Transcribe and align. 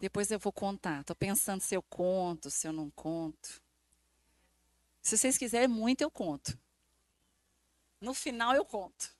Depois 0.00 0.30
eu 0.30 0.38
vou 0.38 0.52
contar. 0.52 1.02
Estou 1.02 1.14
pensando 1.14 1.60
se 1.60 1.74
eu 1.74 1.82
conto, 1.82 2.50
se 2.50 2.66
eu 2.66 2.72
não 2.72 2.90
conto. 2.90 3.62
Se 5.02 5.16
vocês 5.18 5.36
quiserem 5.36 5.68
muito, 5.68 6.00
eu 6.00 6.10
conto. 6.10 6.58
No 8.00 8.14
final 8.14 8.54
eu 8.54 8.64
conto. 8.64 9.14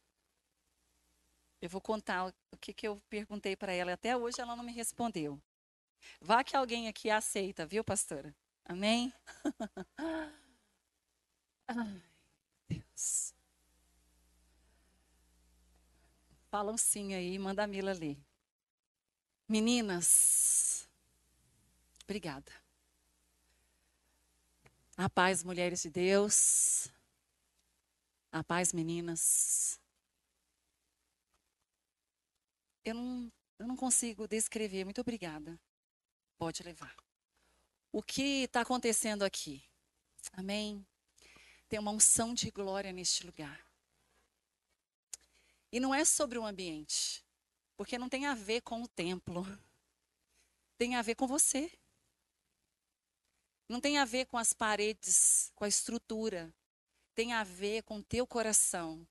Eu 1.60 1.68
vou 1.68 1.82
contar 1.82 2.28
o 2.50 2.56
que, 2.56 2.72
que 2.72 2.88
eu 2.88 2.98
perguntei 3.10 3.54
para 3.54 3.72
ela. 3.74 3.92
Até 3.92 4.16
hoje 4.16 4.40
ela 4.40 4.56
não 4.56 4.64
me 4.64 4.72
respondeu. 4.72 5.38
Vá 6.18 6.42
que 6.42 6.56
alguém 6.56 6.88
aqui 6.88 7.10
aceita, 7.10 7.66
viu, 7.66 7.84
pastora? 7.84 8.34
Amém? 8.64 9.12
Ai, 11.68 12.02
Deus. 12.66 13.34
Falam 16.50 16.78
sim 16.78 17.12
aí, 17.12 17.38
manda 17.38 17.64
a 17.64 17.66
Mila 17.66 17.92
ler. 17.92 18.18
Meninas, 19.50 20.88
obrigada. 22.04 22.52
A 24.96 25.10
paz, 25.10 25.42
mulheres 25.42 25.82
de 25.82 25.90
Deus. 25.90 26.86
A 28.30 28.44
paz, 28.44 28.72
meninas. 28.72 29.80
Eu 32.84 32.94
não, 32.94 33.32
eu 33.58 33.66
não 33.66 33.76
consigo 33.76 34.28
descrever. 34.28 34.84
Muito 34.84 35.00
obrigada. 35.00 35.58
Pode 36.38 36.62
levar. 36.62 36.94
O 37.90 38.04
que 38.04 38.44
está 38.44 38.60
acontecendo 38.60 39.24
aqui? 39.24 39.64
Amém? 40.32 40.86
Tem 41.68 41.80
uma 41.80 41.90
unção 41.90 42.34
de 42.34 42.52
glória 42.52 42.92
neste 42.92 43.26
lugar. 43.26 43.66
E 45.72 45.80
não 45.80 45.92
é 45.92 46.04
sobre 46.04 46.38
o 46.38 46.46
ambiente, 46.46 47.24
porque 47.80 47.96
não 47.96 48.10
tem 48.10 48.26
a 48.26 48.34
ver 48.34 48.60
com 48.60 48.82
o 48.82 48.86
templo. 48.86 49.42
Tem 50.76 50.96
a 50.96 51.00
ver 51.00 51.14
com 51.14 51.26
você. 51.26 51.72
Não 53.66 53.80
tem 53.80 53.96
a 53.96 54.04
ver 54.04 54.26
com 54.26 54.36
as 54.36 54.52
paredes, 54.52 55.50
com 55.54 55.64
a 55.64 55.68
estrutura. 55.68 56.54
Tem 57.14 57.32
a 57.32 57.42
ver 57.42 57.82
com 57.84 57.96
o 57.96 58.02
teu 58.02 58.26
coração. 58.26 59.08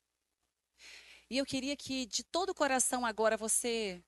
E 1.32 1.40
eu 1.40 1.48
queria 1.48 1.76
que 1.76 2.06
de 2.06 2.24
todo 2.24 2.52
o 2.52 2.54
coração 2.54 3.08
agora 3.08 3.36
você 3.36 4.04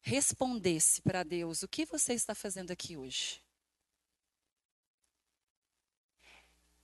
respondesse 0.00 1.02
para 1.02 1.24
Deus: 1.24 1.64
o 1.64 1.68
que 1.68 1.84
você 1.84 2.12
está 2.12 2.36
fazendo 2.36 2.70
aqui 2.70 2.96
hoje? 2.96 3.44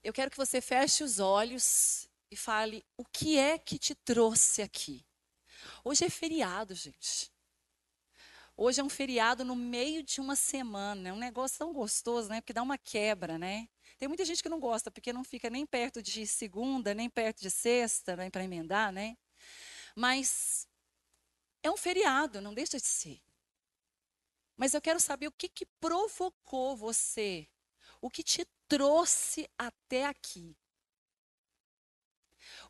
Eu 0.03 0.13
quero 0.13 0.33
que 0.33 0.37
você 0.37 0.61
feche 0.61 1.05
os 1.05 1.21
olhos 1.21 2.09
e 2.29 2.35
fale 2.35 2.85
o 2.97 3.05
que 3.05 3.39
é 3.39 3.57
que 3.57 3.79
te 3.79 3.95
trouxe 3.95 4.63
aqui. 4.63 5.08
Hoje 5.85 6.05
é 6.05 6.11
feriado, 6.11 6.75
gente. 6.75 7.33
Hoje 8.57 8.81
é 8.81 8.85
um 8.85 8.89
feriado 8.89 9.45
no 9.45 9.55
meio 9.55 10.03
de 10.03 10.21
uma 10.21 10.35
semana. 10.35 11.11
É 11.11 11.13
um 11.13 11.19
negócio 11.19 11.59
tão 11.59 11.73
gostoso, 11.73 12.29
né? 12.29 12.41
Porque 12.41 12.53
dá 12.53 12.63
uma 12.63 12.77
quebra, 12.77 13.39
né? 13.39 13.69
Tem 13.99 14.09
muita 14.09 14.25
gente 14.25 14.43
que 14.43 14.49
não 14.49 14.59
gosta, 14.59 14.91
porque 14.91 15.13
não 15.13 15.23
fica 15.23 15.49
nem 15.49 15.65
perto 15.65 16.03
de 16.03 16.27
segunda, 16.27 16.95
nem 16.95 17.09
perto 17.09 17.41
de 17.41 17.51
sexta, 17.51 18.17
né? 18.17 18.31
Para 18.31 18.45
emendar, 18.45 18.93
né? 18.93 19.17
Mas 19.95 20.69
é 21.63 21.71
um 21.71 21.77
feriado, 21.77 22.41
não 22.41 22.55
deixa 22.55 22.79
de 22.79 22.87
ser. 22.87 23.21
Mas 24.57 24.75
eu 24.75 24.81
quero 24.81 24.99
saber 24.99 25.29
o 25.29 25.33
que, 25.33 25.49
que 25.49 25.67
provocou 25.81 26.77
você, 26.77 27.49
o 28.01 28.11
que 28.11 28.25
te 28.25 28.45
trouxe 28.67 29.49
até 29.57 30.07
aqui. 30.07 30.57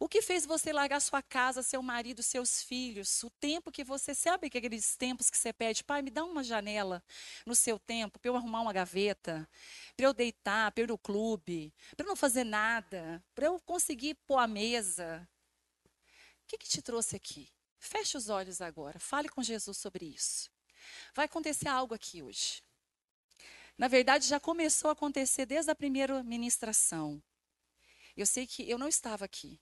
O 0.00 0.08
que 0.08 0.22
fez 0.22 0.46
você 0.46 0.72
largar 0.72 1.00
sua 1.00 1.20
casa, 1.20 1.60
seu 1.60 1.82
marido, 1.82 2.22
seus 2.22 2.62
filhos? 2.62 3.22
O 3.24 3.30
tempo 3.30 3.72
que 3.72 3.82
você 3.82 4.14
sabe 4.14 4.48
que 4.48 4.58
aqueles 4.58 4.94
tempos 4.94 5.28
que 5.28 5.36
você 5.36 5.52
pede, 5.52 5.82
pai, 5.82 6.02
me 6.02 6.10
dá 6.10 6.24
uma 6.24 6.44
janela 6.44 7.02
no 7.44 7.54
seu 7.54 7.80
tempo 7.80 8.16
para 8.18 8.30
eu 8.30 8.36
arrumar 8.36 8.60
uma 8.60 8.72
gaveta, 8.72 9.48
para 9.96 10.06
eu 10.06 10.14
deitar, 10.14 10.70
para 10.70 10.84
ir 10.84 10.88
no 10.88 10.96
clube, 10.96 11.74
para 11.96 12.06
não 12.06 12.14
fazer 12.14 12.44
nada, 12.44 13.22
para 13.34 13.46
eu 13.46 13.60
conseguir 13.60 14.14
pôr 14.24 14.38
a 14.38 14.46
mesa. 14.46 15.28
O 16.44 16.46
que, 16.46 16.58
que 16.58 16.68
te 16.68 16.80
trouxe 16.80 17.16
aqui? 17.16 17.48
Feche 17.80 18.16
os 18.16 18.28
olhos 18.28 18.60
agora, 18.60 19.00
fale 19.00 19.28
com 19.28 19.42
Jesus 19.42 19.78
sobre 19.78 20.06
isso. 20.06 20.48
Vai 21.12 21.24
acontecer 21.24 21.68
algo 21.68 21.94
aqui 21.94 22.22
hoje. 22.22 22.62
Na 23.76 23.88
verdade, 23.88 24.28
já 24.28 24.38
começou 24.38 24.90
a 24.90 24.92
acontecer 24.92 25.44
desde 25.44 25.70
a 25.70 25.74
primeira 25.74 26.22
ministração. 26.22 27.20
Eu 28.16 28.26
sei 28.26 28.46
que 28.46 28.68
eu 28.68 28.78
não 28.78 28.88
estava 28.88 29.24
aqui, 29.24 29.60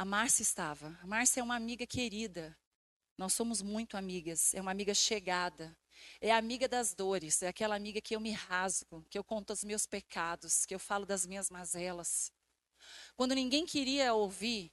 a 0.00 0.04
Márcia 0.06 0.42
estava. 0.42 0.98
A 1.02 1.06
Márcia 1.06 1.40
é 1.40 1.42
uma 1.42 1.54
amiga 1.54 1.86
querida. 1.86 2.56
Nós 3.18 3.34
somos 3.34 3.60
muito 3.60 3.98
amigas. 3.98 4.54
É 4.54 4.60
uma 4.62 4.70
amiga 4.70 4.94
chegada. 4.94 5.76
É 6.22 6.32
amiga 6.32 6.66
das 6.66 6.94
dores. 6.94 7.42
É 7.42 7.48
aquela 7.48 7.76
amiga 7.76 8.00
que 8.00 8.16
eu 8.16 8.20
me 8.20 8.32
rasgo, 8.32 9.04
que 9.10 9.18
eu 9.18 9.22
conto 9.22 9.52
os 9.52 9.62
meus 9.62 9.86
pecados, 9.86 10.64
que 10.64 10.74
eu 10.74 10.78
falo 10.78 11.04
das 11.04 11.26
minhas 11.26 11.50
mazelas. 11.50 12.32
Quando 13.14 13.34
ninguém 13.34 13.66
queria 13.66 14.14
ouvir, 14.14 14.72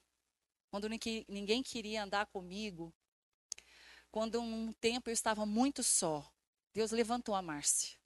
quando 0.72 0.88
ninguém 1.28 1.62
queria 1.62 2.06
andar 2.06 2.28
comigo, 2.28 2.96
quando 4.10 4.40
um 4.40 4.72
tempo 4.72 5.10
eu 5.10 5.14
estava 5.14 5.46
muito 5.46 5.84
só, 5.84 6.26
Deus 6.74 6.92
levantou 6.92 7.36
a 7.36 7.42
Márcia. 7.42 7.97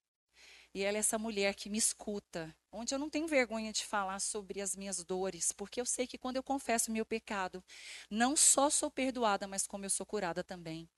E 0.73 0.83
ela 0.83 0.97
é 0.97 0.99
essa 0.99 1.17
mulher 1.17 1.53
que 1.53 1.69
me 1.69 1.77
escuta, 1.77 2.55
onde 2.71 2.93
eu 2.95 2.99
não 2.99 3.09
tenho 3.09 3.27
vergonha 3.27 3.73
de 3.73 3.85
falar 3.85 4.19
sobre 4.19 4.61
as 4.61 4.75
minhas 4.75 5.03
dores, 5.03 5.51
porque 5.51 5.81
eu 5.81 5.85
sei 5.85 6.07
que 6.07 6.17
quando 6.17 6.37
eu 6.37 6.43
confesso 6.43 6.89
o 6.89 6.93
meu 6.93 7.05
pecado, 7.05 7.63
não 8.09 8.37
só 8.37 8.69
sou 8.69 8.89
perdoada, 8.89 9.47
mas 9.47 9.67
como 9.67 9.85
eu 9.85 9.89
sou 9.89 10.05
curada 10.05 10.43
também. 10.43 10.89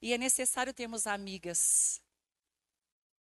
E 0.00 0.14
é 0.14 0.18
necessário 0.18 0.72
termos 0.72 1.06
amigas 1.06 2.00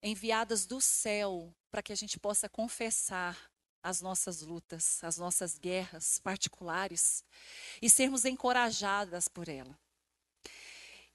enviadas 0.03 0.65
do 0.65 0.81
céu 0.81 1.55
para 1.71 1.81
que 1.81 1.93
a 1.93 1.95
gente 1.95 2.19
possa 2.19 2.49
confessar 2.49 3.51
as 3.81 4.01
nossas 4.01 4.41
lutas, 4.41 5.01
as 5.03 5.17
nossas 5.17 5.57
guerras 5.57 6.19
particulares 6.19 7.23
e 7.81 7.89
sermos 7.89 8.25
encorajadas 8.25 9.27
por 9.27 9.47
ela. 9.47 9.79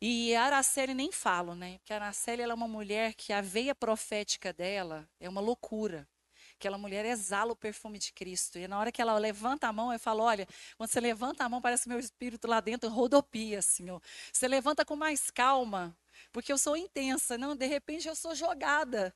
E 0.01 0.35
a 0.35 0.45
Araceli 0.45 0.95
nem 0.95 1.13
falo, 1.13 1.55
né? 1.55 1.79
Porque 1.79 1.93
a 1.93 1.97
Araceli 1.97 2.41
ela 2.41 2.53
é 2.53 2.55
uma 2.55 2.69
mulher 2.69 3.13
que 3.15 3.33
a 3.33 3.43
veia 3.43 3.75
profética 3.75 4.53
dela 4.53 5.07
é 5.21 5.29
uma 5.29 5.41
loucura. 5.43 6.09
Aquela 6.55 6.79
mulher 6.79 7.05
exala 7.05 7.53
o 7.53 7.57
perfume 7.57 7.99
de 7.99 8.13
Cristo. 8.13 8.59
E 8.59 8.67
na 8.67 8.79
hora 8.79 8.91
que 8.93 9.01
ela 9.01 9.17
levanta 9.19 9.67
a 9.67 9.73
mão, 9.73 9.93
eu 9.93 9.99
falo: 9.99 10.23
olha, 10.23 10.47
quando 10.77 10.91
você 10.91 11.01
levanta 11.01 11.45
a 11.45 11.49
mão, 11.49 11.61
parece 11.61 11.85
que 11.85 11.89
meu 11.89 11.99
espírito 11.99 12.47
lá 12.47 12.61
dentro 12.61 12.89
rodopia, 12.89 13.59
assim. 13.59 13.91
Ó. 13.91 14.01
Você 14.33 14.49
levanta 14.49 14.85
com 14.85 14.97
mais 14.97 15.31
calma, 15.31 15.97
porque 16.33 16.53
eu 16.53 16.59
sou 16.59 16.77
intensa. 16.77 17.37
Não, 17.37 17.55
de 17.55 17.67
repente 17.67 18.09
eu 18.09 18.15
sou 18.15 18.35
jogada. 18.35 19.15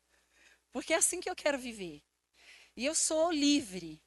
Porque 0.73 0.93
é 0.93 0.97
assim 0.97 1.21
que 1.21 1.31
eu 1.31 1.37
quero 1.37 1.59
viver. 1.59 2.03
E 2.77 2.84
eu 2.84 2.94
sou 2.94 3.31
livre. 3.31 4.03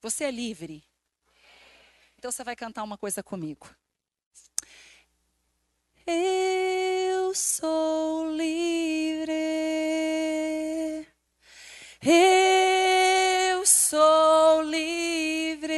Você 0.00 0.24
é 0.24 0.30
livre. 0.30 0.84
Então 2.18 2.30
você 2.30 2.44
vai 2.44 2.54
cantar 2.54 2.82
uma 2.82 2.98
coisa 2.98 3.22
comigo. 3.22 3.68
Eu 6.06 7.34
sou 7.34 8.30
livre. 8.30 9.32
Eu 12.02 13.64
sou 13.64 14.62
livre. 14.62 15.72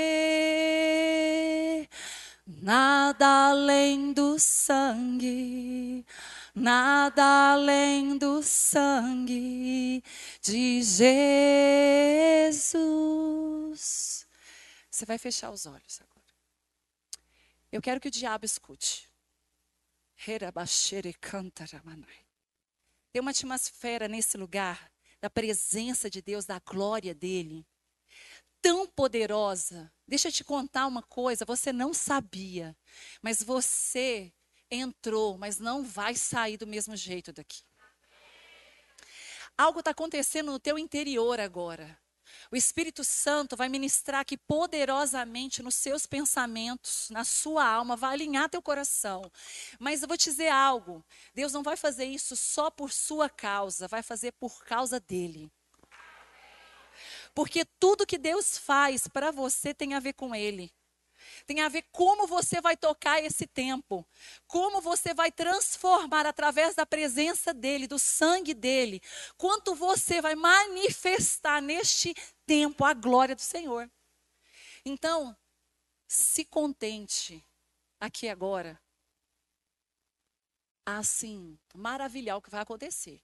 Nada 2.45 3.51
além 3.51 4.13
do 4.13 4.37
sangue, 4.41 6.05
nada 6.53 7.53
além 7.53 8.19
do 8.19 8.43
sangue 8.43 10.03
de 10.43 10.83
Jesus. 10.83 11.37
Você 14.91 15.07
vai 15.07 15.19
fechar 15.19 15.53
os 15.53 15.67
olhos 15.67 16.01
agora. 16.01 16.17
Eu 17.71 17.81
quero 17.81 18.01
que 18.01 18.09
o 18.09 18.11
diabo 18.11 18.45
escute. 18.45 19.06
Tem 23.13 23.21
uma 23.21 23.31
atmosfera 23.31 24.09
nesse 24.09 24.37
lugar 24.37 24.91
da 25.21 25.31
presença 25.31 26.11
de 26.11 26.21
Deus, 26.21 26.45
da 26.45 26.59
glória 26.59 27.15
dele, 27.15 27.67
tão 28.61 28.87
poderosa. 28.87 29.93
Deixa 30.07 30.29
eu 30.29 30.33
te 30.33 30.45
contar 30.45 30.87
uma 30.87 31.03
coisa, 31.03 31.45
você 31.45 31.73
não 31.73 31.95
sabia, 31.95 32.77
mas 33.23 33.43
você 33.43 34.33
entrou, 34.71 35.39
mas 35.39 35.59
não 35.59 35.85
vai 35.85 36.15
sair 36.15 36.57
do 36.57 36.67
mesmo 36.67 36.97
jeito 36.97 37.33
daqui. 37.33 37.63
Algo 39.57 39.79
está 39.79 39.93
acontecendo 39.93 40.53
no 40.53 40.61
teu 40.61 40.79
interior 40.79 41.41
agora. 41.41 41.99
O 42.51 42.57
Espírito 42.57 43.03
Santo 43.03 43.57
vai 43.57 43.69
ministrar 43.69 44.21
aqui 44.21 44.37
poderosamente 44.37 45.63
nos 45.63 45.75
seus 45.75 46.07
pensamentos, 46.07 47.09
na 47.11 47.25
sua 47.25 47.67
alma, 47.67 47.97
vai 47.97 48.15
alinhar 48.15 48.49
teu 48.49 48.63
coração. 48.63 49.23
Mas 49.79 50.03
eu 50.03 50.09
vou 50.09 50.17
te 50.17 50.31
dizer 50.31 50.49
algo: 50.49 51.05
Deus 51.35 51.53
não 51.53 51.63
vai 51.63 51.77
fazer 51.77 52.05
isso 52.05 52.37
só 52.37 52.71
por 52.71 52.93
sua 52.93 53.29
causa, 53.29 53.89
vai 53.89 54.03
fazer 54.03 54.33
por 54.33 54.65
causa 54.65 55.01
dele. 55.01 55.51
Porque 57.35 57.65
tudo 57.65 58.07
que 58.07 58.17
Deus 58.17 58.57
faz 58.57 59.07
para 59.07 59.31
você 59.31 59.75
tem 59.75 59.95
a 59.95 60.01
ver 60.01 60.15
com 60.15 60.35
ele. 60.35 60.73
Tem 61.45 61.61
a 61.61 61.69
ver 61.69 61.85
como 61.93 62.27
você 62.27 62.61
vai 62.61 62.77
tocar 62.77 63.23
esse 63.23 63.47
tempo, 63.47 64.07
como 64.47 64.81
você 64.81 65.13
vai 65.13 65.31
transformar 65.31 66.27
através 66.27 66.75
da 66.75 66.87
presença 66.87 67.53
dele, 67.53 67.87
do 67.87 67.99
sangue 67.99 68.55
dele, 68.55 69.03
quanto 69.37 69.75
você 69.75 70.21
vai 70.21 70.35
manifestar 70.35 71.61
neste 71.61 72.15
tempo 72.47 72.85
a 72.85 72.95
glória 72.95 73.35
do 73.35 73.43
Senhor. 73.43 73.91
Então, 74.85 75.37
se 76.07 76.45
contente 76.45 77.45
aqui 77.99 78.29
agora, 78.29 78.81
assim, 80.85 81.59
maravilhar 81.75 82.37
o 82.37 82.43
que 82.43 82.51
vai 82.51 82.61
acontecer. 82.61 83.21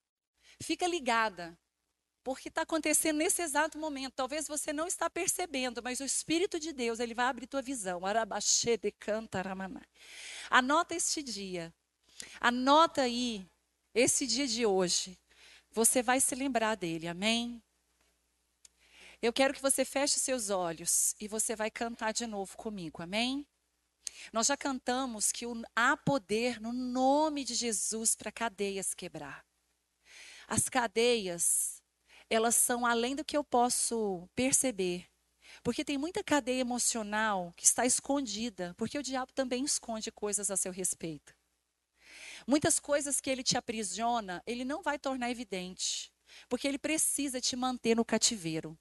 Fica 0.61 0.87
ligada, 0.87 1.56
porque 2.22 2.48
está 2.48 2.62
acontecendo 2.62 3.19
nesse 3.19 3.42
exato 3.42 3.78
momento. 3.78 4.14
Talvez 4.14 4.46
você 4.46 4.72
não 4.72 4.86
está 4.86 5.10
percebendo, 5.10 5.82
mas 5.82 6.00
o 6.00 6.04
Espírito 6.04 6.58
de 6.58 6.72
Deus, 6.72 7.00
ele 7.00 7.14
vai 7.14 7.26
abrir 7.26 7.46
tua 7.46 7.62
visão. 7.62 8.00
Anota 10.50 10.94
este 10.94 11.22
dia. 11.22 11.74
Anota 12.40 13.02
aí 13.02 13.46
esse 13.94 14.26
dia 14.26 14.46
de 14.46 14.64
hoje. 14.64 15.19
Você 15.70 16.02
vai 16.02 16.20
se 16.20 16.34
lembrar 16.34 16.76
dele, 16.76 17.08
amém? 17.08 17.62
Eu 19.20 19.32
quero 19.32 19.54
que 19.54 19.62
você 19.62 19.84
feche 19.84 20.18
seus 20.18 20.50
olhos 20.50 21.14
e 21.20 21.28
você 21.28 21.56
vai 21.56 21.70
cantar 21.70 22.12
de 22.12 22.26
novo 22.26 22.56
comigo, 22.56 23.02
amém? 23.02 23.46
Nós 24.32 24.46
já 24.46 24.56
cantamos 24.56 25.32
que 25.32 25.44
há 25.75 25.96
poder 25.96 26.60
no 26.60 26.72
nome 26.72 27.44
de 27.44 27.54
Jesus 27.54 28.14
para 28.14 28.30
cadeias 28.30 28.94
quebrar. 28.94 29.44
As 30.46 30.68
cadeias 30.68 31.81
elas 32.32 32.55
são 32.55 32.87
além 32.87 33.14
do 33.14 33.25
que 33.25 33.37
eu 33.37 33.44
posso 33.44 34.26
perceber. 34.34 35.06
Porque 35.62 35.84
tem 35.84 35.99
muita 35.99 36.25
cadeia 36.25 36.61
emocional 36.61 37.52
que 37.56 37.64
está 37.67 37.84
escondida, 37.84 38.75
porque 38.79 38.99
o 38.99 39.02
diabo 39.02 39.32
também 39.34 39.64
esconde 39.64 40.11
coisas 40.11 40.50
a 40.50 40.56
seu 40.56 40.73
respeito. 40.73 41.37
Muitas 42.46 42.81
coisas 42.81 43.20
que 43.20 43.29
ele 43.29 43.43
te 43.43 43.58
aprisiona, 43.58 44.43
ele 44.46 44.64
não 44.64 44.82
vai 44.82 44.99
tornar 44.99 45.31
evidente, 45.31 46.11
porque 46.49 46.67
ele 46.67 46.79
precisa 46.79 47.38
te 47.38 47.55
manter 47.55 47.94
no 47.94 48.05
cativeiro. 48.05 48.78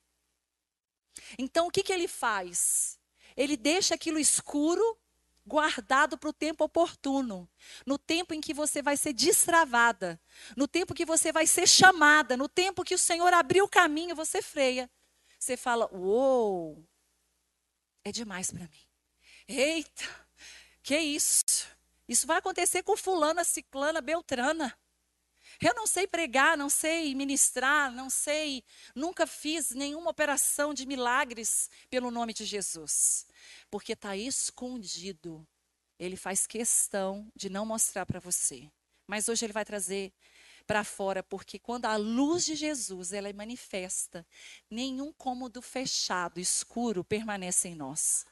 Então, 1.37 1.67
o 1.67 1.71
que, 1.71 1.83
que 1.83 1.91
ele 1.91 2.07
faz? 2.07 2.97
Ele 3.35 3.57
deixa 3.57 3.95
aquilo 3.95 4.17
escuro 4.17 4.97
guardado 5.51 6.17
para 6.17 6.29
o 6.29 6.33
tempo 6.33 6.63
oportuno, 6.63 7.49
no 7.85 7.97
tempo 7.97 8.33
em 8.33 8.39
que 8.39 8.53
você 8.53 8.81
vai 8.81 8.95
ser 8.95 9.11
destravada, 9.11 10.17
no 10.55 10.65
tempo 10.65 10.93
que 10.93 11.05
você 11.05 11.29
vai 11.29 11.45
ser 11.45 11.67
chamada, 11.67 12.37
no 12.37 12.47
tempo 12.47 12.85
que 12.85 12.95
o 12.95 12.97
Senhor 12.97 13.33
abriu 13.33 13.65
o 13.65 13.69
caminho, 13.69 14.15
você 14.15 14.41
freia. 14.41 14.89
Você 15.37 15.57
fala: 15.57 15.93
"Uou! 15.93 16.87
É 18.05 18.13
demais 18.13 18.49
para 18.49 18.61
mim". 18.61 18.87
Eita! 19.45 20.05
Que 20.81 20.97
isso? 20.97 21.67
Isso 22.07 22.25
vai 22.25 22.37
acontecer 22.37 22.81
com 22.81 22.95
fulana, 22.95 23.43
ciclana, 23.43 23.99
beltrana. 23.99 24.73
Eu 25.61 25.75
não 25.75 25.85
sei 25.85 26.07
pregar, 26.07 26.57
não 26.57 26.69
sei 26.69 27.13
ministrar, 27.13 27.91
não 27.91 28.09
sei, 28.09 28.63
nunca 28.95 29.27
fiz 29.27 29.71
nenhuma 29.71 30.09
operação 30.09 30.73
de 30.73 30.85
milagres 30.87 31.69
pelo 31.89 32.09
nome 32.09 32.33
de 32.33 32.45
Jesus 32.45 33.27
porque 33.71 33.93
está 33.93 34.15
escondido. 34.15 35.47
Ele 35.97 36.17
faz 36.17 36.45
questão 36.45 37.31
de 37.35 37.49
não 37.49 37.65
mostrar 37.65 38.05
para 38.05 38.19
você. 38.19 38.69
Mas 39.07 39.29
hoje 39.29 39.45
ele 39.45 39.53
vai 39.53 39.63
trazer 39.63 40.13
para 40.67 40.83
fora, 40.83 41.23
porque 41.23 41.57
quando 41.57 41.85
a 41.85 41.95
luz 41.95 42.45
de 42.45 42.55
Jesus 42.55 43.13
ela 43.13 43.29
é 43.29 43.33
manifesta, 43.33 44.25
nenhum 44.69 45.11
cômodo 45.11 45.61
fechado, 45.61 46.39
escuro, 46.39 47.03
permanece 47.03 47.69
em 47.69 47.75
nós. 47.75 48.25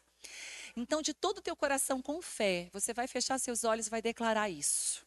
Então, 0.75 1.01
de 1.01 1.13
todo 1.13 1.39
o 1.39 1.41
teu 1.41 1.55
coração, 1.55 2.01
com 2.01 2.21
fé, 2.21 2.69
você 2.71 2.93
vai 2.93 3.07
fechar 3.07 3.39
seus 3.39 3.63
olhos 3.63 3.87
e 3.87 3.89
vai 3.89 4.01
declarar 4.01 4.49
isso. 4.49 5.05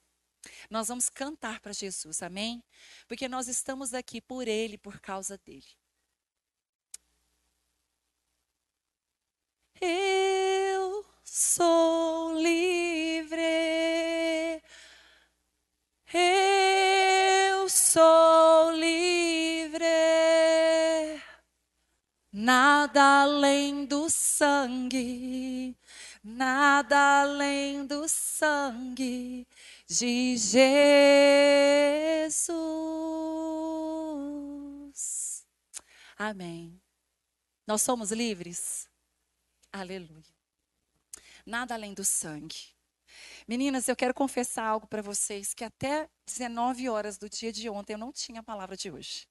Nós 0.71 0.89
vamos 0.89 1.09
cantar 1.09 1.61
para 1.61 1.73
Jesus, 1.73 2.23
amém? 2.23 2.63
Porque 3.07 3.29
nós 3.29 3.49
estamos 3.49 3.95
aqui 3.95 4.21
por 4.21 4.49
Ele, 4.49 4.79
por 4.79 5.01
causa 5.01 5.39
dele. 5.39 5.67
Eu 9.81 11.05
sou 11.25 12.41
livre. 12.41 13.43
Eu 16.13 17.69
sou 17.69 18.73
livre. 18.73 19.85
Nada 22.33 23.23
além 23.23 23.85
do 23.85 24.09
sangue, 24.09 25.77
nada 26.25 27.23
além 27.23 27.87
do 27.87 28.09
sangue 28.09 29.47
de 29.99 30.37
Jesus. 30.39 30.65
Amém. 36.17 36.81
Nós 37.67 37.83
somos 37.83 38.11
livres? 38.11 38.89
Aleluia. 39.71 40.25
Nada 41.45 41.75
além 41.75 41.93
do 41.93 42.05
sangue. 42.05 42.73
Meninas, 43.47 43.87
eu 43.87 43.97
quero 43.97 44.15
confessar 44.15 44.65
algo 44.65 44.87
para 44.87 45.03
vocês 45.03 45.53
que 45.53 45.65
até 45.65 46.09
19 46.27 46.89
horas 46.89 47.19
do 47.19 47.29
dia 47.29 47.53
de 47.53 47.69
ontem 47.69 47.93
eu 47.93 47.99
não 47.99 48.13
tinha 48.13 48.41
a 48.41 48.45
palavra 48.45 48.77
de 48.77 48.91
hoje. 48.91 49.29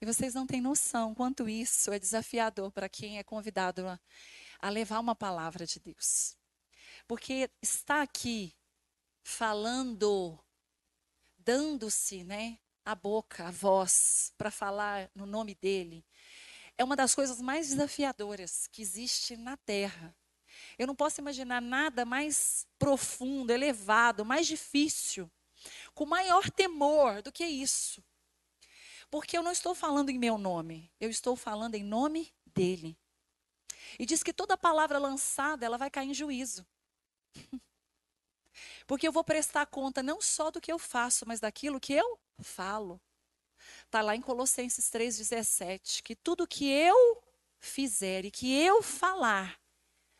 E 0.00 0.06
vocês 0.06 0.34
não 0.34 0.46
têm 0.46 0.60
noção 0.60 1.14
quanto 1.14 1.48
isso 1.48 1.92
é 1.92 1.98
desafiador 1.98 2.72
para 2.72 2.88
quem 2.88 3.18
é 3.18 3.22
convidado 3.22 3.86
a, 3.86 4.00
a 4.58 4.68
levar 4.68 4.98
uma 4.98 5.14
palavra 5.14 5.64
de 5.64 5.78
Deus. 5.78 6.36
Porque 7.06 7.48
está 7.62 8.02
aqui 8.02 8.52
falando, 9.22 10.38
dando-se, 11.38 12.24
né, 12.24 12.58
a 12.84 12.94
boca, 12.94 13.46
a 13.46 13.50
voz 13.50 14.32
para 14.36 14.50
falar 14.50 15.10
no 15.14 15.26
nome 15.26 15.54
dele, 15.54 16.04
é 16.76 16.84
uma 16.84 16.96
das 16.96 17.14
coisas 17.14 17.40
mais 17.40 17.68
desafiadoras 17.68 18.66
que 18.66 18.82
existe 18.82 19.36
na 19.36 19.56
Terra. 19.56 20.16
Eu 20.78 20.86
não 20.86 20.94
posso 20.94 21.20
imaginar 21.20 21.60
nada 21.60 22.04
mais 22.04 22.66
profundo, 22.78 23.50
elevado, 23.50 24.24
mais 24.24 24.46
difícil, 24.46 25.30
com 25.94 26.06
maior 26.06 26.50
temor 26.50 27.22
do 27.22 27.30
que 27.30 27.44
isso. 27.44 28.02
Porque 29.10 29.36
eu 29.36 29.42
não 29.42 29.52
estou 29.52 29.74
falando 29.74 30.08
em 30.10 30.18
meu 30.18 30.38
nome, 30.38 30.90
eu 31.00 31.10
estou 31.10 31.36
falando 31.36 31.74
em 31.74 31.84
nome 31.84 32.32
dele. 32.46 32.96
E 33.98 34.06
diz 34.06 34.22
que 34.22 34.32
toda 34.32 34.56
palavra 34.56 34.98
lançada, 34.98 35.66
ela 35.66 35.76
vai 35.76 35.90
cair 35.90 36.08
em 36.08 36.14
juízo. 36.14 36.66
Porque 38.86 39.06
eu 39.06 39.12
vou 39.12 39.24
prestar 39.24 39.66
conta 39.66 40.02
não 40.02 40.20
só 40.20 40.50
do 40.50 40.60
que 40.60 40.72
eu 40.72 40.78
faço, 40.78 41.24
mas 41.26 41.40
daquilo 41.40 41.80
que 41.80 41.92
eu 41.92 42.18
falo. 42.40 43.00
Está 43.84 44.00
lá 44.00 44.16
em 44.16 44.20
Colossenses 44.20 44.90
3,17, 44.90 46.02
que 46.02 46.16
tudo 46.16 46.46
que 46.46 46.68
eu 46.68 47.22
fizer 47.58 48.24
e 48.24 48.30
que 48.30 48.58
eu 48.58 48.82
falar, 48.82 49.60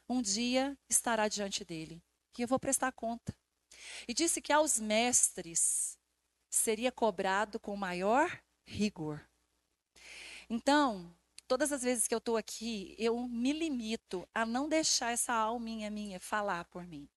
um 0.08 0.20
dia 0.20 0.76
estará 0.88 1.28
diante 1.28 1.64
dele. 1.64 2.02
E 2.38 2.42
eu 2.42 2.48
vou 2.48 2.58
prestar 2.58 2.92
conta. 2.92 3.34
E 4.06 4.14
disse 4.14 4.40
que 4.40 4.52
aos 4.52 4.78
mestres 4.78 5.98
seria 6.48 6.90
cobrado 6.90 7.58
com 7.58 7.76
maior 7.76 8.40
rigor. 8.66 9.24
Então, 10.48 11.14
todas 11.46 11.72
as 11.72 11.82
vezes 11.82 12.08
que 12.08 12.14
eu 12.14 12.18
estou 12.18 12.36
aqui, 12.36 12.94
eu 12.98 13.16
me 13.28 13.52
limito 13.52 14.28
a 14.34 14.44
não 14.44 14.68
deixar 14.68 15.12
essa 15.12 15.32
alminha 15.32 15.90
minha 15.90 16.18
falar 16.18 16.64
por 16.66 16.86
mim. 16.86 17.08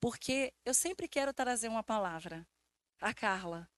Porque 0.00 0.52
eu 0.64 0.74
sempre 0.74 1.08
quero 1.08 1.32
trazer 1.32 1.68
uma 1.68 1.82
palavra. 1.82 2.46
A 3.00 3.12
Carla, 3.12 3.68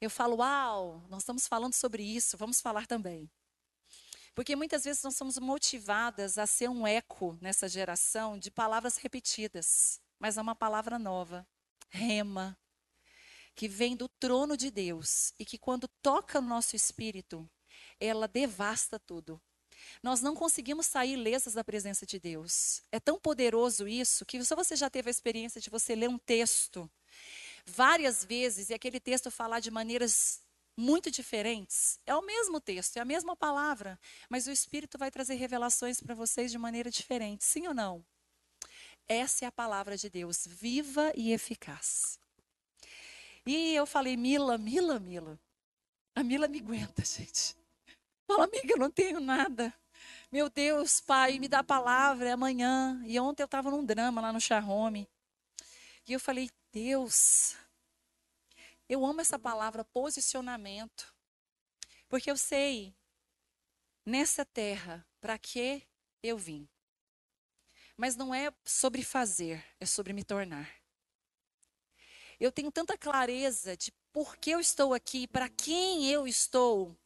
eu 0.00 0.10
falo, 0.10 0.36
uau, 0.36 1.06
nós 1.08 1.22
estamos 1.22 1.46
falando 1.46 1.74
sobre 1.74 2.02
isso, 2.02 2.36
vamos 2.36 2.60
falar 2.60 2.86
também. 2.86 3.30
Porque 4.34 4.54
muitas 4.56 4.84
vezes 4.84 5.02
nós 5.02 5.16
somos 5.16 5.38
motivadas 5.38 6.38
a 6.38 6.46
ser 6.46 6.68
um 6.68 6.86
eco 6.86 7.36
nessa 7.40 7.68
geração 7.68 8.38
de 8.38 8.50
palavras 8.50 8.96
repetidas, 8.96 10.00
mas 10.18 10.36
é 10.38 10.42
uma 10.42 10.54
palavra 10.54 10.98
nova, 10.98 11.46
rema, 11.90 12.58
que 13.54 13.68
vem 13.68 13.96
do 13.96 14.08
trono 14.08 14.56
de 14.56 14.70
Deus 14.70 15.34
e 15.38 15.44
que 15.44 15.58
quando 15.58 15.88
toca 16.00 16.40
no 16.40 16.48
nosso 16.48 16.76
espírito, 16.76 17.50
ela 17.98 18.26
devasta 18.28 18.98
tudo. 18.98 19.40
Nós 20.02 20.20
não 20.20 20.34
conseguimos 20.34 20.86
sair 20.86 21.12
ilesas 21.12 21.54
da 21.54 21.64
presença 21.64 22.06
de 22.06 22.18
Deus. 22.18 22.82
É 22.90 23.00
tão 23.00 23.18
poderoso 23.18 23.86
isso 23.86 24.24
que 24.24 24.42
só 24.44 24.56
você 24.56 24.76
já 24.76 24.88
teve 24.90 25.08
a 25.08 25.10
experiência 25.10 25.60
de 25.60 25.70
você 25.70 25.94
ler 25.94 26.08
um 26.08 26.18
texto 26.18 26.90
várias 27.66 28.24
vezes 28.24 28.70
e 28.70 28.74
aquele 28.74 29.00
texto 29.00 29.30
falar 29.30 29.60
de 29.60 29.70
maneiras 29.70 30.42
muito 30.76 31.10
diferentes. 31.10 31.98
É 32.06 32.14
o 32.14 32.22
mesmo 32.22 32.60
texto, 32.60 32.96
é 32.96 33.00
a 33.00 33.04
mesma 33.04 33.36
palavra, 33.36 33.98
mas 34.28 34.46
o 34.46 34.50
Espírito 34.50 34.98
vai 34.98 35.10
trazer 35.10 35.34
revelações 35.34 36.00
para 36.00 36.14
vocês 36.14 36.50
de 36.50 36.58
maneira 36.58 36.90
diferente, 36.90 37.44
sim 37.44 37.66
ou 37.66 37.74
não? 37.74 38.04
Essa 39.06 39.44
é 39.44 39.48
a 39.48 39.52
palavra 39.52 39.96
de 39.96 40.08
Deus, 40.08 40.46
viva 40.46 41.12
e 41.14 41.32
eficaz. 41.32 42.18
E 43.44 43.74
eu 43.74 43.86
falei, 43.86 44.16
Mila, 44.16 44.56
Mila, 44.56 44.98
Mila. 44.98 45.38
A 46.14 46.22
Mila 46.22 46.46
me 46.46 46.58
aguenta, 46.58 47.02
gente. 47.04 47.56
Fala, 48.30 48.44
amiga, 48.44 48.74
eu 48.74 48.78
não 48.78 48.90
tenho 48.92 49.18
nada. 49.18 49.74
Meu 50.30 50.48
Deus, 50.48 51.00
pai, 51.00 51.40
me 51.40 51.48
dá 51.48 51.58
a 51.58 51.64
palavra, 51.64 52.28
é 52.28 52.32
amanhã. 52.32 53.02
E 53.04 53.18
ontem 53.18 53.42
eu 53.42 53.46
estava 53.46 53.72
num 53.72 53.84
drama 53.84 54.20
lá 54.20 54.32
no 54.32 54.40
Charrome. 54.40 55.10
E 56.06 56.12
eu 56.12 56.20
falei, 56.20 56.48
Deus, 56.70 57.56
eu 58.88 59.04
amo 59.04 59.20
essa 59.20 59.36
palavra 59.36 59.84
posicionamento. 59.84 61.12
Porque 62.08 62.30
eu 62.30 62.36
sei, 62.36 62.94
nessa 64.06 64.44
terra, 64.44 65.04
para 65.20 65.36
que 65.36 65.82
eu 66.22 66.38
vim. 66.38 66.68
Mas 67.96 68.14
não 68.14 68.32
é 68.32 68.52
sobre 68.64 69.02
fazer, 69.02 69.64
é 69.80 69.84
sobre 69.84 70.12
me 70.12 70.22
tornar. 70.22 70.70
Eu 72.38 72.52
tenho 72.52 72.70
tanta 72.70 72.96
clareza 72.96 73.76
de 73.76 73.92
por 74.12 74.36
que 74.36 74.52
eu 74.52 74.60
estou 74.60 74.94
aqui, 74.94 75.26
para 75.26 75.48
quem 75.48 76.08
eu 76.08 76.28
estou. 76.28 76.96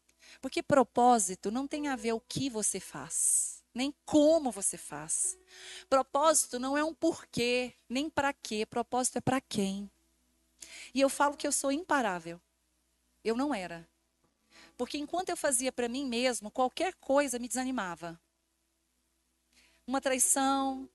Porque 0.45 0.63
propósito 0.63 1.51
não 1.51 1.67
tem 1.67 1.89
a 1.89 1.97
ver 1.97 2.13
o 2.13 2.21
que 2.21 2.51
você 2.51 2.79
faz, 2.79 3.65
nem 3.75 3.95
como 4.05 4.51
você 4.51 4.77
faz. 4.77 5.39
Propósito 5.89 6.59
não 6.59 6.77
é 6.77 6.85
um 6.85 6.93
porquê, 6.93 7.73
nem 7.89 8.11
para 8.11 8.31
quê. 8.31 8.67
Propósito 8.67 9.17
é 9.17 9.23
para 9.23 9.41
quem. 9.41 9.91
E 10.93 11.01
eu 11.01 11.09
falo 11.09 11.35
que 11.35 11.47
eu 11.47 11.51
sou 11.51 11.73
imparável. 11.73 12.39
Eu 13.25 13.35
não 13.35 13.55
era. 13.55 13.89
Porque 14.77 14.99
enquanto 14.99 15.31
eu 15.31 15.37
fazia 15.39 15.73
para 15.73 15.89
mim 15.89 16.07
mesmo, 16.07 16.51
qualquer 16.51 16.93
coisa 16.97 17.39
me 17.39 17.49
desanimava. 17.49 18.21
Uma 19.87 19.99
traição, 19.99 20.87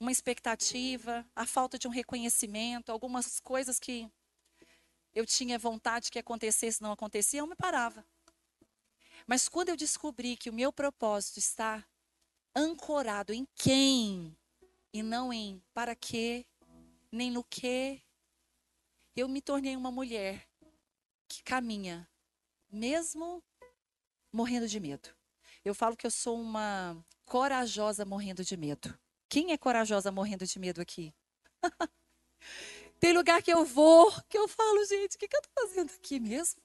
uma 0.00 0.10
expectativa, 0.10 1.24
a 1.36 1.46
falta 1.46 1.78
de 1.78 1.86
um 1.86 1.92
reconhecimento, 1.92 2.90
algumas 2.90 3.38
coisas 3.38 3.78
que 3.78 4.10
eu 5.14 5.24
tinha 5.24 5.56
vontade 5.56 6.10
que 6.10 6.18
acontecesse, 6.18 6.82
não 6.82 6.90
acontecia, 6.90 7.38
eu 7.38 7.46
me 7.46 7.54
parava. 7.54 8.04
Mas 9.26 9.48
quando 9.48 9.68
eu 9.68 9.76
descobri 9.76 10.36
que 10.36 10.50
o 10.50 10.52
meu 10.52 10.72
propósito 10.72 11.38
está 11.38 11.84
ancorado 12.54 13.32
em 13.32 13.46
quem 13.54 14.36
e 14.92 15.02
não 15.02 15.32
em 15.32 15.62
para 15.72 15.94
quê, 15.94 16.46
nem 17.10 17.30
no 17.30 17.42
que, 17.44 18.02
eu 19.16 19.28
me 19.28 19.40
tornei 19.40 19.76
uma 19.76 19.90
mulher 19.90 20.48
que 21.28 21.42
caminha, 21.42 22.08
mesmo 22.70 23.42
morrendo 24.32 24.66
de 24.66 24.80
medo. 24.80 25.08
Eu 25.64 25.74
falo 25.74 25.96
que 25.96 26.06
eu 26.06 26.10
sou 26.10 26.40
uma 26.40 26.96
corajosa 27.24 28.04
morrendo 28.04 28.44
de 28.44 28.56
medo. 28.56 28.98
Quem 29.28 29.52
é 29.52 29.58
corajosa 29.58 30.10
morrendo 30.10 30.46
de 30.46 30.58
medo 30.58 30.80
aqui? 30.80 31.14
Tem 33.00 33.12
lugar 33.12 33.42
que 33.42 33.52
eu 33.52 33.64
vou, 33.64 34.12
que 34.28 34.36
eu 34.36 34.46
falo, 34.46 34.84
gente, 34.84 35.16
o 35.16 35.18
que, 35.18 35.28
que 35.28 35.36
eu 35.36 35.40
estou 35.40 35.68
fazendo 35.68 35.92
aqui 35.92 36.20
mesmo? 36.20 36.60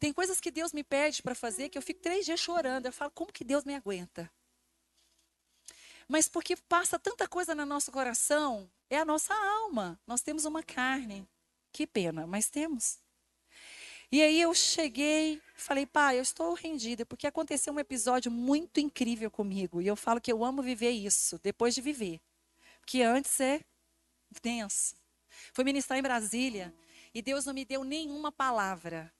Tem 0.00 0.14
coisas 0.14 0.40
que 0.40 0.50
Deus 0.50 0.72
me 0.72 0.82
pede 0.82 1.22
para 1.22 1.34
fazer 1.34 1.68
que 1.68 1.76
eu 1.76 1.82
fico 1.82 2.00
três 2.00 2.24
dias 2.24 2.40
chorando. 2.40 2.86
Eu 2.86 2.92
falo, 2.92 3.10
como 3.10 3.30
que 3.30 3.44
Deus 3.44 3.64
me 3.64 3.74
aguenta? 3.74 4.32
Mas 6.08 6.26
porque 6.26 6.56
passa 6.56 6.98
tanta 6.98 7.28
coisa 7.28 7.54
no 7.54 7.66
nosso 7.66 7.92
coração, 7.92 8.68
é 8.88 8.98
a 8.98 9.04
nossa 9.04 9.34
alma. 9.34 10.00
Nós 10.06 10.22
temos 10.22 10.46
uma 10.46 10.62
carne. 10.62 11.28
Que 11.70 11.86
pena, 11.86 12.26
mas 12.26 12.48
temos. 12.48 12.98
E 14.10 14.20
aí 14.22 14.40
eu 14.40 14.52
cheguei, 14.52 15.40
falei, 15.54 15.86
pai, 15.86 16.18
eu 16.18 16.22
estou 16.22 16.54
rendida, 16.54 17.06
porque 17.06 17.28
aconteceu 17.28 17.72
um 17.72 17.78
episódio 17.78 18.28
muito 18.28 18.80
incrível 18.80 19.30
comigo. 19.30 19.80
E 19.80 19.86
eu 19.86 19.94
falo 19.94 20.20
que 20.20 20.32
eu 20.32 20.44
amo 20.44 20.62
viver 20.62 20.90
isso, 20.90 21.38
depois 21.42 21.74
de 21.74 21.80
viver. 21.80 22.20
Porque 22.80 23.02
antes 23.02 23.38
é 23.38 23.60
tenso. 24.42 24.96
Fui 25.52 25.62
ministrar 25.62 25.98
em 25.98 26.02
Brasília 26.02 26.74
e 27.14 27.22
Deus 27.22 27.44
não 27.44 27.54
me 27.54 27.64
deu 27.64 27.84
nenhuma 27.84 28.32
palavra. 28.32 29.12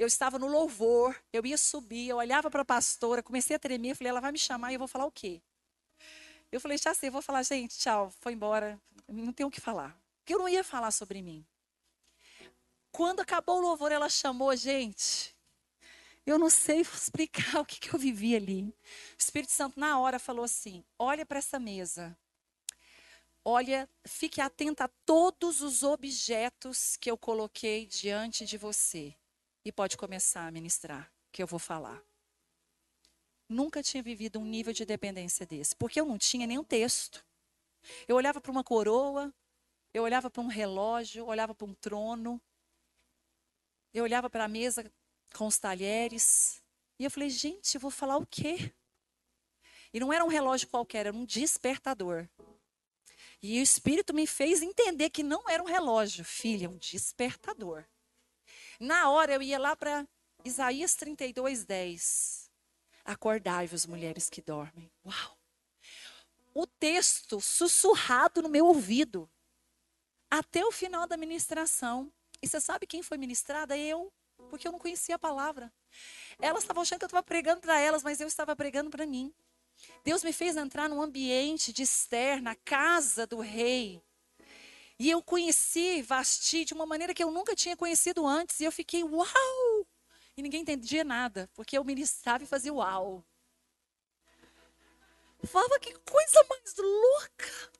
Eu 0.00 0.06
estava 0.06 0.38
no 0.38 0.46
louvor, 0.46 1.14
eu 1.30 1.44
ia 1.44 1.58
subir, 1.58 2.08
eu 2.08 2.16
olhava 2.16 2.50
para 2.50 2.62
a 2.62 2.64
pastora, 2.64 3.22
comecei 3.22 3.54
a 3.54 3.58
tremer, 3.58 3.94
falei, 3.94 4.08
ela 4.08 4.18
vai 4.22 4.32
me 4.32 4.38
chamar 4.38 4.72
e 4.72 4.76
eu 4.76 4.78
vou 4.78 4.88
falar 4.88 5.04
o 5.04 5.12
quê? 5.12 5.42
Eu 6.50 6.58
falei, 6.58 6.78
já 6.78 6.94
sei, 6.94 7.10
vou 7.10 7.20
falar, 7.20 7.42
gente, 7.42 7.76
tchau, 7.76 8.10
foi 8.18 8.32
embora, 8.32 8.80
não 9.06 9.30
tenho 9.30 9.50
o 9.50 9.52
que 9.52 9.60
falar. 9.60 9.94
Porque 10.16 10.32
eu 10.32 10.38
não 10.38 10.48
ia 10.48 10.64
falar 10.64 10.90
sobre 10.90 11.20
mim. 11.20 11.44
Quando 12.90 13.20
acabou 13.20 13.58
o 13.58 13.60
louvor, 13.60 13.92
ela 13.92 14.08
chamou, 14.08 14.56
gente. 14.56 15.36
Eu 16.24 16.38
não 16.38 16.48
sei 16.48 16.80
explicar 16.80 17.60
o 17.60 17.66
que, 17.66 17.78
que 17.78 17.94
eu 17.94 17.98
vivi 17.98 18.34
ali. 18.34 18.62
O 18.70 18.74
Espírito 19.18 19.52
Santo, 19.52 19.78
na 19.78 19.98
hora, 19.98 20.18
falou 20.18 20.46
assim: 20.46 20.82
olha 20.98 21.26
para 21.26 21.40
essa 21.40 21.60
mesa. 21.60 22.16
Olha, 23.44 23.86
fique 24.06 24.40
atenta 24.40 24.84
a 24.84 24.90
todos 25.04 25.60
os 25.60 25.82
objetos 25.82 26.96
que 26.96 27.10
eu 27.10 27.18
coloquei 27.18 27.84
diante 27.84 28.46
de 28.46 28.56
você. 28.56 29.14
E 29.64 29.70
pode 29.70 29.96
começar 29.96 30.46
a 30.46 30.50
ministrar, 30.50 31.12
que 31.30 31.42
eu 31.42 31.46
vou 31.46 31.58
falar. 31.58 32.02
Nunca 33.48 33.82
tinha 33.82 34.02
vivido 34.02 34.38
um 34.38 34.44
nível 34.44 34.72
de 34.72 34.84
dependência 34.84 35.44
desse, 35.44 35.76
porque 35.76 36.00
eu 36.00 36.06
não 36.06 36.16
tinha 36.16 36.46
nenhum 36.46 36.64
texto. 36.64 37.24
Eu 38.06 38.16
olhava 38.16 38.40
para 38.40 38.52
uma 38.52 38.64
coroa, 38.64 39.34
eu 39.92 40.02
olhava 40.02 40.30
para 40.30 40.42
um 40.42 40.46
relógio, 40.46 41.26
olhava 41.26 41.54
para 41.54 41.66
um 41.66 41.74
trono, 41.74 42.40
eu 43.92 44.04
olhava 44.04 44.30
para 44.30 44.44
a 44.44 44.48
mesa 44.48 44.90
com 45.34 45.46
os 45.46 45.58
talheres 45.58 46.62
e 46.98 47.04
eu 47.04 47.10
falei, 47.10 47.28
gente, 47.28 47.74
eu 47.74 47.80
vou 47.80 47.90
falar 47.90 48.16
o 48.16 48.26
quê? 48.26 48.72
E 49.92 49.98
não 49.98 50.12
era 50.12 50.24
um 50.24 50.28
relógio 50.28 50.68
qualquer, 50.68 51.06
era 51.06 51.16
um 51.16 51.24
despertador. 51.24 52.28
E 53.42 53.58
o 53.58 53.62
Espírito 53.62 54.14
me 54.14 54.26
fez 54.26 54.62
entender 54.62 55.10
que 55.10 55.22
não 55.22 55.48
era 55.48 55.62
um 55.62 55.66
relógio, 55.66 56.24
filha, 56.24 56.68
um 56.68 56.76
despertador. 56.76 57.84
Na 58.80 59.10
hora 59.10 59.34
eu 59.34 59.42
ia 59.42 59.58
lá 59.58 59.76
para 59.76 60.08
Isaías 60.42 60.94
32, 60.94 61.66
10. 61.66 62.50
Acordai-vos, 63.04 63.84
mulheres 63.84 64.30
que 64.30 64.40
dormem. 64.40 64.90
Uau! 65.04 65.38
O 66.54 66.66
texto 66.66 67.42
sussurrado 67.42 68.40
no 68.40 68.48
meu 68.48 68.64
ouvido. 68.64 69.30
Até 70.30 70.64
o 70.64 70.72
final 70.72 71.06
da 71.06 71.18
ministração. 71.18 72.10
E 72.40 72.48
você 72.48 72.58
sabe 72.58 72.86
quem 72.86 73.02
foi 73.02 73.18
ministrada? 73.18 73.76
Eu, 73.76 74.10
porque 74.48 74.66
eu 74.66 74.72
não 74.72 74.78
conhecia 74.78 75.16
a 75.16 75.18
palavra. 75.18 75.70
Elas 76.40 76.62
estavam 76.62 76.82
achando 76.82 77.00
que 77.00 77.04
eu 77.04 77.08
estava 77.08 77.22
pregando 77.22 77.60
para 77.60 77.78
elas, 77.78 78.02
mas 78.02 78.18
eu 78.18 78.26
estava 78.26 78.56
pregando 78.56 78.88
para 78.88 79.06
mim. 79.06 79.34
Deus 80.02 80.24
me 80.24 80.32
fez 80.32 80.56
entrar 80.56 80.88
num 80.88 81.02
ambiente 81.02 81.70
de 81.70 81.82
Esther, 81.82 82.42
na 82.42 82.54
casa 82.54 83.26
do 83.26 83.40
rei. 83.40 84.02
E 85.00 85.08
eu 85.08 85.22
conheci 85.22 86.02
Vasti 86.02 86.62
de 86.66 86.74
uma 86.74 86.84
maneira 86.84 87.14
que 87.14 87.24
eu 87.24 87.30
nunca 87.30 87.56
tinha 87.56 87.74
conhecido 87.74 88.26
antes. 88.26 88.60
E 88.60 88.64
eu 88.64 88.70
fiquei, 88.70 89.02
uau! 89.02 89.86
E 90.36 90.42
ninguém 90.42 90.60
entendia 90.60 91.02
nada, 91.02 91.48
porque 91.54 91.78
eu 91.78 91.82
ministrava 91.82 92.44
e 92.44 92.46
fazia 92.46 92.74
uau. 92.74 93.24
Falava, 95.44 95.80
que 95.80 95.94
coisa 96.00 96.46
mais 96.50 96.74
louca! 96.76 97.72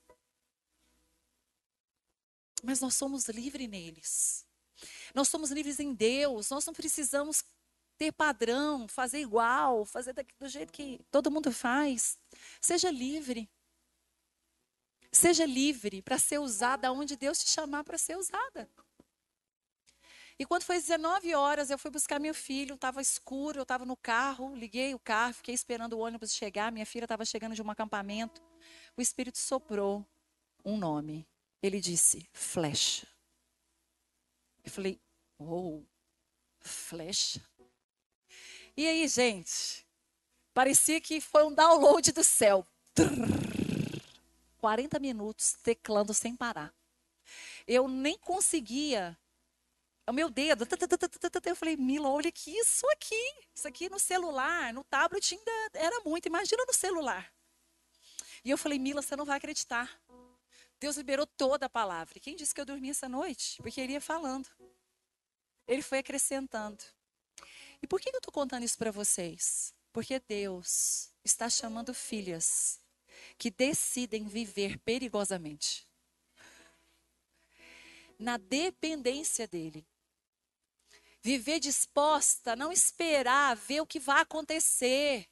Mas 2.63 2.81
nós 2.81 2.95
somos 2.95 3.29
livres 3.29 3.69
neles. 3.69 4.47
Nós 5.15 5.29
somos 5.29 5.51
livres 5.51 5.79
em 5.79 5.93
Deus, 5.93 6.49
nós 6.49 6.65
não 6.65 6.73
precisamos 6.73 7.45
ter 7.99 8.13
padrão, 8.13 8.89
fazer 8.89 9.21
igual, 9.21 9.85
fazer 9.85 10.15
do 10.39 10.49
jeito 10.49 10.73
que 10.73 10.99
todo 11.11 11.31
mundo 11.31 11.53
faz. 11.53 12.19
Seja 12.63 12.91
livre. 12.91 13.47
Seja 15.13 15.45
livre 15.45 16.03
para 16.03 16.19
ser 16.19 16.39
usada 16.39 16.93
onde 16.93 17.17
Deus 17.17 17.39
te 17.39 17.49
chamar 17.49 17.85
para 17.85 17.99
ser 17.99 18.17
usada. 18.17 18.69
E 20.39 20.47
quando 20.47 20.63
foi 20.63 20.77
19 20.77 21.35
horas, 21.35 21.69
eu 21.69 21.77
fui 21.77 21.91
buscar 21.91 22.19
meu 22.19 22.33
filho, 22.33 22.75
estava 22.75 23.03
escuro, 23.03 23.59
eu 23.59 23.63
estava 23.63 23.85
no 23.85 23.97
carro, 23.97 24.55
liguei 24.55 24.95
o 24.95 24.99
carro, 24.99 25.35
fiquei 25.35 25.55
esperando 25.55 25.93
o 25.93 25.99
ônibus 25.99 26.33
chegar, 26.33 26.73
minha 26.73 26.87
filha 26.87 27.05
estava 27.05 27.27
chegando 27.27 27.55
de 27.55 27.61
um 27.61 27.71
acampamento. 27.71 28.41
O 28.97 29.03
Espírito 29.03 29.37
soprou 29.37 30.07
um 30.65 30.79
nome. 30.79 31.29
Ele 31.63 31.79
disse: 31.79 32.27
Flecha. 32.33 33.07
Eu 34.65 34.71
falei, 34.71 35.01
oh, 35.39 35.83
flecha. 36.61 37.41
E 38.77 38.87
aí, 38.87 39.07
gente, 39.09 39.87
parecia 40.55 41.01
que 41.01 41.21
foi 41.21 41.45
um 41.45 41.55
download 41.55 42.13
do 42.13 42.25
céu. 42.25 42.67
40 44.61 44.99
minutos 44.99 45.55
teclando 45.63 46.13
sem 46.13 46.37
parar. 46.37 46.73
Eu 47.67 47.89
nem 47.89 48.19
conseguia. 48.19 49.19
O 50.07 50.13
meu 50.13 50.29
dedo. 50.29 50.67
Eu 51.45 51.57
falei, 51.57 51.77
Mila, 51.77 52.09
olha 52.09 52.31
que 52.33 52.51
isso 52.51 52.87
aqui. 52.91 53.35
Isso 53.55 53.67
aqui 53.67 53.89
no 53.89 53.99
celular, 53.99 54.73
no 54.73 54.85
tablet 54.85 55.35
ainda 55.35 55.53
era 55.75 56.01
muito. 56.05 56.27
Imagina 56.27 56.65
no 56.67 56.75
celular. 56.75 57.33
E 58.45 58.51
eu 58.51 58.59
falei, 58.59 58.79
Mila, 58.79 59.03
você 59.03 59.15
não 59.17 59.25
vai 59.25 59.37
acreditar. 59.37 60.01
Deus 60.79 60.97
liberou 60.97 61.27
toda 61.27 61.67
a 61.67 61.71
palavra. 61.71 62.19
Quem 62.19 62.35
disse 62.35 62.55
que 62.55 62.61
eu 62.61 62.65
dormi 62.65 62.91
essa 62.91 63.09
noite? 63.09 63.61
Porque 63.63 63.81
ele 63.81 63.93
ia 63.93 64.01
falando. 64.01 64.49
Ele 65.67 65.83
foi 65.83 65.99
acrescentando. 65.99 66.83
E 67.83 67.87
por 67.87 68.01
que 68.01 68.09
eu 68.09 68.17
estou 68.17 68.33
contando 68.33 68.65
isso 68.65 68.79
para 68.79 68.91
vocês? 68.91 69.75
Porque 69.93 70.19
Deus 70.21 71.11
está 71.25 71.49
chamando 71.51 71.93
filhas 71.93 72.80
que 73.39 73.51
decidem 73.51 74.27
viver 74.27 74.79
perigosamente. 74.79 75.89
Na 78.19 78.37
dependência 78.37 79.49
dele. 79.49 79.87
Viver 81.23 81.61
disposta, 81.61 82.57
não 82.57 82.73
esperar 82.73 83.57
ver 83.57 83.81
o 83.81 83.87
que 83.87 83.99
vai 83.99 84.23
acontecer. 84.23 85.29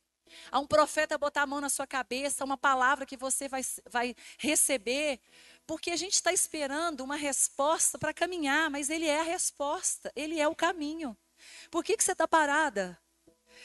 A 0.50 0.58
um 0.58 0.66
profeta 0.66 1.16
botar 1.16 1.42
a 1.42 1.46
mão 1.46 1.60
na 1.60 1.70
sua 1.70 1.86
cabeça, 1.86 2.44
uma 2.44 2.58
palavra 2.58 3.06
que 3.06 3.16
você 3.16 3.48
vai, 3.48 3.62
vai 3.88 4.14
receber, 4.38 5.20
porque 5.66 5.90
a 5.90 5.96
gente 5.96 6.14
está 6.14 6.32
esperando 6.32 7.00
uma 7.00 7.16
resposta 7.16 7.98
para 7.98 8.14
caminhar, 8.14 8.70
mas 8.70 8.90
ele 8.90 9.06
é 9.06 9.20
a 9.20 9.24
resposta, 9.24 10.12
ele 10.14 10.38
é 10.38 10.46
o 10.46 10.54
caminho. 10.54 11.16
Por 11.70 11.84
que, 11.84 11.96
que 11.96 12.04
você 12.04 12.12
está 12.12 12.26
parada? 12.26 12.98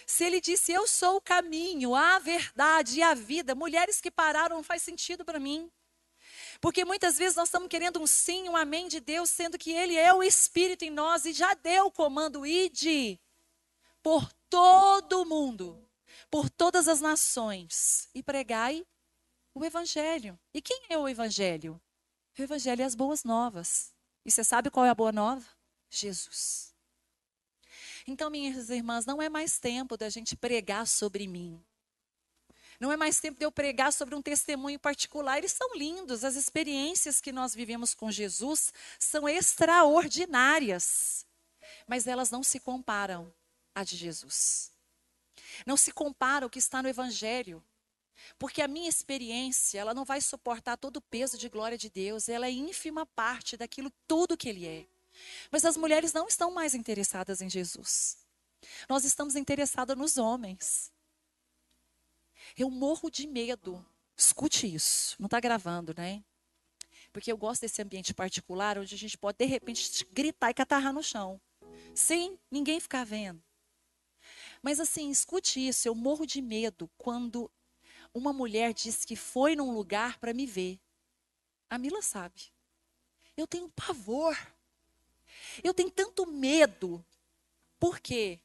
Se 0.06 0.24
ele 0.24 0.42
disse, 0.42 0.72
eu 0.72 0.88
sou 0.88 1.18
o 1.18 1.22
caminho, 1.22 1.96
a 1.96 2.20
verdade 2.20 3.00
e 3.00 3.02
a 3.02 3.14
vida, 3.14 3.56
mulheres 3.56 4.02
que 4.02 4.12
pararam 4.12 4.58
não 4.58 4.64
faz 4.64 4.82
sentido 4.82 5.24
para 5.24 5.40
mim. 5.40 5.72
Porque 6.60 6.86
muitas 6.86 7.18
vezes 7.18 7.36
nós 7.36 7.50
estamos 7.50 7.68
querendo 7.68 8.02
um 8.02 8.08
sim, 8.08 8.48
um 8.48 8.56
amém 8.56 8.88
de 8.88 9.00
Deus, 9.00 9.30
sendo 9.30 9.58
que 9.58 9.72
Ele 9.72 9.96
é 9.96 10.14
o 10.14 10.24
Espírito 10.24 10.84
em 10.84 10.90
nós 10.90 11.26
e 11.26 11.34
já 11.34 11.54
deu 11.54 11.88
o 11.88 11.92
comando, 11.92 12.46
ide 12.46 13.20
por 14.02 14.32
todo 14.50 15.22
o 15.22 15.26
mundo, 15.26 15.90
por 16.30 16.50
todas 16.50 16.88
as 16.88 17.02
nações 17.02 18.10
e 18.14 18.22
pregai 18.22 18.86
o 19.54 19.64
Evangelho. 19.64 20.40
E 20.54 20.62
quem 20.62 20.84
é 20.90 20.98
o 20.98 21.08
Evangelho? 21.08 21.82
O 22.38 22.42
Evangelho 22.42 22.82
é 22.82 22.86
as 22.86 22.96
boas 22.96 23.24
novas. 23.24 23.94
E 24.26 24.32
você 24.32 24.44
sabe 24.44 24.70
qual 24.70 24.86
é 24.86 24.90
a 24.90 24.96
boa 24.96 25.12
nova? 25.12 25.46
Jesus. 25.90 26.73
Então, 28.06 28.30
minhas 28.30 28.70
irmãs, 28.70 29.06
não 29.06 29.22
é 29.22 29.30
mais 29.30 29.60
tempo 29.60 29.96
da 29.96 30.10
gente 30.10 30.36
pregar 30.36 30.88
sobre 30.88 31.28
mim. 31.28 31.64
Não 32.80 32.92
é 32.92 32.98
mais 32.98 33.20
tempo 33.20 33.40
de 33.40 33.46
eu 33.46 33.52
pregar 33.52 33.94
sobre 33.94 34.14
um 34.16 34.22
testemunho 34.22 34.80
particular. 34.80 35.38
Eles 35.38 35.54
são 35.54 35.76
lindos. 35.76 36.24
As 36.24 36.36
experiências 36.36 37.22
que 37.22 37.32
nós 37.32 37.56
vivemos 37.56 37.94
com 37.94 38.12
Jesus 38.12 38.74
são 39.00 39.30
extraordinárias. 39.30 41.26
Mas 41.88 42.08
elas 42.08 42.30
não 42.30 42.44
se 42.44 42.60
comparam 42.60 43.34
à 43.74 43.84
de 43.84 43.96
Jesus. 43.96 44.72
Não 45.66 45.78
se 45.78 45.92
compara 45.92 46.46
o 46.46 46.50
que 46.50 46.60
está 46.60 46.82
no 46.82 46.90
Evangelho. 46.90 47.64
Porque 48.38 48.62
a 48.62 48.68
minha 48.68 48.90
experiência, 48.90 49.80
ela 49.80 49.94
não 49.94 50.06
vai 50.06 50.20
suportar 50.22 50.78
todo 50.78 50.98
o 50.98 51.02
peso 51.02 51.38
de 51.38 51.50
glória 51.50 51.78
de 51.78 51.90
Deus. 51.90 52.28
Ela 52.28 52.48
é 52.48 52.52
ínfima 52.52 53.06
parte 53.06 53.56
daquilo 53.56 53.92
tudo 54.08 54.38
que 54.38 54.50
Ele 54.50 54.66
é. 54.66 54.93
Mas 55.52 55.66
as 55.66 55.78
mulheres 55.78 56.14
não 56.14 56.28
estão 56.28 56.52
mais 56.52 56.74
interessadas 56.74 57.42
em 57.42 57.50
Jesus. 57.50 58.18
Nós 58.90 59.04
estamos 59.04 59.36
interessadas 59.36 59.98
nos 59.98 60.18
homens. 60.18 60.92
Eu 62.58 62.70
morro 62.70 63.10
de 63.10 63.28
medo. 63.28 63.86
Escute 64.16 64.74
isso. 64.74 65.16
Não 65.20 65.26
está 65.26 65.40
gravando, 65.40 65.94
né? 65.96 66.24
Porque 67.12 67.32
eu 67.32 67.38
gosto 67.38 67.62
desse 67.62 67.82
ambiente 67.82 68.14
particular 68.14 68.78
onde 68.78 68.96
a 68.96 68.98
gente 68.98 69.18
pode, 69.18 69.38
de 69.38 69.46
repente, 69.46 70.06
gritar 70.12 70.50
e 70.50 70.54
catarrar 70.54 70.94
no 70.94 71.04
chão. 71.04 71.40
Sem 71.94 72.40
ninguém 72.50 72.80
ficar 72.80 73.06
vendo. 73.06 73.42
Mas 74.62 74.80
assim, 74.80 75.12
escute 75.12 75.66
isso. 75.68 75.88
Eu 75.88 75.94
morro 75.94 76.26
de 76.26 76.42
medo 76.42 76.90
quando 76.98 77.52
uma 78.14 78.32
mulher 78.32 78.74
diz 78.74 79.04
que 79.04 79.16
foi 79.16 79.56
num 79.56 79.74
lugar 79.74 80.18
para 80.20 80.34
me 80.34 80.46
ver. 80.46 80.80
A 81.70 81.78
Mila 81.78 82.02
sabe. 82.02 82.52
Eu 83.36 83.48
tenho 83.48 83.70
pavor. 83.70 84.38
Eu 85.64 85.74
tenho 85.74 85.92
tanto 85.92 86.26
medo. 86.26 87.06
Por 87.80 88.00
quê? 88.00 88.40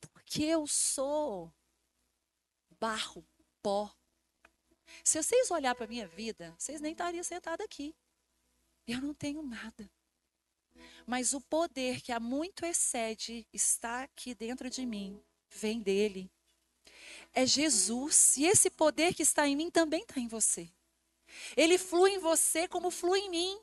Porque 0.00 0.42
eu 0.44 0.66
sou 0.66 1.52
barro 2.78 3.24
pó. 3.62 3.94
Se 5.02 5.22
vocês 5.22 5.50
olhar 5.50 5.74
para 5.74 5.84
a 5.84 5.88
minha 5.88 6.06
vida, 6.06 6.54
vocês 6.58 6.80
nem 6.80 6.92
estariam 6.92 7.24
sentados 7.24 7.64
aqui. 7.64 7.94
Eu 8.86 9.00
não 9.00 9.14
tenho 9.14 9.42
nada. 9.42 9.90
Mas 11.06 11.32
o 11.32 11.40
poder 11.40 12.00
que 12.00 12.12
a 12.12 12.20
muito 12.20 12.64
excede 12.64 13.46
está 13.52 14.02
aqui 14.02 14.34
dentro 14.34 14.68
de 14.68 14.84
mim, 14.84 15.22
vem 15.48 15.80
dele. 15.80 16.30
É 17.32 17.46
Jesus. 17.46 18.36
E 18.36 18.44
esse 18.44 18.70
poder 18.70 19.14
que 19.14 19.22
está 19.22 19.46
em 19.46 19.56
mim 19.56 19.70
também 19.70 20.02
está 20.02 20.20
em 20.20 20.28
você. 20.28 20.70
Ele 21.56 21.78
flui 21.78 22.12
em 22.12 22.18
você 22.18 22.68
como 22.68 22.90
flui 22.90 23.20
em 23.20 23.30
mim. 23.30 23.60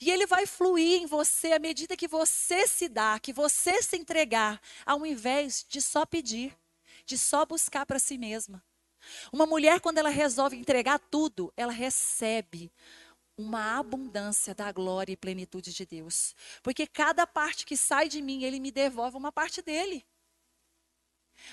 E 0.00 0.10
ele 0.10 0.26
vai 0.26 0.46
fluir 0.46 1.02
em 1.02 1.06
você 1.06 1.52
à 1.52 1.58
medida 1.58 1.96
que 1.96 2.08
você 2.08 2.66
se 2.66 2.88
dá, 2.88 3.18
que 3.18 3.32
você 3.32 3.82
se 3.82 3.96
entregar, 3.96 4.60
ao 4.84 5.04
invés 5.04 5.64
de 5.68 5.80
só 5.80 6.04
pedir, 6.04 6.56
de 7.04 7.16
só 7.16 7.44
buscar 7.46 7.86
para 7.86 7.98
si 7.98 8.18
mesma. 8.18 8.62
Uma 9.32 9.46
mulher, 9.46 9.80
quando 9.80 9.98
ela 9.98 10.08
resolve 10.08 10.56
entregar 10.56 10.98
tudo, 10.98 11.52
ela 11.56 11.72
recebe 11.72 12.70
uma 13.36 13.78
abundância 13.78 14.54
da 14.54 14.70
glória 14.72 15.12
e 15.12 15.16
plenitude 15.16 15.72
de 15.72 15.86
Deus. 15.86 16.34
Porque 16.62 16.86
cada 16.86 17.26
parte 17.26 17.64
que 17.64 17.76
sai 17.76 18.08
de 18.08 18.20
mim, 18.20 18.42
ele 18.42 18.58
me 18.58 18.72
devolve 18.72 19.16
uma 19.16 19.30
parte 19.30 19.62
dele. 19.62 20.04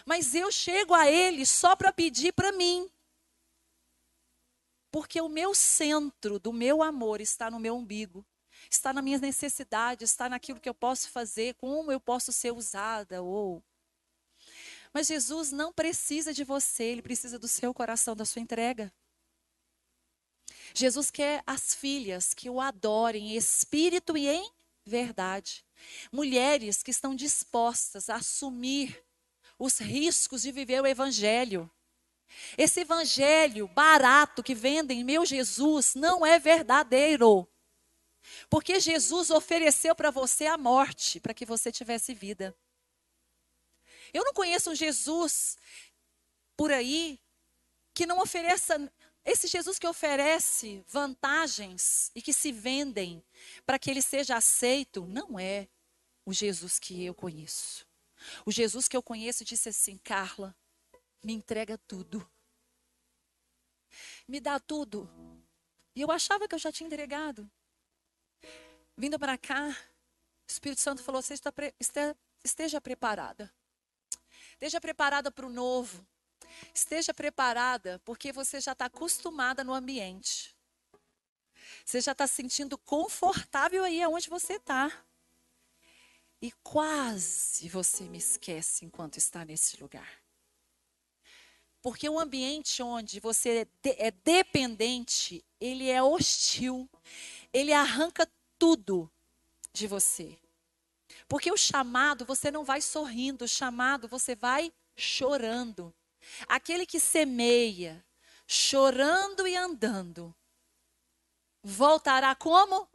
Mas 0.06 0.34
eu 0.34 0.52
chego 0.52 0.96
a 0.96 1.10
ele 1.10 1.46
só 1.46 1.76
para 1.76 1.94
pedir 1.94 2.34
para 2.34 2.52
mim. 2.52 2.90
Porque 4.96 5.20
o 5.20 5.28
meu 5.28 5.54
centro 5.54 6.40
do 6.40 6.54
meu 6.54 6.82
amor 6.82 7.20
está 7.20 7.52
no 7.52 7.60
meu 7.60 7.76
umbigo, 7.76 8.26
está 8.72 8.94
nas 8.94 9.04
minhas 9.04 9.20
necessidades, 9.20 10.10
está 10.10 10.30
naquilo 10.30 10.58
que 10.58 10.70
eu 10.70 10.74
posso 10.74 11.10
fazer, 11.10 11.54
como 11.56 11.92
eu 11.92 12.00
posso 12.00 12.32
ser 12.32 12.54
usada 12.54 13.22
ou 13.22 13.62
mas 14.94 15.08
Jesus 15.08 15.52
não 15.52 15.74
precisa 15.74 16.34
de 16.34 16.46
você, 16.46 16.86
ele 16.86 17.02
precisa 17.02 17.38
do 17.38 17.46
seu 17.46 17.74
coração, 17.74 18.16
da 18.16 18.24
sua 18.24 18.42
entrega. 18.42 18.90
Jesus 20.74 21.12
quer 21.12 21.44
as 21.46 21.76
filhas 21.76 22.34
que 22.34 22.50
o 22.50 22.62
adorem 22.62 23.34
em 23.34 23.36
espírito 23.36 24.16
e 24.16 24.30
em 24.30 24.50
verdade. 24.86 25.66
Mulheres 26.10 26.82
que 26.82 26.92
estão 26.92 27.14
dispostas 27.14 28.10
a 28.10 28.16
assumir 28.16 29.04
os 29.60 29.78
riscos 29.80 30.42
de 30.42 30.54
viver 30.54 30.82
o 30.82 30.88
evangelho. 30.88 31.70
Esse 32.58 32.82
evangelho 32.82 33.68
barato 33.68 34.44
que 34.44 34.56
vendem, 34.56 35.04
meu 35.04 35.26
Jesus, 35.26 35.96
não 35.96 36.26
é 36.26 36.40
verdadeiro. 36.40 37.48
Porque 38.50 38.80
Jesus 38.80 39.30
ofereceu 39.30 39.96
para 39.96 40.12
você 40.12 40.46
a 40.46 40.58
morte, 40.58 41.20
para 41.20 41.34
que 41.34 41.46
você 41.46 41.72
tivesse 41.72 42.14
vida. 42.14 42.56
Eu 44.14 44.24
não 44.24 44.34
conheço 44.34 44.72
um 44.72 44.76
Jesus 44.76 45.58
por 46.56 46.72
aí 46.72 47.20
que 47.94 48.06
não 48.06 48.20
ofereça. 48.20 48.92
Esse 49.24 49.48
Jesus 49.48 49.80
que 49.80 49.88
oferece 49.88 50.84
vantagens 50.88 52.12
e 52.16 52.22
que 52.22 52.32
se 52.32 52.52
vendem 52.52 53.24
para 53.66 53.80
que 53.80 53.90
ele 53.90 54.02
seja 54.02 54.36
aceito, 54.36 55.06
não 55.08 55.40
é 55.40 55.68
o 56.26 56.34
Jesus 56.34 56.80
que 56.80 57.04
eu 57.04 57.14
conheço. 57.14 57.88
O 58.46 58.52
Jesus 58.52 58.88
que 58.88 58.96
eu 58.96 59.04
conheço 59.04 59.44
disse 59.44 59.70
assim: 59.70 59.98
Carla, 59.98 60.56
me 61.26 61.34
entrega 61.34 61.76
tudo. 61.76 62.30
Me 64.28 64.40
dá 64.40 64.60
tudo. 64.60 65.10
E 65.96 66.02
eu 66.02 66.12
achava 66.12 66.48
que 66.48 66.54
eu 66.54 66.60
já 66.60 66.72
tinha 66.72 66.86
entregado. 66.86 67.50
Vindo 68.96 69.18
para 69.18 69.36
cá, 69.36 69.70
o 69.70 70.52
Espírito 70.52 70.82
Santo 70.82 71.02
falou: 71.02 71.24
você 71.24 71.34
esteja 72.44 72.80
preparada. 72.80 73.52
Esteja 74.52 74.80
preparada 74.80 75.32
para 75.32 75.48
o 75.48 75.50
novo. 75.50 76.06
Esteja 76.72 77.12
preparada, 77.12 78.00
porque 78.06 78.32
você 78.32 78.62
já 78.62 78.74
está 78.74 78.86
acostumada 78.86 79.64
no 79.64 79.74
ambiente. 79.74 80.56
Você 81.84 82.02
já 82.02 82.12
está 82.12 82.28
se 82.28 82.36
sentindo 82.36 82.78
confortável 82.78 83.84
aí 83.84 84.02
aonde 84.04 84.30
você 84.30 84.54
está. 84.54 84.92
E 86.40 86.52
quase 86.62 87.68
você 87.68 88.04
me 88.04 88.20
esquece 88.20 88.86
enquanto 88.86 89.18
está 89.18 89.44
nesse 89.44 89.82
lugar. 89.82 90.25
Porque 91.86 92.10
o 92.10 92.20
ambiente 92.20 92.82
onde 92.82 93.20
você 93.20 93.68
é, 93.84 94.10
dependente, 94.10 95.46
ele 95.62 95.88
é 95.88 96.02
hostil. 96.02 96.90
Ele 97.54 97.72
arranca 97.72 98.28
tudo 98.58 99.08
de 99.72 99.86
você. 99.86 100.36
Porque 101.28 101.52
o 101.52 101.56
chamado 101.56 102.26
você 102.26 102.50
não 102.50 102.66
vai 102.66 102.82
sorrindo, 102.82 103.46
o 103.46 103.48
chamado 103.48 104.08
você 104.08 104.36
vai 104.36 104.74
chorando. 104.96 105.94
Aquele 106.48 106.88
que 106.88 107.00
semeia, 107.00 108.04
chorando 108.48 109.48
e 109.48 109.56
andando, 109.56 110.36
voltará 111.62 112.34
como? 112.34 112.90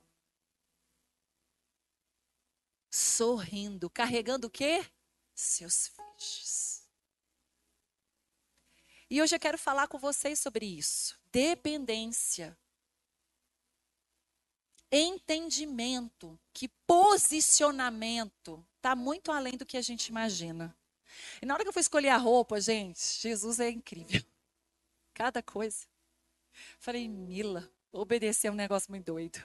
Sorrindo, 2.91 3.89
carregando 3.89 4.49
o 4.49 4.51
quê? 4.51 4.85
Seus 5.33 5.87
feixes. 5.87 6.70
E 9.11 9.21
hoje 9.21 9.35
eu 9.35 9.41
quero 9.41 9.59
falar 9.59 9.89
com 9.89 9.99
vocês 9.99 10.39
sobre 10.39 10.65
isso. 10.65 11.19
Dependência 11.33 12.57
entendimento 14.91 16.39
que 16.53 16.69
posicionamento 16.87 18.65
está 18.77 18.97
muito 18.97 19.31
além 19.31 19.57
do 19.57 19.65
que 19.65 19.77
a 19.77 19.83
gente 19.83 20.09
imagina. 20.09 20.77
E 21.41 21.47
na 21.47 21.55
hora 21.55 21.63
que 21.63 21.69
eu 21.69 21.73
fui 21.73 21.81
escolher 21.81 22.09
a 22.09 22.17
roupa, 22.17 22.61
gente, 22.61 23.01
Jesus 23.21 23.61
é 23.61 23.71
incrível. 23.71 24.23
Cada 25.15 25.43
coisa. 25.43 25.87
Falei, 26.79 27.09
Mila, 27.09 27.71
obedecer 27.93 28.49
é 28.49 28.51
um 28.51 28.55
negócio 28.55 28.91
muito 28.91 29.07
doido. 29.07 29.43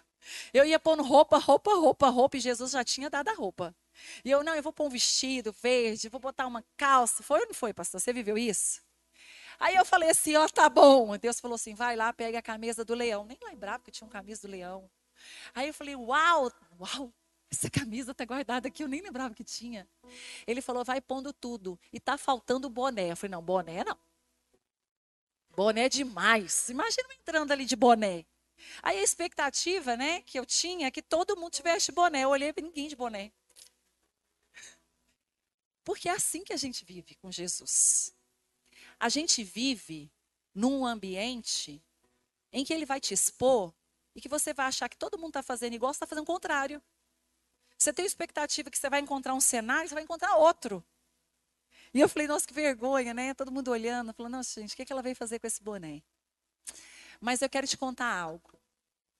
Eu 0.51 0.65
ia 0.65 0.80
pondo 0.80 1.04
roupa, 1.04 1.38
roupa, 1.38 1.75
roupa, 1.75 2.10
roupa, 2.10 2.38
e 2.38 2.39
Jesus 2.39 2.71
já 2.71 2.84
tinha 2.84 3.10
dado 3.10 3.30
a 3.30 3.34
roupa. 3.34 3.75
E 4.23 4.32
eu, 4.32 4.43
não, 4.43 4.56
eu 4.56 4.63
vou 4.63 4.73
pôr 4.73 4.88
um 4.88 4.89
vestido 4.89 5.51
verde, 5.51 6.10
vou 6.10 6.19
botar 6.19 6.47
uma 6.47 6.63
calça. 6.75 7.21
Foi 7.21 7.39
ou 7.41 7.47
não 7.47 7.54
foi, 7.54 7.73
pastor? 7.73 8.01
Você 8.01 8.12
viveu 8.12 8.38
isso? 8.38 8.85
Aí 9.59 9.75
eu 9.75 9.85
falei 9.85 10.09
assim, 10.09 10.35
ó, 10.35 10.47
tá 10.47 10.69
bom. 10.69 11.17
Deus 11.17 11.39
falou 11.39 11.55
assim, 11.55 11.73
vai 11.73 11.95
lá, 11.95 12.11
pega 12.13 12.39
a 12.39 12.41
camisa 12.41 12.83
do 12.83 12.93
leão. 12.93 13.25
Nem 13.25 13.37
lembrava 13.43 13.83
que 13.83 13.91
tinha 13.91 14.07
um 14.07 14.09
camisa 14.11 14.47
do 14.47 14.51
leão. 14.51 14.89
Aí 15.53 15.67
eu 15.67 15.73
falei, 15.73 15.95
uau, 15.95 16.51
uau, 16.79 17.13
essa 17.51 17.69
camisa 17.69 18.13
tá 18.13 18.25
guardada 18.25 18.67
aqui, 18.67 18.83
eu 18.83 18.87
nem 18.87 19.01
lembrava 19.01 19.33
que 19.33 19.43
tinha. 19.43 19.87
Ele 20.45 20.61
falou, 20.61 20.83
vai 20.83 20.99
pondo 21.01 21.31
tudo. 21.31 21.79
E 21.91 21.99
tá 21.99 22.17
faltando 22.17 22.69
boné. 22.69 23.11
Eu 23.11 23.17
falei, 23.17 23.31
não, 23.31 23.41
boné 23.41 23.83
não. 23.83 23.97
Boné 25.55 25.85
é 25.85 25.89
demais. 25.89 26.69
Imagina 26.69 27.07
entrando 27.13 27.51
ali 27.51 27.65
de 27.65 27.75
boné. 27.75 28.25
Aí 28.81 28.99
a 28.99 29.03
expectativa, 29.03 29.95
né, 29.95 30.21
que 30.21 30.39
eu 30.39 30.45
tinha 30.45 30.87
é 30.87 30.91
que 30.91 31.01
todo 31.01 31.37
mundo 31.37 31.51
tivesse 31.51 31.91
boné. 31.91 32.23
Eu 32.23 32.29
olhei 32.29 32.53
ninguém 32.61 32.87
de 32.87 32.95
boné. 32.95 33.31
Porque 35.83 36.09
é 36.09 36.13
assim 36.13 36.43
que 36.43 36.51
a 36.53 36.57
gente 36.57 36.83
vive 36.83 37.15
com 37.15 37.31
Jesus. 37.31 38.14
A 39.05 39.09
gente 39.09 39.43
vive 39.43 40.11
num 40.51 40.83
ambiente 40.83 41.79
em 42.51 42.65
que 42.65 42.73
ele 42.73 42.87
vai 42.87 42.99
te 42.99 43.13
expor 43.13 43.71
e 44.15 44.19
que 44.19 44.27
você 44.27 44.51
vai 44.51 44.65
achar 44.65 44.89
que 44.89 44.97
todo 44.97 45.15
mundo 45.15 45.27
está 45.27 45.43
fazendo 45.43 45.75
igual, 45.75 45.93
você 45.93 45.97
está 45.97 46.07
fazendo 46.07 46.23
o 46.23 46.25
contrário. 46.25 46.81
Você 47.77 47.93
tem 47.93 48.03
expectativa 48.03 48.71
que 48.71 48.79
você 48.79 48.89
vai 48.89 49.01
encontrar 49.01 49.35
um 49.35 49.39
cenário, 49.39 49.87
você 49.87 49.93
vai 49.93 50.03
encontrar 50.03 50.37
outro. 50.37 50.83
E 51.93 51.99
eu 51.99 52.09
falei, 52.09 52.27
nossa, 52.27 52.47
que 52.47 52.53
vergonha, 52.55 53.13
né? 53.13 53.35
Todo 53.35 53.51
mundo 53.51 53.69
olhando, 53.69 54.11
falando, 54.11 54.31
nossa, 54.31 54.59
gente, 54.59 54.73
o 54.73 54.75
que, 54.75 54.81
é 54.81 54.85
que 54.85 54.91
ela 54.91 55.03
veio 55.03 55.15
fazer 55.15 55.37
com 55.37 55.45
esse 55.45 55.61
boné? 55.61 56.01
Mas 57.21 57.43
eu 57.43 57.49
quero 57.49 57.67
te 57.67 57.77
contar 57.77 58.11
algo. 58.11 58.59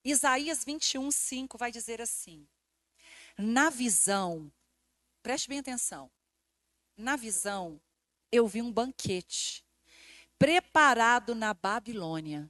Isaías 0.04 0.66
21, 0.66 1.12
5 1.12 1.60
vai 1.60 1.72
dizer 1.72 2.02
assim: 2.02 2.48
Na 3.38 3.70
visão, 3.70 4.52
preste 5.22 5.48
bem 5.48 5.60
atenção, 5.60 6.10
na 6.98 7.16
visão, 7.16 7.80
eu 8.32 8.48
vi 8.48 8.64
um 8.64 8.72
banquete 8.72 9.64
preparado 10.46 11.34
na 11.34 11.56
Babilônia. 11.56 12.48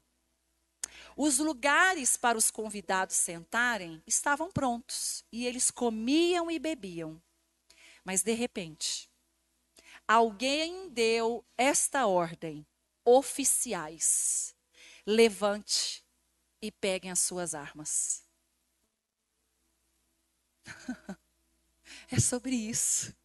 Os 1.16 1.40
lugares 1.40 2.18
para 2.18 2.38
os 2.38 2.52
convidados 2.52 3.16
sentarem 3.16 4.04
estavam 4.06 4.52
prontos 4.52 5.24
e 5.32 5.46
eles 5.46 5.72
comiam 5.72 6.52
e 6.52 6.60
bebiam. 6.60 7.24
Mas 8.04 8.22
de 8.22 8.34
repente, 8.34 9.10
alguém 10.06 10.90
deu 10.90 11.46
esta 11.58 12.06
ordem: 12.06 12.68
oficiais, 13.06 14.54
levante 15.08 16.06
e 16.62 16.74
peguem 16.74 17.12
as 17.12 17.22
suas 17.22 17.56
armas. 17.56 18.28
é 22.12 22.20
sobre 22.20 22.58
isso. 22.58 23.16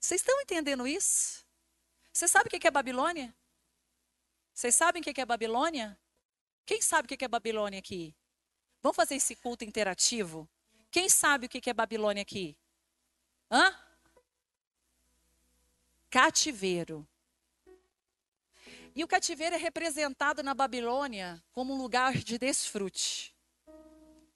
Vocês 0.00 0.20
estão 0.20 0.40
entendendo 0.40 0.84
isso? 0.84 1.46
Você 2.12 2.26
sabe 2.26 2.48
o 2.48 2.50
que 2.50 2.66
é 2.66 2.70
Babilônia? 2.72 3.37
Vocês 4.58 4.74
sabem 4.74 5.00
o 5.00 5.04
que 5.04 5.20
é 5.20 5.24
Babilônia? 5.24 5.96
Quem 6.66 6.82
sabe 6.82 7.06
o 7.06 7.16
que 7.16 7.24
é 7.24 7.28
Babilônia 7.28 7.78
aqui? 7.78 8.12
Vamos 8.82 8.96
fazer 8.96 9.14
esse 9.14 9.36
culto 9.36 9.64
interativo? 9.64 10.50
Quem 10.90 11.08
sabe 11.08 11.46
o 11.46 11.48
que 11.48 11.70
é 11.70 11.72
Babilônia 11.72 12.22
aqui? 12.22 12.58
Hã? 13.48 13.72
Cativeiro. 16.10 17.06
E 18.96 19.04
o 19.04 19.06
cativeiro 19.06 19.54
é 19.54 19.58
representado 19.58 20.42
na 20.42 20.54
Babilônia 20.54 21.40
como 21.52 21.72
um 21.72 21.80
lugar 21.80 22.14
de 22.14 22.36
desfrute. 22.36 23.32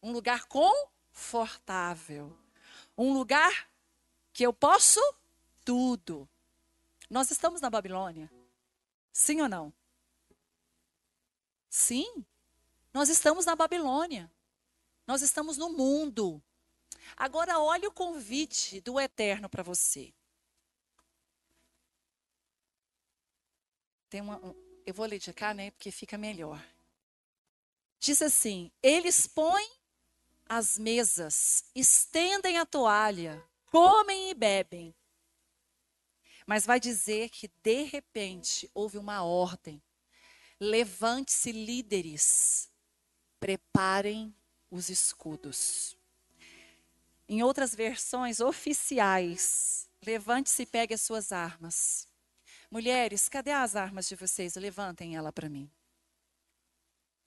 Um 0.00 0.12
lugar 0.12 0.44
confortável. 0.44 2.38
Um 2.96 3.12
lugar 3.12 3.68
que 4.32 4.46
eu 4.46 4.52
posso 4.52 5.00
tudo. 5.64 6.28
Nós 7.10 7.32
estamos 7.32 7.60
na 7.60 7.68
Babilônia. 7.68 8.30
Sim 9.12 9.40
ou 9.40 9.48
não? 9.48 9.74
Sim, 11.72 12.22
nós 12.92 13.08
estamos 13.08 13.46
na 13.46 13.56
Babilônia. 13.56 14.30
Nós 15.06 15.22
estamos 15.22 15.56
no 15.56 15.70
mundo. 15.70 16.42
Agora, 17.16 17.58
olhe 17.58 17.86
o 17.86 17.92
convite 17.92 18.82
do 18.82 19.00
Eterno 19.00 19.48
para 19.48 19.62
você. 19.62 20.12
Tem 24.10 24.20
uma, 24.20 24.36
um, 24.44 24.82
eu 24.84 24.92
vou 24.92 25.06
ler 25.06 25.18
de 25.18 25.32
cá, 25.32 25.54
né? 25.54 25.70
Porque 25.70 25.90
fica 25.90 26.18
melhor. 26.18 26.62
Diz 27.98 28.20
assim: 28.20 28.70
Eles 28.82 29.26
põem 29.26 29.72
as 30.46 30.76
mesas, 30.76 31.64
estendem 31.74 32.58
a 32.58 32.66
toalha, 32.66 33.42
comem 33.64 34.28
e 34.28 34.34
bebem. 34.34 34.94
Mas 36.46 36.66
vai 36.66 36.78
dizer 36.78 37.30
que 37.30 37.48
de 37.62 37.84
repente 37.84 38.70
houve 38.74 38.98
uma 38.98 39.24
ordem 39.24 39.82
Levante-se, 40.64 41.50
líderes, 41.50 42.70
preparem 43.40 44.32
os 44.70 44.90
escudos. 44.90 45.98
Em 47.28 47.42
outras 47.42 47.74
versões 47.74 48.38
oficiais, 48.38 49.90
levante-se 50.06 50.62
e 50.62 50.66
pegue 50.66 50.94
as 50.94 51.00
suas 51.00 51.32
armas. 51.32 52.06
Mulheres, 52.70 53.28
cadê 53.28 53.50
as 53.50 53.74
armas 53.74 54.06
de 54.06 54.14
vocês? 54.14 54.54
Levantem 54.54 55.16
ela 55.16 55.32
para 55.32 55.48
mim. 55.48 55.68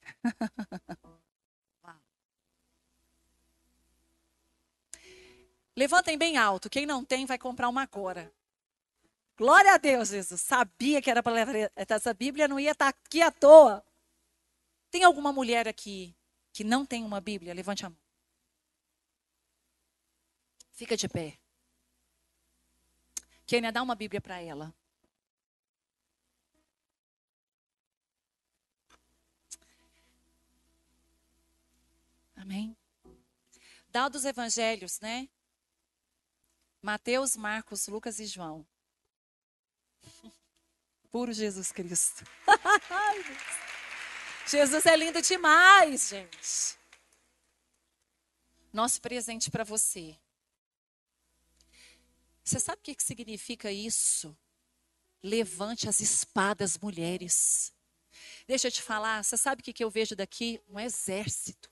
Levantem 5.76 6.16
bem 6.16 6.38
alto. 6.38 6.70
Quem 6.70 6.86
não 6.86 7.04
tem, 7.04 7.26
vai 7.26 7.36
comprar 7.36 7.68
uma 7.68 7.82
agora. 7.82 8.32
Glória 9.36 9.74
a 9.74 9.76
Deus, 9.76 10.08
Jesus. 10.08 10.40
Sabia 10.40 11.02
que 11.02 11.10
era 11.10 11.22
para 11.22 11.32
levar 11.32 11.70
essa 11.76 12.14
Bíblia, 12.14 12.48
não 12.48 12.58
ia 12.58 12.72
estar 12.72 12.92
tá 12.92 12.98
aqui 12.98 13.20
à 13.20 13.30
toa. 13.30 13.84
Tem 14.90 15.04
alguma 15.04 15.32
mulher 15.32 15.68
aqui 15.68 16.16
que 16.52 16.64
não 16.64 16.86
tem 16.86 17.04
uma 17.04 17.20
Bíblia? 17.20 17.52
Levante 17.52 17.84
a 17.84 17.90
mão. 17.90 17.98
Fica 20.72 20.96
de 20.96 21.08
pé. 21.08 21.38
Kênia, 23.46 23.70
dá 23.70 23.82
uma 23.82 23.94
Bíblia 23.94 24.20
para 24.20 24.40
ela. 24.40 24.74
Amém? 32.34 32.76
Dá 33.88 34.08
dos 34.08 34.24
evangelhos, 34.24 35.00
né? 35.00 35.28
Mateus, 36.80 37.36
Marcos, 37.36 37.86
Lucas 37.88 38.18
e 38.20 38.26
João. 38.26 38.66
Puro 41.10 41.32
Jesus 41.32 41.72
Cristo. 41.72 42.24
Jesus 44.46 44.86
é 44.86 44.96
lindo 44.96 45.20
demais, 45.20 46.08
gente. 46.08 46.78
Nosso 48.72 49.00
presente 49.00 49.50
para 49.50 49.64
você. 49.64 50.16
Você 52.44 52.60
sabe 52.60 52.78
o 52.80 52.82
que, 52.82 53.02
significa 53.02 53.72
isso? 53.72 54.36
Levante 55.22 55.88
as 55.88 56.00
espadas, 56.00 56.78
mulheres. 56.78 57.72
Deixa 58.46 58.68
eu 58.68 58.72
te 58.72 58.80
falar, 58.80 59.24
você 59.24 59.36
sabe 59.36 59.62
o 59.62 59.64
que 59.64 59.82
eu 59.82 59.90
vejo 59.90 60.14
daqui? 60.14 60.62
Um 60.68 60.78
exército. 60.78 61.68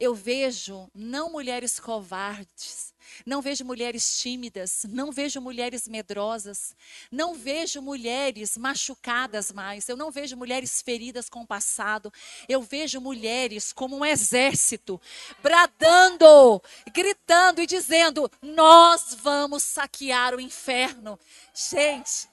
Eu 0.00 0.14
vejo 0.14 0.88
não 0.94 1.30
mulheres 1.30 1.80
covardes, 1.80 2.94
não 3.26 3.42
vejo 3.42 3.64
mulheres 3.64 4.20
tímidas, 4.20 4.84
não 4.88 5.10
vejo 5.10 5.40
mulheres 5.40 5.88
medrosas, 5.88 6.74
não 7.10 7.34
vejo 7.34 7.82
mulheres 7.82 8.56
machucadas 8.56 9.50
mais, 9.50 9.88
eu 9.88 9.96
não 9.96 10.10
vejo 10.10 10.36
mulheres 10.36 10.80
feridas 10.82 11.28
com 11.28 11.42
o 11.42 11.46
passado, 11.46 12.12
eu 12.48 12.62
vejo 12.62 13.00
mulheres 13.00 13.72
como 13.72 13.96
um 13.96 14.04
exército, 14.04 15.00
bradando, 15.42 16.62
gritando 16.92 17.60
e 17.60 17.66
dizendo: 17.66 18.30
Nós 18.40 19.14
vamos 19.14 19.64
saquear 19.64 20.34
o 20.34 20.40
inferno. 20.40 21.18
Gente, 21.52 22.28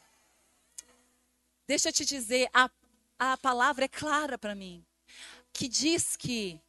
deixa 1.68 1.90
eu 1.90 1.94
te 1.94 2.06
dizer, 2.06 2.48
a, 2.54 2.70
a 3.18 3.38
palavra 3.38 3.86
é 3.86 3.90
clara 3.90 4.38
para 4.38 4.54
mim, 4.54 4.86
que 5.52 5.68
diz 5.68 6.16
que 6.16 6.60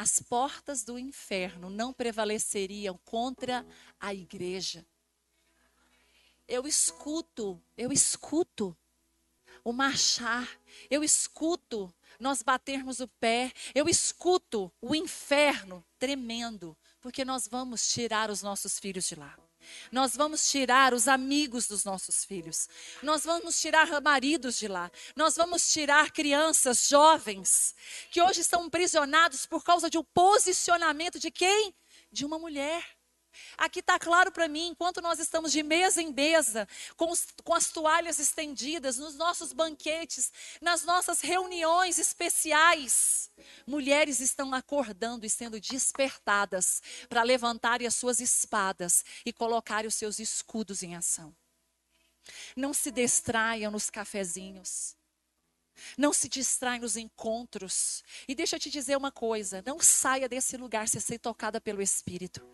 as 0.00 0.18
portas 0.18 0.82
do 0.82 0.98
inferno 0.98 1.68
não 1.68 1.92
prevaleceriam 1.92 2.98
contra 3.04 3.66
a 4.00 4.14
igreja. 4.14 4.86
Eu 6.48 6.66
escuto, 6.66 7.62
eu 7.76 7.92
escuto 7.92 8.74
o 9.62 9.74
marchar, 9.74 10.58
eu 10.88 11.04
escuto 11.04 11.94
nós 12.18 12.40
batermos 12.40 13.00
o 13.00 13.08
pé, 13.08 13.52
eu 13.74 13.90
escuto 13.90 14.72
o 14.80 14.94
inferno 14.94 15.84
tremendo, 15.98 16.74
porque 16.98 17.22
nós 17.22 17.46
vamos 17.46 17.86
tirar 17.86 18.30
os 18.30 18.40
nossos 18.40 18.78
filhos 18.78 19.04
de 19.06 19.16
lá. 19.16 19.38
Nós 19.90 20.16
vamos 20.16 20.50
tirar 20.50 20.94
os 20.94 21.08
amigos 21.08 21.66
dos 21.66 21.84
nossos 21.84 22.24
filhos. 22.24 22.68
Nós 23.02 23.24
vamos 23.24 23.60
tirar 23.60 24.00
maridos 24.00 24.58
de 24.58 24.68
lá. 24.68 24.90
Nós 25.16 25.36
vamos 25.36 25.72
tirar 25.72 26.10
crianças, 26.12 26.88
jovens, 26.88 27.74
que 28.10 28.22
hoje 28.22 28.40
estão 28.40 28.64
aprisionados 28.64 29.46
por 29.46 29.64
causa 29.64 29.88
de 29.90 29.98
um 29.98 30.04
posicionamento 30.04 31.18
de 31.18 31.30
quem? 31.30 31.74
De 32.12 32.24
uma 32.24 32.38
mulher. 32.38 32.99
Aqui 33.56 33.80
está 33.80 33.98
claro 33.98 34.32
para 34.32 34.48
mim, 34.48 34.68
enquanto 34.68 35.00
nós 35.00 35.18
estamos 35.18 35.52
de 35.52 35.62
mesa 35.62 36.00
em 36.02 36.12
mesa, 36.12 36.66
com, 36.96 37.10
os, 37.10 37.26
com 37.44 37.54
as 37.54 37.68
toalhas 37.68 38.18
estendidas, 38.18 38.98
nos 38.98 39.14
nossos 39.16 39.52
banquetes, 39.52 40.32
nas 40.60 40.84
nossas 40.84 41.20
reuniões 41.20 41.98
especiais, 41.98 43.30
mulheres 43.66 44.20
estão 44.20 44.54
acordando 44.54 45.26
e 45.26 45.30
sendo 45.30 45.60
despertadas 45.60 46.82
para 47.08 47.22
levantarem 47.22 47.86
as 47.86 47.94
suas 47.94 48.20
espadas 48.20 49.04
e 49.24 49.32
colocarem 49.32 49.88
os 49.88 49.94
seus 49.94 50.18
escudos 50.18 50.82
em 50.82 50.96
ação. 50.96 51.34
Não 52.56 52.72
se 52.72 52.90
distraiam 52.90 53.70
nos 53.70 53.90
cafezinhos. 53.90 54.96
Não 55.96 56.12
se 56.12 56.28
distraiam 56.28 56.82
nos 56.82 56.96
encontros. 56.96 58.04
E 58.28 58.34
deixa 58.34 58.56
eu 58.56 58.60
te 58.60 58.70
dizer 58.70 58.96
uma 58.96 59.10
coisa: 59.10 59.62
não 59.66 59.80
saia 59.80 60.28
desse 60.28 60.56
lugar 60.56 60.88
sem 60.88 61.00
ser 61.00 61.18
tocada 61.18 61.60
pelo 61.60 61.82
Espírito. 61.82 62.46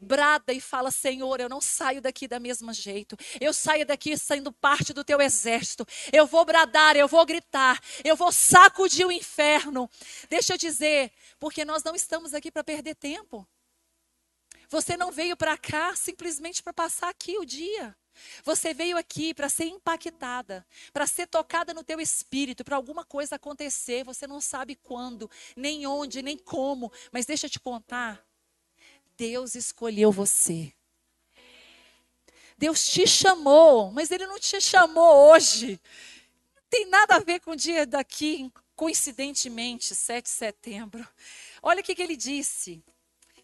Brada 0.00 0.52
e 0.52 0.60
fala: 0.60 0.90
Senhor, 0.90 1.40
eu 1.40 1.48
não 1.48 1.60
saio 1.60 2.00
daqui 2.00 2.26
da 2.26 2.38
mesma 2.38 2.72
jeito. 2.72 3.16
Eu 3.40 3.52
saio 3.52 3.86
daqui 3.86 4.16
sendo 4.16 4.52
parte 4.52 4.92
do 4.92 5.04
teu 5.04 5.20
exército. 5.20 5.86
Eu 6.12 6.26
vou 6.26 6.44
bradar, 6.44 6.96
eu 6.96 7.08
vou 7.08 7.24
gritar, 7.24 7.80
eu 8.04 8.16
vou 8.16 8.32
sacudir 8.32 9.06
o 9.06 9.12
inferno. 9.12 9.90
Deixa 10.28 10.54
eu 10.54 10.58
dizer, 10.58 11.12
porque 11.38 11.64
nós 11.64 11.82
não 11.82 11.94
estamos 11.94 12.34
aqui 12.34 12.50
para 12.50 12.64
perder 12.64 12.94
tempo. 12.94 13.46
Você 14.68 14.96
não 14.96 15.10
veio 15.10 15.36
para 15.36 15.58
cá 15.58 15.96
simplesmente 15.96 16.62
para 16.62 16.72
passar 16.72 17.08
aqui 17.08 17.36
o 17.38 17.44
dia. 17.44 17.96
Você 18.44 18.72
veio 18.72 18.96
aqui 18.96 19.34
para 19.34 19.48
ser 19.48 19.64
impactada, 19.64 20.66
para 20.92 21.06
ser 21.06 21.26
tocada 21.26 21.74
no 21.74 21.82
teu 21.82 22.00
espírito, 22.00 22.64
para 22.64 22.76
alguma 22.76 23.04
coisa 23.04 23.36
acontecer. 23.36 24.04
Você 24.04 24.26
não 24.26 24.40
sabe 24.40 24.76
quando, 24.76 25.30
nem 25.56 25.86
onde, 25.86 26.22
nem 26.22 26.38
como. 26.38 26.92
Mas 27.10 27.26
deixa 27.26 27.46
eu 27.46 27.50
te 27.50 27.58
contar. 27.58 28.24
Deus 29.20 29.54
escolheu 29.54 30.10
você. 30.10 30.72
Deus 32.56 32.88
te 32.88 33.06
chamou, 33.06 33.92
mas 33.92 34.10
Ele 34.10 34.26
não 34.26 34.38
te 34.38 34.58
chamou 34.62 35.30
hoje. 35.30 35.78
Não 36.56 36.62
tem 36.70 36.86
nada 36.86 37.16
a 37.16 37.18
ver 37.18 37.40
com 37.40 37.50
o 37.50 37.56
dia 37.56 37.84
daqui, 37.84 38.50
coincidentemente, 38.74 39.94
7 39.94 40.24
de 40.24 40.30
setembro. 40.30 41.06
Olha 41.62 41.82
o 41.82 41.84
que, 41.84 41.94
que 41.94 42.00
ele 42.00 42.16
disse. 42.16 42.82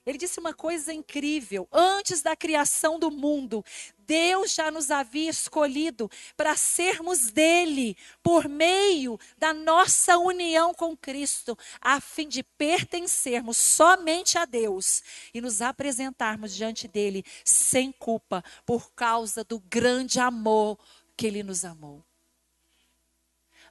Ele 0.07 0.17
disse 0.17 0.39
uma 0.39 0.55
coisa 0.55 0.93
incrível. 0.93 1.69
Antes 1.73 2.23
da 2.23 2.37
criação 2.37 2.97
do 2.97 3.11
mundo, 3.11 3.65
Deus 3.99 4.55
já 4.55 4.71
nos 4.71 4.89
havia 4.89 5.29
escolhido 5.29 6.09
para 6.37 6.57
sermos 6.57 7.33
dele, 7.33 7.97
por 8.23 8.49
meio 8.49 9.19
da 9.37 9.53
nossa 9.53 10.17
união 10.17 10.73
com 10.73 10.97
Cristo, 10.97 11.59
a 11.81 12.01
fim 12.01 12.29
de 12.29 12.45
pertencermos 12.45 13.57
somente 13.57 14.39
a 14.39 14.45
Deus 14.45 15.03
e 15.35 15.41
nos 15.41 15.61
apresentarmos 15.61 16.55
diante 16.55 16.87
dele 16.87 17.25
sem 17.45 17.91
culpa, 17.91 18.45
por 18.65 18.93
causa 18.93 19.43
do 19.43 19.59
grande 19.59 20.21
amor 20.21 20.79
que 21.17 21.27
ele 21.27 21.43
nos 21.43 21.65
amou. 21.65 22.06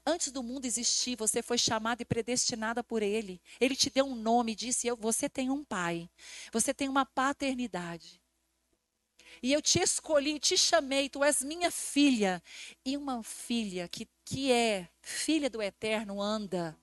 Antes 0.06 0.32
do 0.32 0.44
mundo 0.44 0.66
existir, 0.66 1.16
você 1.16 1.42
foi 1.42 1.58
chamada 1.58 2.04
e 2.04 2.06
predestinada 2.06 2.84
por 2.84 3.02
Ele. 3.02 3.42
Ele 3.60 3.76
te 3.76 3.90
deu 3.90 4.06
um 4.06 4.16
nome 4.16 4.52
e 4.52 4.56
disse: 4.56 4.92
Você 4.92 5.28
tem 5.28 5.50
um 5.50 5.64
pai. 5.64 6.10
Você 6.52 6.74
tem 6.74 6.88
uma 6.88 7.06
paternidade. 7.06 8.22
E 9.42 9.52
eu 9.52 9.62
te 9.62 9.80
escolhi, 9.80 10.40
te 10.40 10.58
chamei, 10.58 11.10
tu 11.10 11.24
és 11.24 11.42
minha 11.42 11.72
filha. 11.72 12.42
E 12.86 12.96
uma 12.96 13.24
filha 13.24 13.88
que, 13.88 14.08
que 14.24 14.52
é 14.52 14.88
filha 15.02 15.50
do 15.50 15.62
eterno 15.62 16.22
anda 16.22 16.78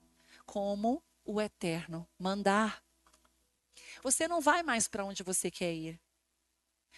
como 0.45 1.01
o 1.25 1.41
eterno 1.41 2.07
mandar. 2.19 2.83
Você 4.01 4.27
não 4.27 4.41
vai 4.41 4.63
mais 4.63 4.87
para 4.87 5.05
onde 5.05 5.23
você 5.23 5.49
quer 5.49 5.73
ir. 5.73 6.01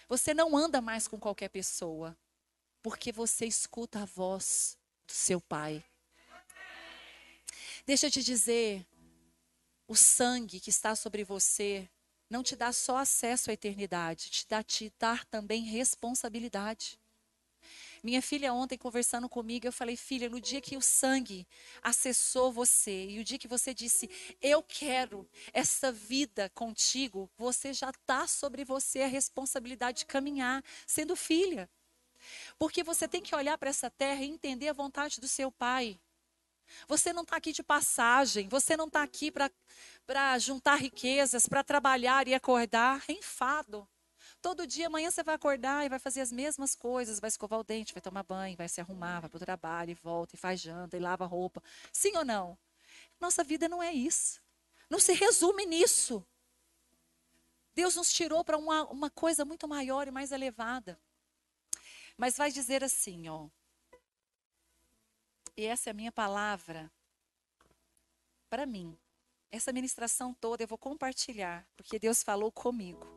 Você 0.08 0.34
não 0.34 0.58
anda 0.58 0.82
mais 0.82 1.08
com 1.08 1.20
qualquer 1.20 1.50
pessoa. 1.50 2.18
Porque 2.82 3.12
você 3.12 3.46
escuta 3.46 4.02
a 4.02 4.06
voz 4.06 4.78
do 5.08 5.14
seu 5.14 5.40
pai. 5.40 5.84
Deixa 7.86 8.08
eu 8.08 8.12
te 8.12 8.24
dizer, 8.24 8.84
o 9.88 9.95
sangue 9.95 10.60
que 10.60 10.71
está 10.71 10.95
sobre 10.95 11.24
você 11.24 11.88
não 12.28 12.41
te 12.41 12.56
dá 12.56 12.74
só 12.74 12.98
acesso 12.98 13.52
à 13.52 13.54
eternidade, 13.54 14.32
te 14.32 14.48
dá 14.48 14.63
te 14.63 14.91
dar 14.98 15.24
também 15.26 15.62
responsabilidade. 15.62 17.00
Minha 18.04 18.24
filha 18.24 18.54
ontem 18.54 18.76
conversando 18.76 19.30
comigo, 19.30 19.67
eu 19.67 19.71
falei, 19.71 19.95
filha, 19.95 20.28
no 20.30 20.41
dia 20.41 20.62
que 20.62 20.76
o 20.76 20.82
sangue 20.82 21.48
acessou 21.82 22.52
você 22.52 23.08
e 23.08 23.19
o 23.19 23.24
dia 23.24 23.38
que 23.38 23.48
você 23.48 23.71
disse, 23.71 24.10
eu 24.41 24.63
quero 24.63 25.30
essa 25.54 25.91
vida 25.91 26.50
contigo, 26.56 27.30
você 27.38 27.71
já 27.71 27.91
está 27.91 28.26
sobre 28.26 28.65
você 28.65 29.02
a 29.02 29.08
responsabilidade 29.08 30.00
de 30.00 30.06
caminhar, 30.08 30.63
sendo 30.88 31.15
filha. 31.15 31.69
Porque 32.58 32.84
você 32.84 33.08
tem 33.08 33.21
que 33.21 33.36
olhar 33.36 33.58
para 33.60 33.69
essa 33.69 33.91
terra 33.91 34.24
e 34.24 34.30
entender 34.30 34.69
a 34.69 34.74
vontade 34.74 35.21
do 35.21 35.28
seu 35.28 35.52
pai. 35.52 36.00
Você 36.88 37.13
não 37.13 37.23
está 37.23 37.38
aqui 37.38 37.51
de 37.51 37.63
passagem, 37.63 38.47
você 38.49 38.75
não 38.75 38.88
está 38.88 39.04
aqui 39.04 39.32
para 39.32 40.39
juntar 40.39 40.75
riquezas, 40.75 41.47
para 41.47 41.63
trabalhar 41.63 42.28
e 42.28 42.34
acordar 42.34 43.04
é 43.08 43.13
enfado. 43.13 43.88
Todo 44.41 44.67
dia, 44.67 44.88
amanhã 44.88 45.10
você 45.10 45.23
vai 45.23 45.36
acordar 45.36 45.86
e 45.86 45.89
vai 45.89 45.99
fazer 45.99 46.21
as 46.21 46.32
mesmas 46.32 46.75
coisas, 46.75 47.19
vai 47.19 47.28
escovar 47.28 47.60
o 47.60 47.63
dente, 47.63 47.93
vai 47.93 48.01
tomar 48.01 48.23
banho, 48.23 48.58
vai 48.58 48.67
se 48.67 48.82
arrumar, 48.82 49.21
vai 49.21 49.30
para 49.30 49.38
o 49.38 49.39
trabalho 49.39 49.91
e 49.91 49.95
volta 49.95 50.36
e 50.36 50.38
faz 50.38 50.60
janta 50.60 50.97
e 50.97 50.99
lava 50.99 51.25
roupa. 51.25 51.63
Sim 51.91 52.15
ou 52.17 52.25
não? 52.25 52.58
Nossa 53.19 53.43
vida 53.43 53.67
não 53.67 53.82
é 53.82 53.91
isso. 53.93 54.41
Não 54.89 54.99
se 54.99 55.13
resume 55.13 55.65
nisso. 55.65 56.25
Deus 57.73 57.95
nos 57.95 58.12
tirou 58.12 58.43
para 58.43 58.58
uma, 58.58 58.84
uma 58.89 59.10
coisa 59.10 59.43
muito 59.43 59.67
maior 59.67 60.08
e 60.08 60.12
mais 60.12 60.32
elevada. 60.32 60.99
Mas 62.17 62.38
vai 62.38 62.51
dizer 62.51 62.84
assim, 62.84 63.28
ó. 63.28 63.49
E 65.58 65.65
essa 65.65 65.89
é 65.89 65.91
a 65.91 65.94
minha 65.94 66.12
palavra 66.12 66.91
para 68.50 68.65
mim. 68.65 68.98
Essa 69.52 69.72
ministração 69.72 70.34
toda 70.34 70.63
eu 70.63 70.68
vou 70.68 70.78
compartilhar, 70.78 71.65
porque 71.78 71.98
Deus 71.98 72.22
falou 72.22 72.52
comigo. 72.52 73.08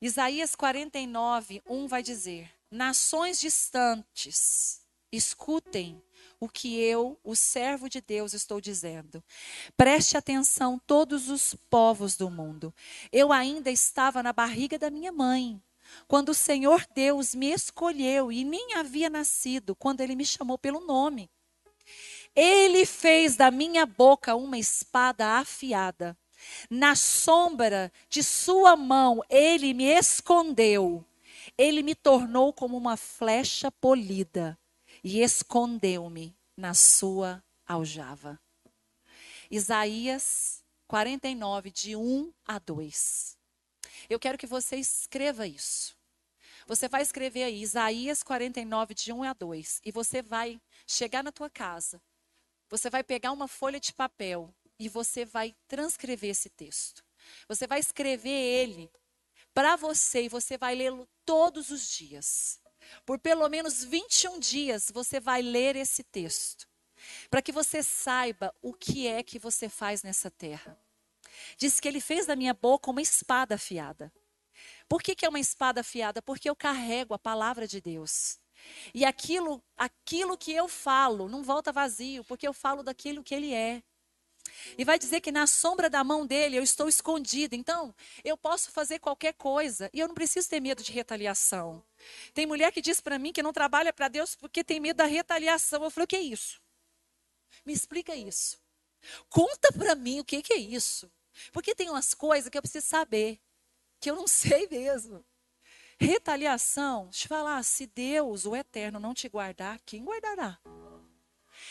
Isaías 0.00 0.54
49, 0.54 1.62
1 1.66 1.86
vai 1.86 2.02
dizer: 2.02 2.50
Nações 2.70 3.38
distantes, 3.38 4.80
escutem 5.12 6.02
o 6.40 6.48
que 6.48 6.80
eu, 6.80 7.18
o 7.24 7.34
servo 7.34 7.88
de 7.88 8.00
Deus, 8.00 8.32
estou 8.32 8.60
dizendo. 8.60 9.22
Preste 9.76 10.16
atenção, 10.16 10.78
todos 10.86 11.28
os 11.28 11.54
povos 11.68 12.16
do 12.16 12.30
mundo. 12.30 12.72
Eu 13.10 13.32
ainda 13.32 13.70
estava 13.70 14.22
na 14.22 14.32
barriga 14.32 14.78
da 14.78 14.88
minha 14.88 15.12
mãe 15.12 15.60
quando 16.06 16.30
o 16.30 16.34
Senhor 16.34 16.86
Deus 16.94 17.34
me 17.34 17.52
escolheu 17.52 18.32
e 18.32 18.44
nem 18.44 18.74
havia 18.74 19.08
nascido, 19.08 19.74
quando 19.74 20.00
ele 20.00 20.14
me 20.14 20.24
chamou 20.24 20.58
pelo 20.58 20.80
nome. 20.80 21.30
Ele 22.34 22.86
fez 22.86 23.36
da 23.36 23.50
minha 23.50 23.84
boca 23.84 24.34
uma 24.34 24.58
espada 24.58 25.38
afiada. 25.38 26.16
Na 26.70 26.94
sombra 26.94 27.92
de 28.08 28.22
sua 28.22 28.76
mão, 28.76 29.22
ele 29.28 29.74
me 29.74 29.84
escondeu. 29.84 31.04
Ele 31.56 31.82
me 31.82 31.94
tornou 31.94 32.52
como 32.52 32.76
uma 32.76 32.96
flecha 32.96 33.70
polida 33.70 34.58
e 35.02 35.22
escondeu-me 35.22 36.36
na 36.56 36.74
sua 36.74 37.42
aljava. 37.66 38.38
Isaías 39.50 40.62
49, 40.86 41.70
de 41.70 41.96
1 41.96 42.32
a 42.46 42.58
2. 42.58 43.37
Eu 44.08 44.18
quero 44.18 44.38
que 44.38 44.46
você 44.46 44.76
escreva 44.76 45.46
isso. 45.46 45.96
Você 46.66 46.86
vai 46.88 47.00
escrever 47.00 47.44
aí 47.44 47.62
Isaías 47.62 48.22
49, 48.22 48.94
de 48.94 49.12
1 49.12 49.22
a 49.22 49.32
2. 49.32 49.80
E 49.84 49.90
você 49.90 50.20
vai 50.20 50.60
chegar 50.86 51.24
na 51.24 51.32
tua 51.32 51.48
casa. 51.48 52.00
Você 52.68 52.90
vai 52.90 53.02
pegar 53.02 53.32
uma 53.32 53.48
folha 53.48 53.80
de 53.80 53.92
papel 53.94 54.54
e 54.78 54.88
você 54.88 55.24
vai 55.24 55.56
transcrever 55.66 56.30
esse 56.30 56.50
texto. 56.50 57.02
Você 57.48 57.66
vai 57.66 57.80
escrever 57.80 58.28
ele 58.28 58.90
para 59.54 59.76
você 59.76 60.24
e 60.24 60.28
você 60.28 60.58
vai 60.58 60.74
lê-lo 60.74 61.08
todos 61.24 61.70
os 61.70 61.88
dias. 61.88 62.60
Por 63.04 63.18
pelo 63.18 63.48
menos 63.48 63.82
21 63.82 64.38
dias 64.38 64.90
você 64.92 65.18
vai 65.18 65.42
ler 65.42 65.74
esse 65.74 66.02
texto. 66.02 66.68
Para 67.30 67.42
que 67.42 67.52
você 67.52 67.82
saiba 67.82 68.54
o 68.60 68.72
que 68.72 69.06
é 69.06 69.22
que 69.22 69.38
você 69.38 69.68
faz 69.68 70.02
nessa 70.02 70.30
terra. 70.30 70.78
Diz 71.56 71.80
que 71.80 71.88
ele 71.88 72.00
fez 72.00 72.26
da 72.26 72.36
minha 72.36 72.54
boca 72.54 72.90
uma 72.90 73.02
espada 73.02 73.54
afiada. 73.54 74.12
Por 74.88 75.02
que, 75.02 75.14
que 75.14 75.26
é 75.26 75.28
uma 75.28 75.40
espada 75.40 75.80
afiada? 75.80 76.22
Porque 76.22 76.48
eu 76.48 76.56
carrego 76.56 77.14
a 77.14 77.18
palavra 77.18 77.66
de 77.66 77.80
Deus. 77.80 78.38
E 78.94 79.04
aquilo, 79.04 79.62
aquilo 79.76 80.36
que 80.36 80.52
eu 80.52 80.68
falo 80.68 81.28
não 81.28 81.42
volta 81.42 81.72
vazio, 81.72 82.24
porque 82.24 82.46
eu 82.46 82.52
falo 82.52 82.82
daquilo 82.82 83.22
que 83.22 83.34
ele 83.34 83.52
é. 83.54 83.82
E 84.76 84.84
vai 84.84 84.98
dizer 84.98 85.20
que 85.20 85.30
na 85.30 85.46
sombra 85.46 85.90
da 85.90 86.02
mão 86.02 86.26
dele 86.26 86.56
eu 86.56 86.62
estou 86.62 86.88
escondido. 86.88 87.54
Então, 87.54 87.94
eu 88.24 88.36
posso 88.36 88.70
fazer 88.70 88.98
qualquer 88.98 89.34
coisa 89.34 89.90
e 89.92 90.00
eu 90.00 90.08
não 90.08 90.14
preciso 90.14 90.48
ter 90.48 90.60
medo 90.60 90.82
de 90.82 90.92
retaliação. 90.92 91.84
Tem 92.32 92.46
mulher 92.46 92.72
que 92.72 92.80
diz 92.80 93.00
para 93.00 93.18
mim 93.18 93.32
que 93.32 93.42
não 93.42 93.52
trabalha 93.52 93.92
para 93.92 94.08
Deus 94.08 94.34
porque 94.34 94.64
tem 94.64 94.80
medo 94.80 94.96
da 94.96 95.06
retaliação. 95.06 95.84
Eu 95.84 95.90
falei: 95.90 96.04
"O 96.04 96.08
que 96.08 96.16
é 96.16 96.20
isso? 96.20 96.60
Me 97.64 97.72
explica 97.72 98.14
isso. 98.14 98.58
Conta 99.28 99.72
para 99.72 99.94
mim 99.94 100.20
o 100.20 100.24
que 100.24 100.42
que 100.42 100.52
é 100.52 100.56
isso? 100.56 101.10
Porque 101.52 101.74
tem 101.74 101.90
umas 101.90 102.14
coisas 102.14 102.48
que 102.48 102.56
eu 102.58 102.62
preciso 102.62 102.86
saber 102.86 103.40
que 104.00 104.10
eu 104.10 104.16
não 104.16 104.26
sei 104.28 104.68
mesmo. 104.68 105.24
Retaliação, 106.00 107.06
deixa 107.06 107.24
eu 107.24 107.28
falar, 107.28 107.62
se 107.64 107.86
Deus, 107.86 108.46
o 108.46 108.54
eterno, 108.54 109.00
não 109.00 109.12
te 109.12 109.28
guardar, 109.28 109.80
quem 109.84 110.04
guardará? 110.04 110.60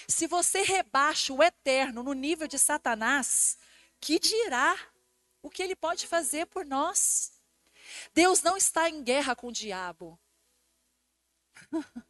Se 0.05 0.27
você 0.27 0.63
rebaixa 0.63 1.33
o 1.33 1.41
eterno 1.41 2.03
no 2.03 2.13
nível 2.13 2.45
de 2.45 2.59
Satanás, 2.59 3.57
que 4.01 4.19
dirá 4.19 4.77
o 5.41 5.49
que 5.49 5.63
ele 5.63 5.75
pode 5.77 6.05
fazer 6.07 6.45
por 6.47 6.65
nós? 6.65 7.31
Deus 8.13 8.41
não 8.41 8.57
está 8.57 8.89
em 8.89 9.01
guerra 9.01 9.33
com 9.33 9.47
o 9.47 9.51
diabo. 9.51 10.19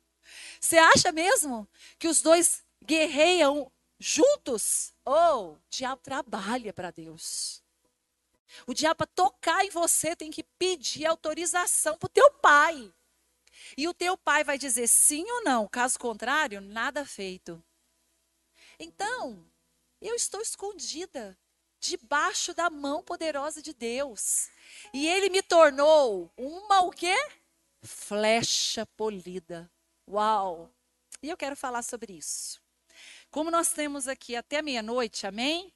Você 0.60 0.78
acha 0.78 1.12
mesmo 1.12 1.68
que 2.00 2.08
os 2.08 2.22
dois 2.22 2.64
guerreiam 2.84 3.72
juntos? 4.00 4.94
Ou 5.06 5.14
oh, 5.14 5.52
o 5.54 5.60
diabo 5.70 6.02
trabalha 6.02 6.74
para 6.74 6.92
Deus. 6.92 7.64
O 8.66 8.74
diabo, 8.74 8.98
para 8.98 9.08
tocar 9.08 9.66
em 9.66 9.70
você, 9.70 10.16
tem 10.16 10.32
que 10.32 10.44
pedir 10.44 11.06
autorização 11.06 11.98
para 11.98 12.08
o 12.08 12.10
teu 12.10 12.32
pai. 12.32 12.94
E 13.78 13.88
o 13.88 13.94
teu 13.94 14.18
pai 14.18 14.44
vai 14.44 14.58
dizer 14.58 14.88
sim 14.88 15.30
ou 15.30 15.44
não. 15.44 15.68
Caso 15.68 16.00
contrário, 16.00 16.62
nada 16.62 17.06
feito. 17.06 17.62
Então, 18.80 19.46
eu 20.02 20.16
estou 20.16 20.42
escondida 20.42 21.38
debaixo 21.80 22.54
da 22.54 22.70
mão 22.70 23.04
poderosa 23.04 23.62
de 23.62 23.74
Deus. 23.74 24.50
E 24.94 25.08
ele 25.08 25.30
me 25.30 25.42
tornou 25.42 26.32
uma 26.38 26.82
o 26.82 26.92
quê? 26.92 27.16
Flecha 27.82 28.86
polida. 28.86 29.70
Uau! 30.08 30.72
E 31.22 31.30
eu 31.30 31.38
quero 31.38 31.56
falar 31.56 31.82
sobre 31.84 32.14
isso. 32.14 32.62
Como 33.30 33.52
nós 33.52 33.72
temos 33.72 34.08
aqui 34.08 34.36
até 34.36 34.62
meia-noite, 34.62 35.28
amém? 35.28 35.74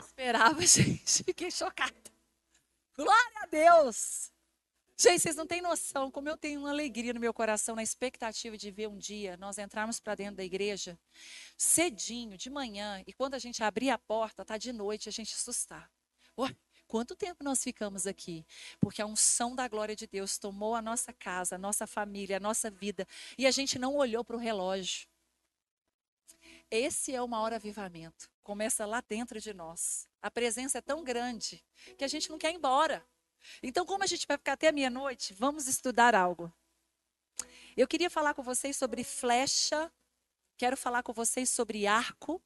Esperava, 0.00 0.60
gente. 0.66 1.24
Fiquei 1.24 1.50
chocada. 1.50 1.94
Glória 2.96 3.42
a 3.42 3.46
Deus! 3.46 4.30
Gente, 4.98 5.22
vocês 5.22 5.34
não 5.34 5.46
têm 5.46 5.62
noção 5.62 6.10
como 6.10 6.28
eu 6.28 6.36
tenho 6.36 6.60
uma 6.60 6.68
alegria 6.68 7.14
no 7.14 7.20
meu 7.20 7.32
coração, 7.32 7.74
na 7.74 7.82
expectativa 7.82 8.54
de 8.54 8.70
ver 8.70 8.86
um 8.86 8.98
dia 8.98 9.34
nós 9.38 9.56
entrarmos 9.56 9.98
para 9.98 10.14
dentro 10.14 10.36
da 10.36 10.44
igreja 10.44 10.98
cedinho, 11.56 12.36
de 12.36 12.50
manhã, 12.50 13.02
e 13.06 13.12
quando 13.14 13.32
a 13.32 13.38
gente 13.38 13.62
abrir 13.62 13.88
a 13.88 13.96
porta, 13.96 14.44
tá 14.44 14.58
de 14.58 14.74
noite, 14.74 15.08
a 15.08 15.12
gente 15.12 15.34
assustar. 15.34 15.90
Ué, 16.36 16.54
quanto 16.90 17.14
tempo 17.14 17.44
nós 17.44 17.62
ficamos 17.62 18.04
aqui? 18.04 18.44
Porque 18.80 19.00
a 19.00 19.06
unção 19.06 19.54
da 19.54 19.68
glória 19.68 19.94
de 19.94 20.08
Deus 20.08 20.38
tomou 20.38 20.74
a 20.74 20.82
nossa 20.82 21.12
casa, 21.12 21.54
a 21.54 21.58
nossa 21.58 21.86
família, 21.86 22.38
a 22.38 22.40
nossa 22.40 22.68
vida, 22.68 23.06
e 23.38 23.46
a 23.46 23.50
gente 23.52 23.78
não 23.78 23.94
olhou 23.94 24.24
para 24.24 24.34
o 24.34 24.40
relógio. 24.40 25.06
Esse 26.68 27.14
é 27.14 27.22
o 27.22 27.28
maior 27.28 27.52
avivamento. 27.52 28.28
Começa 28.42 28.84
lá 28.84 29.00
dentro 29.08 29.40
de 29.40 29.54
nós. 29.54 30.08
A 30.20 30.32
presença 30.32 30.78
é 30.78 30.80
tão 30.80 31.04
grande 31.04 31.62
que 31.96 32.02
a 32.02 32.08
gente 32.08 32.28
não 32.28 32.38
quer 32.38 32.50
ir 32.50 32.56
embora. 32.56 33.06
Então, 33.62 33.86
como 33.86 34.02
a 34.02 34.06
gente 34.06 34.26
vai 34.26 34.36
ficar 34.36 34.54
até 34.54 34.68
a 34.68 34.72
meia-noite, 34.72 35.32
vamos 35.32 35.68
estudar 35.68 36.12
algo. 36.12 36.52
Eu 37.76 37.86
queria 37.86 38.10
falar 38.10 38.34
com 38.34 38.42
vocês 38.42 38.76
sobre 38.76 39.04
flecha, 39.04 39.92
quero 40.58 40.76
falar 40.76 41.04
com 41.04 41.12
vocês 41.12 41.48
sobre 41.48 41.86
arco, 41.86 42.42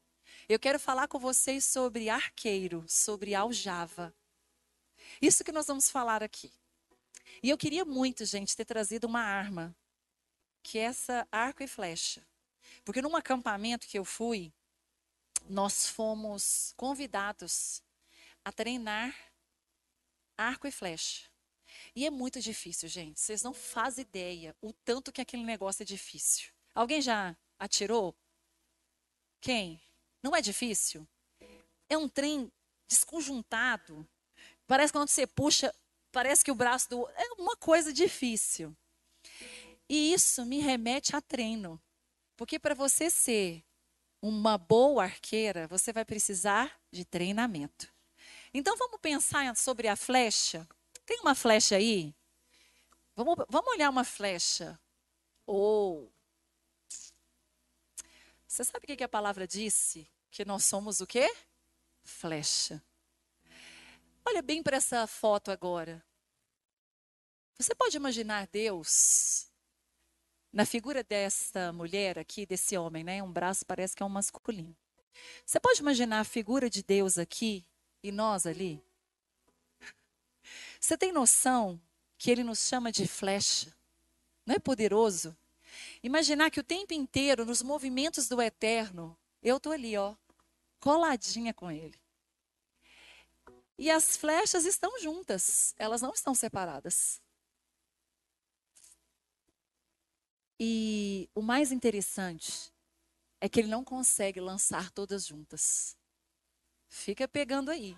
eu 0.46 0.59
quero 0.59 0.78
falar 0.78 1.09
com 1.09 1.18
vocês 1.18 1.64
sobre 1.64 2.11
arqueiro, 2.11 2.85
sobre 2.87 3.35
aljava. 3.35 4.14
Isso 5.21 5.45
que 5.45 5.53
nós 5.53 5.67
vamos 5.67 5.90
falar 5.90 6.23
aqui. 6.23 6.53
E 7.43 7.51
eu 7.51 7.59
queria 7.59 7.85
muito, 7.85 8.25
gente, 8.25 8.57
ter 8.57 8.64
trazido 8.64 9.07
uma 9.07 9.21
arma, 9.21 9.75
que 10.62 10.79
é 10.79 10.83
essa 10.83 11.27
arco 11.31 11.62
e 11.62 11.67
flecha. 11.67 12.27
Porque 12.85 13.03
num 13.03 13.17
acampamento 13.17 13.87
que 13.87 13.99
eu 13.99 14.05
fui, 14.05 14.53
nós 15.49 15.87
fomos 15.87 16.73
convidados 16.77 17.83
a 18.45 18.53
treinar 18.53 19.14
arco 20.37 20.67
e 20.67 20.73
flecha. 20.73 21.29
E 21.95 22.07
é 22.07 22.11
muito 22.11 22.40
difícil, 22.40 22.88
gente. 22.88 23.21
Vocês 23.21 23.43
não 23.43 23.55
fazem 23.55 24.03
ideia 24.03 24.55
o 24.61 24.73
tanto 24.73 25.12
que 25.12 25.21
aquele 25.21 25.45
negócio 25.45 25.83
é 25.83 25.87
difícil. 25.87 26.51
Alguém 26.75 27.01
já 27.01 27.37
atirou? 27.59 28.14
Quem? 29.40 29.81
Não 30.23 30.35
é 30.35 30.40
difícil? 30.40 31.07
É 31.88 31.97
um 31.97 32.09
trem 32.09 32.51
desconjuntado. 32.88 34.07
Parece 34.66 34.92
que 34.92 34.98
quando 34.98 35.09
você 35.09 35.27
puxa, 35.27 35.74
parece 36.11 36.44
que 36.44 36.50
o 36.50 36.55
braço 36.55 36.88
do. 36.88 37.09
É 37.11 37.33
uma 37.38 37.57
coisa 37.57 37.92
difícil. 37.92 38.77
E 39.88 40.12
isso 40.12 40.44
me 40.46 40.61
remete 40.61 41.14
a 41.14 41.20
treino. 41.20 41.81
Porque 42.37 42.59
para 42.59 42.74
você 42.74 43.11
ser 43.11 43.64
uma 44.20 44.57
boa 44.57 45.05
arqueira, 45.05 45.68
você 45.68 45.92
vai 45.92 46.05
precisar 46.05 46.81
de 46.90 47.05
treinamento. 47.05 47.92
Então 48.53 48.77
vamos 48.77 48.98
pensar 49.00 49.55
sobre 49.57 49.88
a 49.88 49.96
flecha. 49.96 50.66
Tem 51.05 51.20
uma 51.20 51.35
flecha 51.35 51.77
aí? 51.77 52.14
Vamos, 53.14 53.37
vamos 53.48 53.72
olhar 53.72 53.90
uma 53.90 54.05
flecha. 54.05 54.81
Ou. 55.46 56.07
Oh. 56.07 56.14
Você 58.46 58.64
sabe 58.64 58.85
o 58.85 58.96
que 58.96 59.05
a 59.05 59.09
palavra 59.09 59.46
disse? 59.46 60.09
Que 60.31 60.44
nós 60.44 60.64
somos 60.64 61.00
o 61.00 61.07
quê? 61.07 61.29
Flecha. 62.03 62.83
Olha 64.27 64.41
bem 64.41 64.63
para 64.63 64.79
essa 64.79 65.07
foto 65.07 65.51
agora. 65.51 66.03
Você 67.59 67.75
pode 67.75 67.97
imaginar 67.97 68.47
Deus 68.47 69.49
na 70.53 70.65
figura 70.65 71.05
desta 71.05 71.73
mulher 71.73 72.19
aqui, 72.19 72.47
desse 72.47 72.77
homem, 72.77 73.05
né? 73.05 73.23
Um 73.23 73.31
braço 73.31 73.67
parece 73.67 73.95
que 73.95 74.03
é 74.03 74.07
um 74.07 74.09
masculino. 74.09 74.75
Você 75.45 75.61
pode 75.61 75.81
imaginar 75.81 76.21
a 76.21 76.25
figura 76.25 76.71
de 76.71 76.83
Deus 76.83 77.19
aqui 77.19 77.65
e 78.03 78.11
nós 78.11 78.47
ali? 78.47 78.83
Você 80.81 80.97
tem 80.97 81.13
noção 81.13 81.81
que 82.17 82.31
ele 82.31 82.43
nos 82.43 82.61
chama 82.61 82.91
de 82.91 83.07
flecha? 83.07 83.75
Não 84.47 84.55
é 84.55 84.59
poderoso? 84.59 85.37
Imaginar 86.03 86.51
que 86.51 86.61
o 86.61 86.65
tempo 86.65 86.95
inteiro, 86.95 87.45
nos 87.45 87.63
movimentos 87.63 88.29
do 88.29 88.41
eterno, 88.41 89.17
eu 89.43 89.59
estou 89.59 89.73
ali, 89.73 89.97
ó, 89.97 90.15
coladinha 90.81 91.53
com 91.53 91.71
ele. 91.71 92.04
E 93.79 93.91
as 93.91 94.17
flechas 94.17 94.65
estão 94.65 94.99
juntas, 95.01 95.75
elas 95.79 96.01
não 96.01 96.13
estão 96.13 96.35
separadas. 96.35 97.21
E 100.59 101.29
o 101.35 101.43
mais 101.43 101.73
interessante 101.73 102.73
é 103.41 103.49
que 103.49 103.61
ele 103.61 103.69
não 103.69 103.85
consegue 103.85 104.41
lançar 104.41 104.91
todas 104.91 105.27
juntas. 105.27 105.97
Fica 106.89 107.27
pegando 107.27 107.71
aí. 107.71 107.97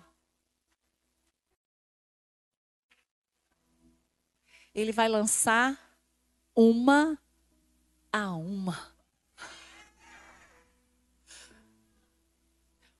Ele 4.73 4.91
vai 4.91 5.07
lançar 5.07 5.79
uma 6.55 7.17
a 8.11 8.35
uma. 8.35 8.96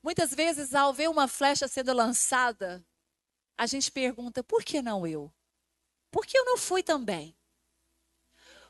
Muitas 0.07 0.33
vezes, 0.33 0.73
ao 0.73 0.93
ver 0.93 1.09
uma 1.09 1.27
flecha 1.27 1.67
sendo 1.67 1.91
lançada, 1.91 2.81
a 3.57 3.65
gente 3.65 3.91
pergunta: 3.91 4.41
por 4.41 4.63
que 4.63 4.81
não 4.81 5.05
eu? 5.05 5.29
Por 6.09 6.25
que 6.25 6.37
eu 6.37 6.45
não 6.45 6.57
fui 6.57 6.81
também? 6.81 7.37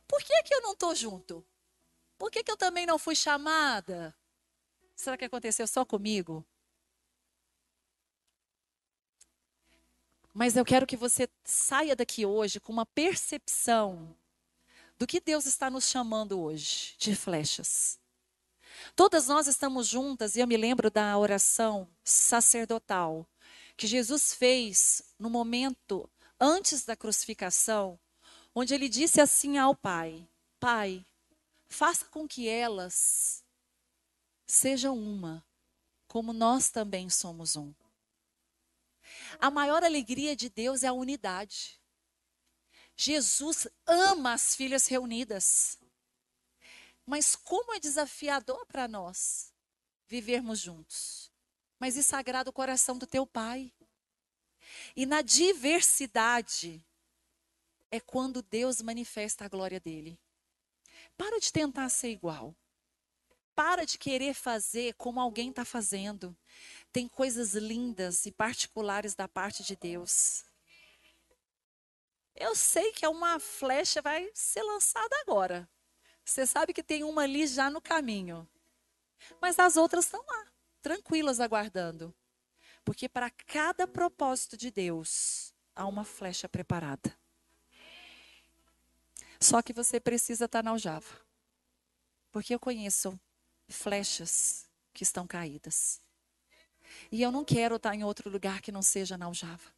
Por 0.07 0.19
que, 0.23 0.41
que 0.41 0.51
eu 0.55 0.61
não 0.61 0.73
estou 0.73 0.95
junto? 0.95 1.45
Por 2.17 2.31
que, 2.31 2.43
que 2.43 2.49
eu 2.49 2.57
também 2.57 2.87
não 2.87 2.97
fui 2.97 3.15
chamada? 3.15 4.17
Será 4.95 5.15
que 5.15 5.25
aconteceu 5.25 5.67
só 5.67 5.85
comigo? 5.85 6.43
Mas 10.33 10.57
eu 10.57 10.65
quero 10.65 10.87
que 10.87 10.97
você 10.97 11.29
saia 11.43 11.95
daqui 11.95 12.25
hoje 12.25 12.59
com 12.59 12.73
uma 12.73 12.87
percepção 12.87 14.17
do 14.97 15.05
que 15.05 15.21
Deus 15.21 15.45
está 15.45 15.69
nos 15.69 15.87
chamando 15.87 16.41
hoje 16.41 16.95
de 16.97 17.15
flechas. 17.15 17.99
Todas 18.95 19.27
nós 19.27 19.47
estamos 19.47 19.87
juntas 19.87 20.35
e 20.35 20.39
eu 20.39 20.47
me 20.47 20.57
lembro 20.57 20.89
da 20.89 21.17
oração 21.17 21.87
sacerdotal 22.03 23.27
que 23.75 23.87
Jesus 23.87 24.33
fez 24.33 25.03
no 25.19 25.29
momento 25.29 26.09
antes 26.39 26.83
da 26.83 26.95
crucificação, 26.95 27.99
onde 28.53 28.73
ele 28.73 28.89
disse 28.89 29.21
assim 29.21 29.57
ao 29.57 29.75
Pai: 29.75 30.27
Pai, 30.59 31.05
faça 31.67 32.05
com 32.05 32.27
que 32.27 32.47
elas 32.47 33.43
sejam 34.47 34.97
uma, 34.97 35.45
como 36.07 36.33
nós 36.33 36.69
também 36.69 37.09
somos 37.09 37.55
um. 37.55 37.73
A 39.39 39.51
maior 39.51 39.83
alegria 39.83 40.35
de 40.35 40.49
Deus 40.49 40.83
é 40.83 40.87
a 40.87 40.93
unidade. 40.93 41.79
Jesus 42.95 43.67
ama 43.85 44.33
as 44.33 44.55
filhas 44.55 44.87
reunidas. 44.87 45.77
Mas 47.07 47.37
como 47.37 47.73
é 47.73 47.79
desafiador 47.79 48.65
para 48.65 48.85
nós 48.85 49.53
vivermos 50.07 50.59
juntos. 50.59 51.31
Mas 51.79 51.95
isso 51.95 52.13
agrada 52.13 52.49
o 52.49 52.53
coração 52.53 52.97
do 52.97 53.07
teu 53.07 53.25
pai. 53.25 53.71
E 54.93 55.05
na 55.05 55.21
diversidade 55.21 56.85
é 57.89 58.01
quando 58.01 58.41
Deus 58.41 58.81
manifesta 58.81 59.45
a 59.45 59.47
glória 59.47 59.79
dele. 59.79 60.19
Para 61.15 61.39
de 61.39 61.49
tentar 61.53 61.87
ser 61.87 62.09
igual. 62.09 62.53
Para 63.55 63.85
de 63.85 63.97
querer 63.97 64.33
fazer 64.33 64.93
como 64.95 65.21
alguém 65.21 65.49
está 65.49 65.63
fazendo. 65.63 66.37
Tem 66.91 67.07
coisas 67.07 67.53
lindas 67.53 68.25
e 68.25 68.33
particulares 68.33 69.15
da 69.15 69.29
parte 69.29 69.63
de 69.63 69.77
Deus. 69.77 70.43
Eu 72.35 72.53
sei 72.53 72.91
que 72.91 73.05
é 73.05 73.09
uma 73.09 73.39
flecha 73.39 74.01
vai 74.01 74.29
ser 74.33 74.61
lançada 74.61 75.15
agora. 75.21 75.69
Você 76.27 76.45
sabe 76.45 76.73
que 76.73 76.83
tem 76.83 77.05
uma 77.05 77.21
ali 77.23 77.47
já 77.47 77.69
no 77.69 77.79
caminho. 77.79 78.45
Mas 79.41 79.57
as 79.57 79.77
outras 79.77 80.05
estão 80.05 80.21
lá, 80.27 80.45
tranquilas 80.81 81.39
aguardando. 81.39 82.13
Porque 82.83 83.07
para 83.07 83.29
cada 83.29 83.87
propósito 83.87 84.57
de 84.57 84.69
Deus 84.69 85.53
há 85.73 85.85
uma 85.85 86.03
flecha 86.03 86.49
preparada. 86.49 87.17
Só 89.39 89.61
que 89.61 89.71
você 89.71 90.01
precisa 90.01 90.45
estar 90.45 90.61
na 90.61 90.71
aljava. 90.71 91.21
Porque 92.29 92.53
eu 92.53 92.59
conheço 92.59 93.17
flechas 93.69 94.67
que 94.93 95.03
estão 95.03 95.25
caídas. 95.25 96.01
E 97.09 97.21
eu 97.21 97.31
não 97.31 97.45
quero 97.45 97.77
estar 97.77 97.95
em 97.95 98.03
outro 98.03 98.29
lugar 98.29 98.59
que 98.61 98.71
não 98.71 98.81
seja 98.81 99.17
na 99.17 99.27
aljava. 99.27 99.73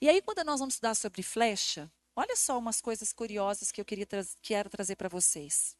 E 0.00 0.08
aí, 0.08 0.20
quando 0.20 0.42
nós 0.42 0.58
vamos 0.58 0.74
estudar 0.74 0.96
sobre 0.96 1.22
flecha, 1.22 1.88
olha 2.14 2.36
só 2.36 2.58
umas 2.58 2.80
coisas 2.80 3.12
curiosas 3.12 3.72
que 3.72 3.80
eu 3.80 3.84
queria 3.84 4.06
tra 4.06 4.22
quero 4.40 4.70
trazer 4.70 4.96
para 4.96 5.08
vocês. 5.08 5.76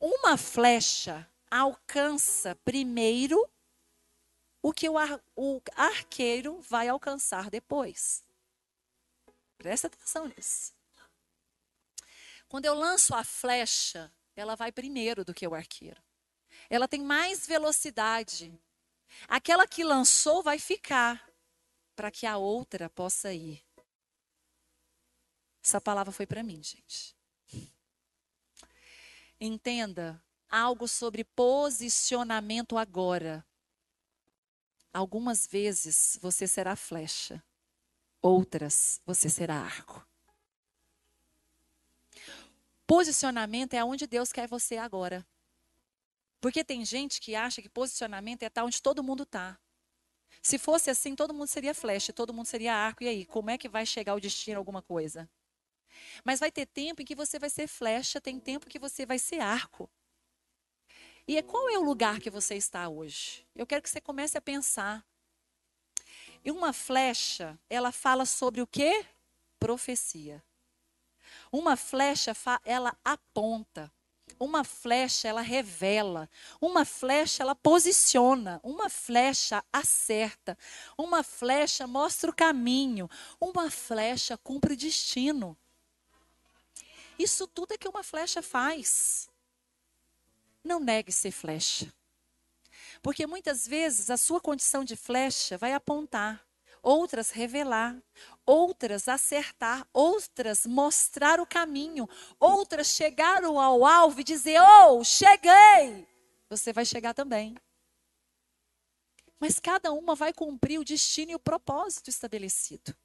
Uma 0.00 0.36
flecha 0.36 1.28
alcança 1.50 2.56
primeiro 2.64 3.48
o 4.62 4.72
que 4.72 4.88
o, 4.88 4.96
ar, 4.96 5.22
o 5.36 5.60
arqueiro 5.76 6.60
vai 6.62 6.88
alcançar 6.88 7.50
depois. 7.50 8.24
Presta 9.58 9.86
atenção 9.86 10.26
nisso. 10.26 10.74
Quando 12.48 12.66
eu 12.66 12.74
lanço 12.74 13.14
a 13.14 13.24
flecha, 13.24 14.12
ela 14.36 14.54
vai 14.54 14.72
primeiro 14.72 15.24
do 15.24 15.34
que 15.34 15.46
o 15.46 15.54
arqueiro. 15.54 16.02
Ela 16.68 16.88
tem 16.88 17.02
mais 17.02 17.46
velocidade. 17.46 18.52
Aquela 19.28 19.66
que 19.66 19.84
lançou 19.84 20.42
vai 20.42 20.58
ficar 20.58 21.28
para 21.94 22.10
que 22.10 22.26
a 22.26 22.36
outra 22.36 22.90
possa 22.90 23.32
ir. 23.32 23.63
Essa 25.64 25.80
palavra 25.80 26.12
foi 26.12 26.26
para 26.26 26.42
mim, 26.42 26.62
gente. 26.62 27.16
Entenda 29.40 30.22
algo 30.50 30.86
sobre 30.86 31.24
posicionamento 31.24 32.76
agora. 32.76 33.44
Algumas 34.92 35.46
vezes 35.46 36.18
você 36.20 36.46
será 36.46 36.76
flecha, 36.76 37.42
outras 38.20 39.00
você 39.06 39.30
será 39.30 39.56
arco. 39.56 40.06
Posicionamento 42.86 43.72
é 43.72 43.82
onde 43.82 44.06
Deus 44.06 44.30
quer 44.30 44.46
você 44.46 44.76
agora. 44.76 45.26
Porque 46.42 46.62
tem 46.62 46.84
gente 46.84 47.22
que 47.22 47.34
acha 47.34 47.62
que 47.62 47.70
posicionamento 47.70 48.42
é 48.42 48.46
estar 48.46 48.64
onde 48.64 48.82
todo 48.82 49.02
mundo 49.02 49.22
está. 49.22 49.58
Se 50.42 50.58
fosse 50.58 50.90
assim, 50.90 51.16
todo 51.16 51.32
mundo 51.32 51.48
seria 51.48 51.74
flecha, 51.74 52.12
todo 52.12 52.34
mundo 52.34 52.46
seria 52.46 52.74
arco. 52.74 53.02
E 53.02 53.08
aí, 53.08 53.24
como 53.24 53.48
é 53.48 53.56
que 53.56 53.66
vai 53.66 53.86
chegar 53.86 54.12
ao 54.12 54.20
destino 54.20 54.58
alguma 54.58 54.82
coisa? 54.82 55.28
Mas 56.24 56.40
vai 56.40 56.50
ter 56.50 56.66
tempo 56.66 57.02
em 57.02 57.04
que 57.04 57.14
você 57.14 57.38
vai 57.38 57.50
ser 57.50 57.66
flecha, 57.66 58.20
tem 58.20 58.38
tempo 58.38 58.68
que 58.68 58.78
você 58.78 59.04
vai 59.04 59.18
ser 59.18 59.40
arco. 59.40 59.90
E 61.26 61.38
é 61.38 61.42
qual 61.42 61.68
é 61.70 61.78
o 61.78 61.82
lugar 61.82 62.20
que 62.20 62.30
você 62.30 62.54
está 62.54 62.88
hoje? 62.88 63.46
Eu 63.54 63.66
quero 63.66 63.82
que 63.82 63.88
você 63.88 64.00
comece 64.00 64.36
a 64.36 64.42
pensar. 64.42 65.04
E 66.44 66.50
uma 66.50 66.72
flecha, 66.72 67.58
ela 67.70 67.90
fala 67.90 68.26
sobre 68.26 68.60
o 68.60 68.66
quê? 68.66 69.06
Profecia. 69.58 70.44
Uma 71.50 71.76
flecha, 71.76 72.32
ela 72.64 72.94
aponta. 73.02 73.90
Uma 74.38 74.64
flecha, 74.64 75.28
ela 75.28 75.40
revela. 75.40 76.28
Uma 76.60 76.84
flecha, 76.84 77.42
ela 77.42 77.54
posiciona. 77.54 78.60
Uma 78.62 78.90
flecha 78.90 79.64
acerta. 79.72 80.58
Uma 80.98 81.22
flecha 81.22 81.86
mostra 81.86 82.30
o 82.30 82.34
caminho. 82.34 83.08
Uma 83.40 83.70
flecha 83.70 84.36
cumpre 84.36 84.74
o 84.74 84.76
destino. 84.76 85.56
Isso 87.18 87.46
tudo 87.46 87.72
é 87.72 87.78
que 87.78 87.88
uma 87.88 88.02
flecha 88.02 88.42
faz. 88.42 89.28
Não 90.62 90.80
negue 90.80 91.12
ser 91.12 91.30
flecha. 91.30 91.92
Porque 93.02 93.26
muitas 93.26 93.66
vezes 93.66 94.10
a 94.10 94.16
sua 94.16 94.40
condição 94.40 94.84
de 94.84 94.96
flecha 94.96 95.58
vai 95.58 95.72
apontar, 95.74 96.44
outras 96.82 97.30
revelar, 97.30 97.96
outras 98.46 99.08
acertar, 99.08 99.86
outras 99.92 100.66
mostrar 100.66 101.38
o 101.38 101.46
caminho, 101.46 102.08
outras 102.40 102.88
chegar 102.88 103.44
ao 103.44 103.84
alvo 103.84 104.20
e 104.20 104.24
dizer: 104.24 104.60
Oh, 104.60 105.04
cheguei! 105.04 106.08
Você 106.48 106.72
vai 106.72 106.84
chegar 106.84 107.14
também. 107.14 107.56
Mas 109.38 109.60
cada 109.60 109.92
uma 109.92 110.14
vai 110.14 110.32
cumprir 110.32 110.78
o 110.78 110.84
destino 110.84 111.32
e 111.32 111.34
o 111.34 111.40
propósito 111.40 112.08
estabelecido. 112.08 112.96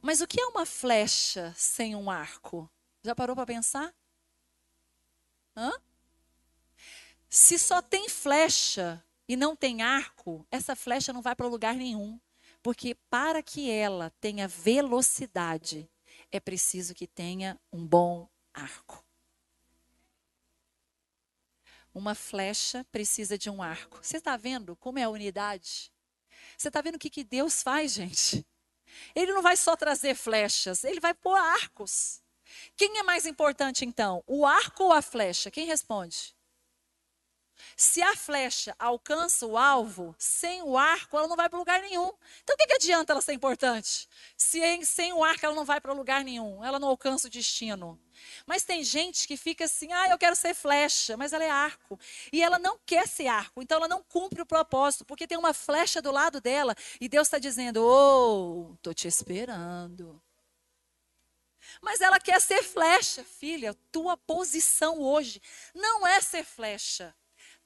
Mas 0.00 0.20
o 0.20 0.26
que 0.26 0.40
é 0.40 0.46
uma 0.46 0.64
flecha 0.64 1.52
sem 1.56 1.94
um 1.94 2.10
arco? 2.10 2.70
Já 3.02 3.14
parou 3.14 3.34
para 3.34 3.46
pensar? 3.46 3.94
Hã? 5.56 5.72
Se 7.28 7.58
só 7.58 7.82
tem 7.82 8.08
flecha 8.08 9.04
e 9.28 9.36
não 9.36 9.54
tem 9.54 9.82
arco, 9.82 10.46
essa 10.50 10.74
flecha 10.74 11.12
não 11.12 11.20
vai 11.20 11.34
para 11.34 11.46
lugar 11.46 11.74
nenhum. 11.74 12.18
Porque 12.62 12.94
para 13.08 13.42
que 13.42 13.70
ela 13.70 14.10
tenha 14.20 14.48
velocidade, 14.48 15.88
é 16.30 16.40
preciso 16.40 16.94
que 16.94 17.06
tenha 17.06 17.58
um 17.72 17.86
bom 17.86 18.28
arco. 18.52 19.04
Uma 21.94 22.14
flecha 22.14 22.84
precisa 22.92 23.36
de 23.36 23.50
um 23.50 23.62
arco. 23.62 23.98
Você 24.02 24.18
está 24.18 24.36
vendo 24.36 24.76
como 24.76 24.98
é 24.98 25.04
a 25.04 25.10
unidade? 25.10 25.92
Você 26.56 26.68
está 26.68 26.80
vendo 26.80 26.96
o 26.96 26.98
que, 26.98 27.10
que 27.10 27.24
Deus 27.24 27.62
faz, 27.62 27.92
gente? 27.92 28.46
Ele 29.14 29.32
não 29.32 29.42
vai 29.42 29.56
só 29.56 29.76
trazer 29.76 30.14
flechas, 30.14 30.84
ele 30.84 31.00
vai 31.00 31.14
pôr 31.14 31.36
arcos. 31.36 32.22
Quem 32.76 32.98
é 32.98 33.02
mais 33.02 33.26
importante 33.26 33.84
então? 33.84 34.22
O 34.26 34.46
arco 34.46 34.84
ou 34.84 34.92
a 34.92 35.02
flecha? 35.02 35.50
Quem 35.50 35.66
responde? 35.66 36.34
Se 37.80 38.02
a 38.02 38.16
flecha 38.16 38.74
alcança 38.76 39.46
o 39.46 39.56
alvo, 39.56 40.12
sem 40.18 40.60
o 40.62 40.76
arco, 40.76 41.16
ela 41.16 41.28
não 41.28 41.36
vai 41.36 41.48
para 41.48 41.60
lugar 41.60 41.80
nenhum. 41.80 42.10
Então, 42.42 42.54
o 42.54 42.56
que, 42.56 42.66
que 42.66 42.74
adianta 42.74 43.12
ela 43.12 43.22
ser 43.22 43.34
importante? 43.34 44.08
Se 44.36 44.58
em, 44.58 44.84
sem 44.84 45.12
o 45.12 45.22
arco 45.22 45.46
ela 45.46 45.54
não 45.54 45.64
vai 45.64 45.80
para 45.80 45.92
lugar 45.92 46.24
nenhum, 46.24 46.64
ela 46.64 46.80
não 46.80 46.88
alcança 46.88 47.28
o 47.28 47.30
destino. 47.30 47.96
Mas 48.44 48.64
tem 48.64 48.82
gente 48.82 49.28
que 49.28 49.36
fica 49.36 49.66
assim, 49.66 49.92
ah, 49.92 50.08
eu 50.08 50.18
quero 50.18 50.34
ser 50.34 50.54
flecha, 50.54 51.16
mas 51.16 51.32
ela 51.32 51.44
é 51.44 51.50
arco. 51.50 51.96
E 52.32 52.42
ela 52.42 52.58
não 52.58 52.80
quer 52.84 53.06
ser 53.06 53.28
arco, 53.28 53.62
então 53.62 53.76
ela 53.76 53.86
não 53.86 54.02
cumpre 54.02 54.42
o 54.42 54.46
propósito, 54.46 55.04
porque 55.04 55.28
tem 55.28 55.38
uma 55.38 55.54
flecha 55.54 56.02
do 56.02 56.10
lado 56.10 56.40
dela 56.40 56.74
e 57.00 57.08
Deus 57.08 57.28
está 57.28 57.38
dizendo, 57.38 57.80
oh, 57.80 58.74
estou 58.74 58.92
te 58.92 59.06
esperando. 59.06 60.20
Mas 61.80 62.00
ela 62.00 62.18
quer 62.18 62.40
ser 62.40 62.64
flecha, 62.64 63.22
filha. 63.22 63.72
Tua 63.92 64.16
posição 64.16 65.00
hoje 65.00 65.40
não 65.72 66.04
é 66.04 66.20
ser 66.20 66.44
flecha 66.44 67.14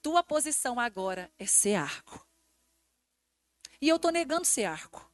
tua 0.03 0.21
posição 0.21 0.79
agora 0.79 1.31
é 1.39 1.45
ser 1.45 1.75
arco. 1.75 2.27
E 3.81 3.87
eu 3.87 3.95
estou 3.95 4.11
negando 4.11 4.45
ser 4.45 4.65
arco. 4.65 5.09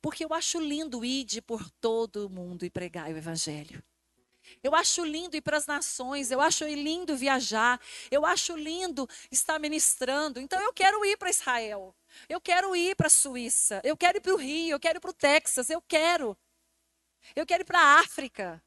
Porque 0.00 0.24
eu 0.24 0.34
acho 0.34 0.58
lindo 0.58 1.04
ir 1.04 1.42
por 1.42 1.70
todo 1.70 2.26
o 2.26 2.30
mundo 2.30 2.64
e 2.64 2.70
pregar 2.70 3.08
o 3.08 3.16
evangelho. 3.16 3.82
Eu 4.62 4.74
acho 4.74 5.04
lindo 5.04 5.36
ir 5.36 5.40
para 5.40 5.56
as 5.56 5.66
nações, 5.66 6.30
eu 6.30 6.40
acho 6.40 6.64
lindo 6.66 7.16
viajar, 7.16 7.80
eu 8.10 8.26
acho 8.26 8.56
lindo 8.56 9.08
estar 9.30 9.58
ministrando. 9.58 10.40
Então 10.40 10.60
eu 10.60 10.72
quero 10.72 11.04
ir 11.04 11.16
para 11.16 11.30
Israel, 11.30 11.94
eu 12.28 12.40
quero 12.40 12.74
ir 12.76 12.94
para 12.94 13.06
a 13.06 13.10
Suíça, 13.10 13.80
eu 13.84 13.96
quero 13.96 14.18
ir 14.18 14.20
para 14.20 14.34
o 14.34 14.36
Rio, 14.36 14.72
eu 14.72 14.80
quero 14.80 14.98
ir 14.98 15.00
para 15.00 15.10
o 15.10 15.14
Texas, 15.14 15.70
eu 15.70 15.80
quero. 15.80 16.36
Eu 17.34 17.46
quero 17.46 17.62
ir 17.62 17.66
para 17.66 17.80
a 17.80 18.00
África. 18.00 18.62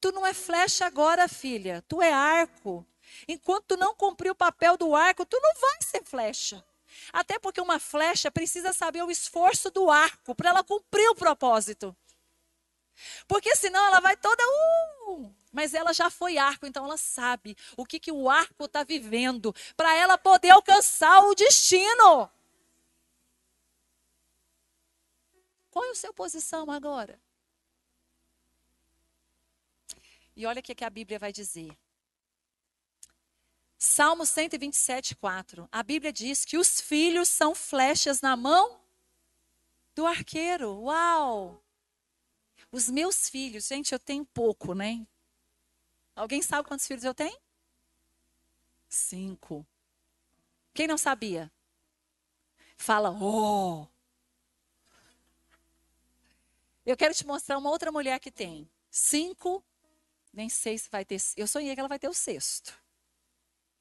Tu 0.00 0.12
não 0.12 0.26
é 0.26 0.34
flecha 0.34 0.86
agora, 0.86 1.28
filha, 1.28 1.82
tu 1.88 2.02
é 2.02 2.12
arco. 2.12 2.86
Enquanto 3.28 3.66
tu 3.68 3.76
não 3.76 3.94
cumprir 3.94 4.30
o 4.30 4.34
papel 4.34 4.76
do 4.76 4.94
arco, 4.94 5.24
tu 5.24 5.38
não 5.40 5.54
vai 5.60 5.78
ser 5.82 6.04
flecha. 6.04 6.64
Até 7.12 7.38
porque 7.38 7.60
uma 7.60 7.78
flecha 7.78 8.30
precisa 8.30 8.72
saber 8.72 9.02
o 9.02 9.10
esforço 9.10 9.70
do 9.70 9.90
arco 9.90 10.34
para 10.34 10.50
ela 10.50 10.64
cumprir 10.64 11.08
o 11.08 11.14
propósito. 11.14 11.96
Porque 13.26 13.54
senão 13.56 13.84
ela 13.86 14.00
vai 14.00 14.16
toda. 14.16 14.42
Uh, 14.42 15.34
mas 15.52 15.74
ela 15.74 15.92
já 15.92 16.10
foi 16.10 16.38
arco, 16.38 16.66
então 16.66 16.84
ela 16.84 16.96
sabe 16.96 17.56
o 17.76 17.84
que, 17.84 17.98
que 17.98 18.12
o 18.12 18.28
arco 18.28 18.64
está 18.64 18.84
vivendo 18.84 19.54
para 19.76 19.94
ela 19.94 20.16
poder 20.16 20.50
alcançar 20.50 21.20
o 21.24 21.34
destino. 21.34 22.30
Qual 25.70 25.84
é 25.84 25.90
a 25.90 25.94
sua 25.94 26.12
posição 26.12 26.70
agora? 26.70 27.20
E 30.36 30.46
olha 30.46 30.60
o 30.60 30.62
que, 30.62 30.74
que 30.74 30.84
a 30.84 30.90
Bíblia 30.90 31.18
vai 31.18 31.32
dizer. 31.32 31.76
Salmo 33.82 34.26
127, 34.26 35.16
4. 35.16 35.66
A 35.72 35.82
Bíblia 35.82 36.12
diz 36.12 36.44
que 36.44 36.58
os 36.58 36.82
filhos 36.82 37.30
são 37.30 37.54
flechas 37.54 38.20
na 38.20 38.36
mão 38.36 38.78
do 39.94 40.06
arqueiro. 40.06 40.82
Uau! 40.82 41.64
Os 42.70 42.90
meus 42.90 43.30
filhos, 43.30 43.66
gente, 43.66 43.94
eu 43.94 43.98
tenho 43.98 44.22
pouco, 44.26 44.74
né? 44.74 45.06
Alguém 46.14 46.42
sabe 46.42 46.68
quantos 46.68 46.86
filhos 46.86 47.04
eu 47.04 47.14
tenho? 47.14 47.40
Cinco. 48.86 49.66
Quem 50.74 50.86
não 50.86 50.98
sabia? 50.98 51.50
Fala, 52.76 53.10
oh! 53.10 53.86
Eu 56.84 56.98
quero 56.98 57.14
te 57.14 57.26
mostrar 57.26 57.56
uma 57.56 57.70
outra 57.70 57.90
mulher 57.90 58.20
que 58.20 58.30
tem 58.30 58.70
cinco, 58.90 59.64
nem 60.34 60.50
sei 60.50 60.76
se 60.76 60.90
vai 60.90 61.02
ter. 61.02 61.18
Eu 61.34 61.46
sonhei 61.46 61.72
que 61.72 61.80
ela 61.80 61.88
vai 61.88 61.98
ter 61.98 62.10
o 62.10 62.14
sexto. 62.14 62.78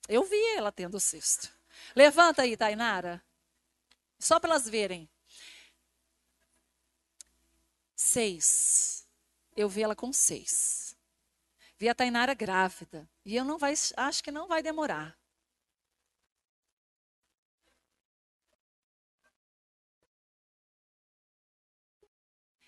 Eu 0.10 0.24
vi 0.24 0.44
ela 0.58 0.72
tendo 0.72 0.96
o 0.96 1.00
sexto. 1.00 1.56
Levanta 1.96 2.42
aí, 2.42 2.58
Tainara. 2.58 3.24
Só 4.18 4.40
para 4.40 4.50
elas 4.50 4.68
verem. 4.68 5.08
Seis. 7.96 9.08
Eu 9.56 9.70
vi 9.70 9.84
ela 9.84 9.96
com 9.96 10.12
seis. 10.12 10.98
Vi 11.78 11.88
a 11.88 11.94
Tainara 11.94 12.34
grávida. 12.34 13.08
E 13.24 13.36
eu 13.36 13.46
não 13.46 13.60
vai, 13.60 13.74
acho 13.98 14.24
que 14.24 14.32
não 14.32 14.48
vai 14.48 14.64
demorar. 14.64 15.16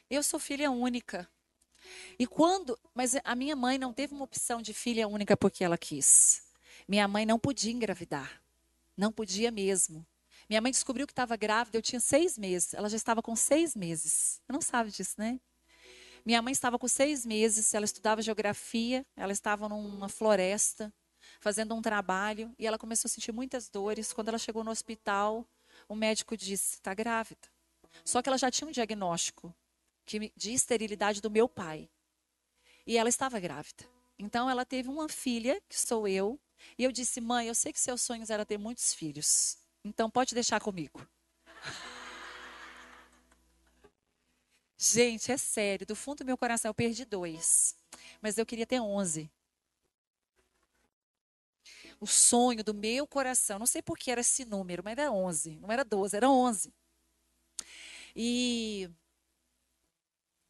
Eu 0.07 0.21
sou 0.21 0.39
filha 0.39 0.69
única. 0.69 1.27
E 2.19 2.27
quando, 2.27 2.77
mas 2.93 3.15
a 3.23 3.33
minha 3.33 3.55
mãe 3.55 3.79
não 3.79 3.91
teve 3.91 4.13
uma 4.13 4.25
opção 4.25 4.61
de 4.61 4.75
filha 4.75 5.07
única 5.07 5.35
porque 5.35 5.63
ela 5.63 5.77
quis. 5.77 6.50
Minha 6.91 7.07
mãe 7.07 7.25
não 7.25 7.39
podia 7.39 7.71
engravidar. 7.71 8.43
Não 8.97 9.13
podia 9.13 9.49
mesmo. 9.49 10.05
Minha 10.49 10.59
mãe 10.59 10.73
descobriu 10.73 11.07
que 11.07 11.13
estava 11.13 11.37
grávida, 11.37 11.77
eu 11.77 11.81
tinha 11.81 12.01
seis 12.01 12.37
meses. 12.37 12.73
Ela 12.73 12.89
já 12.89 12.97
estava 12.97 13.21
com 13.21 13.33
seis 13.33 13.77
meses. 13.77 14.41
Você 14.43 14.51
não 14.51 14.59
sabe 14.59 14.91
disso, 14.91 15.15
né? 15.17 15.39
Minha 16.25 16.41
mãe 16.41 16.51
estava 16.51 16.77
com 16.77 16.89
seis 16.89 17.25
meses, 17.25 17.73
ela 17.73 17.85
estudava 17.85 18.21
geografia, 18.21 19.05
ela 19.15 19.31
estava 19.31 19.69
numa 19.69 20.09
floresta, 20.09 20.93
fazendo 21.39 21.73
um 21.73 21.81
trabalho, 21.81 22.53
e 22.59 22.67
ela 22.67 22.77
começou 22.77 23.07
a 23.07 23.09
sentir 23.09 23.31
muitas 23.31 23.69
dores. 23.69 24.11
Quando 24.11 24.27
ela 24.27 24.37
chegou 24.37 24.61
no 24.61 24.69
hospital, 24.69 25.47
o 25.87 25.95
médico 25.95 26.35
disse: 26.35 26.73
está 26.73 26.93
grávida. 26.93 27.47
Só 28.03 28.21
que 28.21 28.27
ela 28.27 28.37
já 28.37 28.51
tinha 28.51 28.67
um 28.67 28.71
diagnóstico 28.71 29.55
de 30.05 30.51
esterilidade 30.51 31.21
do 31.21 31.31
meu 31.31 31.47
pai. 31.47 31.89
E 32.85 32.97
ela 32.97 33.07
estava 33.07 33.39
grávida. 33.39 33.85
Então 34.19 34.49
ela 34.49 34.65
teve 34.65 34.89
uma 34.89 35.07
filha, 35.07 35.61
que 35.69 35.79
sou 35.79 36.05
eu, 36.05 36.37
e 36.77 36.83
eu 36.83 36.91
disse: 36.91 37.21
"Mãe, 37.21 37.47
eu 37.47 37.55
sei 37.55 37.73
que 37.73 37.79
seus 37.79 38.01
sonhos 38.01 38.29
era 38.29 38.45
ter 38.45 38.57
muitos 38.57 38.93
filhos. 38.93 39.57
Então 39.83 40.09
pode 40.09 40.33
deixar 40.35 40.59
comigo." 40.61 41.05
Gente, 44.77 45.31
é 45.31 45.37
sério, 45.37 45.85
do 45.85 45.95
fundo 45.95 46.19
do 46.19 46.25
meu 46.25 46.37
coração 46.37 46.69
eu 46.69 46.73
perdi 46.73 47.05
dois, 47.05 47.75
mas 48.21 48.37
eu 48.37 48.45
queria 48.45 48.65
ter 48.65 48.79
onze. 48.81 49.31
O 52.01 52.07
sonho 52.07 52.63
do 52.63 52.73
meu 52.73 53.07
coração, 53.07 53.59
não 53.59 53.65
sei 53.65 53.81
por 53.81 53.97
que 53.97 54.11
era 54.11 54.21
esse 54.21 54.43
número, 54.43 54.83
mas 54.83 54.93
era 54.97 55.11
onze, 55.11 55.57
não 55.57 55.71
era 55.71 55.83
doze, 55.85 56.17
era 56.17 56.29
onze. 56.29 56.73
E 58.15 58.89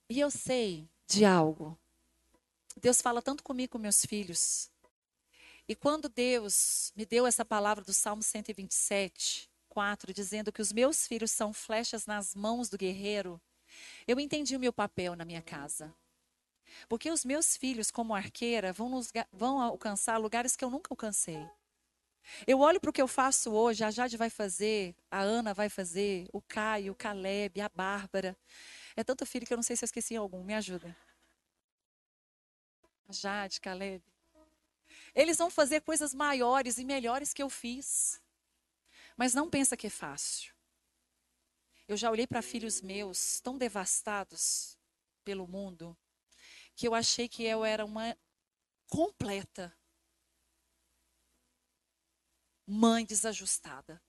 e 0.10 0.20
eu 0.20 0.30
sei 0.30 0.88
de 1.08 1.26
algo. 1.26 1.78
Deus 2.82 3.02
fala 3.02 3.22
tanto 3.22 3.44
comigo 3.44 3.74
com 3.74 3.78
meus 3.80 4.06
filhos. 4.06 4.71
E 5.68 5.76
quando 5.76 6.10
Deus 6.10 6.92
me 6.96 7.06
deu 7.06 7.26
essa 7.26 7.46
palavra 7.46 7.84
do 7.84 7.94
Salmo 7.94 8.22
127, 8.22 9.50
4, 9.70 10.14
dizendo 10.14 10.52
que 10.52 10.62
os 10.62 10.72
meus 10.74 11.08
filhos 11.08 11.32
são 11.32 11.54
flechas 11.54 12.06
nas 12.06 12.36
mãos 12.36 12.70
do 12.70 12.78
guerreiro, 12.78 13.42
eu 14.08 14.20
entendi 14.20 14.56
o 14.56 14.60
meu 14.60 14.74
papel 14.74 15.16
na 15.16 15.24
minha 15.24 15.42
casa. 15.42 15.94
Porque 16.88 17.10
os 17.10 17.24
meus 17.26 17.56
filhos, 17.58 17.92
como 17.92 18.14
arqueira, 18.14 18.74
vão, 18.74 18.90
nos, 18.90 19.12
vão 19.32 19.62
alcançar 19.62 20.18
lugares 20.18 20.56
que 20.56 20.64
eu 20.64 20.70
nunca 20.70 20.92
alcancei. 20.92 21.48
Eu 22.46 22.60
olho 22.60 22.80
para 22.80 22.90
o 22.90 22.94
que 22.94 23.02
eu 23.02 23.08
faço 23.08 23.52
hoje, 23.52 23.84
a 23.84 23.92
Jade 23.92 24.16
vai 24.16 24.30
fazer, 24.30 24.96
a 25.10 25.22
Ana 25.22 25.54
vai 25.54 25.70
fazer, 25.70 26.28
o 26.32 26.42
Caio, 26.42 26.94
o 26.94 26.96
Caleb, 26.96 27.60
a 27.62 27.70
Bárbara. 27.70 28.38
É 28.96 29.04
tanto 29.04 29.26
filho 29.26 29.46
que 29.46 29.54
eu 29.54 29.58
não 29.58 29.64
sei 29.64 29.76
se 29.76 29.84
eu 29.84 29.88
esqueci 29.88 30.16
algum. 30.16 30.44
Me 30.44 30.54
ajuda. 30.54 30.96
Jade, 33.10 33.60
Caleb. 33.60 34.04
Eles 35.14 35.38
vão 35.38 35.50
fazer 35.50 35.82
coisas 35.82 36.14
maiores 36.14 36.78
e 36.78 36.86
melhores 36.86 37.34
que 37.34 37.44
eu 37.44 37.50
fiz. 37.50 38.22
Mas 39.18 39.34
não 39.34 39.50
pensa 39.50 39.76
que 39.76 39.88
é 39.88 39.90
fácil. 39.90 40.54
Eu 41.88 41.98
já 41.98 42.10
olhei 42.10 42.26
para 42.26 42.42
filhos 42.42 42.82
meus 42.82 43.42
tão 43.42 43.58
devastados 43.58 44.78
pelo 45.24 45.48
mundo 45.48 45.98
que 46.76 46.88
eu 46.88 46.96
achei 46.96 47.28
que 47.28 47.44
eu 47.44 47.66
era 47.66 47.86
uma 47.86 48.18
completa 48.88 49.78
mãe 52.66 53.06
desajustada, 53.06 54.02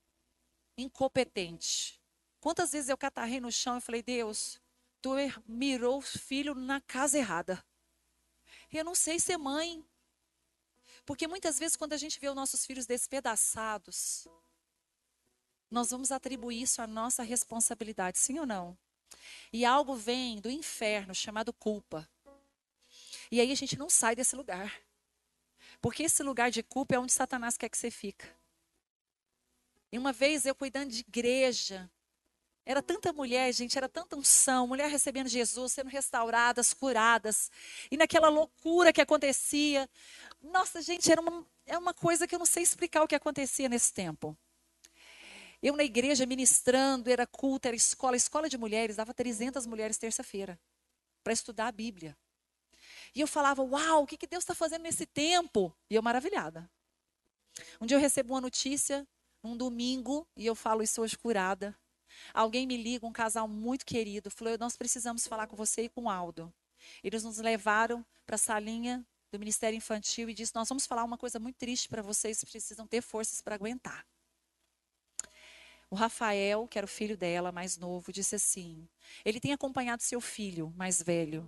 incompetente. 0.77 2.01
Quantas 2.39 2.71
vezes 2.71 2.89
eu 2.89 2.97
catarrei 2.97 3.39
no 3.39 3.51
chão 3.51 3.77
e 3.77 3.81
falei: 3.81 4.01
Deus, 4.01 4.59
tu 5.01 5.11
mirou 5.45 5.97
o 5.97 6.01
filho 6.01 6.55
na 6.55 6.79
casa 6.81 7.17
errada. 7.17 7.63
Eu 8.71 8.85
não 8.85 8.95
sei 8.95 9.19
ser 9.19 9.37
mãe. 9.37 9.85
Porque 11.05 11.27
muitas 11.27 11.59
vezes, 11.59 11.75
quando 11.75 11.93
a 11.93 11.97
gente 11.97 12.19
vê 12.19 12.29
os 12.29 12.35
nossos 12.35 12.65
filhos 12.65 12.85
despedaçados, 12.85 14.27
nós 15.69 15.89
vamos 15.89 16.11
atribuir 16.11 16.61
isso 16.61 16.81
à 16.81 16.87
nossa 16.87 17.23
responsabilidade, 17.23 18.17
sim 18.17 18.39
ou 18.39 18.45
não? 18.45 18.77
E 19.51 19.65
algo 19.65 19.95
vem 19.95 20.39
do 20.39 20.49
inferno 20.49 21.13
chamado 21.13 21.51
culpa. 21.51 22.09
E 23.31 23.41
aí 23.41 23.51
a 23.51 23.55
gente 23.55 23.77
não 23.77 23.89
sai 23.89 24.15
desse 24.15 24.35
lugar. 24.35 24.79
Porque 25.81 26.03
esse 26.03 26.23
lugar 26.23 26.51
de 26.51 26.63
culpa 26.63 26.95
é 26.95 26.99
onde 26.99 27.11
Satanás 27.11 27.57
quer 27.57 27.69
que 27.69 27.77
você 27.77 27.91
fica. 27.91 28.33
E 29.91 29.97
uma 29.97 30.13
vez 30.13 30.45
eu 30.45 30.55
cuidando 30.55 30.91
de 30.91 31.01
igreja, 31.01 31.89
era 32.65 32.81
tanta 32.81 33.11
mulher, 33.11 33.51
gente, 33.53 33.77
era 33.77 33.89
tanta 33.89 34.15
unção, 34.15 34.67
mulher 34.67 34.89
recebendo 34.89 35.27
Jesus, 35.27 35.73
sendo 35.73 35.89
restauradas, 35.89 36.73
curadas. 36.73 37.51
E 37.91 37.97
naquela 37.97 38.29
loucura 38.29 38.93
que 38.93 39.01
acontecia. 39.01 39.89
Nossa, 40.41 40.81
gente, 40.81 41.11
era 41.11 41.19
uma, 41.19 41.45
é 41.65 41.77
uma 41.77 41.93
coisa 41.93 42.25
que 42.25 42.33
eu 42.33 42.39
não 42.39 42.45
sei 42.45 42.63
explicar 42.63 43.03
o 43.03 43.07
que 43.07 43.15
acontecia 43.15 43.67
nesse 43.67 43.93
tempo. 43.93 44.37
Eu 45.61 45.75
na 45.75 45.83
igreja 45.83 46.25
ministrando, 46.25 47.09
era 47.09 47.27
culto, 47.27 47.67
era 47.67 47.75
escola, 47.75 48.15
escola 48.15 48.49
de 48.49 48.57
mulheres, 48.57 48.95
dava 48.95 49.13
300 49.13 49.65
mulheres 49.65 49.97
terça-feira 49.97 50.59
para 51.23 51.33
estudar 51.33 51.67
a 51.67 51.71
Bíblia. 51.71 52.17
E 53.15 53.21
eu 53.21 53.27
falava, 53.27 53.61
uau, 53.61 54.03
o 54.03 54.07
que, 54.07 54.17
que 54.17 54.27
Deus 54.27 54.43
está 54.43 54.55
fazendo 54.55 54.83
nesse 54.83 55.05
tempo? 55.05 55.73
E 55.89 55.95
eu 55.95 56.01
maravilhada. 56.01 56.69
Um 57.79 57.85
dia 57.85 57.95
eu 57.95 58.01
recebo 58.01 58.33
uma 58.33 58.41
notícia, 58.41 59.07
um 59.43 59.55
domingo, 59.55 60.27
e 60.35 60.45
eu 60.45 60.55
falo 60.55 60.81
isso 60.81 61.01
hoje 61.01 61.17
curada. 61.17 61.77
Alguém 62.33 62.65
me 62.65 62.77
liga, 62.77 63.05
um 63.05 63.11
casal 63.11 63.47
muito 63.47 63.85
querido, 63.85 64.29
falou: 64.29 64.57
Nós 64.57 64.75
precisamos 64.75 65.27
falar 65.27 65.47
com 65.47 65.55
você 65.55 65.83
e 65.83 65.89
com 65.89 66.03
o 66.03 66.09
Aldo. 66.09 66.53
Eles 67.03 67.23
nos 67.23 67.37
levaram 67.37 68.05
para 68.25 68.35
a 68.35 68.39
salinha 68.39 69.05
do 69.31 69.39
Ministério 69.39 69.77
Infantil 69.77 70.29
e 70.29 70.33
disse: 70.33 70.55
Nós 70.55 70.69
vamos 70.69 70.85
falar 70.85 71.03
uma 71.03 71.17
coisa 71.17 71.39
muito 71.39 71.57
triste 71.57 71.87
para 71.87 72.01
vocês, 72.01 72.43
precisam 72.43 72.87
ter 72.87 73.01
forças 73.01 73.41
para 73.41 73.55
aguentar. 73.55 74.05
O 75.93 75.95
Rafael, 75.95 76.67
que 76.67 76.79
era 76.79 76.85
o 76.85 76.89
filho 76.89 77.15
dela, 77.15 77.51
mais 77.51 77.77
novo, 77.77 78.11
disse 78.11 78.33
assim: 78.33 78.89
ele 79.23 79.39
tem 79.39 79.53
acompanhado 79.53 80.01
seu 80.01 80.19
filho 80.19 80.73
mais 80.75 80.99
velho 80.99 81.47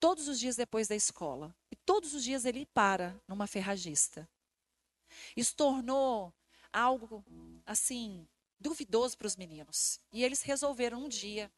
todos 0.00 0.26
os 0.26 0.40
dias 0.40 0.56
depois 0.56 0.88
da 0.88 0.96
escola. 0.96 1.54
E 1.70 1.76
todos 1.76 2.12
os 2.12 2.24
dias 2.24 2.44
ele 2.44 2.66
para 2.66 3.14
numa 3.28 3.46
ferragista. 3.46 4.28
Isso 5.36 5.54
tornou 5.54 6.34
algo 6.72 7.24
assim 7.64 8.26
duvidoso 8.64 9.18
para 9.18 9.26
os 9.26 9.36
meninos. 9.36 10.00
E 10.10 10.24
eles 10.24 10.40
resolveram 10.40 11.04
um 11.04 11.08
dia, 11.08 11.52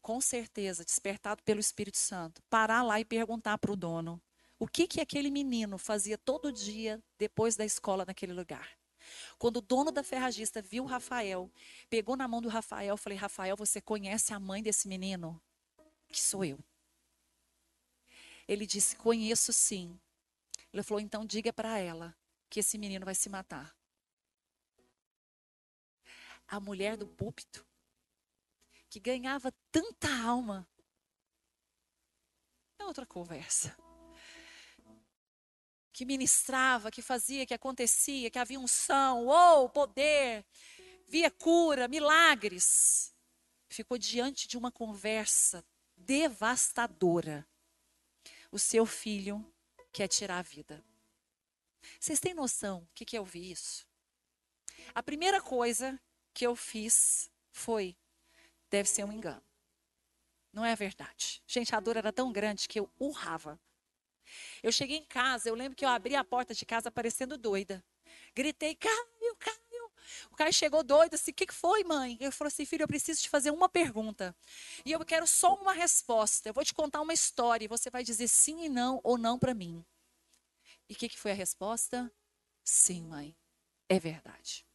com 0.00 0.18
certeza, 0.18 0.82
despertado 0.82 1.42
pelo 1.42 1.60
Espírito 1.60 1.98
Santo, 1.98 2.42
parar 2.48 2.82
lá 2.82 2.98
e 2.98 3.04
perguntar 3.04 3.58
para 3.58 3.70
o 3.70 3.76
dono 3.76 4.20
o 4.58 4.66
que, 4.66 4.88
que 4.88 5.02
aquele 5.02 5.30
menino 5.30 5.76
fazia 5.76 6.16
todo 6.16 6.50
dia 6.50 7.02
depois 7.18 7.54
da 7.54 7.66
escola 7.66 8.06
naquele 8.06 8.32
lugar. 8.32 8.78
Quando 9.38 9.58
o 9.58 9.60
dono 9.60 9.92
da 9.92 10.02
ferragista 10.02 10.62
viu 10.62 10.84
o 10.84 10.86
Rafael, 10.86 11.52
pegou 11.90 12.16
na 12.16 12.26
mão 12.26 12.40
do 12.40 12.48
Rafael, 12.48 12.96
falei: 12.96 13.18
Rafael, 13.18 13.54
você 13.54 13.80
conhece 13.80 14.32
a 14.32 14.40
mãe 14.40 14.62
desse 14.62 14.88
menino? 14.88 15.40
Que 16.08 16.20
sou 16.20 16.44
eu. 16.44 16.58
Ele 18.48 18.66
disse: 18.66 18.96
Conheço 18.96 19.52
sim. 19.52 20.00
Ele 20.72 20.82
falou: 20.82 21.00
Então 21.00 21.26
diga 21.26 21.52
para 21.52 21.78
ela 21.78 22.16
que 22.48 22.60
esse 22.60 22.78
menino 22.78 23.04
vai 23.04 23.14
se 23.14 23.28
matar 23.28 23.76
a 26.48 26.60
mulher 26.60 26.96
do 26.96 27.06
púlpito, 27.06 27.66
que 28.88 29.00
ganhava 29.00 29.52
tanta 29.70 30.08
alma. 30.24 30.68
É 32.78 32.84
outra 32.84 33.06
conversa. 33.06 33.76
que 35.92 36.04
ministrava, 36.04 36.90
que 36.90 37.00
fazia, 37.00 37.46
que 37.46 37.54
acontecia, 37.54 38.30
que 38.30 38.38
havia 38.38 38.60
unção, 38.60 39.26
ou 39.26 39.66
poder, 39.66 40.44
via 41.08 41.30
cura, 41.30 41.88
milagres, 41.88 43.14
ficou 43.66 43.96
diante 43.96 44.46
de 44.46 44.58
uma 44.58 44.70
conversa 44.70 45.64
devastadora. 45.96 47.48
O 48.52 48.58
seu 48.58 48.84
filho 48.84 49.42
quer 49.90 50.06
tirar 50.06 50.38
a 50.38 50.42
vida. 50.42 50.84
Vocês 51.98 52.20
têm 52.20 52.34
noção 52.34 52.82
o 52.82 52.88
que, 52.94 53.04
que 53.04 53.16
eu 53.16 53.24
vi 53.24 53.50
isso? 53.50 53.86
A 54.94 55.02
primeira 55.02 55.40
coisa 55.40 55.98
que 56.36 56.46
eu 56.46 56.54
fiz 56.54 57.30
foi: 57.50 57.96
deve 58.70 58.86
ser 58.86 59.04
um 59.04 59.12
engano. 59.12 59.42
Não 60.52 60.64
é 60.64 60.76
verdade. 60.76 61.42
Gente, 61.46 61.74
a 61.74 61.80
dor 61.80 61.96
era 61.96 62.12
tão 62.12 62.30
grande 62.30 62.68
que 62.68 62.78
eu 62.78 62.90
urrava. 62.98 63.58
Eu 64.62 64.70
cheguei 64.70 64.98
em 64.98 65.04
casa, 65.04 65.48
eu 65.48 65.54
lembro 65.54 65.74
que 65.76 65.84
eu 65.84 65.88
abri 65.88 66.14
a 66.14 66.22
porta 66.22 66.54
de 66.54 66.66
casa 66.66 66.90
parecendo 66.90 67.38
doida. 67.38 67.82
Gritei, 68.34 68.74
Caio, 68.74 69.36
Caio. 69.38 69.90
O 70.30 70.36
Caio 70.36 70.52
chegou 70.52 70.84
doido, 70.84 71.14
assim, 71.14 71.30
o 71.30 71.34
que 71.34 71.50
foi, 71.50 71.84
mãe? 71.84 72.18
Eu 72.20 72.30
falei 72.30 72.48
assim, 72.48 72.66
filho, 72.66 72.82
eu 72.82 72.88
preciso 72.88 73.22
te 73.22 73.30
fazer 73.30 73.50
uma 73.50 73.68
pergunta. 73.68 74.36
E 74.84 74.92
eu 74.92 75.04
quero 75.04 75.26
só 75.26 75.54
uma 75.54 75.72
resposta. 75.72 76.48
Eu 76.48 76.54
vou 76.54 76.64
te 76.64 76.74
contar 76.74 77.00
uma 77.00 77.14
história 77.14 77.64
e 77.64 77.68
você 77.68 77.88
vai 77.88 78.04
dizer 78.04 78.28
sim 78.28 78.64
e 78.64 78.68
não 78.68 79.00
ou 79.02 79.16
não 79.16 79.38
para 79.38 79.54
mim. 79.54 79.84
E 80.88 80.92
o 80.92 80.96
que, 80.96 81.08
que 81.08 81.18
foi 81.18 81.32
a 81.32 81.34
resposta? 81.34 82.12
Sim, 82.62 83.04
mãe, 83.04 83.34
é 83.88 83.98
verdade. 83.98 84.66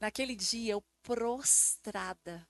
Naquele 0.00 0.36
dia, 0.36 0.72
eu 0.72 0.82
prostrada, 1.02 2.46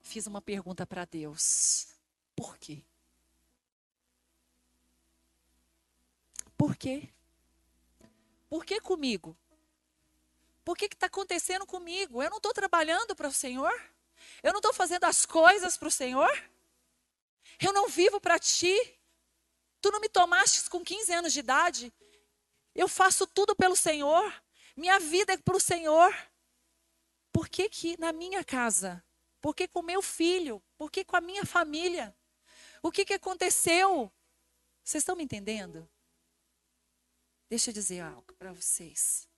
fiz 0.00 0.26
uma 0.26 0.40
pergunta 0.40 0.86
para 0.86 1.04
Deus. 1.04 1.88
Por 2.34 2.56
quê? 2.56 2.82
Por 6.56 6.76
quê? 6.76 7.08
Por 8.48 8.64
que 8.64 8.80
comigo? 8.80 9.36
Por 10.64 10.76
que 10.76 10.86
está 10.86 11.06
acontecendo 11.06 11.66
comigo? 11.66 12.22
Eu 12.22 12.30
não 12.30 12.38
estou 12.38 12.52
trabalhando 12.52 13.14
para 13.14 13.28
o 13.28 13.32
Senhor? 13.32 13.72
Eu 14.42 14.52
não 14.52 14.58
estou 14.58 14.72
fazendo 14.72 15.04
as 15.04 15.26
coisas 15.26 15.76
para 15.76 15.88
o 15.88 15.90
Senhor? 15.90 16.30
Eu 17.60 17.72
não 17.72 17.88
vivo 17.88 18.20
para 18.20 18.38
ti? 18.38 18.76
Tu 19.80 19.90
não 19.90 20.00
me 20.00 20.08
tomaste 20.08 20.68
com 20.68 20.84
15 20.84 21.12
anos 21.12 21.32
de 21.32 21.40
idade? 21.40 21.92
Eu 22.74 22.88
faço 22.88 23.26
tudo 23.26 23.54
pelo 23.54 23.76
Senhor? 23.76 24.32
Minha 24.76 24.98
vida 24.98 25.32
é 25.32 25.36
para 25.36 25.56
o 25.56 25.60
Senhor? 25.60 26.14
Por 27.32 27.48
que, 27.48 27.68
que 27.68 27.98
na 27.98 28.12
minha 28.12 28.44
casa? 28.44 29.04
Por 29.40 29.54
que 29.54 29.68
com 29.68 29.82
meu 29.82 30.02
filho? 30.02 30.62
Por 30.76 30.90
que 30.90 31.04
com 31.04 31.16
a 31.16 31.20
minha 31.20 31.44
família? 31.44 32.16
O 32.82 32.90
que, 32.90 33.04
que 33.04 33.14
aconteceu? 33.14 34.12
Vocês 34.82 35.02
estão 35.02 35.16
me 35.16 35.24
entendendo? 35.24 35.88
Deixa 37.48 37.70
eu 37.70 37.74
dizer 37.74 38.00
algo 38.00 38.34
para 38.34 38.52
vocês. 38.52 39.28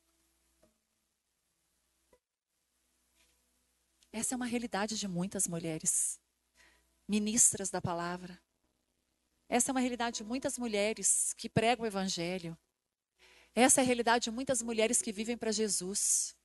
Essa 4.13 4.35
é 4.35 4.37
uma 4.37 4.47
realidade 4.47 4.99
de 4.99 5.07
muitas 5.07 5.47
mulheres, 5.47 6.21
ministras 7.07 7.71
da 7.71 7.81
palavra. 7.81 8.41
Essa 9.49 9.71
é 9.71 9.73
uma 9.73 9.81
realidade 9.81 10.19
de 10.19 10.25
muitas 10.25 10.59
mulheres 10.59 11.33
que 11.35 11.49
pregam 11.49 11.85
o 11.85 11.87
evangelho. 11.87 12.59
Essa 13.55 13.81
é 13.81 13.83
a 13.83 13.87
realidade 13.87 14.25
de 14.25 14.31
muitas 14.31 14.63
mulheres 14.63 15.01
que 15.03 15.13
vivem 15.13 15.37
para 15.37 15.53
Jesus. 15.53 16.37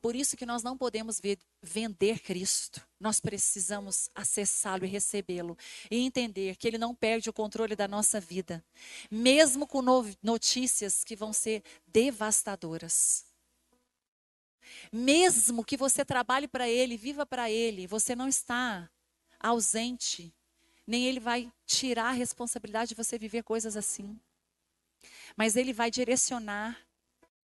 Por 0.00 0.14
isso 0.14 0.36
que 0.36 0.46
nós 0.46 0.62
não 0.62 0.76
podemos 0.76 1.20
vender 1.62 2.20
Cristo. 2.20 2.86
Nós 2.98 3.20
precisamos 3.20 4.10
acessá-lo 4.14 4.84
e 4.84 4.88
recebê-lo 4.88 5.56
e 5.90 5.98
entender 5.98 6.56
que 6.56 6.68
ele 6.68 6.78
não 6.78 6.94
perde 6.94 7.30
o 7.30 7.32
controle 7.32 7.74
da 7.74 7.88
nossa 7.88 8.20
vida, 8.20 8.64
mesmo 9.10 9.66
com 9.66 9.82
notícias 10.22 11.02
que 11.02 11.16
vão 11.16 11.32
ser 11.32 11.62
devastadoras. 11.86 13.24
Mesmo 14.92 15.64
que 15.64 15.76
você 15.76 16.04
trabalhe 16.04 16.46
para 16.46 16.68
ele, 16.68 16.96
viva 16.96 17.26
para 17.26 17.50
ele, 17.50 17.86
você 17.86 18.14
não 18.14 18.28
está 18.28 18.88
ausente, 19.38 20.32
nem 20.86 21.06
ele 21.06 21.20
vai 21.20 21.52
tirar 21.66 22.08
a 22.08 22.12
responsabilidade 22.12 22.90
de 22.90 22.94
você 22.94 23.18
viver 23.18 23.42
coisas 23.42 23.76
assim. 23.76 24.18
Mas 25.36 25.56
ele 25.56 25.72
vai 25.72 25.90
direcionar, 25.90 26.78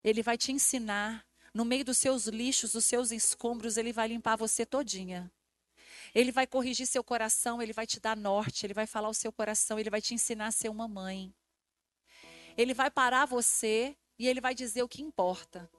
ele 0.03 0.23
vai 0.23 0.37
te 0.37 0.51
ensinar, 0.51 1.25
no 1.53 1.65
meio 1.65 1.83
dos 1.83 1.97
seus 1.97 2.27
lixos, 2.27 2.71
dos 2.71 2.85
seus 2.85 3.11
escombros, 3.11 3.77
ele 3.77 3.91
vai 3.91 4.07
limpar 4.07 4.35
você 4.35 4.65
todinha. 4.65 5.31
Ele 6.13 6.31
vai 6.31 6.47
corrigir 6.47 6.87
seu 6.87 7.03
coração, 7.03 7.61
ele 7.61 7.73
vai 7.73 7.85
te 7.85 7.99
dar 7.99 8.17
norte, 8.17 8.65
ele 8.65 8.73
vai 8.73 8.87
falar 8.87 9.09
o 9.09 9.13
seu 9.13 9.31
coração, 9.31 9.79
ele 9.79 9.89
vai 9.89 10.01
te 10.01 10.13
ensinar 10.13 10.47
a 10.47 10.51
ser 10.51 10.69
uma 10.69 10.87
mãe. 10.87 11.33
Ele 12.57 12.73
vai 12.73 12.91
parar 12.91 13.25
você 13.25 13.95
e 14.19 14.27
ele 14.27 14.41
vai 14.41 14.53
dizer 14.53 14.83
o 14.83 14.89
que 14.89 15.01
importa. 15.01 15.69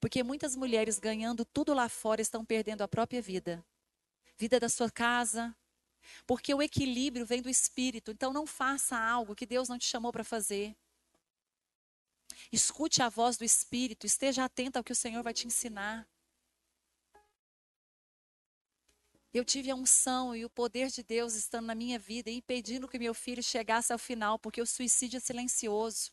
Porque 0.00 0.22
muitas 0.22 0.56
mulheres 0.56 0.98
ganhando 0.98 1.44
tudo 1.44 1.72
lá 1.72 1.88
fora 1.88 2.20
estão 2.20 2.44
perdendo 2.44 2.82
a 2.82 2.88
própria 2.88 3.22
vida. 3.22 3.64
Vida 4.36 4.58
da 4.58 4.68
sua 4.68 4.90
casa. 4.90 5.54
Porque 6.26 6.52
o 6.52 6.62
equilíbrio 6.62 7.24
vem 7.24 7.40
do 7.40 7.48
espírito. 7.48 8.10
Então 8.10 8.32
não 8.32 8.46
faça 8.46 8.98
algo 8.98 9.34
que 9.34 9.46
Deus 9.46 9.68
não 9.68 9.78
te 9.78 9.86
chamou 9.86 10.12
para 10.12 10.24
fazer. 10.24 10.76
Escute 12.50 13.02
a 13.02 13.08
voz 13.08 13.36
do 13.36 13.44
Espírito, 13.44 14.06
esteja 14.06 14.44
atento 14.44 14.76
ao 14.76 14.84
que 14.84 14.92
o 14.92 14.96
Senhor 14.96 15.22
vai 15.22 15.32
te 15.32 15.46
ensinar. 15.46 16.06
Eu 19.32 19.44
tive 19.44 19.70
a 19.70 19.74
unção 19.74 20.36
e 20.36 20.44
o 20.44 20.50
poder 20.50 20.90
de 20.90 21.02
Deus 21.02 21.34
estando 21.34 21.66
na 21.66 21.74
minha 21.74 21.98
vida 21.98 22.30
impedindo 22.30 22.86
que 22.86 22.98
meu 22.98 23.14
filho 23.14 23.42
chegasse 23.42 23.90
ao 23.92 23.98
final, 23.98 24.38
porque 24.38 24.60
o 24.60 24.66
suicídio 24.66 25.16
é 25.16 25.20
silencioso. 25.20 26.12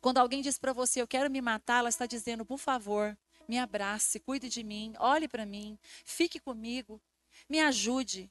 Quando 0.00 0.18
alguém 0.18 0.42
diz 0.42 0.58
para 0.58 0.72
você, 0.72 1.00
eu 1.00 1.06
quero 1.06 1.30
me 1.30 1.40
matar, 1.40 1.78
ela 1.78 1.88
está 1.88 2.04
dizendo, 2.04 2.44
por 2.44 2.58
favor, 2.58 3.16
me 3.46 3.58
abrace, 3.58 4.18
cuide 4.18 4.48
de 4.48 4.64
mim, 4.64 4.92
olhe 4.98 5.28
para 5.28 5.46
mim, 5.46 5.78
fique 6.04 6.40
comigo, 6.40 7.00
me 7.48 7.60
ajude. 7.60 8.28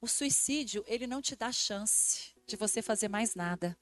O 0.00 0.08
suicídio, 0.08 0.84
ele 0.88 1.06
não 1.06 1.22
te 1.22 1.36
dá 1.36 1.52
chance 1.52 2.34
de 2.46 2.56
você 2.56 2.82
fazer 2.82 3.08
mais 3.08 3.36
nada. 3.36 3.78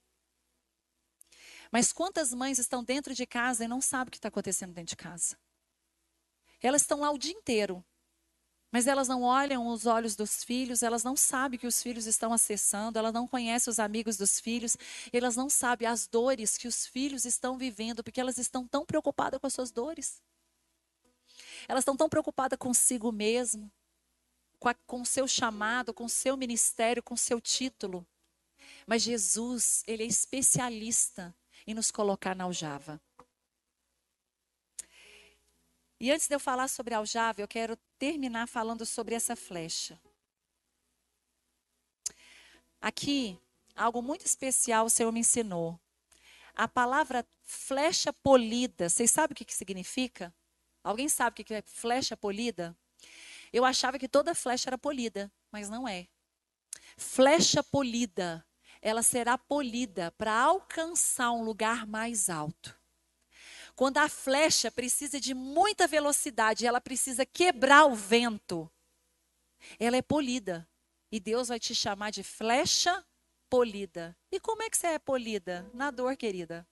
Mas 1.72 1.90
quantas 1.90 2.34
mães 2.34 2.58
estão 2.58 2.84
dentro 2.84 3.14
de 3.14 3.26
casa 3.26 3.64
e 3.64 3.68
não 3.68 3.80
sabem 3.80 4.08
o 4.08 4.10
que 4.10 4.18
está 4.18 4.28
acontecendo 4.28 4.74
dentro 4.74 4.90
de 4.90 4.96
casa? 4.96 5.38
Elas 6.60 6.82
estão 6.82 7.00
lá 7.00 7.10
o 7.10 7.16
dia 7.16 7.32
inteiro, 7.32 7.82
mas 8.70 8.86
elas 8.86 9.08
não 9.08 9.22
olham 9.22 9.66
os 9.66 9.86
olhos 9.86 10.14
dos 10.14 10.44
filhos, 10.44 10.82
elas 10.82 11.02
não 11.02 11.16
sabem 11.16 11.58
que 11.58 11.66
os 11.66 11.82
filhos 11.82 12.06
estão 12.06 12.30
acessando, 12.30 12.98
elas 12.98 13.12
não 13.12 13.26
conhecem 13.26 13.70
os 13.70 13.78
amigos 13.78 14.18
dos 14.18 14.38
filhos, 14.38 14.76
elas 15.10 15.34
não 15.34 15.48
sabem 15.48 15.88
as 15.88 16.06
dores 16.06 16.58
que 16.58 16.68
os 16.68 16.86
filhos 16.86 17.24
estão 17.24 17.56
vivendo, 17.56 18.04
porque 18.04 18.20
elas 18.20 18.36
estão 18.36 18.68
tão 18.68 18.84
preocupadas 18.84 19.40
com 19.40 19.46
as 19.46 19.54
suas 19.54 19.72
dores. 19.72 20.22
Elas 21.66 21.80
estão 21.80 21.96
tão 21.96 22.08
preocupadas 22.08 22.58
consigo 22.58 23.10
mesmo, 23.10 23.72
com 24.86 25.00
o 25.00 25.06
seu 25.06 25.26
chamado, 25.26 25.94
com 25.94 26.04
o 26.04 26.08
seu 26.08 26.36
ministério, 26.36 27.02
com 27.02 27.14
o 27.14 27.18
seu 27.18 27.40
título. 27.40 28.06
Mas 28.86 29.02
Jesus, 29.02 29.82
ele 29.86 30.02
é 30.02 30.06
especialista 30.06 31.34
e 31.66 31.74
nos 31.74 31.90
colocar 31.90 32.34
na 32.34 32.44
aljava. 32.44 33.00
E 36.00 36.10
antes 36.10 36.26
de 36.26 36.34
eu 36.34 36.40
falar 36.40 36.68
sobre 36.68 36.94
a 36.94 36.98
aljava, 36.98 37.40
eu 37.40 37.48
quero 37.48 37.76
terminar 37.98 38.48
falando 38.48 38.84
sobre 38.84 39.14
essa 39.14 39.36
flecha. 39.36 40.00
Aqui, 42.80 43.38
algo 43.76 44.02
muito 44.02 44.26
especial 44.26 44.86
o 44.86 44.90
Senhor 44.90 45.12
me 45.12 45.20
ensinou. 45.20 45.78
A 46.54 46.66
palavra 46.66 47.24
flecha 47.42 48.12
polida, 48.12 48.88
vocês 48.88 49.10
sabem 49.10 49.32
o 49.32 49.36
que, 49.36 49.44
que 49.44 49.54
significa? 49.54 50.34
Alguém 50.82 51.08
sabe 51.08 51.40
o 51.40 51.44
que 51.44 51.54
é 51.54 51.62
flecha 51.62 52.16
polida? 52.16 52.76
Eu 53.52 53.64
achava 53.64 53.98
que 53.98 54.08
toda 54.08 54.34
flecha 54.34 54.68
era 54.68 54.76
polida, 54.76 55.30
mas 55.50 55.68
não 55.68 55.86
é. 55.86 56.08
Flecha 56.96 57.62
polida 57.62 58.44
ela 58.82 59.02
será 59.02 59.38
polida 59.38 60.10
para 60.12 60.34
alcançar 60.34 61.30
um 61.30 61.44
lugar 61.44 61.86
mais 61.86 62.28
alto. 62.28 62.76
Quando 63.76 63.98
a 63.98 64.08
flecha 64.08 64.70
precisa 64.70 65.18
de 65.20 65.32
muita 65.32 65.86
velocidade, 65.86 66.66
ela 66.66 66.80
precisa 66.80 67.24
quebrar 67.24 67.86
o 67.86 67.94
vento, 67.94 68.70
ela 69.78 69.96
é 69.96 70.02
polida. 70.02 70.68
E 71.10 71.20
Deus 71.20 71.48
vai 71.48 71.60
te 71.60 71.74
chamar 71.74 72.10
de 72.10 72.22
flecha 72.22 73.04
polida. 73.48 74.16
E 74.30 74.40
como 74.40 74.62
é 74.62 74.70
que 74.70 74.76
você 74.76 74.88
é 74.88 74.98
polida? 74.98 75.70
Na 75.74 75.90
dor, 75.90 76.16
querida. 76.16 76.66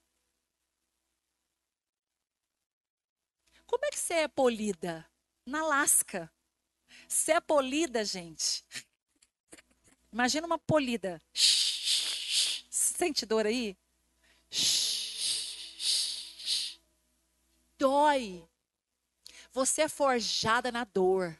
Como 3.67 3.85
é 3.85 3.89
que 3.91 3.99
você 3.99 4.15
é 4.15 4.27
polida? 4.27 5.07
Na 5.45 5.63
lasca. 5.63 6.31
Você 7.07 7.33
é 7.33 7.39
polida, 7.39 8.03
gente. 8.03 8.65
Imagina 10.11 10.47
uma 10.47 10.57
polida. 10.57 11.21
Sente 13.01 13.25
dor 13.25 13.47
aí? 13.47 13.75
Dói. 17.75 18.47
Você 19.51 19.81
é 19.81 19.87
forjada 19.87 20.71
na 20.71 20.83
dor. 20.83 21.35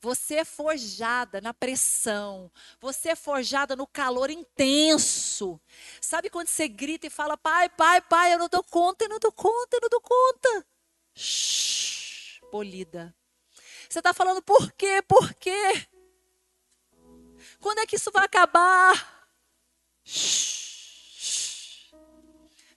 Você 0.00 0.36
é 0.36 0.44
forjada 0.44 1.40
na 1.40 1.52
pressão. 1.52 2.48
Você 2.78 3.08
é 3.08 3.16
forjada 3.16 3.74
no 3.74 3.88
calor 3.88 4.30
intenso. 4.30 5.60
Sabe 6.00 6.30
quando 6.30 6.46
você 6.46 6.68
grita 6.68 7.08
e 7.08 7.10
fala: 7.10 7.36
Pai, 7.36 7.68
pai, 7.68 8.00
pai, 8.00 8.32
eu 8.34 8.38
não 8.38 8.48
dou 8.48 8.62
conta, 8.62 9.04
eu 9.04 9.08
não 9.08 9.18
dou 9.18 9.32
conta, 9.32 9.78
eu 9.78 9.80
não 9.80 9.88
dou 9.88 10.00
conta. 10.00 10.64
Shhh, 11.12 12.38
polida. 12.52 13.12
Você 13.88 13.98
está 13.98 14.14
falando 14.14 14.40
por 14.42 14.70
quê? 14.74 15.02
Por 15.02 15.34
quê? 15.34 15.88
Quando 17.58 17.80
é 17.80 17.86
que 17.86 17.96
isso 17.96 18.12
vai 18.12 18.24
acabar? 18.26 19.28
Shhh. 20.04 20.59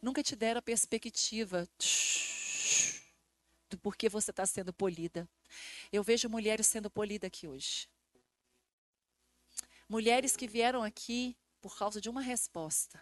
Nunca 0.03 0.21
te 0.21 0.35
deram 0.35 0.59
a 0.59 0.61
perspectiva 0.61 1.65
shhh, 1.79 3.01
do 3.69 3.77
porquê 3.77 4.09
você 4.09 4.31
está 4.31 4.45
sendo 4.45 4.73
polida. 4.73 5.25
Eu 5.93 6.03
vejo 6.03 6.27
mulheres 6.27 6.67
sendo 6.67 6.89
polidas 6.89 7.27
aqui 7.27 7.47
hoje. 7.47 7.87
Mulheres 9.87 10.35
que 10.35 10.45
vieram 10.45 10.83
aqui 10.83 11.37
por 11.61 11.77
causa 11.77 12.01
de 12.01 12.09
uma 12.09 12.21
resposta. 12.21 13.01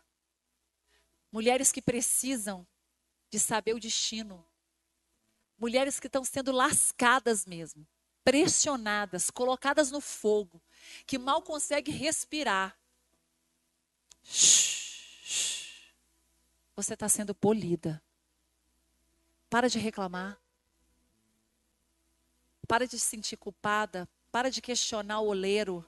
Mulheres 1.31 1.71
que 1.71 1.81
precisam 1.81 2.67
de 3.31 3.39
saber 3.39 3.73
o 3.73 3.79
destino. 3.79 4.47
Mulheres 5.57 5.99
que 5.99 6.05
estão 6.05 6.23
sendo 6.23 6.51
lascadas 6.51 7.47
mesmo, 7.47 7.87
pressionadas, 8.23 9.31
colocadas 9.31 9.89
no 9.89 10.01
fogo, 10.01 10.61
que 11.07 11.17
mal 11.17 11.41
conseguem 11.41 11.95
respirar. 11.95 12.79
Você 16.81 16.95
está 16.95 17.07
sendo 17.07 17.35
polida. 17.35 18.01
Para 19.51 19.69
de 19.69 19.77
reclamar. 19.77 20.41
Para 22.67 22.87
de 22.87 22.97
se 22.97 23.05
sentir 23.05 23.37
culpada. 23.37 24.09
Para 24.31 24.49
de 24.49 24.63
questionar 24.63 25.19
o 25.19 25.27
oleiro. 25.27 25.85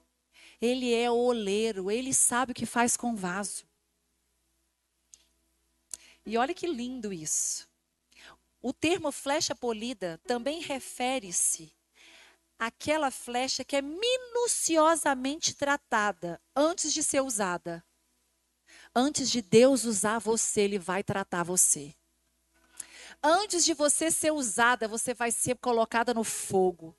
Ele 0.62 0.94
é 0.94 1.10
o 1.10 1.16
oleiro. 1.16 1.89
Ele 1.89 2.14
sabe 2.14 2.52
o 2.52 2.56
que 2.56 2.68
faz 2.68 2.96
com 2.96 3.14
o 3.14 3.16
vaso. 3.16 3.66
E 6.24 6.38
olha 6.38 6.54
que 6.54 6.68
lindo 6.68 7.12
isso. 7.12 7.68
O 8.62 8.72
termo 8.72 9.12
flecha 9.12 9.56
polida 9.56 10.22
também 10.28 10.62
refere-se 10.62 11.76
àquela 12.60 13.10
flecha 13.10 13.66
que 13.66 13.76
é 13.76 13.82
minuciosamente 13.82 15.56
tratada 15.56 16.39
antes 16.56 16.94
de 16.94 17.02
ser 17.02 17.22
usada. 17.22 17.84
Antes 18.96 19.30
de 19.30 19.41
Deus 19.41 19.86
usar 19.86 20.20
você, 20.20 20.62
Ele 20.62 20.78
vai 20.78 21.04
tratar 21.04 21.44
você. 21.44 21.96
Antes 23.22 23.66
de 23.66 23.74
você 23.74 24.12
ser 24.12 24.32
usada, 24.32 24.88
você 24.88 25.14
vai 25.14 25.32
ser 25.32 25.58
colocada 25.58 26.14
no 26.14 26.24
fogo. 26.24 26.96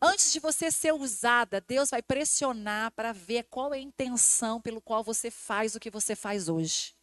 Antes 0.00 0.32
de 0.32 0.40
você 0.40 0.70
ser 0.70 0.92
usada, 0.92 1.60
Deus 1.60 1.90
vai 1.90 2.02
pressionar 2.02 2.90
para 2.92 3.12
ver 3.12 3.44
qual 3.44 3.72
é 3.72 3.78
a 3.78 3.80
intenção 3.80 4.60
pelo 4.60 4.80
qual 4.80 5.04
você 5.04 5.30
faz 5.30 5.74
o 5.74 5.80
que 5.80 5.90
você 5.90 6.16
faz 6.16 6.48
hoje. 6.48 6.94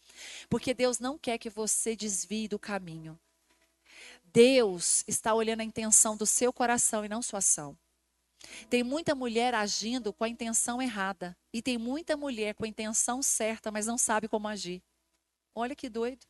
Porque 0.49 0.73
Deus 0.73 0.99
não 0.99 1.17
quer 1.17 1.37
que 1.37 1.49
você 1.49 1.95
desvie 1.95 2.47
do 2.47 2.59
caminho. 2.59 3.19
Deus 4.25 5.03
está 5.07 5.33
olhando 5.33 5.61
a 5.61 5.63
intenção 5.63 6.15
do 6.15 6.25
seu 6.25 6.51
coração 6.53 7.05
e 7.05 7.09
não 7.09 7.21
sua 7.21 7.39
ação. 7.39 7.77
Tem 8.69 8.83
muita 8.83 9.13
mulher 9.13 9.53
agindo 9.53 10.13
com 10.13 10.23
a 10.23 10.29
intenção 10.29 10.81
errada. 10.81 11.37
E 11.53 11.61
tem 11.61 11.77
muita 11.77 12.15
mulher 12.15 12.53
com 12.55 12.63
a 12.63 12.67
intenção 12.67 13.21
certa, 13.21 13.71
mas 13.71 13.85
não 13.85 13.97
sabe 13.97 14.27
como 14.27 14.47
agir. 14.47 14.81
Olha 15.53 15.75
que 15.75 15.89
doido. 15.89 16.25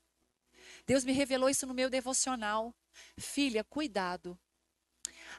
Deus 0.86 1.04
me 1.04 1.12
revelou 1.12 1.50
isso 1.50 1.68
no 1.68 1.74
meu 1.74 1.90
devocional. 1.90 2.74
Filha, 3.18 3.64
cuidado. 3.64 4.38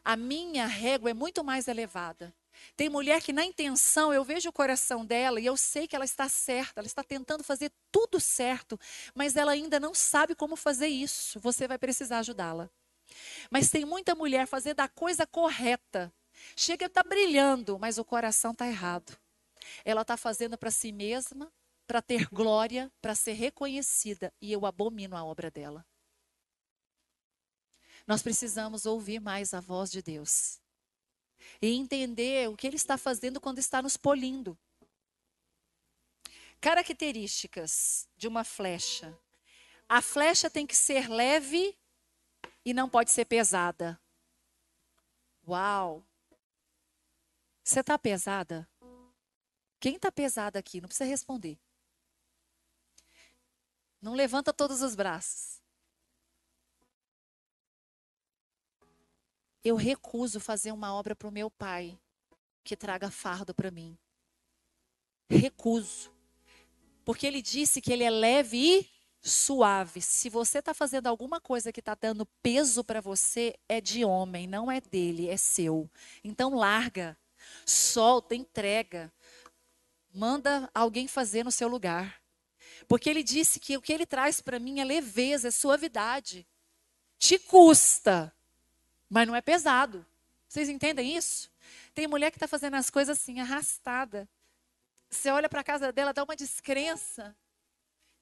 A 0.05 0.17
minha 0.17 0.67
régua 0.67 1.11
é 1.11 1.15
muito 1.15 1.43
mais 1.43 1.69
elevada. 1.69 2.35
Tem 2.77 2.89
mulher 2.89 3.23
que 3.23 3.33
na 3.33 3.45
intenção 3.45 4.13
eu 4.13 4.25
vejo 4.25 4.49
o 4.49 4.53
coração 4.53 5.05
dela 5.05 5.41
e 5.41 5.47
eu 5.47 5.57
sei 5.57 5.87
que 5.87 5.97
ela 5.97 6.05
está 6.05 6.29
certa, 6.29 6.81
ela 6.81 6.87
está 6.87 7.03
tentando 7.03 7.43
fazer 7.43 7.73
tudo 7.91 8.21
certo, 8.21 8.79
mas 9.15 9.37
ela 9.37 9.53
ainda 9.53 9.81
não 9.81 9.95
sabe 9.95 10.35
como 10.35 10.57
fazer 10.57 10.89
isso. 10.89 11.41
Você 11.41 11.67
vai 11.67 11.79
precisar 11.79 12.19
ajudá-la. 12.19 12.71
Mas 13.51 13.71
tem 13.71 13.85
muita 13.85 14.15
mulher 14.15 14.47
fazendo 14.47 14.81
a 14.81 14.89
coisa 14.89 15.27
correta. 15.27 16.13
Chega 16.57 16.87
a 16.87 16.89
estar 16.89 17.03
tá 17.03 17.09
brilhando, 17.09 17.79
mas 17.79 17.99
o 17.99 18.05
coração 18.05 18.53
está 18.53 18.67
errado. 18.67 19.17
Ela 19.85 20.03
está 20.03 20.17
fazendo 20.17 20.57
para 20.57 20.71
si 20.71 20.93
mesma, 20.93 21.53
para 21.87 22.01
ter 22.01 22.27
glória, 22.29 22.91
para 23.01 23.15
ser 23.15 23.33
reconhecida, 23.33 24.33
e 24.41 24.53
eu 24.53 24.65
abomino 24.67 25.17
a 25.17 25.25
obra 25.25 25.51
dela. 25.51 25.85
Nós 28.07 28.23
precisamos 28.23 28.87
ouvir 28.87 29.21
mais 29.21 29.55
a 29.55 29.61
voz 29.61 29.91
de 29.91 30.03
Deus 30.03 30.61
e 31.61 31.75
entender 31.75 32.49
o 32.49 32.57
que 32.57 32.67
Ele 32.67 32.77
está 32.77 32.97
fazendo 32.97 33.41
quando 33.41 33.59
está 33.59 33.83
nos 33.83 33.97
polindo. 33.97 34.59
Características 36.61 38.09
de 38.17 38.29
uma 38.29 38.45
flecha: 38.45 39.17
a 39.89 40.03
flecha 40.03 40.51
tem 40.51 40.67
que 40.67 40.77
ser 40.77 41.09
leve 41.09 41.77
e 42.65 42.75
não 42.75 42.89
pode 42.89 43.11
ser 43.11 43.25
pesada. 43.25 44.01
Uau! 45.47 46.05
Você 47.63 47.81
está 47.81 47.99
pesada? 47.99 48.69
Quem 49.79 49.97
está 49.97 50.11
pesada 50.11 50.59
aqui? 50.59 50.81
Não 50.81 50.89
precisa 50.89 51.09
responder. 51.09 51.59
Não 54.01 54.15
levanta 54.15 54.53
todos 54.53 54.83
os 54.83 54.95
braços. 54.95 55.61
Eu 59.63 59.77
recuso 59.77 60.41
fazer 60.41 60.73
uma 60.73 60.95
obra 60.95 61.15
para 61.15 61.29
o 61.29 61.33
meu 61.33 61.51
pai 61.51 61.99
que 62.65 62.77
traga 62.77 63.11
fardo 63.11 63.55
para 63.55 63.71
mim. 63.71 63.99
Recuso. 65.29 66.11
Porque 67.05 67.27
ele 67.27 67.43
disse 67.43 67.81
que 67.81 67.93
ele 67.93 68.05
é 68.05 68.11
leve 68.11 68.57
e 68.59 68.91
suave. 69.23 70.01
Se 70.01 70.31
você 70.31 70.59
está 70.59 70.73
fazendo 70.73 71.07
alguma 71.07 71.41
coisa 71.41 71.73
que 71.73 71.81
está 71.81 71.95
dando 71.95 72.27
peso 72.43 72.83
para 72.83 73.01
você, 73.01 73.55
é 73.69 73.81
de 73.81 74.05
homem, 74.05 74.47
não 74.47 74.71
é 74.71 74.81
dele, 74.81 75.29
é 75.29 75.37
seu. 75.37 75.91
Então 76.25 76.55
larga, 76.55 77.19
solta, 77.67 78.35
entrega. 78.35 79.13
Manda 80.13 80.71
alguém 80.75 81.07
fazer 81.07 81.45
no 81.45 81.53
seu 81.53 81.69
lugar. 81.69 82.21
Porque 82.89 83.09
ele 83.09 83.23
disse 83.23 83.61
que 83.61 83.77
o 83.77 83.83
que 83.83 83.93
ele 83.93 84.07
traz 84.07 84.41
para 84.41 84.59
mim 84.59 84.81
é 84.81 84.85
leveza, 84.85 85.49
é 85.49 85.51
suavidade. 85.51 86.47
Te 87.19 87.39
custa, 87.39 88.35
mas 89.09 89.27
não 89.27 89.37
é 89.37 89.41
pesado. 89.41 90.05
Vocês 90.49 90.69
entendem 90.69 91.17
isso? 91.17 91.51
Tem 91.95 92.07
mulher 92.07 92.31
que 92.31 92.37
está 92.37 92.49
fazendo 92.49 92.75
as 92.75 92.91
coisas 92.91 93.19
assim, 93.19 93.41
arrastada. 93.41 94.29
Você 95.09 95.31
olha 95.31 95.49
para 95.49 95.61
a 95.61 95.65
casa 95.65 95.93
dela, 95.93 96.13
dá 96.13 96.25
uma 96.25 96.35
descrença. 96.35 97.37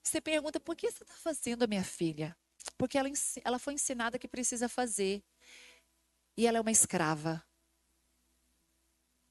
Você 0.02 0.20
pergunta, 0.20 0.58
por 0.58 0.74
que 0.74 0.90
você 0.90 1.02
está 1.02 1.14
fazendo, 1.14 1.68
minha 1.68 1.84
filha? 1.84 2.36
Porque 2.76 2.98
ela, 2.98 3.08
ela 3.44 3.58
foi 3.58 3.74
ensinada 3.74 4.18
que 4.18 4.26
precisa 4.26 4.68
fazer. 4.68 5.22
E 6.36 6.46
ela 6.46 6.58
é 6.58 6.60
uma 6.60 6.70
escrava. 6.70 7.44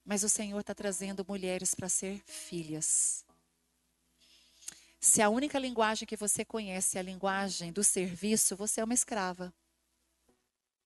Mas 0.07 0.23
o 0.23 0.29
Senhor 0.29 0.61
está 0.61 0.73
trazendo 0.73 1.25
mulheres 1.27 1.75
para 1.75 1.89
ser 1.89 2.23
filhas. 2.25 3.25
Se 5.01 5.21
a 5.21 5.27
única 5.27 5.59
linguagem 5.59 6.07
que 6.07 6.15
você 6.15 6.45
conhece 6.45 6.95
é 6.95 7.01
a 7.01 7.03
linguagem 7.03 7.73
do 7.73 7.83
serviço, 7.83 8.55
você 8.55 8.79
é 8.79 8.85
uma 8.85 8.93
escrava. 8.93 9.53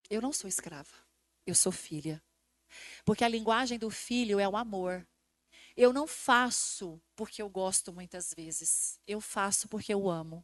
Eu 0.09 0.24
não 0.24 0.34
sou 0.34 0.47
escrava, 0.47 0.95
eu 1.45 1.53
sou 1.53 1.72
filha. 1.72 2.19
Porque 3.05 3.24
a 3.24 3.28
linguagem 3.28 3.78
do 3.78 3.91
filho 3.91 4.39
é 4.39 4.49
o 4.49 4.57
amor. 4.57 5.07
Eu 5.78 5.93
não 5.93 6.07
faço 6.07 6.99
porque 7.15 7.43
eu 7.43 7.49
gosto 7.49 7.93
muitas 7.93 8.34
vezes, 8.34 8.99
eu 9.05 9.22
faço 9.22 9.67
porque 9.67 9.93
eu 9.93 10.09
amo. 10.09 10.43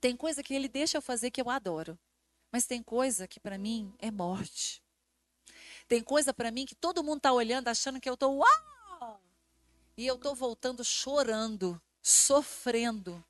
Tem 0.00 0.16
coisa 0.16 0.40
que 0.40 0.54
ele 0.54 0.68
deixa 0.68 0.98
eu 0.98 1.02
fazer 1.02 1.32
que 1.32 1.40
eu 1.40 1.50
adoro, 1.50 1.98
mas 2.52 2.64
tem 2.64 2.80
coisa 2.80 3.26
que 3.26 3.40
para 3.40 3.58
mim 3.58 3.92
é 3.98 4.08
morte. 4.08 4.83
Tem 5.86 6.02
coisa 6.02 6.32
para 6.32 6.50
mim 6.50 6.66
que 6.66 6.74
todo 6.74 7.04
mundo 7.04 7.18
está 7.18 7.32
olhando 7.32 7.68
achando 7.68 8.00
que 8.00 8.08
eu 8.08 8.14
estou 8.14 8.38
uau! 8.38 9.20
E 9.96 10.06
eu 10.06 10.16
estou 10.16 10.34
voltando 10.34 10.84
chorando 10.84 11.80
sofrendo, 12.04 13.24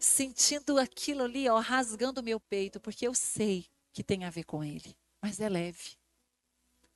sentindo 0.00 0.78
aquilo 0.78 1.24
ali, 1.24 1.46
ó, 1.50 1.58
rasgando 1.58 2.22
meu 2.22 2.40
peito, 2.40 2.80
porque 2.80 3.06
eu 3.06 3.14
sei 3.14 3.66
que 3.92 4.02
tem 4.02 4.24
a 4.24 4.30
ver 4.30 4.44
com 4.44 4.64
ele, 4.64 4.96
mas 5.20 5.38
é 5.38 5.48
leve. 5.50 5.98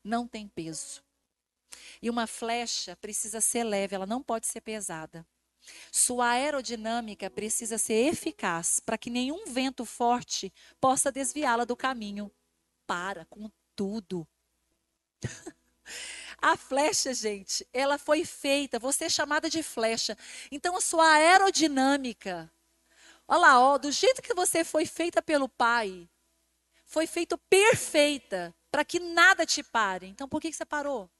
Não 0.03 0.27
tem 0.27 0.49
peso. 0.49 1.03
E 2.01 2.09
uma 2.09 2.27
flecha 2.27 2.97
precisa 2.97 3.39
ser 3.39 3.65
leve, 3.65 3.95
ela 3.95 4.07
não 4.07 4.23
pode 4.23 4.47
ser 4.47 4.63
pesada. 4.63 5.27
Sua 5.93 6.31
aerodinâmica 6.31 7.29
precisa 7.29 7.77
ser 7.77 8.07
eficaz 8.07 8.81
para 8.81 8.97
que 8.97 9.11
nenhum 9.11 9.45
vento 9.45 9.85
forte 9.85 10.51
possa 10.81 11.13
desviá-la 11.13 11.67
do 11.67 11.77
caminho. 11.77 12.33
Para 12.87 13.27
com 13.27 13.51
tudo. 13.77 14.27
A 16.43 16.57
flecha, 16.57 17.13
gente, 17.13 17.67
ela 17.71 17.99
foi 17.99 18.25
feita, 18.25 18.79
você 18.79 19.05
é 19.05 19.09
chamada 19.11 19.51
de 19.51 19.63
flecha. 19.63 20.17
Então 20.51 20.75
a 20.75 20.81
sua 20.81 21.07
aerodinâmica, 21.13 22.51
olha 23.29 23.41
lá, 23.41 23.61
ó, 23.61 23.77
do 23.77 23.93
jeito 23.93 24.23
que 24.23 24.33
você 24.33 24.65
foi 24.65 24.87
feita 24.87 25.21
pelo 25.21 25.51
Pai, 25.51 26.09
foi 26.87 27.07
feita 27.07 27.39
perfeita. 27.39 28.55
para 28.71 28.85
que 28.85 29.01
nada 29.01 29.45
te 29.45 29.63
pare. 29.63 30.07
Então, 30.07 30.29
por 30.29 30.41
que, 30.41 30.51
que 30.51 30.57
você 30.57 30.65
parou? 30.65 31.11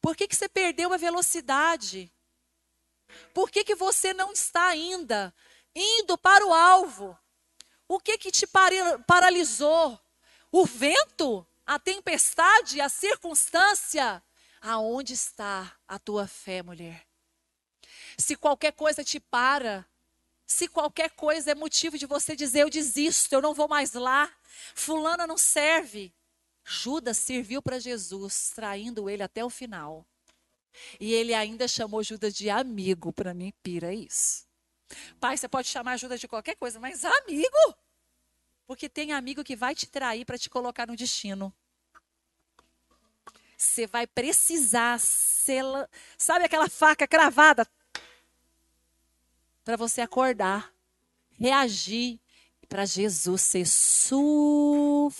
Por 0.00 0.16
que, 0.16 0.26
que 0.26 0.34
você 0.34 0.48
perdeu 0.48 0.92
a 0.92 0.96
velocidade? 0.96 2.10
Por 3.34 3.50
que, 3.50 3.64
que 3.64 3.74
você 3.74 4.14
não 4.14 4.32
está 4.32 4.68
ainda 4.68 5.34
indo 5.74 6.16
para 6.16 6.46
o 6.46 6.54
alvo? 6.54 7.18
O 7.86 8.00
que 8.00 8.16
que 8.16 8.30
te 8.30 8.46
paralisou? 9.06 10.00
O 10.50 10.64
vento? 10.64 11.46
A 11.66 11.78
tempestade? 11.78 12.80
A 12.80 12.88
circunstância? 12.88 14.22
Aonde 14.60 15.14
está 15.14 15.76
a 15.86 15.98
tua 15.98 16.26
fé, 16.26 16.62
mulher? 16.62 17.06
Se 18.18 18.36
qualquer 18.36 18.72
coisa 18.72 19.02
te 19.02 19.18
para, 19.18 19.86
se 20.46 20.68
qualquer 20.68 21.10
coisa 21.10 21.52
é 21.52 21.54
motivo 21.54 21.96
de 21.96 22.06
você 22.06 22.34
dizer 22.36 22.62
eu 22.62 22.70
desisto, 22.70 23.32
eu 23.32 23.40
não 23.40 23.54
vou 23.54 23.68
mais 23.68 23.92
lá, 23.94 24.30
fulana 24.74 25.26
não 25.26 25.38
serve. 25.38 26.12
Judas 26.64 27.16
serviu 27.18 27.62
para 27.62 27.78
Jesus, 27.78 28.50
traindo 28.54 29.08
ele 29.08 29.22
até 29.22 29.44
o 29.44 29.48
final. 29.48 30.06
E 30.98 31.12
ele 31.12 31.34
ainda 31.34 31.66
chamou 31.66 32.02
Judas 32.02 32.34
de 32.34 32.50
amigo, 32.50 33.12
para 33.12 33.32
mim 33.34 33.52
pira 33.62 33.94
isso. 33.94 34.46
Pai, 35.18 35.36
você 35.36 35.48
pode 35.48 35.68
chamar 35.68 35.96
Judas 35.96 36.20
de 36.20 36.28
qualquer 36.28 36.56
coisa, 36.56 36.78
mas 36.80 37.04
amigo? 37.04 37.76
Porque 38.70 38.88
tem 38.88 39.10
amigo 39.10 39.42
que 39.42 39.56
vai 39.56 39.74
te 39.74 39.84
trair 39.84 40.24
para 40.24 40.38
te 40.38 40.48
colocar 40.48 40.86
no 40.86 40.94
destino. 40.94 41.52
Você 43.56 43.84
vai 43.84 44.06
precisar 44.06 45.00
ser, 45.00 45.64
sabe 46.16 46.44
aquela 46.44 46.68
faca 46.68 47.04
cravada 47.04 47.66
para 49.64 49.76
você 49.76 50.00
acordar, 50.00 50.72
reagir 51.32 52.20
para 52.68 52.84
Jesus 52.84 53.42
ser 53.42 53.66
suficiente. 53.66 55.18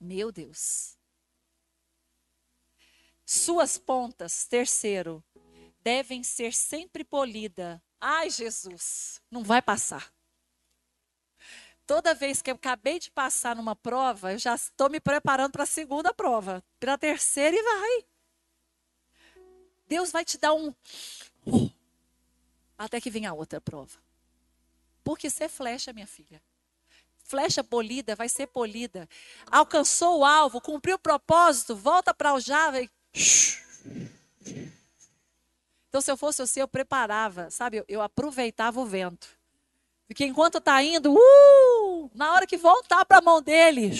Meu 0.00 0.32
Deus. 0.32 0.96
Suas 3.26 3.76
pontas, 3.76 4.46
terceiro, 4.46 5.22
devem 5.84 6.22
ser 6.22 6.54
sempre 6.54 7.04
polidas. 7.04 7.78
Ai, 8.00 8.30
Jesus, 8.30 9.20
não 9.30 9.44
vai 9.44 9.60
passar. 9.60 10.12
Toda 11.86 12.14
vez 12.14 12.40
que 12.40 12.50
eu 12.50 12.54
acabei 12.54 12.98
de 12.98 13.10
passar 13.10 13.54
numa 13.54 13.76
prova, 13.76 14.32
eu 14.32 14.38
já 14.38 14.54
estou 14.54 14.88
me 14.88 14.98
preparando 14.98 15.52
para 15.52 15.64
a 15.64 15.66
segunda 15.66 16.14
prova, 16.14 16.64
para 16.80 16.94
a 16.94 16.98
terceira 16.98 17.54
e 17.54 17.62
vai. 17.62 18.06
Deus 19.86 20.10
vai 20.10 20.24
te 20.24 20.38
dar 20.38 20.54
um. 20.54 20.74
Até 22.78 23.00
que 23.00 23.10
venha 23.10 23.30
a 23.30 23.34
outra 23.34 23.60
prova. 23.60 23.98
Porque 25.04 25.28
você 25.28 25.44
é 25.44 25.48
flecha, 25.48 25.92
minha 25.92 26.06
filha. 26.06 26.42
Flecha 27.24 27.62
polida 27.62 28.16
vai 28.16 28.30
ser 28.30 28.46
polida. 28.46 29.06
Alcançou 29.50 30.20
o 30.20 30.24
alvo, 30.24 30.60
cumpriu 30.60 30.96
o 30.96 30.98
propósito, 30.98 31.76
volta 31.76 32.14
para 32.14 32.32
o 32.32 32.40
Java 32.40 32.80
e. 32.80 32.90
Então, 35.94 36.02
se 36.02 36.10
eu 36.10 36.16
fosse 36.16 36.44
você, 36.44 36.60
eu 36.60 36.66
preparava, 36.66 37.48
sabe? 37.52 37.76
Eu, 37.76 37.84
eu 37.86 38.02
aproveitava 38.02 38.80
o 38.80 38.84
vento. 38.84 39.28
Porque 40.08 40.24
enquanto 40.24 40.58
está 40.58 40.82
indo, 40.82 41.14
uh, 41.14 42.10
na 42.12 42.32
hora 42.32 42.48
que 42.48 42.56
voltar 42.56 43.04
para 43.04 43.18
a 43.18 43.22
mão 43.22 43.40
dele. 43.40 43.90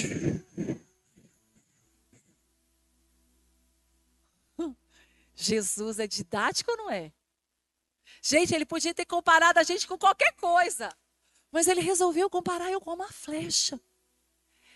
Jesus 5.37 6.01
é 6.01 6.09
didático 6.09 6.73
ou 6.73 6.77
não 6.79 6.91
é? 6.91 7.13
Gente, 8.21 8.53
ele 8.53 8.67
podia 8.67 8.93
ter 8.93 9.05
comparado 9.05 9.61
a 9.61 9.63
gente 9.63 9.87
com 9.87 9.97
qualquer 9.97 10.33
coisa. 10.33 10.89
Mas 11.53 11.69
ele 11.69 11.81
resolveu 11.81 12.29
comparar 12.29 12.73
eu 12.73 12.81
com 12.81 12.93
uma 12.93 13.13
flecha. 13.13 13.79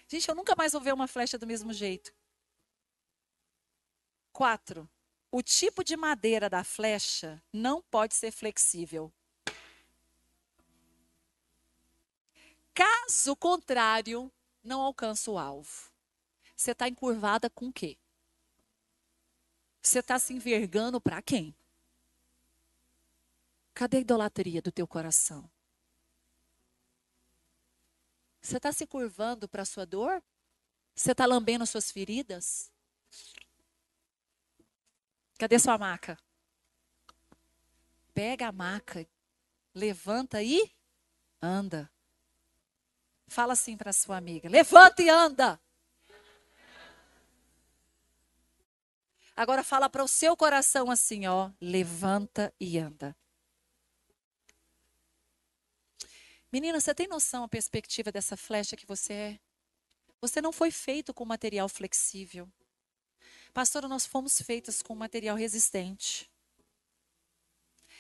Gente, 0.06 0.28
eu 0.28 0.36
nunca 0.36 0.54
mais 0.56 0.70
vou 0.70 0.80
ver 0.80 0.94
uma 0.94 1.08
flecha 1.08 1.36
do 1.36 1.48
mesmo 1.48 1.72
jeito. 1.72 2.14
Quatro. 4.32 4.88
O 5.30 5.42
tipo 5.42 5.84
de 5.84 5.96
madeira 5.96 6.48
da 6.48 6.64
flecha 6.64 7.42
não 7.52 7.82
pode 7.82 8.14
ser 8.14 8.30
flexível. 8.30 9.12
Caso 12.72 13.36
contrário, 13.36 14.32
não 14.62 14.80
alcança 14.80 15.30
o 15.30 15.38
alvo. 15.38 15.90
Você 16.56 16.70
está 16.70 16.88
encurvada 16.88 17.50
com 17.50 17.68
o 17.68 17.72
quê? 17.72 17.98
Você 19.82 19.98
está 19.98 20.18
se 20.18 20.32
envergando 20.32 21.00
para 21.00 21.20
quem? 21.20 21.54
Cadê 23.74 23.98
a 23.98 24.00
idolatria 24.00 24.62
do 24.62 24.72
teu 24.72 24.86
coração? 24.86 25.48
Você 28.40 28.56
está 28.56 28.72
se 28.72 28.86
curvando 28.86 29.48
para 29.48 29.62
a 29.62 29.66
sua 29.66 29.84
dor? 29.84 30.22
Você 30.94 31.12
está 31.12 31.26
lambendo 31.26 31.66
suas 31.66 31.90
feridas? 31.90 32.72
Cadê 35.38 35.56
sua 35.58 35.78
maca? 35.78 36.18
Pega 38.12 38.48
a 38.48 38.52
maca, 38.52 39.08
levanta 39.72 40.42
e 40.42 40.68
anda. 41.40 41.88
Fala 43.28 43.52
assim 43.52 43.76
para 43.76 43.92
sua 43.92 44.16
amiga: 44.16 44.48
levanta 44.48 45.00
e 45.00 45.08
anda. 45.08 45.60
Agora 49.36 49.62
fala 49.62 49.88
para 49.88 50.02
o 50.02 50.08
seu 50.08 50.36
coração 50.36 50.90
assim, 50.90 51.28
ó, 51.28 51.52
levanta 51.60 52.52
e 52.58 52.76
anda. 52.76 53.16
Menina, 56.50 56.80
você 56.80 56.92
tem 56.92 57.06
noção 57.06 57.44
a 57.44 57.48
perspectiva 57.48 58.10
dessa 58.10 58.36
flecha 58.36 58.76
que 58.76 58.84
você 58.84 59.12
é? 59.12 59.40
Você 60.20 60.40
não 60.40 60.50
foi 60.50 60.72
feito 60.72 61.14
com 61.14 61.24
material 61.24 61.68
flexível. 61.68 62.50
Pastora, 63.52 63.88
nós 63.88 64.06
fomos 64.06 64.40
feitas 64.40 64.82
com 64.82 64.94
material 64.94 65.36
resistente. 65.36 66.30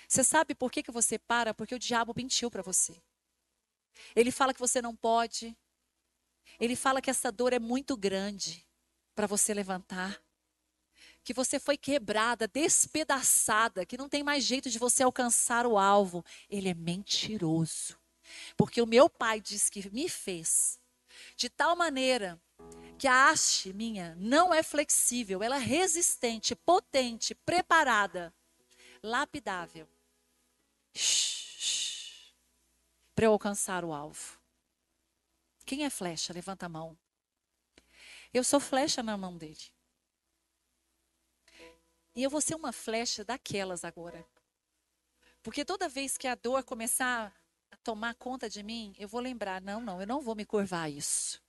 Você 0.06 0.24
sabe 0.24 0.54
por 0.54 0.70
que, 0.70 0.82
que 0.82 0.90
você 0.90 1.18
para? 1.18 1.52
Porque 1.52 1.74
o 1.74 1.78
diabo 1.78 2.14
mentiu 2.16 2.50
para 2.50 2.62
você. 2.62 3.00
Ele 4.14 4.30
fala 4.30 4.54
que 4.54 4.60
você 4.60 4.80
não 4.80 4.94
pode. 4.94 5.56
Ele 6.58 6.76
fala 6.76 7.02
que 7.02 7.10
essa 7.10 7.30
dor 7.30 7.52
é 7.52 7.58
muito 7.58 7.96
grande 7.96 8.66
para 9.14 9.26
você 9.26 9.52
levantar 9.52 10.22
que 11.28 11.34
você 11.34 11.60
foi 11.60 11.76
quebrada, 11.76 12.48
despedaçada, 12.48 13.84
que 13.84 13.98
não 13.98 14.08
tem 14.08 14.22
mais 14.22 14.44
jeito 14.44 14.70
de 14.70 14.78
você 14.78 15.02
alcançar 15.02 15.66
o 15.66 15.76
alvo. 15.76 16.24
Ele 16.48 16.70
é 16.70 16.74
mentiroso. 16.74 17.98
Porque 18.56 18.80
o 18.80 18.86
meu 18.86 19.10
pai 19.10 19.38
diz 19.38 19.68
que 19.68 19.90
me 19.90 20.08
fez 20.08 20.80
de 21.36 21.50
tal 21.50 21.76
maneira 21.76 22.40
que 22.98 23.06
a 23.06 23.30
haste 23.30 23.72
minha 23.72 24.14
não 24.16 24.52
é 24.52 24.62
flexível, 24.62 25.42
ela 25.42 25.56
é 25.56 25.60
resistente, 25.60 26.54
potente, 26.54 27.34
preparada, 27.34 28.34
lapidável. 29.02 29.88
Para 33.14 33.26
eu 33.26 33.32
alcançar 33.32 33.84
o 33.84 33.92
alvo. 33.92 34.38
Quem 35.64 35.84
é 35.84 35.90
flecha? 35.90 36.32
Levanta 36.32 36.66
a 36.66 36.68
mão. 36.68 36.98
Eu 38.32 38.42
sou 38.42 38.58
flecha 38.60 39.02
na 39.02 39.16
mão 39.16 39.36
dele. 39.36 39.72
E 42.14 42.22
eu 42.22 42.30
vou 42.30 42.40
ser 42.40 42.56
uma 42.56 42.72
flecha 42.72 43.24
daquelas 43.24 43.84
agora. 43.84 44.26
Porque 45.42 45.64
toda 45.64 45.88
vez 45.88 46.18
que 46.18 46.26
a 46.26 46.34
dor 46.34 46.64
começar 46.64 47.32
a 47.70 47.76
tomar 47.76 48.14
conta 48.16 48.50
de 48.50 48.62
mim, 48.62 48.94
eu 48.98 49.08
vou 49.08 49.20
lembrar: 49.20 49.60
não, 49.60 49.80
não, 49.80 50.00
eu 50.00 50.06
não 50.06 50.20
vou 50.20 50.34
me 50.34 50.44
curvar 50.44 50.84
a 50.84 50.90
isso. 50.90 51.40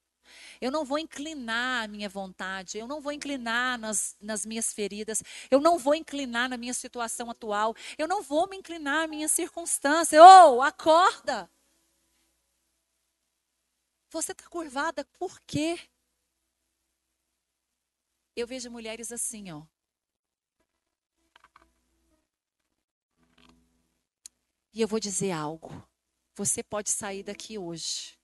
Eu 0.62 0.72
não 0.72 0.86
vou 0.86 1.00
inclinar 1.00 1.86
a 1.86 1.88
minha 1.88 2.10
vontade, 2.10 2.78
eu 2.78 2.88
não 2.88 3.02
vou 3.02 3.12
inclinar 3.12 3.78
nas, 3.78 4.16
nas 4.22 4.46
minhas 4.46 4.74
feridas, 4.74 5.24
eu 5.50 5.60
não 5.60 5.78
vou 5.78 5.96
inclinar 5.96 6.50
na 6.50 6.58
minha 6.58 6.74
situação 6.74 7.30
atual, 7.30 7.76
eu 7.98 8.08
não 8.08 8.22
vou 8.22 8.48
me 8.50 8.58
inclinar 8.58 9.06
à 9.06 9.08
minha 9.08 9.28
circunstância. 9.28 10.22
Oh, 10.24 10.62
acorda! 10.62 11.50
Você 14.12 14.32
está 14.32 14.50
curvada 14.50 15.06
por 15.18 15.40
quê? 15.42 15.80
Eu 18.36 18.48
vejo 18.48 18.70
mulheres 18.72 19.12
assim, 19.12 19.52
ó. 19.52 19.64
E 24.74 24.82
eu 24.82 24.88
vou 24.88 25.00
dizer 25.00 25.32
algo. 25.32 25.88
Você 26.36 26.64
pode 26.64 26.90
sair 26.90 27.24
daqui 27.24 27.58
hoje 27.58 28.19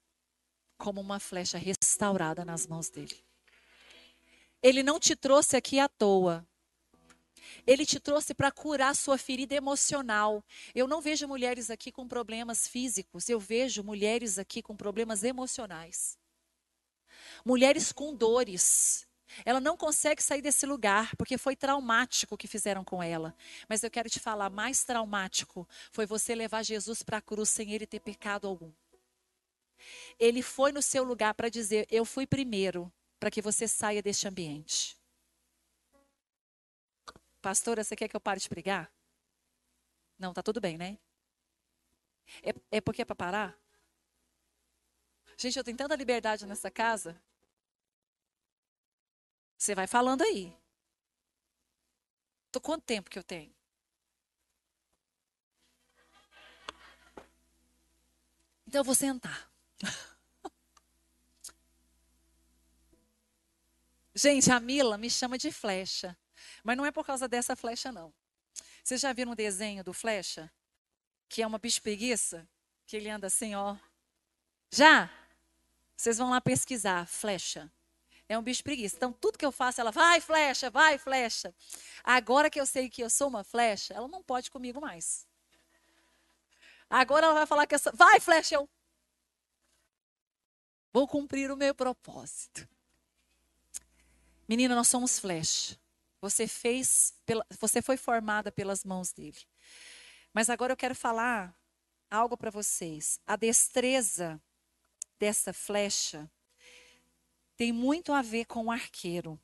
como 0.77 1.01
uma 1.01 1.19
flecha 1.19 1.57
restaurada 1.57 2.43
nas 2.45 2.67
mãos 2.67 2.89
dele. 2.89 3.23
Ele 4.61 4.81
não 4.81 4.99
te 4.99 5.15
trouxe 5.15 5.55
aqui 5.55 5.79
à 5.79 5.87
toa. 5.87 6.45
Ele 7.67 7.85
te 7.85 7.99
trouxe 7.99 8.33
para 8.33 8.51
curar 8.51 8.95
sua 8.95 9.17
ferida 9.17 9.55
emocional. 9.55 10.43
Eu 10.73 10.87
não 10.87 11.01
vejo 11.01 11.27
mulheres 11.27 11.69
aqui 11.69 11.91
com 11.91 12.07
problemas 12.07 12.67
físicos, 12.67 13.29
eu 13.29 13.39
vejo 13.39 13.83
mulheres 13.83 14.37
aqui 14.37 14.61
com 14.61 14.75
problemas 14.75 15.23
emocionais. 15.23 16.17
Mulheres 17.43 17.91
com 17.91 18.13
dores. 18.15 19.07
Ela 19.43 19.59
não 19.59 19.75
consegue 19.75 20.21
sair 20.21 20.41
desse 20.41 20.65
lugar 20.65 21.15
porque 21.15 21.37
foi 21.37 21.55
traumático 21.55 22.35
o 22.35 22.37
que 22.37 22.47
fizeram 22.47 22.83
com 22.83 23.01
ela. 23.01 23.35
Mas 23.67 23.83
eu 23.83 23.91
quero 23.91 24.09
te 24.09 24.19
falar, 24.19 24.49
mais 24.49 24.83
traumático 24.83 25.67
foi 25.91 26.05
você 26.05 26.35
levar 26.35 26.63
Jesus 26.63 27.03
para 27.03 27.17
a 27.17 27.21
cruz 27.21 27.49
sem 27.49 27.73
ele 27.73 27.87
ter 27.87 27.99
pecado 27.99 28.47
algum. 28.47 28.71
Ele 30.19 30.41
foi 30.41 30.71
no 30.71 30.81
seu 30.81 31.03
lugar 31.03 31.33
para 31.33 31.49
dizer: 31.49 31.87
Eu 31.89 32.05
fui 32.05 32.25
primeiro, 32.27 32.91
para 33.19 33.31
que 33.31 33.41
você 33.41 33.67
saia 33.67 34.01
deste 34.01 34.27
ambiente. 34.27 34.97
Pastora, 37.41 37.83
você 37.83 37.95
quer 37.95 38.07
que 38.07 38.15
eu 38.15 38.21
pare 38.21 38.39
de 38.39 38.49
pregar? 38.49 38.91
Não, 40.17 40.33
tá 40.33 40.41
tudo 40.41 40.59
bem, 40.59 40.77
né? 40.77 40.97
É, 42.41 42.77
é 42.77 42.81
porque 42.81 43.01
é 43.01 43.05
para 43.05 43.15
parar? 43.15 43.59
Gente, 45.37 45.57
eu 45.57 45.63
tenho 45.63 45.77
tanta 45.77 45.95
liberdade 45.95 46.45
nessa 46.45 46.71
casa. 46.71 47.21
Você 49.57 49.75
vai 49.75 49.87
falando 49.87 50.21
aí. 50.21 50.55
Tô 52.51 52.61
quanto 52.61 52.83
tempo 52.83 53.09
que 53.09 53.19
eu 53.19 53.23
tenho? 53.23 53.53
Então 58.67 58.79
eu 58.79 58.83
vou 58.83 58.95
sentar. 58.95 59.54
Gente, 64.15 64.51
a 64.51 64.59
Mila 64.59 64.97
me 64.97 65.09
chama 65.09 65.37
de 65.37 65.51
flecha. 65.51 66.17
Mas 66.63 66.77
não 66.77 66.85
é 66.85 66.91
por 66.91 67.05
causa 67.05 67.27
dessa 67.27 67.55
flecha, 67.55 67.91
não. 67.91 68.13
Vocês 68.83 69.01
já 69.01 69.11
viram 69.13 69.31
um 69.33 69.35
desenho 69.35 69.83
do 69.83 69.93
flecha? 69.93 70.51
Que 71.27 71.41
é 71.41 71.47
uma 71.47 71.57
bicho 71.57 71.81
preguiça? 71.81 72.47
Que 72.85 72.97
ele 72.97 73.09
anda 73.09 73.27
assim, 73.27 73.55
ó. 73.55 73.75
Já? 74.71 75.09
Vocês 75.97 76.17
vão 76.17 76.29
lá 76.29 76.39
pesquisar, 76.39 77.07
flecha. 77.07 77.71
É 78.27 78.37
um 78.37 78.41
bicho 78.41 78.63
preguiça. 78.63 78.95
Então, 78.95 79.13
tudo 79.13 79.37
que 79.37 79.45
eu 79.45 79.51
faço, 79.51 79.79
ela 79.81 79.91
vai, 79.91 80.19
flecha, 80.19 80.69
vai, 80.69 80.97
flecha. 80.97 81.53
Agora 82.03 82.49
que 82.49 82.59
eu 82.59 82.65
sei 82.65 82.89
que 82.89 83.03
eu 83.03 83.09
sou 83.09 83.27
uma 83.27 83.43
flecha, 83.43 83.93
ela 83.93 84.07
não 84.07 84.23
pode 84.23 84.49
comigo 84.49 84.81
mais. 84.81 85.27
Agora 86.89 87.25
ela 87.25 87.35
vai 87.35 87.45
falar 87.45 87.67
que 87.67 87.75
eu 87.75 87.79
sou. 87.79 87.93
Vai, 87.95 88.19
flecha, 88.19 88.55
eu. 88.55 88.69
Vou 90.95 91.09
cumprir 91.09 91.51
o 91.51 91.57
meu 91.57 91.75
propósito. 91.75 92.65
Menina, 94.47 94.73
nós 94.73 94.87
somos 94.87 95.19
flecha. 95.19 95.77
Você 96.21 96.47
fez, 96.47 97.13
pela, 97.25 97.45
você 97.59 97.81
foi 97.81 97.97
formada 97.97 98.49
pelas 98.49 98.85
mãos 98.85 99.11
dele. 99.11 99.41
Mas 100.33 100.49
agora 100.49 100.71
eu 100.71 100.77
quero 100.77 100.95
falar 100.95 101.53
algo 102.09 102.37
para 102.37 102.49
vocês. 102.49 103.19
A 103.27 103.35
destreza 103.35 104.41
dessa 105.19 105.51
flecha 105.51 106.31
tem 107.57 107.73
muito 107.73 108.13
a 108.13 108.21
ver 108.21 108.45
com 108.45 108.67
o 108.67 108.71
arqueiro. 108.71 109.37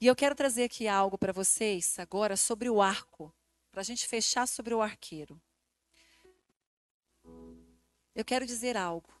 E 0.00 0.06
eu 0.06 0.14
quero 0.14 0.36
trazer 0.36 0.62
aqui 0.62 0.86
algo 0.86 1.18
para 1.18 1.32
vocês 1.32 1.98
agora 1.98 2.36
sobre 2.36 2.70
o 2.70 2.80
arco, 2.80 3.34
para 3.72 3.80
a 3.80 3.84
gente 3.84 4.06
fechar 4.06 4.46
sobre 4.46 4.72
o 4.72 4.80
arqueiro. 4.80 5.42
Eu 8.14 8.24
quero 8.24 8.46
dizer 8.46 8.76
algo. 8.76 9.15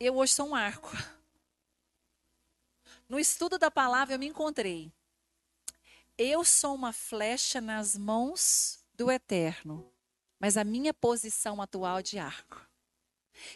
Eu 0.00 0.16
hoje 0.16 0.32
sou 0.32 0.48
um 0.48 0.54
arco. 0.54 0.90
No 3.08 3.18
estudo 3.18 3.58
da 3.58 3.68
palavra 3.68 4.14
eu 4.14 4.18
me 4.18 4.28
encontrei. 4.28 4.92
Eu 6.16 6.44
sou 6.44 6.74
uma 6.74 6.92
flecha 6.92 7.60
nas 7.60 7.96
mãos 7.96 8.84
do 8.94 9.10
eterno, 9.10 9.92
mas 10.38 10.56
a 10.56 10.62
minha 10.62 10.94
posição 10.94 11.60
atual 11.60 11.98
é 11.98 12.02
de 12.02 12.18
arco. 12.18 12.64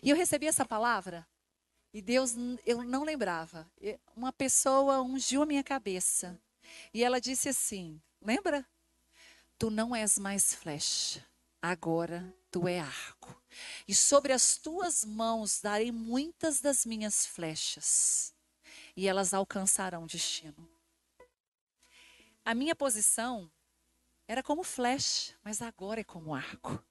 E 0.02 0.10
eu 0.10 0.16
recebi 0.16 0.46
essa 0.46 0.64
palavra 0.64 1.26
e 1.92 2.02
Deus, 2.02 2.34
eu 2.66 2.82
não 2.82 3.04
lembrava. 3.04 3.70
Uma 4.16 4.32
pessoa 4.32 5.00
ungiu 5.00 5.42
a 5.42 5.46
minha 5.46 5.62
cabeça 5.62 6.40
e 6.92 7.04
ela 7.04 7.20
disse 7.20 7.48
assim: 7.50 8.02
Lembra? 8.20 8.66
Tu 9.58 9.70
não 9.70 9.94
és 9.94 10.18
mais 10.18 10.54
flecha, 10.54 11.24
agora 11.60 12.34
tu 12.50 12.66
é 12.66 12.80
arco. 12.80 13.41
E 13.86 13.94
sobre 13.94 14.32
as 14.32 14.56
tuas 14.56 15.04
mãos 15.04 15.60
darei 15.60 15.92
muitas 15.92 16.60
das 16.60 16.86
minhas 16.86 17.26
flechas, 17.26 18.34
e 18.96 19.08
elas 19.08 19.34
alcançarão 19.34 20.06
destino. 20.06 20.68
A 22.44 22.54
minha 22.54 22.74
posição 22.74 23.50
era 24.26 24.42
como 24.42 24.62
flecha, 24.62 25.34
mas 25.44 25.62
agora 25.62 26.00
é 26.00 26.04
como 26.04 26.34
arco. 26.34 26.82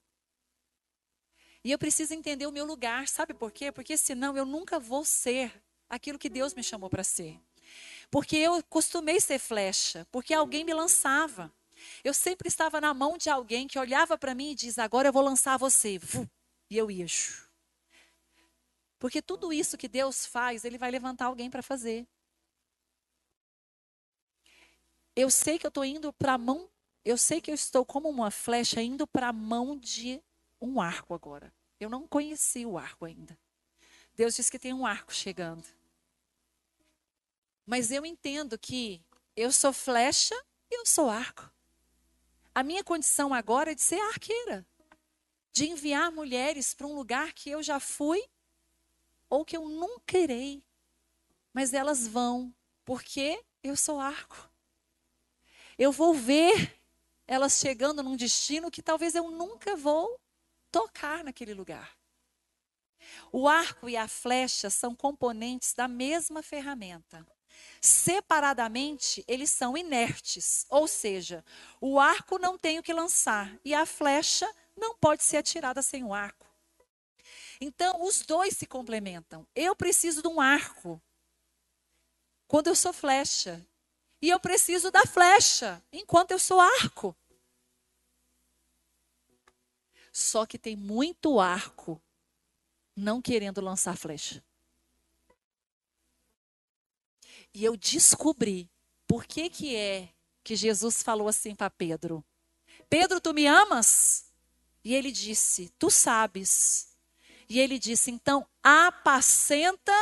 E 1.64 1.70
eu 1.70 1.78
preciso 1.78 2.12
entender 2.12 2.46
o 2.46 2.52
meu 2.52 2.64
lugar, 2.64 3.06
sabe 3.06 3.32
por 3.34 3.52
quê? 3.52 3.70
Porque 3.70 3.96
senão 3.96 4.36
eu 4.36 4.44
nunca 4.44 4.80
vou 4.80 5.04
ser 5.04 5.62
aquilo 5.88 6.18
que 6.18 6.28
Deus 6.28 6.54
me 6.54 6.62
chamou 6.62 6.90
para 6.90 7.04
ser. 7.04 7.38
Porque 8.10 8.36
eu 8.36 8.62
costumei 8.64 9.20
ser 9.20 9.38
flecha, 9.38 10.06
porque 10.10 10.34
alguém 10.34 10.64
me 10.64 10.74
lançava. 10.74 11.52
Eu 12.02 12.12
sempre 12.12 12.48
estava 12.48 12.80
na 12.80 12.92
mão 12.92 13.16
de 13.16 13.30
alguém 13.30 13.68
que 13.68 13.78
olhava 13.78 14.18
para 14.18 14.34
mim 14.34 14.52
e 14.52 14.54
diz: 14.54 14.78
Agora 14.78 15.08
eu 15.08 15.12
vou 15.12 15.22
lançar 15.22 15.56
você. 15.56 16.00
E 16.72 16.78
eu 16.78 16.90
ia. 16.90 17.04
Porque 18.98 19.20
tudo 19.20 19.52
isso 19.52 19.76
que 19.76 19.86
Deus 19.86 20.24
faz, 20.24 20.64
Ele 20.64 20.78
vai 20.78 20.90
levantar 20.90 21.26
alguém 21.26 21.50
para 21.50 21.62
fazer. 21.62 22.08
Eu 25.14 25.28
sei 25.28 25.58
que 25.58 25.66
eu 25.66 25.68
estou 25.68 25.84
indo 25.84 26.14
para 26.14 26.32
a 26.32 26.38
mão, 26.38 26.70
eu 27.04 27.18
sei 27.18 27.42
que 27.42 27.50
eu 27.50 27.54
estou 27.54 27.84
como 27.84 28.08
uma 28.08 28.30
flecha 28.30 28.80
indo 28.80 29.06
para 29.06 29.28
a 29.28 29.32
mão 29.34 29.78
de 29.78 30.22
um 30.62 30.80
arco 30.80 31.12
agora. 31.12 31.52
Eu 31.78 31.90
não 31.90 32.08
conheci 32.08 32.64
o 32.64 32.78
arco 32.78 33.04
ainda. 33.04 33.38
Deus 34.14 34.34
diz 34.34 34.48
que 34.48 34.58
tem 34.58 34.72
um 34.72 34.86
arco 34.86 35.12
chegando. 35.12 35.68
Mas 37.66 37.90
eu 37.90 38.06
entendo 38.06 38.58
que 38.58 39.04
eu 39.36 39.52
sou 39.52 39.74
flecha 39.74 40.34
e 40.70 40.78
eu 40.78 40.86
sou 40.86 41.10
arco. 41.10 41.52
A 42.54 42.62
minha 42.62 42.82
condição 42.82 43.34
agora 43.34 43.72
é 43.72 43.74
de 43.74 43.82
ser 43.82 44.00
arqueira, 44.00 44.66
de 45.52 45.68
enviar 45.68 46.10
mulheres 46.10 46.72
para 46.74 46.86
um 46.86 46.94
lugar 46.94 47.32
que 47.32 47.50
eu 47.50 47.62
já 47.62 47.78
fui 47.78 48.22
ou 49.28 49.44
que 49.44 49.56
eu 49.56 49.68
nunca 49.68 50.18
irei. 50.18 50.62
Mas 51.52 51.74
elas 51.74 52.06
vão, 52.08 52.54
porque 52.84 53.42
eu 53.62 53.76
sou 53.76 54.00
arco. 54.00 54.50
Eu 55.78 55.92
vou 55.92 56.14
ver 56.14 56.78
elas 57.26 57.58
chegando 57.58 58.02
num 58.02 58.16
destino 58.16 58.70
que 58.70 58.82
talvez 58.82 59.14
eu 59.14 59.30
nunca 59.30 59.76
vou 59.76 60.18
tocar 60.70 61.22
naquele 61.22 61.54
lugar. 61.54 61.96
O 63.30 63.48
arco 63.48 63.88
e 63.88 63.96
a 63.96 64.08
flecha 64.08 64.70
são 64.70 64.94
componentes 64.94 65.74
da 65.74 65.88
mesma 65.88 66.42
ferramenta. 66.42 67.26
Separadamente, 67.80 69.24
eles 69.26 69.50
são 69.50 69.76
inertes, 69.76 70.66
ou 70.70 70.86
seja, 70.86 71.44
o 71.80 71.98
arco 71.98 72.38
não 72.38 72.56
tem 72.56 72.78
o 72.78 72.82
que 72.82 72.92
lançar 72.92 73.58
e 73.64 73.74
a 73.74 73.84
flecha 73.84 74.48
não 74.76 74.96
pode 74.96 75.22
ser 75.22 75.38
atirada 75.38 75.82
sem 75.82 76.04
o 76.04 76.14
arco. 76.14 76.46
Então, 77.60 78.02
os 78.04 78.22
dois 78.22 78.56
se 78.56 78.66
complementam. 78.66 79.46
Eu 79.54 79.76
preciso 79.76 80.22
de 80.22 80.28
um 80.28 80.40
arco 80.40 81.00
quando 82.48 82.66
eu 82.66 82.74
sou 82.74 82.92
flecha, 82.92 83.66
e 84.20 84.28
eu 84.28 84.38
preciso 84.38 84.90
da 84.90 85.06
flecha 85.06 85.82
enquanto 85.92 86.32
eu 86.32 86.38
sou 86.38 86.60
arco. 86.60 87.16
Só 90.12 90.44
que 90.44 90.58
tem 90.58 90.76
muito 90.76 91.40
arco 91.40 92.00
não 92.94 93.22
querendo 93.22 93.60
lançar 93.60 93.96
flecha. 93.96 94.44
E 97.54 97.64
eu 97.64 97.76
descobri 97.76 98.70
por 99.06 99.24
que 99.24 99.48
que 99.48 99.74
é 99.74 100.10
que 100.44 100.54
Jesus 100.54 101.02
falou 101.02 101.28
assim 101.28 101.54
para 101.54 101.70
Pedro: 101.70 102.24
Pedro, 102.88 103.20
tu 103.20 103.32
me 103.32 103.46
amas? 103.46 104.31
E 104.84 104.94
ele 104.94 105.12
disse: 105.12 105.72
Tu 105.78 105.90
sabes. 105.90 106.88
E 107.48 107.58
ele 107.58 107.78
disse: 107.78 108.10
Então 108.10 108.46
apacenta 108.62 109.92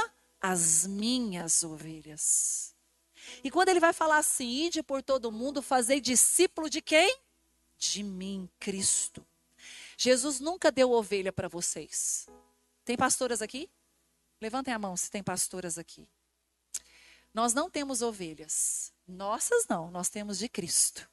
as 0.40 0.86
minhas 0.86 1.62
ovelhas. 1.62 2.74
E 3.44 3.50
quando 3.50 3.68
ele 3.68 3.80
vai 3.80 3.92
falar 3.92 4.18
assim: 4.18 4.48
Ide 4.66 4.82
por 4.82 5.02
todo 5.02 5.32
mundo, 5.32 5.62
fazei 5.62 6.00
discípulo 6.00 6.70
de 6.70 6.80
quem? 6.80 7.18
De 7.76 8.02
mim, 8.02 8.48
Cristo. 8.58 9.26
Jesus 9.96 10.40
nunca 10.40 10.72
deu 10.72 10.90
ovelha 10.92 11.32
para 11.32 11.48
vocês. 11.48 12.26
Tem 12.84 12.96
pastoras 12.96 13.42
aqui? 13.42 13.68
Levantem 14.40 14.72
a 14.72 14.78
mão 14.78 14.96
se 14.96 15.10
tem 15.10 15.22
pastoras 15.22 15.76
aqui. 15.76 16.08
Nós 17.34 17.52
não 17.52 17.70
temos 17.70 18.00
ovelhas. 18.00 18.92
Nossas 19.06 19.66
não, 19.68 19.90
nós 19.90 20.08
temos 20.08 20.38
de 20.38 20.48
Cristo. 20.48 21.08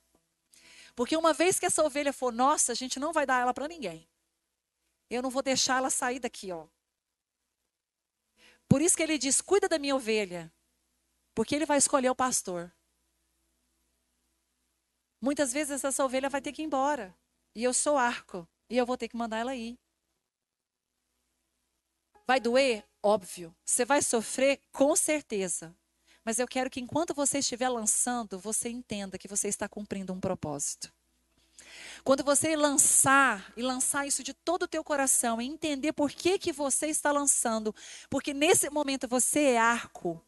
Porque 0.97 1.15
uma 1.15 1.31
vez 1.31 1.59
que 1.59 1.65
essa 1.67 1.83
ovelha 1.83 2.11
for 2.11 2.33
nossa, 2.33 2.71
a 2.71 2.75
gente 2.75 2.99
não 2.99 3.13
vai 3.13 3.23
dar 3.23 3.39
ela 3.39 3.53
para 3.53 3.67
ninguém. 3.67 4.09
Eu 5.11 5.21
não 5.21 5.29
vou 5.29 5.43
deixar 5.43 5.77
ela 5.77 5.91
sair 5.91 6.19
daqui, 6.19 6.51
ó. 6.51 6.67
Por 8.67 8.81
isso 8.81 8.97
que 8.97 9.03
ele 9.03 9.19
diz: 9.19 9.39
"Cuida 9.39 9.69
da 9.69 9.77
minha 9.77 9.95
ovelha", 9.95 10.51
porque 11.35 11.53
ele 11.55 11.67
vai 11.67 11.77
escolher 11.77 12.09
o 12.09 12.15
pastor. 12.15 12.73
Muitas 15.21 15.53
vezes 15.53 15.83
essa 15.83 16.03
ovelha 16.03 16.29
vai 16.29 16.41
ter 16.41 16.51
que 16.51 16.63
ir 16.63 16.65
embora, 16.65 17.15
e 17.53 17.63
eu 17.63 17.75
sou 17.75 17.95
arco, 17.95 18.49
e 18.67 18.75
eu 18.75 18.85
vou 18.85 18.97
ter 18.97 19.07
que 19.07 19.15
mandar 19.15 19.37
ela 19.37 19.55
ir. 19.55 19.77
Vai 22.25 22.39
doer? 22.39 22.83
Óbvio, 23.03 23.55
você 23.63 23.85
vai 23.85 24.01
sofrer 24.01 24.59
com 24.71 24.95
certeza. 24.95 25.77
Mas 26.27 26.39
eu 26.39 26.45
quero 26.45 26.69
que 26.69 26.81
enquanto 26.81 27.13
você 27.13 27.37
estiver 27.37 27.69
lançando, 27.69 28.37
você 28.37 28.67
entenda 28.67 29.17
que 29.17 29.29
você 29.29 29.47
está 29.47 29.65
cumprindo 29.69 30.11
um 30.11 30.19
propósito. 30.19 30.93
Quando 32.03 32.21
você 32.21 32.53
lançar 32.53 33.53
e 33.55 33.61
lançar 33.61 34.05
isso 34.05 34.21
de 34.21 34.33
todo 34.33 34.63
o 34.63 34.67
teu 34.67 34.83
coração 34.83 35.41
e 35.41 35.45
entender 35.45 35.93
por 35.93 36.11
que 36.11 36.37
que 36.37 36.51
você 36.51 36.87
está 36.87 37.13
lançando, 37.13 37.73
porque 38.09 38.33
nesse 38.33 38.69
momento 38.69 39.07
você 39.07 39.51
é 39.51 39.57
arco 39.57 40.21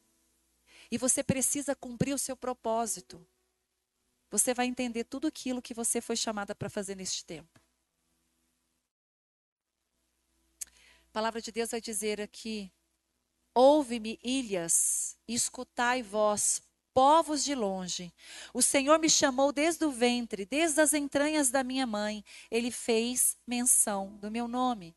e 0.89 0.97
você 0.97 1.21
precisa 1.21 1.75
cumprir 1.75 2.13
o 2.13 2.17
seu 2.17 2.37
propósito. 2.37 3.19
Você 4.31 4.53
vai 4.53 4.67
entender 4.67 5.03
tudo 5.03 5.27
aquilo 5.27 5.61
que 5.61 5.73
você 5.73 5.99
foi 5.99 6.15
chamada 6.15 6.55
para 6.55 6.69
fazer 6.69 6.95
neste 6.95 7.25
tempo. 7.25 7.59
A 11.09 11.11
palavra 11.11 11.41
de 11.41 11.51
Deus 11.51 11.71
vai 11.71 11.81
dizer 11.81 12.21
aqui: 12.21 12.71
Ouve-me, 13.53 14.19
ilhas, 14.23 15.17
escutai 15.27 16.01
vós, 16.01 16.61
povos 16.93 17.43
de 17.43 17.55
longe. 17.55 18.13
O 18.53 18.61
Senhor 18.61 18.99
me 18.99 19.09
chamou 19.09 19.51
desde 19.51 19.85
o 19.85 19.91
ventre, 19.91 20.45
desde 20.45 20.81
as 20.81 20.93
entranhas 20.93 21.49
da 21.49 21.63
minha 21.63 21.85
mãe. 21.85 22.23
Ele 22.49 22.71
fez 22.71 23.37
menção 23.45 24.17
do 24.17 24.29
meu 24.29 24.47
nome. 24.47 24.95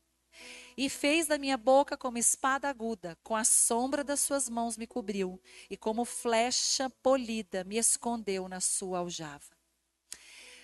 E 0.75 0.89
fez 0.89 1.27
da 1.27 1.37
minha 1.37 1.57
boca 1.57 1.95
como 1.95 2.17
espada 2.17 2.67
aguda, 2.67 3.17
com 3.23 3.35
a 3.35 3.43
sombra 3.43 4.03
das 4.03 4.19
suas 4.19 4.49
mãos 4.49 4.75
me 4.75 4.87
cobriu, 4.87 5.39
e 5.69 5.77
como 5.77 6.03
flecha 6.03 6.89
polida 6.89 7.63
me 7.63 7.77
escondeu 7.77 8.47
na 8.47 8.59
sua 8.59 8.97
aljava. 8.97 9.55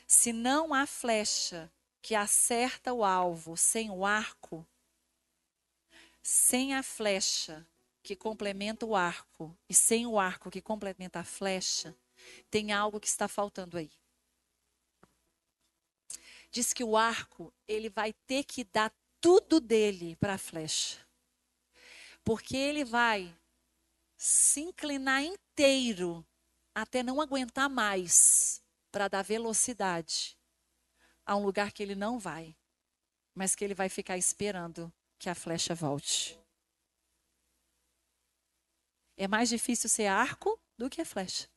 Se 0.08 0.34
não 0.34 0.74
há 0.74 0.88
flecha 0.88 1.72
que 2.02 2.16
acerta 2.16 2.92
o 2.92 3.04
alvo 3.04 3.56
sem 3.56 3.92
o 3.92 4.04
arco, 4.04 4.66
sem 6.24 6.74
a 6.74 6.82
flecha 6.82 7.66
que 8.02 8.16
complementa 8.16 8.86
o 8.86 8.95
arco 8.95 9.58
e 9.68 9.74
sem 9.74 10.06
o 10.06 10.20
arco 10.20 10.50
que 10.50 10.62
complementa 10.62 11.20
a 11.20 11.24
flecha, 11.24 11.95
tem 12.50 12.72
algo 12.72 13.00
que 13.00 13.08
está 13.08 13.28
faltando 13.28 13.78
aí. 13.78 13.91
Diz 16.52 16.74
que 16.74 16.84
o 16.84 16.97
arco, 16.97 17.54
ele 17.68 17.89
vai 17.89 18.14
ter 18.26 18.43
que 18.43 18.64
dar 18.64 18.91
tudo 19.22 19.60
dele 19.60 20.16
para 20.16 20.36
a 20.36 20.38
flecha. 20.38 20.97
Porque 22.24 22.58
ele 22.58 22.84
vai 22.84 23.36
se 24.18 24.62
inclinar 24.62 25.24
inteiro 25.24 26.26
até 26.74 27.04
não 27.04 27.22
aguentar 27.22 27.70
mais 27.70 28.62
para 28.91 29.08
dar 29.08 29.22
velocidade 29.22 30.38
a 31.26 31.36
um 31.36 31.43
lugar 31.43 31.72
que 31.72 31.84
ele 31.84 31.95
não 31.95 32.18
vai, 32.18 32.56
mas 33.36 33.56
que 33.56 33.64
ele 33.64 33.76
vai 33.76 33.88
ficar 33.88 34.18
esperando 34.18 34.91
que 35.20 35.30
a 35.30 35.36
flecha 35.36 35.76
volte. 35.76 36.39
É 39.20 39.28
mais 39.28 39.49
difícil 39.49 39.89
ser 39.89 40.05
arco 40.05 40.57
do 40.78 40.89
que 40.89 41.03
flecha. 41.03 41.49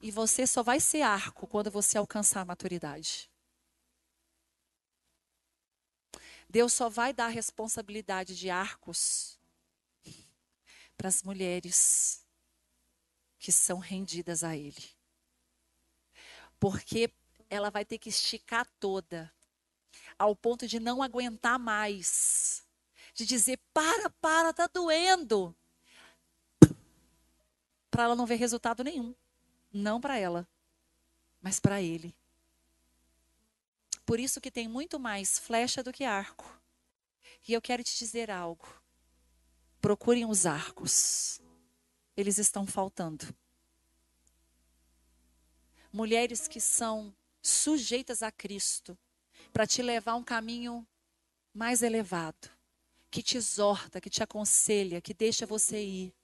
E 0.00 0.10
você 0.10 0.46
só 0.46 0.62
vai 0.62 0.80
ser 0.80 1.02
arco 1.02 1.46
quando 1.46 1.70
você 1.70 1.98
alcançar 1.98 2.40
a 2.40 2.44
maturidade. 2.46 3.30
Deus 6.48 6.72
só 6.72 6.88
vai 6.88 7.12
dar 7.12 7.26
a 7.26 7.28
responsabilidade 7.28 8.34
de 8.34 8.48
arcos 8.48 9.38
para 10.96 11.08
as 11.08 11.22
mulheres 11.22 12.26
que 13.38 13.52
são 13.52 13.78
rendidas 13.78 14.42
a 14.42 14.56
Ele. 14.56 14.88
Porque 16.58 17.12
ela 17.50 17.68
vai 17.68 17.84
ter 17.84 17.98
que 17.98 18.08
esticar 18.08 18.66
toda, 18.80 19.30
ao 20.18 20.34
ponto 20.34 20.66
de 20.66 20.80
não 20.80 21.02
aguentar 21.02 21.58
mais, 21.58 22.64
de 23.12 23.26
dizer: 23.26 23.60
para, 23.74 24.08
para, 24.08 24.54
tá 24.54 24.66
doendo 24.66 25.54
para 27.92 28.04
ela 28.04 28.16
não 28.16 28.24
ver 28.24 28.36
resultado 28.36 28.82
nenhum. 28.82 29.14
Não 29.70 30.00
para 30.00 30.18
ela, 30.18 30.48
mas 31.42 31.60
para 31.60 31.82
ele. 31.82 32.16
Por 34.06 34.18
isso 34.18 34.40
que 34.40 34.50
tem 34.50 34.66
muito 34.66 34.98
mais 34.98 35.38
flecha 35.38 35.82
do 35.82 35.92
que 35.92 36.02
arco. 36.02 36.58
E 37.46 37.52
eu 37.52 37.60
quero 37.60 37.84
te 37.84 37.96
dizer 37.98 38.30
algo. 38.30 38.66
Procurem 39.78 40.24
os 40.24 40.46
arcos. 40.46 41.38
Eles 42.16 42.38
estão 42.38 42.66
faltando. 42.66 43.26
Mulheres 45.92 46.48
que 46.48 46.60
são 46.62 47.14
sujeitas 47.42 48.22
a 48.22 48.32
Cristo 48.32 48.96
para 49.52 49.66
te 49.66 49.82
levar 49.82 50.12
a 50.12 50.16
um 50.16 50.24
caminho 50.24 50.86
mais 51.52 51.82
elevado, 51.82 52.48
que 53.10 53.22
te 53.22 53.36
exorta, 53.36 54.00
que 54.00 54.08
te 54.08 54.22
aconselha, 54.22 55.02
que 55.02 55.12
deixa 55.12 55.44
você 55.44 55.84
ir 55.84 56.14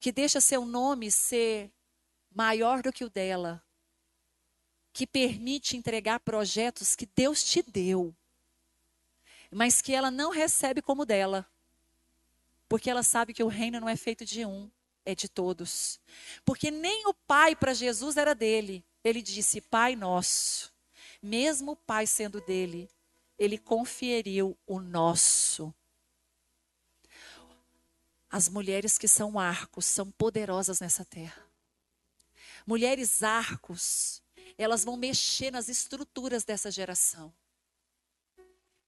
que 0.00 0.10
deixa 0.10 0.40
seu 0.40 0.64
nome 0.64 1.10
ser 1.10 1.70
maior 2.34 2.82
do 2.82 2.92
que 2.92 3.04
o 3.04 3.10
dela, 3.10 3.62
que 4.92 5.06
permite 5.06 5.76
entregar 5.76 6.18
projetos 6.20 6.96
que 6.96 7.06
Deus 7.06 7.44
te 7.44 7.62
deu, 7.62 8.14
mas 9.52 9.82
que 9.82 9.94
ela 9.94 10.10
não 10.10 10.30
recebe 10.30 10.80
como 10.80 11.04
dela, 11.04 11.46
porque 12.66 12.88
ela 12.88 13.02
sabe 13.02 13.34
que 13.34 13.42
o 13.42 13.48
reino 13.48 13.78
não 13.78 13.88
é 13.88 13.96
feito 13.96 14.24
de 14.24 14.46
um, 14.46 14.70
é 15.04 15.14
de 15.14 15.28
todos. 15.28 16.00
Porque 16.44 16.70
nem 16.70 17.06
o 17.06 17.14
Pai 17.14 17.54
para 17.54 17.74
Jesus 17.74 18.16
era 18.16 18.34
dele. 18.34 18.84
Ele 19.02 19.20
disse: 19.20 19.60
Pai 19.60 19.96
nosso. 19.96 20.72
Mesmo 21.20 21.72
o 21.72 21.76
Pai 21.76 22.06
sendo 22.06 22.40
dele, 22.40 22.88
ele 23.38 23.58
conferiu 23.58 24.56
o 24.66 24.78
nosso. 24.78 25.74
As 28.30 28.48
mulheres 28.48 28.96
que 28.96 29.08
são 29.08 29.40
arcos 29.40 29.84
são 29.86 30.08
poderosas 30.12 30.78
nessa 30.78 31.04
terra. 31.04 31.44
Mulheres 32.64 33.24
arcos, 33.24 34.22
elas 34.56 34.84
vão 34.84 34.96
mexer 34.96 35.50
nas 35.50 35.68
estruturas 35.68 36.44
dessa 36.44 36.70
geração. 36.70 37.34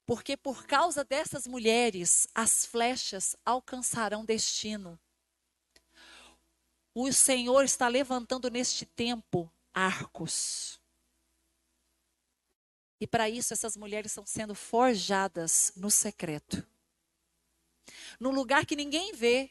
Porque 0.07 0.37
por 0.37 0.65
causa 0.65 1.03
dessas 1.03 1.47
mulheres, 1.49 2.29
as 2.33 2.65
flechas 2.65 3.35
alcançarão 3.45 4.25
destino. 4.25 4.99
O 6.95 7.13
Senhor 7.13 7.65
está 7.65 7.89
levantando 7.89 8.49
neste 8.49 8.87
tempo 8.87 9.51
arcos. 9.75 10.81
E 13.01 13.09
para 13.09 13.29
isso, 13.29 13.53
essas 13.53 13.77
mulheres 13.77 14.13
estão 14.13 14.25
sendo 14.25 14.55
forjadas 14.55 15.73
no 15.75 15.91
secreto 15.91 16.65
num 18.23 18.31
lugar 18.31 18.65
que 18.65 18.77
ninguém 18.77 19.13
vê. 19.13 19.51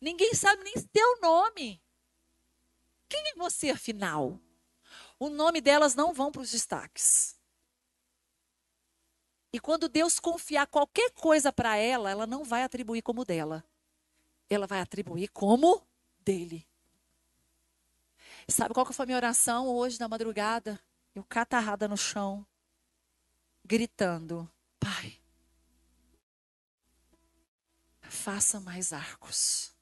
Ninguém 0.00 0.34
sabe 0.34 0.64
nem 0.64 0.74
teu 0.92 1.20
nome. 1.20 1.80
Quem 3.08 3.28
é 3.28 3.34
você, 3.36 3.70
afinal? 3.70 4.40
O 5.20 5.28
nome 5.28 5.60
delas 5.60 5.94
não 5.94 6.12
vão 6.12 6.32
para 6.32 6.42
os 6.42 6.50
destaques. 6.50 7.38
E 9.52 9.60
quando 9.60 9.88
Deus 9.88 10.18
confiar 10.18 10.66
qualquer 10.66 11.12
coisa 11.12 11.52
para 11.52 11.76
ela, 11.76 12.10
ela 12.10 12.26
não 12.26 12.44
vai 12.44 12.64
atribuir 12.64 13.02
como 13.02 13.24
dela. 13.24 13.64
Ela 14.50 14.66
vai 14.66 14.80
atribuir 14.80 15.28
como 15.28 15.80
dele. 16.20 16.66
Sabe 18.48 18.74
qual 18.74 18.84
que 18.84 18.92
foi 18.92 19.04
a 19.04 19.06
minha 19.06 19.16
oração 19.16 19.68
hoje 19.68 19.98
na 20.00 20.08
madrugada? 20.08 20.78
Eu 21.14 21.24
catarrada 21.24 21.88
no 21.88 21.96
chão, 21.96 22.44
gritando: 23.64 24.50
Pai, 24.78 25.18
faça 28.10 28.60
mais 28.60 28.92
arcos. 28.92 29.74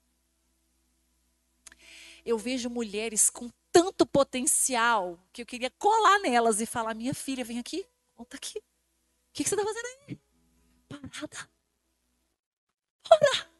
Eu 2.25 2.37
vejo 2.37 2.69
mulheres 2.69 3.29
com 3.29 3.49
tanto 3.71 4.05
potencial 4.05 5.19
que 5.31 5.41
eu 5.41 5.45
queria 5.45 5.69
colar 5.71 6.19
nelas 6.19 6.59
e 6.61 6.65
falar: 6.65 6.93
minha 6.93 7.13
filha, 7.13 7.43
vem 7.43 7.59
aqui, 7.59 7.85
conta 8.15 8.37
aqui. 8.37 8.59
O 8.59 8.63
que, 9.33 9.43
que 9.43 9.49
você 9.49 9.55
está 9.55 9.65
fazendo 9.65 9.85
aí? 10.07 10.19
Parada. 10.87 11.49
Ora. 13.11 13.51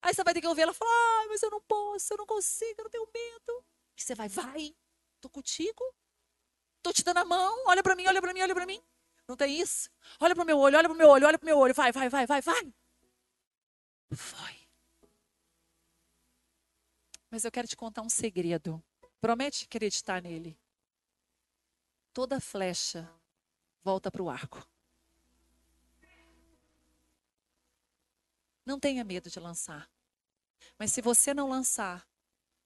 Aí 0.00 0.14
você 0.14 0.22
vai 0.22 0.32
ter 0.32 0.40
que 0.40 0.46
ouvir 0.46 0.62
ela 0.62 0.72
falar: 0.72 0.90
ah, 0.90 1.26
mas 1.28 1.42
eu 1.42 1.50
não 1.50 1.60
posso, 1.60 2.14
eu 2.14 2.18
não 2.18 2.26
consigo, 2.26 2.74
eu 2.78 2.84
não 2.84 2.90
tenho 2.90 3.08
medo. 3.12 3.64
E 3.96 4.02
você 4.02 4.14
vai, 4.14 4.28
vai, 4.28 4.74
tô 5.20 5.28
contigo, 5.28 5.82
tô 6.82 6.92
te 6.92 7.02
dando 7.02 7.18
a 7.18 7.24
mão, 7.24 7.64
olha 7.66 7.82
para 7.82 7.96
mim, 7.96 8.06
olha 8.06 8.20
para 8.20 8.32
mim, 8.32 8.40
olha 8.40 8.54
para 8.54 8.66
mim. 8.66 8.82
Não 9.26 9.36
tem 9.36 9.60
isso? 9.60 9.90
Olha 10.20 10.34
para 10.34 10.44
o 10.44 10.46
meu 10.46 10.58
olho, 10.58 10.78
olha 10.78 10.88
para 10.88 10.94
o 10.94 10.98
meu 10.98 11.08
olho, 11.08 11.26
olha 11.26 11.38
para 11.38 11.44
o 11.44 11.48
meu 11.48 11.58
olho, 11.58 11.74
vai, 11.74 11.90
vai, 11.90 12.08
vai, 12.08 12.26
vai, 12.26 12.40
vai. 12.40 12.72
Foi. 14.14 14.66
Mas 17.30 17.44
eu 17.44 17.50
quero 17.50 17.68
te 17.68 17.76
contar 17.76 18.02
um 18.02 18.08
segredo. 18.08 18.82
Promete 19.20 19.64
acreditar 19.64 20.22
nele. 20.22 20.58
Toda 22.12 22.40
flecha 22.40 23.10
volta 23.82 24.10
para 24.10 24.22
o 24.22 24.30
arco. 24.30 24.66
Não 28.64 28.80
tenha 28.80 29.04
medo 29.04 29.30
de 29.30 29.38
lançar. 29.38 29.88
Mas 30.78 30.92
se 30.92 31.00
você 31.00 31.32
não 31.34 31.48
lançar, 31.48 32.06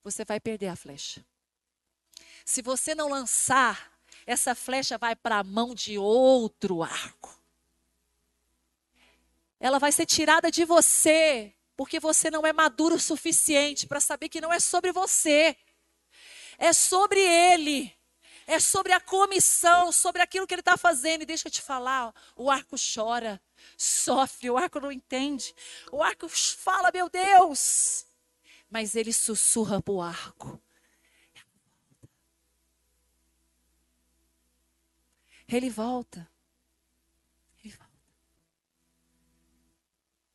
você 0.03 0.25
vai 0.25 0.41
perder 0.41 0.69
a 0.69 0.77
flecha. 0.77 1.25
Se 2.45 2.63
você 2.63 2.95
não 2.95 3.09
lançar, 3.09 3.99
essa 4.27 4.55
flecha 4.55 4.97
vai 4.97 5.15
para 5.15 5.39
a 5.39 5.45
mão 5.45 5.75
de 5.75 5.99
outro 5.99 6.83
arco. 6.83 7.40
Ela 9.61 9.79
vai 9.79 9.93
ser 9.93 10.07
tirada 10.07 10.51
de 10.51 10.65
você, 10.65 11.55
porque 11.77 12.01
você 12.01 12.31
não 12.31 12.47
é 12.47 12.53
maduro 12.53 12.97
o 12.97 13.01
suficiente 13.01 13.87
para 13.87 14.01
saber 14.01 14.29
que 14.29 14.41
não 14.41 14.53
é 14.53 14.59
sobre 14.59 14.91
você, 14.91 15.55
é 16.59 16.73
sobre 16.73 17.21
Ele, 17.21 17.95
é 18.47 18.59
sobre 18.59 18.93
a 18.93 19.01
comissão, 19.01 19.93
sobre 19.93 20.23
aquilo 20.23 20.47
que 20.47 20.55
Ele 20.55 20.63
está 20.63 20.77
fazendo. 20.77 21.23
E 21.23 21.27
deixa 21.27 21.49
eu 21.49 21.53
te 21.53 21.63
falar: 21.63 22.13
o 22.35 22.51
arco 22.51 22.77
chora, 22.77 23.41
sofre, 23.77 24.51
o 24.51 24.57
arco 24.57 24.81
não 24.81 24.91
entende, 24.91 25.55
o 25.93 26.03
arco 26.03 26.29
fala, 26.29 26.91
meu 26.93 27.09
Deus, 27.09 28.07
mas 28.71 28.95
ele 28.95 29.13
sussurra 29.13 29.83
para 29.83 29.93
o 29.93 30.01
arco. 30.01 30.61
Ele 35.49 35.69
volta. 35.69 36.31
Ele 37.65 37.75
volta. 37.75 37.91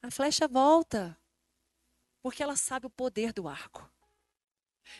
A 0.05 0.11
flecha 0.11 0.47
volta. 0.47 1.17
Porque 2.21 2.43
ela 2.43 2.55
sabe 2.55 2.85
o 2.85 2.91
poder 2.91 3.33
do 3.33 3.47
arco. 3.47 3.89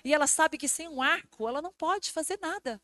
E 0.04 0.12
ela 0.12 0.26
sabe 0.26 0.58
que 0.58 0.68
sem 0.68 0.88
um 0.88 1.00
arco 1.00 1.48
ela 1.48 1.62
não 1.62 1.72
pode 1.72 2.12
fazer 2.12 2.40
nada. 2.42 2.82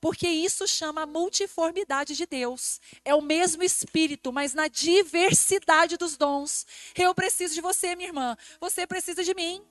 Porque 0.00 0.26
isso 0.26 0.66
chama 0.66 1.02
a 1.02 1.06
multiformidade 1.06 2.16
de 2.16 2.24
Deus. 2.24 2.80
É 3.04 3.14
o 3.14 3.20
mesmo 3.20 3.62
Espírito, 3.62 4.32
mas 4.32 4.54
na 4.54 4.66
diversidade 4.66 5.98
dos 5.98 6.16
dons. 6.16 6.66
Eu 6.94 7.14
preciso 7.14 7.52
de 7.52 7.60
você, 7.60 7.94
minha 7.94 8.08
irmã. 8.08 8.34
Você 8.58 8.86
precisa 8.86 9.22
de 9.22 9.34
mim. 9.34 9.62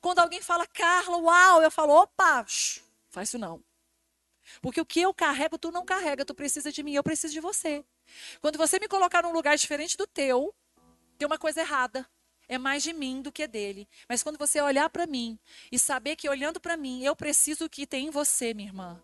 Quando 0.00 0.20
alguém 0.20 0.40
fala, 0.40 0.66
Carla, 0.66 1.18
uau, 1.18 1.62
eu 1.62 1.70
falo, 1.70 1.92
opa, 1.92 2.46
shh, 2.46 2.80
faz 3.10 3.28
isso 3.28 3.38
não. 3.38 3.62
Porque 4.62 4.80
o 4.80 4.86
que 4.86 5.02
eu 5.02 5.12
carrego, 5.12 5.58
tu 5.58 5.70
não 5.70 5.84
carrega, 5.84 6.24
tu 6.24 6.34
precisa 6.34 6.72
de 6.72 6.82
mim, 6.82 6.94
eu 6.94 7.02
preciso 7.02 7.34
de 7.34 7.40
você. 7.40 7.84
Quando 8.40 8.56
você 8.56 8.78
me 8.78 8.88
colocar 8.88 9.22
num 9.22 9.32
lugar 9.32 9.58
diferente 9.58 9.94
do 9.94 10.06
teu, 10.06 10.54
tem 11.20 11.26
uma 11.26 11.38
coisa 11.38 11.60
errada. 11.60 12.08
É 12.48 12.56
mais 12.56 12.82
de 12.82 12.94
mim 12.94 13.20
do 13.20 13.30
que 13.30 13.46
dele. 13.46 13.86
Mas 14.08 14.22
quando 14.22 14.38
você 14.38 14.60
olhar 14.60 14.88
para 14.88 15.06
mim 15.06 15.38
e 15.70 15.78
saber 15.78 16.16
que 16.16 16.28
olhando 16.28 16.58
para 16.58 16.78
mim, 16.78 17.04
eu 17.04 17.14
preciso 17.14 17.68
que 17.68 17.86
tem 17.86 18.06
em 18.06 18.10
você, 18.10 18.54
minha 18.54 18.68
irmã. 18.68 19.00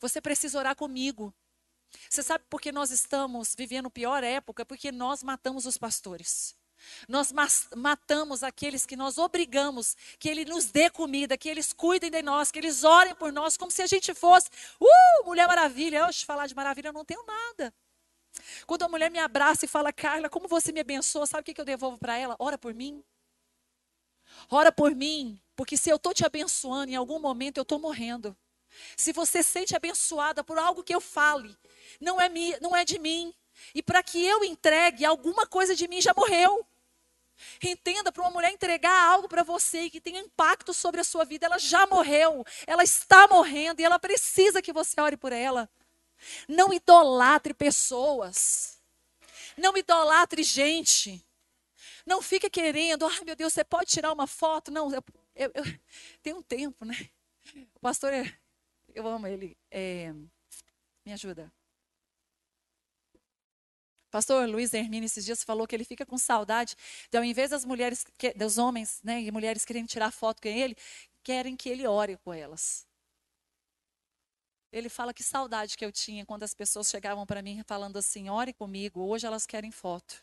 Você 0.00 0.20
precisa 0.20 0.56
orar 0.56 0.76
comigo. 0.76 1.34
Você 2.08 2.22
sabe 2.22 2.44
por 2.48 2.60
que 2.60 2.70
nós 2.70 2.92
estamos 2.92 3.56
vivendo 3.58 3.90
pior 3.90 4.22
época? 4.22 4.64
Porque 4.64 4.92
nós 4.92 5.24
matamos 5.24 5.66
os 5.66 5.76
pastores. 5.76 6.56
Nós 7.08 7.34
matamos 7.74 8.44
aqueles 8.44 8.86
que 8.86 8.94
nós 8.94 9.18
obrigamos 9.18 9.96
que 10.16 10.28
Ele 10.28 10.44
nos 10.44 10.66
dê 10.66 10.88
comida, 10.88 11.36
que 11.36 11.48
eles 11.48 11.72
cuidem 11.72 12.08
de 12.08 12.22
nós, 12.22 12.52
que 12.52 12.58
eles 12.60 12.84
orem 12.84 13.16
por 13.16 13.32
nós, 13.32 13.56
como 13.56 13.72
se 13.72 13.82
a 13.82 13.86
gente 13.88 14.14
fosse, 14.14 14.48
uh, 14.80 15.24
Mulher 15.26 15.48
Maravilha. 15.48 15.98
Eu, 15.98 16.14
falar 16.24 16.46
de 16.46 16.54
maravilha, 16.54 16.88
eu 16.88 16.92
não 16.92 17.04
tenho 17.04 17.26
nada. 17.26 17.74
Quando 18.66 18.82
a 18.82 18.88
mulher 18.88 19.10
me 19.10 19.18
abraça 19.18 19.64
e 19.64 19.68
fala, 19.68 19.92
Carla, 19.92 20.28
como 20.28 20.48
você 20.48 20.72
me 20.72 20.80
abençoa, 20.80 21.26
sabe 21.26 21.50
o 21.50 21.54
que 21.54 21.60
eu 21.60 21.64
devolvo 21.64 21.98
para 21.98 22.16
ela? 22.16 22.36
Ora 22.38 22.58
por 22.58 22.74
mim. 22.74 23.02
Ora 24.50 24.70
por 24.70 24.94
mim, 24.94 25.40
porque 25.56 25.76
se 25.76 25.90
eu 25.90 25.96
estou 25.96 26.14
te 26.14 26.24
abençoando, 26.24 26.92
em 26.92 26.96
algum 26.96 27.18
momento 27.18 27.58
eu 27.58 27.62
estou 27.62 27.78
morrendo. 27.78 28.36
Se 28.96 29.12
você 29.12 29.42
sente 29.42 29.74
abençoada 29.74 30.44
por 30.44 30.58
algo 30.58 30.82
que 30.82 30.94
eu 30.94 31.00
fale, 31.00 31.56
não 32.00 32.20
é, 32.20 32.28
mi, 32.28 32.56
não 32.60 32.76
é 32.76 32.84
de 32.84 32.98
mim, 32.98 33.34
e 33.74 33.82
para 33.82 34.02
que 34.02 34.24
eu 34.24 34.44
entregue, 34.44 35.04
alguma 35.04 35.46
coisa 35.46 35.74
de 35.74 35.88
mim 35.88 36.00
já 36.00 36.12
morreu. 36.14 36.66
Entenda, 37.62 38.10
para 38.10 38.22
uma 38.22 38.30
mulher 38.30 38.52
entregar 38.52 39.04
algo 39.12 39.28
para 39.28 39.42
você 39.42 39.82
e 39.82 39.90
que 39.90 40.00
tenha 40.00 40.20
impacto 40.20 40.74
sobre 40.74 41.00
a 41.00 41.04
sua 41.04 41.24
vida, 41.24 41.46
ela 41.46 41.58
já 41.58 41.86
morreu, 41.86 42.44
ela 42.66 42.82
está 42.82 43.28
morrendo 43.28 43.80
e 43.80 43.84
ela 43.84 43.98
precisa 43.98 44.60
que 44.60 44.72
você 44.72 45.00
ore 45.00 45.16
por 45.16 45.32
ela. 45.32 45.68
Não 46.48 46.72
idolatre 46.72 47.54
pessoas. 47.54 48.80
Não 49.56 49.76
idolatre 49.76 50.42
gente. 50.42 51.24
Não 52.06 52.22
fique 52.22 52.48
querendo, 52.48 53.06
ai 53.06 53.18
ah, 53.20 53.24
meu 53.24 53.36
Deus, 53.36 53.52
você 53.52 53.64
pode 53.64 53.90
tirar 53.90 54.12
uma 54.12 54.26
foto? 54.26 54.70
Não, 54.70 54.90
eu, 54.92 55.04
eu, 55.34 55.50
eu 55.54 55.64
tem 56.22 56.32
um 56.32 56.42
tempo, 56.42 56.84
né? 56.84 56.94
O 57.74 57.80
pastor, 57.80 58.12
eu 58.94 59.06
amo 59.06 59.26
ele. 59.26 59.56
É, 59.70 60.12
me 61.04 61.12
ajuda. 61.12 61.52
Pastor 64.10 64.48
Luiz 64.48 64.72
Hermínio 64.72 65.06
esses 65.06 65.24
dias 65.24 65.44
falou 65.44 65.66
que 65.66 65.76
ele 65.76 65.84
fica 65.84 66.06
com 66.06 66.16
saudade 66.16 66.74
de 67.10 67.18
ao 67.18 67.24
invés 67.24 67.50
das 67.50 67.64
mulheres, 67.64 68.06
dos 68.36 68.56
homens, 68.56 69.00
né, 69.04 69.20
e 69.20 69.30
mulheres 69.30 69.66
querendo 69.66 69.86
tirar 69.86 70.10
foto 70.10 70.40
com 70.40 70.48
ele, 70.48 70.74
querem 71.22 71.54
que 71.56 71.68
ele 71.68 71.86
ore 71.86 72.16
com 72.16 72.32
elas. 72.32 72.87
Ele 74.70 74.88
fala 74.88 75.14
que 75.14 75.22
saudade 75.22 75.76
que 75.76 75.84
eu 75.84 75.90
tinha 75.90 76.26
quando 76.26 76.42
as 76.42 76.52
pessoas 76.52 76.88
chegavam 76.88 77.24
para 77.24 77.42
mim 77.42 77.62
falando 77.66 77.96
assim: 77.96 78.28
ore 78.28 78.52
comigo, 78.52 79.00
hoje 79.00 79.26
elas 79.26 79.46
querem 79.46 79.70
foto. 79.70 80.22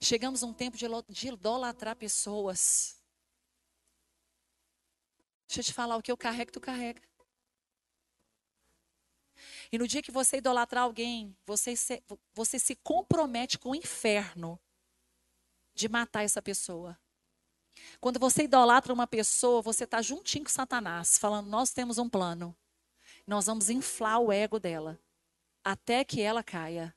Chegamos 0.00 0.42
a 0.42 0.46
um 0.46 0.52
tempo 0.52 0.76
de, 0.76 0.86
idolatrar 1.28 1.96
pessoas. 1.96 2.98
Deixa 5.46 5.60
eu 5.60 5.64
te 5.64 5.72
falar, 5.72 5.96
o 5.96 6.02
que 6.02 6.10
eu 6.10 6.16
carrego, 6.16 6.50
tu 6.50 6.60
carrega. 6.60 7.02
E 9.70 9.78
no 9.78 9.86
dia 9.86 10.02
que 10.02 10.10
você 10.10 10.38
idolatrar 10.38 10.84
alguém, 10.84 11.36
você 11.46 11.76
se, 11.76 12.02
você 12.32 12.58
se 12.58 12.74
compromete 12.76 13.58
com 13.58 13.70
o 13.70 13.74
inferno 13.74 14.58
de 15.74 15.88
matar 15.88 16.22
essa 16.22 16.40
pessoa. 16.40 16.98
Quando 18.00 18.18
você 18.18 18.44
idolatra 18.44 18.92
uma 18.92 19.06
pessoa, 19.06 19.60
você 19.60 19.84
está 19.84 20.00
juntinho 20.00 20.44
com 20.44 20.50
Satanás, 20.50 21.18
falando: 21.18 21.48
Nós 21.48 21.70
temos 21.70 21.98
um 21.98 22.08
plano. 22.08 22.56
Nós 23.26 23.46
vamos 23.46 23.70
inflar 23.70 24.20
o 24.20 24.32
ego 24.32 24.58
dela 24.58 25.00
até 25.64 26.04
que 26.04 26.20
ela 26.20 26.42
caia. 26.42 26.94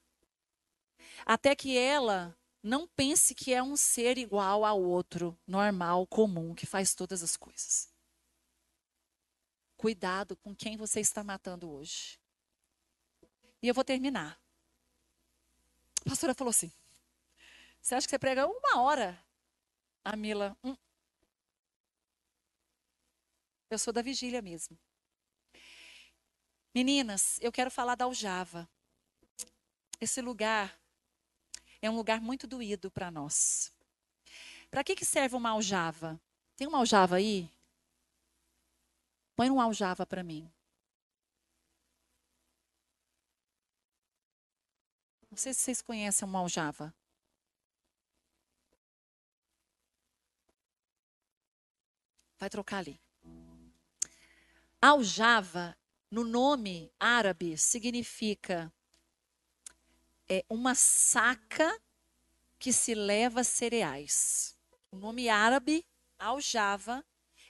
Até 1.26 1.56
que 1.56 1.78
ela 1.78 2.38
não 2.62 2.86
pense 2.86 3.34
que 3.34 3.54
é 3.54 3.64
um 3.64 3.78
ser 3.78 4.18
igual 4.18 4.66
ao 4.66 4.82
outro, 4.82 5.38
normal, 5.48 6.06
comum, 6.06 6.54
que 6.54 6.66
faz 6.66 6.94
todas 6.94 7.24
as 7.24 7.38
coisas. 7.38 7.90
Cuidado 9.78 10.36
com 10.36 10.54
quem 10.54 10.76
você 10.76 11.00
está 11.00 11.24
matando 11.24 11.72
hoje. 11.72 12.20
E 13.62 13.68
eu 13.68 13.74
vou 13.74 13.84
terminar. 13.84 14.40
A 16.06 16.10
pastora 16.10 16.34
falou 16.34 16.50
assim: 16.50 16.72
Você 17.82 17.96
acha 17.96 18.06
que 18.06 18.12
você 18.12 18.20
prega 18.20 18.48
uma 18.48 18.82
hora? 18.82 19.18
A 20.04 20.16
Mila, 20.16 20.58
hum. 20.64 20.76
eu 23.70 23.78
sou 23.78 23.94
da 23.94 24.02
vigília 24.02 24.42
mesmo. 24.42 24.78
Meninas, 26.78 27.40
eu 27.42 27.52
quero 27.52 27.72
falar 27.72 27.96
da 27.96 28.06
Aljava. 28.06 28.70
Esse 30.00 30.22
lugar 30.22 30.80
é 31.82 31.90
um 31.90 31.96
lugar 31.96 32.22
muito 32.22 32.46
doído 32.46 32.92
para 32.92 33.10
nós. 33.10 33.74
Para 34.70 34.84
que, 34.84 34.96
que 34.96 35.04
serve 35.04 35.36
uma 35.36 35.50
aljava? 35.50 36.22
Tem 36.56 36.68
uma 36.68 36.78
aljava 36.78 37.16
aí? 37.16 37.50
Põe 39.36 39.50
uma 39.50 39.64
aljava 39.64 40.06
para 40.06 40.24
mim. 40.24 40.48
Não 45.32 45.38
sei 45.38 45.52
se 45.56 45.62
vocês 45.62 45.82
conhecem 45.82 46.28
uma 46.28 46.42
aljava. 46.42 46.94
Vai 52.38 52.52
trocar 52.52 52.78
ali. 52.78 53.00
Aljava 54.80 55.76
no 56.10 56.24
nome 56.24 56.92
árabe 57.00 57.58
significa 57.58 58.72
é 60.30 60.44
uma 60.50 60.76
saca 60.76 61.80
que 62.60 62.74
se 62.74 62.94
leva 62.94 63.44
cereais. 63.44 64.58
O 64.92 64.98
nome 64.98 65.30
árabe, 65.30 65.86
aljava, 66.18 67.06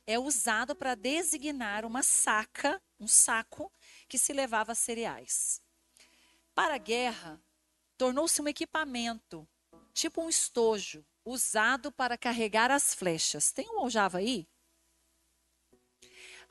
é 0.05 0.17
usado 0.17 0.75
para 0.75 0.95
designar 0.95 1.85
uma 1.85 2.03
saca, 2.03 2.81
um 2.99 3.07
saco 3.07 3.71
que 4.07 4.17
se 4.17 4.33
levava 4.33 4.73
cereais. 4.75 5.61
Para 6.53 6.75
a 6.75 6.79
guerra, 6.79 7.41
tornou-se 7.97 8.41
um 8.41 8.47
equipamento, 8.47 9.47
tipo 9.93 10.21
um 10.21 10.29
estojo, 10.29 11.05
usado 11.25 11.91
para 11.91 12.17
carregar 12.17 12.71
as 12.71 12.93
flechas. 12.93 13.51
Tem 13.51 13.69
um 13.69 13.79
aljava 13.79 14.19
aí? 14.19 14.47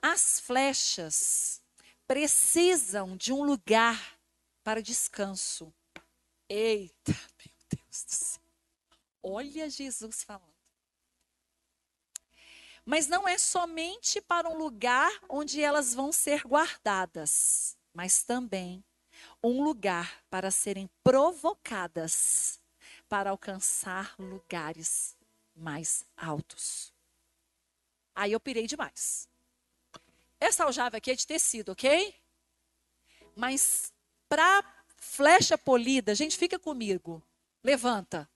As 0.00 0.38
flechas 0.40 1.62
precisam 2.06 3.16
de 3.16 3.32
um 3.32 3.42
lugar 3.42 4.18
para 4.62 4.82
descanso. 4.82 5.72
Eita, 6.48 7.12
meu 7.44 7.54
Deus 7.70 8.04
do 8.04 8.12
céu. 8.12 8.42
Olha 9.22 9.68
Jesus 9.68 10.22
falando. 10.22 10.54
Mas 12.84 13.08
não 13.08 13.26
é 13.26 13.36
somente 13.36 14.20
para 14.20 14.48
um 14.48 14.56
lugar 14.56 15.10
onde 15.28 15.60
elas 15.60 15.92
vão 15.92 16.12
ser 16.12 16.46
guardadas, 16.46 17.76
mas 17.92 18.22
também 18.22 18.84
um 19.42 19.64
lugar 19.64 20.22
para 20.30 20.52
serem 20.52 20.88
provocadas 21.02 22.60
para 23.08 23.30
alcançar 23.30 24.14
lugares 24.18 25.16
mais 25.54 26.04
altos. 26.16 26.92
Aí 28.14 28.32
eu 28.32 28.40
pirei 28.40 28.66
demais. 28.66 29.28
Essa 30.40 30.64
aljava 30.64 30.96
aqui 30.96 31.10
é 31.10 31.14
de 31.14 31.26
tecido, 31.26 31.72
ok? 31.72 32.14
Mas 33.34 33.92
para 34.28 34.62
flecha 34.96 35.56
polida, 35.56 36.14
gente, 36.14 36.36
fica 36.36 36.58
comigo. 36.58 37.22
Levanta. 37.62 38.28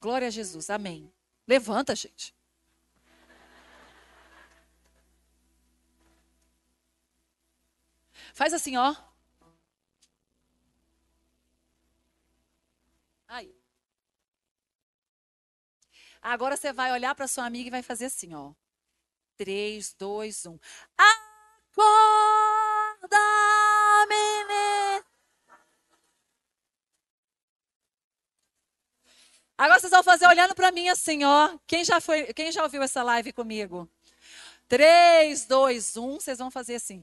Glória 0.00 0.28
a 0.28 0.30
Jesus. 0.30 0.70
Amém. 0.70 1.12
Levanta, 1.46 1.94
gente. 1.94 2.34
Faz 8.34 8.52
assim, 8.52 8.76
ó. 8.76 8.94
Aí. 13.28 13.54
Agora 16.20 16.56
você 16.56 16.72
vai 16.72 16.92
olhar 16.92 17.14
para 17.14 17.26
sua 17.28 17.46
amiga 17.46 17.68
e 17.68 17.70
vai 17.70 17.82
fazer 17.82 18.06
assim, 18.06 18.34
ó. 18.34 18.52
3, 19.36 19.94
2, 19.98 20.46
1. 20.46 20.58
Acorda, 20.98 21.86
menina. 24.08 25.04
Agora 29.58 29.80
vocês 29.80 29.90
vão 29.90 30.02
fazer 30.02 30.26
olhando 30.26 30.54
para 30.54 30.70
mim 30.70 30.88
assim, 30.88 31.24
ó. 31.24 31.58
Quem 31.66 31.84
já 31.84 32.00
foi, 32.00 32.32
quem 32.34 32.52
já 32.52 32.62
ouviu 32.62 32.82
essa 32.82 33.02
live 33.02 33.32
comigo? 33.32 33.88
3, 34.68 35.46
2, 35.46 35.96
1, 35.96 36.14
vocês 36.20 36.38
vão 36.38 36.50
fazer 36.50 36.74
assim. 36.76 37.02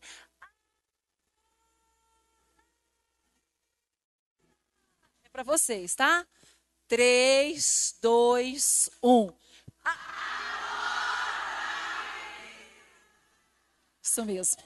É 5.23 5.29
para 5.29 5.43
vocês, 5.43 5.95
tá? 5.95 6.27
3, 6.87 7.97
2, 8.01 8.89
1. 9.01 9.33
Isso 14.13 14.23
mesmo. 14.25 14.61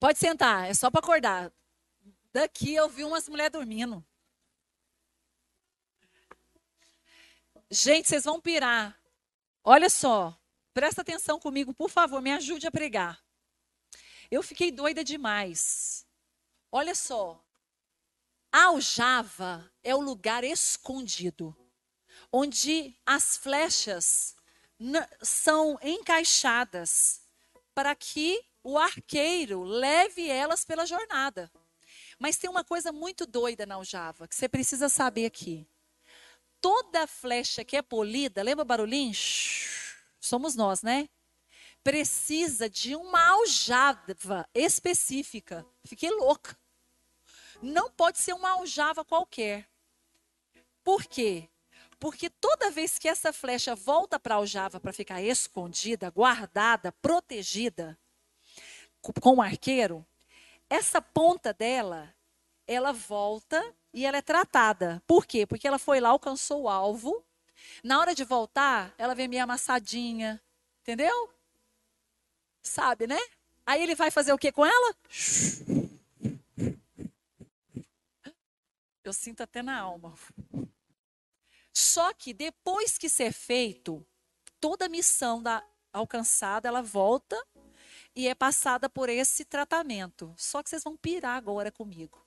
Pode 0.00 0.18
sentar, 0.18 0.68
é 0.68 0.74
só 0.74 0.90
para 0.90 0.98
acordar. 0.98 1.52
Daqui 2.32 2.74
eu 2.74 2.88
vi 2.88 3.04
umas 3.04 3.28
mulheres 3.28 3.52
dormindo. 3.52 4.04
Gente, 7.70 8.08
vocês 8.08 8.24
vão 8.24 8.40
pirar. 8.40 9.00
Olha 9.62 9.88
só, 9.88 10.36
presta 10.74 11.02
atenção 11.02 11.38
comigo, 11.38 11.72
por 11.72 11.88
favor, 11.88 12.20
me 12.20 12.32
ajude 12.32 12.66
a 12.66 12.72
pregar. 12.72 13.24
Eu 14.28 14.42
fiquei 14.42 14.72
doida 14.72 15.04
demais. 15.04 16.04
Olha 16.72 16.96
só. 16.96 17.40
A 18.50 18.64
aljava 18.64 19.72
é 19.84 19.94
o 19.94 20.00
lugar 20.00 20.42
escondido, 20.42 21.56
onde 22.32 22.96
as 23.04 23.36
flechas 23.36 24.34
são 25.22 25.78
encaixadas 25.82 27.20
para 27.74 27.94
que 27.94 28.42
o 28.62 28.78
arqueiro 28.78 29.62
leve 29.62 30.28
elas 30.28 30.64
pela 30.64 30.86
jornada. 30.86 31.50
Mas 32.18 32.36
tem 32.36 32.50
uma 32.50 32.62
coisa 32.62 32.92
muito 32.92 33.26
doida 33.26 33.64
na 33.64 33.76
aljava 33.76 34.28
que 34.28 34.34
você 34.34 34.48
precisa 34.48 34.88
saber 34.88 35.26
aqui. 35.26 35.66
Toda 36.60 37.06
flecha 37.06 37.64
que 37.64 37.76
é 37.76 37.82
polida, 37.82 38.42
lembra 38.42 38.62
o 38.62 38.66
barulhinho? 38.66 39.14
Somos 40.20 40.54
nós, 40.54 40.82
né? 40.82 41.08
Precisa 41.82 42.68
de 42.68 42.94
uma 42.94 43.30
aljava 43.30 44.46
específica. 44.54 45.66
Fiquei 45.84 46.10
louca. 46.10 46.54
Não 47.62 47.90
pode 47.90 48.18
ser 48.18 48.34
uma 48.34 48.50
aljava 48.50 49.02
qualquer. 49.02 49.66
Por 50.84 51.04
quê? 51.04 51.48
Porque 52.00 52.30
toda 52.30 52.70
vez 52.70 52.98
que 52.98 53.06
essa 53.06 53.30
flecha 53.30 53.74
volta 53.76 54.18
para 54.18 54.34
a 54.34 54.38
aljava 54.38 54.80
para 54.80 54.90
ficar 54.90 55.20
escondida, 55.20 56.08
guardada, 56.08 56.90
protegida, 56.92 57.96
com 59.20 59.36
o 59.36 59.42
arqueiro, 59.42 60.04
essa 60.68 61.02
ponta 61.02 61.52
dela, 61.52 62.14
ela 62.66 62.90
volta 62.90 63.62
e 63.92 64.06
ela 64.06 64.16
é 64.16 64.22
tratada. 64.22 65.02
Por 65.06 65.26
quê? 65.26 65.44
Porque 65.46 65.68
ela 65.68 65.78
foi 65.78 66.00
lá, 66.00 66.08
alcançou 66.08 66.62
o 66.62 66.68
alvo. 66.70 67.22
Na 67.84 68.00
hora 68.00 68.14
de 68.14 68.24
voltar, 68.24 68.94
ela 68.96 69.14
vem 69.14 69.28
meio 69.28 69.42
amassadinha. 69.42 70.42
Entendeu? 70.80 71.30
Sabe, 72.62 73.06
né? 73.06 73.18
Aí 73.66 73.82
ele 73.82 73.94
vai 73.94 74.10
fazer 74.10 74.32
o 74.32 74.38
que 74.38 74.50
com 74.50 74.64
ela? 74.64 74.96
Eu 79.04 79.12
sinto 79.12 79.42
até 79.42 79.62
na 79.62 79.78
alma. 79.78 80.14
Só 81.72 82.12
que 82.12 82.32
depois 82.32 82.98
que 82.98 83.08
ser 83.08 83.32
feito, 83.32 84.04
toda 84.60 84.86
a 84.86 84.88
missão 84.88 85.42
da 85.42 85.64
alcançada, 85.92 86.68
ela 86.68 86.82
volta 86.82 87.36
e 88.14 88.28
é 88.28 88.34
passada 88.34 88.88
por 88.88 89.08
esse 89.08 89.44
tratamento. 89.44 90.34
Só 90.36 90.62
que 90.62 90.70
vocês 90.70 90.84
vão 90.84 90.96
pirar 90.96 91.36
agora 91.36 91.70
comigo. 91.70 92.24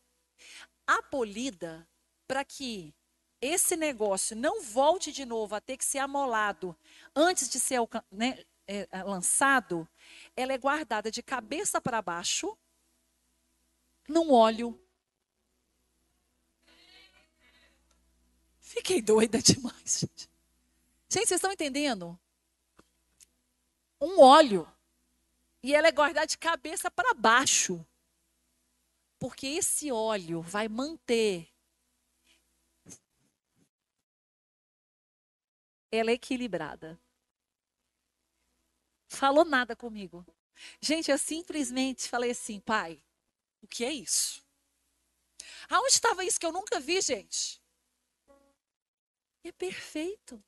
A 0.88 1.02
polida, 1.02 1.88
para 2.28 2.44
que 2.44 2.94
esse 3.40 3.76
negócio 3.76 4.36
não 4.36 4.62
volte 4.62 5.12
de 5.12 5.26
novo 5.26 5.56
a 5.56 5.62
ter 5.62 5.78
que 5.78 5.86
ser 5.86 6.00
amolado 6.00 6.76
antes 7.16 7.50
de 7.50 7.60
ser 7.60 7.80
né, 8.12 8.44
é, 8.66 8.88
é, 8.90 9.04
lançado, 9.04 9.88
ela 10.36 10.54
é 10.54 10.58
guardada 10.58 11.12
de 11.12 11.22
cabeça 11.22 11.82
para 11.82 12.02
baixo 12.02 12.58
num 14.08 14.32
óleo. 14.32 14.80
Fiquei 18.74 19.04
doida 19.04 19.40
demais, 19.40 20.00
gente. 20.00 20.30
Gente, 21.08 21.28
vocês 21.28 21.38
estão 21.38 21.52
entendendo? 21.52 22.20
Um 24.02 24.20
óleo 24.20 24.68
e 25.62 25.76
ela 25.76 25.88
é 25.88 25.92
guardada 25.92 26.26
de 26.26 26.40
cabeça 26.40 26.90
para 26.90 27.14
baixo. 27.14 27.86
Porque 29.20 29.46
esse 29.46 29.92
óleo 29.92 30.42
vai 30.42 30.68
manter 30.68 31.48
ela 35.92 36.10
é 36.10 36.16
equilibrada. 36.16 37.00
Falou 39.08 39.46
nada 39.46 39.76
comigo. 39.76 40.26
Gente, 40.82 41.12
eu 41.12 41.20
simplesmente 41.20 42.10
falei 42.10 42.32
assim, 42.32 42.60
pai, 42.60 43.00
o 43.62 43.68
que 43.68 43.86
é 43.86 43.92
isso? 43.94 44.44
Aonde 45.70 45.94
estava 45.94 46.26
isso 46.26 46.40
que 46.40 46.46
eu 46.48 46.52
nunca 46.52 46.80
vi, 46.80 47.00
gente? 47.00 47.63
É 49.50 49.52
perfeito. 49.52 50.44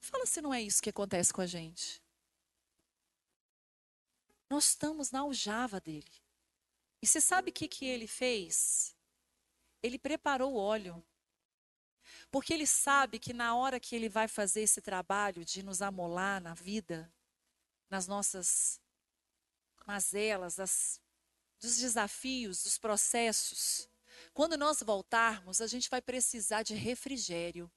Fala 0.00 0.26
se 0.26 0.40
não 0.40 0.52
é 0.52 0.60
isso 0.60 0.82
que 0.82 0.90
acontece 0.90 1.32
com 1.32 1.40
a 1.40 1.46
gente. 1.46 2.02
Nós 4.50 4.68
estamos 4.70 5.10
na 5.10 5.20
aljava 5.20 5.80
dele. 5.80 6.12
E 7.00 7.06
você 7.06 7.20
sabe 7.20 7.50
o 7.50 7.52
que, 7.52 7.68
que 7.68 7.84
ele 7.86 8.06
fez? 8.06 8.96
Ele 9.82 9.98
preparou 9.98 10.54
o 10.54 10.56
óleo. 10.56 11.04
Porque 12.30 12.52
ele 12.52 12.66
sabe 12.66 13.18
que 13.18 13.32
na 13.32 13.54
hora 13.56 13.80
que 13.80 13.94
ele 13.94 14.08
vai 14.08 14.28
fazer 14.28 14.62
esse 14.62 14.80
trabalho 14.80 15.44
de 15.44 15.62
nos 15.62 15.80
amolar 15.80 16.40
na 16.40 16.54
vida, 16.54 17.12
nas 17.88 18.06
nossas 18.06 18.80
mazelas, 19.86 20.56
dos 21.60 21.76
desafios, 21.78 22.62
dos 22.62 22.78
processos, 22.78 23.88
quando 24.32 24.56
nós 24.56 24.82
voltarmos, 24.82 25.60
a 25.60 25.66
gente 25.66 25.88
vai 25.88 26.00
precisar 26.00 26.62
de 26.62 26.74
refrigério. 26.74 27.70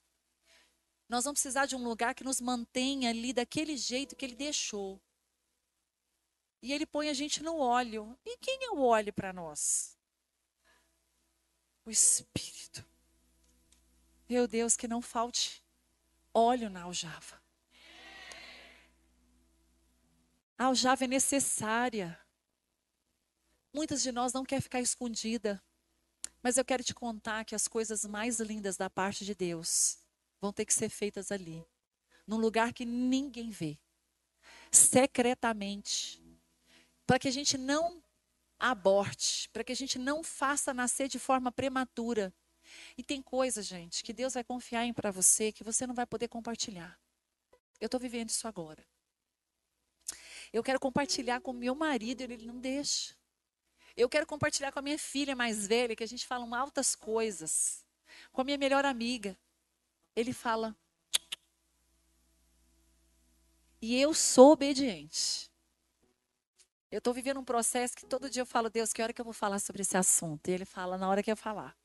Nós 1.08 1.24
vamos 1.24 1.40
precisar 1.40 1.64
de 1.64 1.74
um 1.74 1.82
lugar 1.82 2.14
que 2.14 2.22
nos 2.22 2.40
mantenha 2.40 3.08
ali 3.08 3.32
daquele 3.32 3.76
jeito 3.76 4.14
que 4.14 4.26
ele 4.26 4.34
deixou. 4.36 5.00
E 6.60 6.72
ele 6.72 6.84
põe 6.84 7.08
a 7.08 7.14
gente 7.14 7.42
no 7.42 7.58
óleo. 7.58 8.18
E 8.26 8.36
quem 8.36 8.58
é 8.64 8.70
o 8.70 8.82
óleo 8.82 9.12
para 9.12 9.32
nós? 9.32 9.96
O 11.84 11.90
Espírito. 11.90 12.84
Meu 14.28 14.46
Deus, 14.46 14.76
que 14.76 14.86
não 14.86 15.00
falte 15.00 15.64
óleo 16.34 16.68
na 16.68 16.82
aljava. 16.82 17.42
A 20.58 20.64
aljava 20.64 21.04
é 21.04 21.08
necessária. 21.08 22.20
Muitas 23.72 24.02
de 24.02 24.12
nós 24.12 24.34
não 24.34 24.44
quer 24.44 24.60
ficar 24.60 24.80
escondida. 24.80 25.62
Mas 26.42 26.58
eu 26.58 26.64
quero 26.64 26.84
te 26.84 26.92
contar 26.92 27.46
que 27.46 27.54
as 27.54 27.66
coisas 27.66 28.04
mais 28.04 28.40
lindas 28.40 28.76
da 28.76 28.90
parte 28.90 29.24
de 29.24 29.34
Deus 29.34 30.06
vão 30.40 30.52
ter 30.52 30.64
que 30.64 30.74
ser 30.74 30.88
feitas 30.88 31.32
ali, 31.32 31.64
num 32.26 32.36
lugar 32.36 32.72
que 32.72 32.84
ninguém 32.84 33.50
vê, 33.50 33.78
secretamente, 34.70 36.22
para 37.06 37.18
que 37.18 37.28
a 37.28 37.32
gente 37.32 37.56
não 37.56 38.02
aborte, 38.58 39.48
para 39.50 39.64
que 39.64 39.72
a 39.72 39.76
gente 39.76 39.98
não 39.98 40.22
faça 40.22 40.74
nascer 40.74 41.08
de 41.08 41.18
forma 41.18 41.52
prematura. 41.52 42.34
E 42.96 43.02
tem 43.02 43.22
coisas, 43.22 43.66
gente, 43.66 44.02
que 44.02 44.12
Deus 44.12 44.34
vai 44.34 44.44
confiar 44.44 44.84
em 44.84 44.92
para 44.92 45.10
você 45.10 45.52
que 45.52 45.64
você 45.64 45.86
não 45.86 45.94
vai 45.94 46.06
poder 46.06 46.28
compartilhar. 46.28 46.98
Eu 47.80 47.86
estou 47.86 48.00
vivendo 48.00 48.28
isso 48.28 48.46
agora. 48.46 48.84
Eu 50.52 50.62
quero 50.62 50.80
compartilhar 50.80 51.40
com 51.40 51.52
meu 51.52 51.74
marido, 51.74 52.22
ele 52.22 52.46
não 52.46 52.58
deixa. 52.58 53.16
Eu 53.96 54.08
quero 54.08 54.26
compartilhar 54.26 54.72
com 54.72 54.78
a 54.78 54.82
minha 54.82 54.98
filha 54.98 55.34
mais 55.34 55.66
velha, 55.66 55.94
que 55.96 56.04
a 56.04 56.08
gente 56.08 56.26
fala 56.26 56.58
altas 56.58 56.94
coisas. 56.94 57.84
Com 58.32 58.40
a 58.40 58.44
minha 58.44 58.58
melhor 58.58 58.84
amiga. 58.84 59.38
Ele 60.18 60.32
fala. 60.32 60.76
E 63.80 64.00
eu 64.00 64.12
sou 64.12 64.50
obediente. 64.50 65.48
Eu 66.90 66.98
estou 66.98 67.14
vivendo 67.14 67.38
um 67.38 67.44
processo 67.44 67.96
que 67.96 68.04
todo 68.04 68.28
dia 68.28 68.42
eu 68.42 68.46
falo, 68.46 68.68
Deus, 68.68 68.92
que 68.92 69.00
hora 69.00 69.12
que 69.12 69.20
eu 69.20 69.24
vou 69.24 69.32
falar 69.32 69.60
sobre 69.60 69.82
esse 69.82 69.96
assunto? 69.96 70.48
E 70.48 70.50
ele 70.50 70.64
fala, 70.64 70.98
na 70.98 71.08
hora 71.08 71.22
que 71.22 71.30
eu 71.30 71.36
falar. 71.36 71.78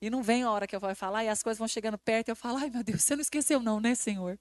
E 0.00 0.08
não 0.08 0.22
vem 0.22 0.42
a 0.42 0.50
hora 0.50 0.66
que 0.66 0.74
eu 0.74 0.80
vou 0.80 0.94
falar, 0.94 1.22
e 1.22 1.28
as 1.28 1.42
coisas 1.42 1.58
vão 1.58 1.68
chegando 1.68 1.98
perto, 1.98 2.28
e 2.28 2.30
eu 2.30 2.36
falo, 2.36 2.56
ai 2.56 2.70
meu 2.70 2.82
Deus, 2.82 3.04
você 3.04 3.14
não 3.14 3.20
esqueceu 3.20 3.60
não, 3.60 3.78
né, 3.78 3.94
Senhor? 3.94 4.40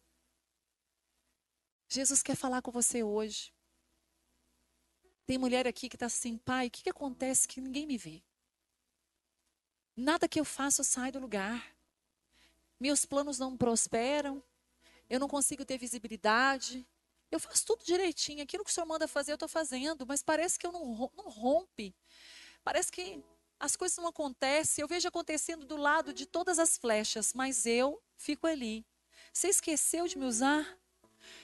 Jesus 1.89 2.23
quer 2.23 2.37
falar 2.37 2.61
com 2.61 2.71
você 2.71 3.03
hoje. 3.03 3.51
Tem 5.25 5.37
mulher 5.37 5.67
aqui 5.67 5.89
que 5.89 5.97
está 5.97 6.05
assim, 6.05 6.37
pai, 6.37 6.67
o 6.67 6.71
que, 6.71 6.83
que 6.83 6.89
acontece 6.89 7.49
que 7.49 7.59
ninguém 7.59 7.85
me 7.85 7.97
vê? 7.97 8.23
Nada 9.93 10.25
que 10.29 10.39
eu 10.39 10.45
faço 10.45 10.85
sai 10.85 11.11
do 11.11 11.19
lugar. 11.19 11.78
Meus 12.79 13.05
planos 13.05 13.37
não 13.37 13.57
prosperam. 13.57 14.43
Eu 15.09 15.19
não 15.19 15.27
consigo 15.27 15.65
ter 15.65 15.77
visibilidade. 15.77 16.87
Eu 17.31 17.39
faço 17.39 17.65
tudo 17.65 17.83
direitinho. 17.83 18.43
Aquilo 18.43 18.63
que 18.63 18.69
o 18.69 18.73
senhor 18.73 18.85
manda 18.85 19.07
fazer, 19.07 19.31
eu 19.31 19.35
estou 19.35 19.49
fazendo. 19.49 20.05
Mas 20.05 20.23
parece 20.23 20.57
que 20.57 20.65
eu 20.65 20.71
não, 20.71 21.11
não 21.15 21.29
rompe. 21.29 21.95
Parece 22.63 22.91
que 22.91 23.23
as 23.59 23.75
coisas 23.75 23.97
não 23.97 24.07
acontecem. 24.07 24.81
Eu 24.81 24.87
vejo 24.87 25.07
acontecendo 25.07 25.65
do 25.65 25.75
lado 25.75 26.13
de 26.13 26.25
todas 26.25 26.59
as 26.59 26.77
flechas. 26.77 27.33
Mas 27.33 27.65
eu 27.65 28.01
fico 28.15 28.47
ali. 28.47 28.85
Você 29.33 29.49
esqueceu 29.49 30.07
de 30.07 30.17
me 30.17 30.25
usar? 30.25 30.79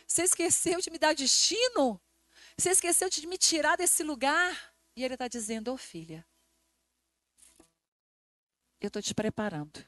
Você 0.08 0.24
esqueceu 0.24 0.80
de 0.80 0.90
me 0.90 0.98
dar 0.98 1.14
destino? 1.14 2.00
Você 2.58 2.70
esqueceu 2.70 3.10
de 3.10 3.28
me 3.28 3.38
tirar 3.38 3.76
desse 3.76 4.04
lugar? 4.04 4.74
E 4.96 5.04
ele 5.04 5.16
está 5.16 5.28
dizendo, 5.28 5.72
ô 5.72 5.74
oh, 5.74 5.78
filha, 5.78 6.26
eu 8.80 8.88
estou 8.88 9.02
te 9.02 9.14
preparando. 9.14 9.86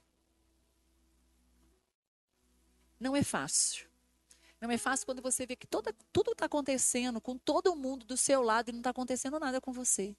Não 2.99 3.15
é 3.15 3.23
fácil. 3.23 3.87
Não 4.59 4.71
é 4.71 4.77
fácil 4.77 5.05
quando 5.05 5.21
você 5.21 5.45
vê 5.45 5.55
que 5.55 5.67
toda, 5.67 5.93
tudo 6.11 6.31
está 6.31 6.45
acontecendo 6.45 7.21
com 7.21 7.37
todo 7.37 7.75
mundo 7.75 8.05
do 8.05 8.17
seu 8.17 8.41
lado 8.41 8.69
e 8.69 8.71
não 8.71 8.79
está 8.79 8.89
acontecendo 8.89 9.39
nada 9.39 9.61
com 9.61 9.71
você. 9.71 10.15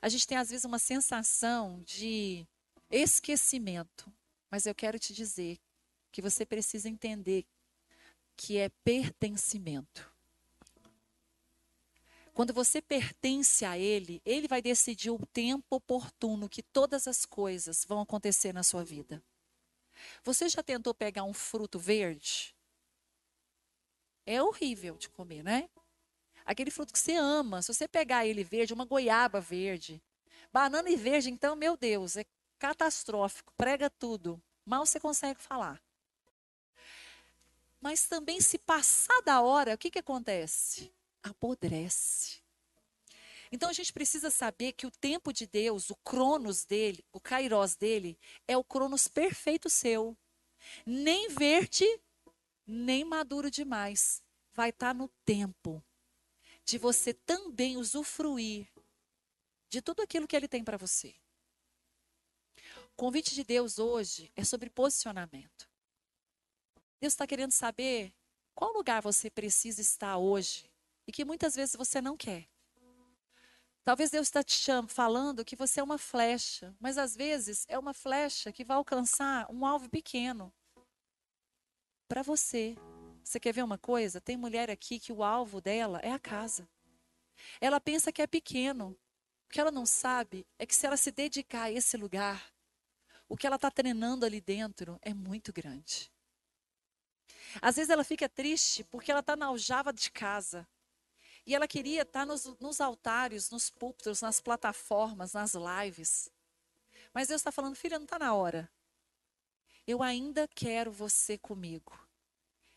A 0.00 0.08
gente 0.08 0.26
tem, 0.26 0.36
às 0.36 0.50
vezes, 0.50 0.64
uma 0.64 0.78
sensação 0.78 1.80
de 1.84 2.46
esquecimento. 2.90 4.12
Mas 4.50 4.66
eu 4.66 4.74
quero 4.74 4.98
te 4.98 5.14
dizer 5.14 5.58
que 6.10 6.20
você 6.20 6.44
precisa 6.44 6.88
entender 6.88 7.46
que 8.36 8.58
é 8.58 8.68
pertencimento. 8.84 10.10
Quando 12.34 12.52
você 12.52 12.80
pertence 12.80 13.64
a 13.64 13.78
Ele, 13.78 14.20
Ele 14.24 14.48
vai 14.48 14.60
decidir 14.60 15.10
o 15.10 15.26
tempo 15.26 15.76
oportuno 15.76 16.48
que 16.48 16.62
todas 16.62 17.06
as 17.06 17.24
coisas 17.24 17.84
vão 17.86 18.00
acontecer 18.00 18.52
na 18.52 18.62
sua 18.62 18.82
vida. 18.82 19.22
Você 20.24 20.48
já 20.48 20.62
tentou 20.62 20.94
pegar 20.94 21.24
um 21.24 21.32
fruto 21.32 21.78
verde? 21.78 22.54
É 24.24 24.42
horrível 24.42 24.96
de 24.96 25.08
comer, 25.08 25.42
né? 25.42 25.68
Aquele 26.44 26.70
fruto 26.70 26.92
que 26.92 26.98
você 26.98 27.14
ama, 27.14 27.62
se 27.62 27.72
você 27.72 27.86
pegar 27.86 28.26
ele 28.26 28.42
verde, 28.42 28.74
uma 28.74 28.84
goiaba 28.84 29.40
verde, 29.40 30.02
banana 30.52 30.90
e 30.90 30.96
verde, 30.96 31.30
então, 31.30 31.54
meu 31.54 31.76
Deus, 31.76 32.16
é 32.16 32.24
catastrófico, 32.58 33.52
prega 33.56 33.88
tudo. 33.90 34.42
Mal 34.64 34.86
você 34.86 34.98
consegue 34.98 35.40
falar. 35.40 35.80
Mas 37.80 38.06
também, 38.06 38.40
se 38.40 38.58
passar 38.58 39.20
da 39.22 39.40
hora, 39.40 39.74
o 39.74 39.78
que, 39.78 39.90
que 39.90 39.98
acontece? 39.98 40.92
apodrece. 41.22 42.41
Então 43.52 43.68
a 43.68 43.72
gente 43.74 43.92
precisa 43.92 44.30
saber 44.30 44.72
que 44.72 44.86
o 44.86 44.90
tempo 44.90 45.30
de 45.30 45.46
Deus, 45.46 45.90
o 45.90 45.96
cronos 45.96 46.64
dele, 46.64 47.04
o 47.12 47.20
kairos 47.20 47.76
dele, 47.76 48.18
é 48.48 48.56
o 48.56 48.64
cronos 48.64 49.06
perfeito 49.06 49.68
seu. 49.68 50.16
Nem 50.86 51.28
verde, 51.28 51.84
nem 52.66 53.04
maduro 53.04 53.50
demais. 53.50 54.22
Vai 54.54 54.70
estar 54.70 54.88
tá 54.88 54.94
no 54.94 55.08
tempo 55.22 55.84
de 56.64 56.78
você 56.78 57.12
também 57.12 57.76
usufruir 57.76 58.66
de 59.68 59.82
tudo 59.82 60.00
aquilo 60.00 60.26
que 60.26 60.34
ele 60.34 60.48
tem 60.48 60.64
para 60.64 60.78
você. 60.78 61.14
O 62.86 62.96
convite 62.96 63.34
de 63.34 63.44
Deus 63.44 63.78
hoje 63.78 64.32
é 64.34 64.44
sobre 64.44 64.70
posicionamento. 64.70 65.68
Deus 66.98 67.12
está 67.12 67.26
querendo 67.26 67.52
saber 67.52 68.14
qual 68.54 68.72
lugar 68.72 69.02
você 69.02 69.30
precisa 69.30 69.80
estar 69.82 70.16
hoje 70.16 70.70
e 71.06 71.12
que 71.12 71.24
muitas 71.24 71.54
vezes 71.54 71.76
você 71.76 72.00
não 72.00 72.16
quer. 72.16 72.51
Talvez 73.84 74.10
Deus 74.10 74.28
está 74.28 74.44
te 74.44 74.70
falando 74.88 75.44
que 75.44 75.56
você 75.56 75.80
é 75.80 75.82
uma 75.82 75.98
flecha, 75.98 76.74
mas 76.78 76.96
às 76.96 77.16
vezes 77.16 77.64
é 77.68 77.76
uma 77.76 77.92
flecha 77.92 78.52
que 78.52 78.64
vai 78.64 78.76
alcançar 78.76 79.50
um 79.50 79.66
alvo 79.66 79.88
pequeno. 79.88 80.52
Para 82.06 82.22
você. 82.22 82.76
Você 83.24 83.40
quer 83.40 83.52
ver 83.52 83.62
uma 83.62 83.78
coisa? 83.78 84.20
Tem 84.20 84.36
mulher 84.36 84.70
aqui 84.70 84.98
que 85.00 85.12
o 85.12 85.22
alvo 85.22 85.60
dela 85.60 85.98
é 86.00 86.12
a 86.12 86.18
casa. 86.18 86.68
Ela 87.60 87.80
pensa 87.80 88.12
que 88.12 88.22
é 88.22 88.26
pequeno. 88.26 88.96
O 89.46 89.48
que 89.48 89.60
ela 89.60 89.70
não 89.70 89.86
sabe 89.86 90.46
é 90.58 90.66
que 90.66 90.74
se 90.74 90.86
ela 90.86 90.96
se 90.96 91.10
dedicar 91.10 91.64
a 91.64 91.70
esse 91.70 91.96
lugar, 91.96 92.52
o 93.28 93.36
que 93.36 93.46
ela 93.46 93.56
está 93.56 93.70
treinando 93.70 94.26
ali 94.26 94.40
dentro 94.40 94.98
é 95.02 95.14
muito 95.14 95.52
grande. 95.52 96.12
Às 97.60 97.76
vezes 97.76 97.90
ela 97.90 98.04
fica 98.04 98.28
triste 98.28 98.84
porque 98.84 99.10
ela 99.10 99.20
está 99.20 99.36
na 99.36 99.46
aljava 99.46 99.92
de 99.92 100.10
casa. 100.10 100.68
E 101.46 101.54
ela 101.54 101.66
queria 101.66 102.02
estar 102.02 102.24
nos, 102.24 102.44
nos 102.60 102.80
altares, 102.80 103.50
nos 103.50 103.68
púlpitos, 103.68 104.20
nas 104.20 104.40
plataformas, 104.40 105.32
nas 105.32 105.54
lives. 105.54 106.30
Mas 107.12 107.28
Deus 107.28 107.40
está 107.40 107.50
falando, 107.50 107.74
filha, 107.74 107.98
não 107.98 108.04
está 108.04 108.18
na 108.18 108.34
hora. 108.34 108.70
Eu 109.86 110.02
ainda 110.02 110.46
quero 110.48 110.92
você 110.92 111.36
comigo. 111.36 111.98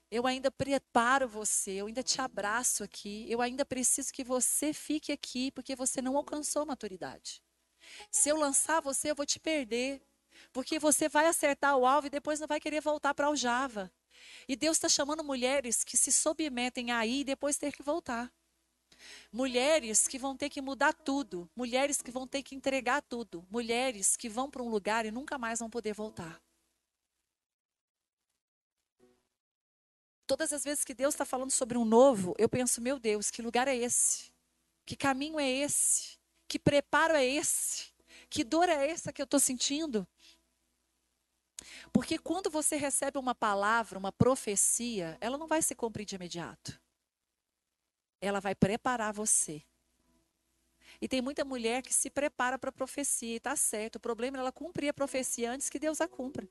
Eu 0.10 0.26
ainda 0.26 0.52
preparo 0.52 1.28
você, 1.28 1.72
eu 1.72 1.88
ainda 1.88 2.04
te 2.04 2.22
abraço 2.22 2.84
aqui, 2.84 3.26
eu 3.30 3.42
ainda 3.42 3.66
preciso 3.66 4.14
que 4.14 4.24
você 4.24 4.72
fique 4.72 5.12
aqui, 5.12 5.52
porque 5.52 5.76
você 5.76 6.02
não 6.02 6.16
alcançou 6.16 6.66
maturidade. 6.66 7.42
Se 8.12 8.30
eu 8.30 8.38
lançar 8.38 8.82
você, 8.82 9.12
eu 9.12 9.16
vou 9.16 9.26
te 9.26 9.40
perder, 9.40 10.02
porque 10.54 10.80
você 10.80 11.10
vai 11.10 11.28
acertar 11.28 11.76
o 11.76 11.86
alvo 11.86 12.08
e 12.08 12.10
depois 12.10 12.40
não 12.40 12.48
vai 12.48 12.60
querer 12.60 12.82
voltar 12.82 13.14
para 13.14 13.30
o 13.30 13.36
Java. 13.36 13.92
E 14.48 14.56
Deus 14.56 14.78
está 14.78 14.90
chamando 14.90 15.24
mulheres 15.24 15.84
que 15.84 15.98
se 15.98 16.12
submetem 16.12 16.92
aí 16.92 17.22
e 17.22 17.24
depois 17.24 17.58
ter 17.58 17.72
que 17.72 17.84
voltar. 17.84 18.32
Mulheres 19.32 20.08
que 20.08 20.18
vão 20.18 20.36
ter 20.36 20.50
que 20.50 20.62
mudar 20.62 20.94
tudo, 20.94 21.50
mulheres 21.56 22.02
que 22.02 22.12
vão 22.12 22.28
ter 22.28 22.42
que 22.44 22.56
entregar 22.56 23.02
tudo, 23.02 23.46
mulheres 23.50 24.16
que 24.16 24.30
vão 24.30 24.50
para 24.50 24.64
um 24.64 24.70
lugar 24.70 25.06
e 25.06 25.12
nunca 25.12 25.38
mais 25.38 25.60
vão 25.60 25.70
poder 25.70 25.94
voltar. 25.94 26.42
Todas 30.28 30.52
as 30.52 30.64
vezes 30.64 30.84
que 30.84 30.94
Deus 30.94 31.14
está 31.14 31.26
falando 31.26 31.52
sobre 31.52 31.78
um 31.78 31.86
novo, 31.86 32.34
eu 32.38 32.50
penso, 32.50 32.82
meu 32.82 32.98
Deus, 32.98 33.30
que 33.30 33.42
lugar 33.42 33.68
é 33.68 33.76
esse? 33.76 34.32
Que 34.86 34.96
caminho 34.96 35.40
é 35.40 35.50
esse? 35.50 36.18
Que 36.48 36.58
preparo 36.58 37.16
é 37.16 37.26
esse? 37.26 37.94
Que 38.30 38.44
dor 38.44 38.68
é 38.70 38.90
essa 38.90 39.14
que 39.14 39.22
eu 39.22 39.26
estou 39.26 39.40
sentindo? 39.40 40.08
Porque 41.94 42.18
quando 42.18 42.50
você 42.50 42.76
recebe 42.76 43.18
uma 43.18 43.36
palavra, 43.36 44.00
uma 44.00 44.12
profecia, 44.12 45.18
ela 45.22 45.38
não 45.38 45.48
vai 45.48 45.62
se 45.62 45.76
cumprir 45.76 46.06
de 46.06 46.16
imediato 46.16 46.85
ela 48.22 48.40
vai 48.40 48.56
preparar 48.56 49.14
você. 49.14 49.64
E 51.02 51.08
tem 51.08 51.22
muita 51.22 51.44
mulher 51.44 51.82
que 51.82 51.94
se 51.94 52.10
prepara 52.10 52.58
para 52.58 52.70
a 52.70 52.74
profecia, 52.74 53.34
e 53.34 53.38
está 53.38 53.56
certo. 53.56 53.98
O 53.98 54.00
problema 54.00 54.38
é 54.38 54.40
ela 54.40 54.52
cumprir 54.52 54.90
a 54.90 54.94
profecia 54.94 55.52
antes 55.52 55.70
que 55.70 55.80
Deus 55.80 56.00
a 56.00 56.08
cumpra. 56.08 56.48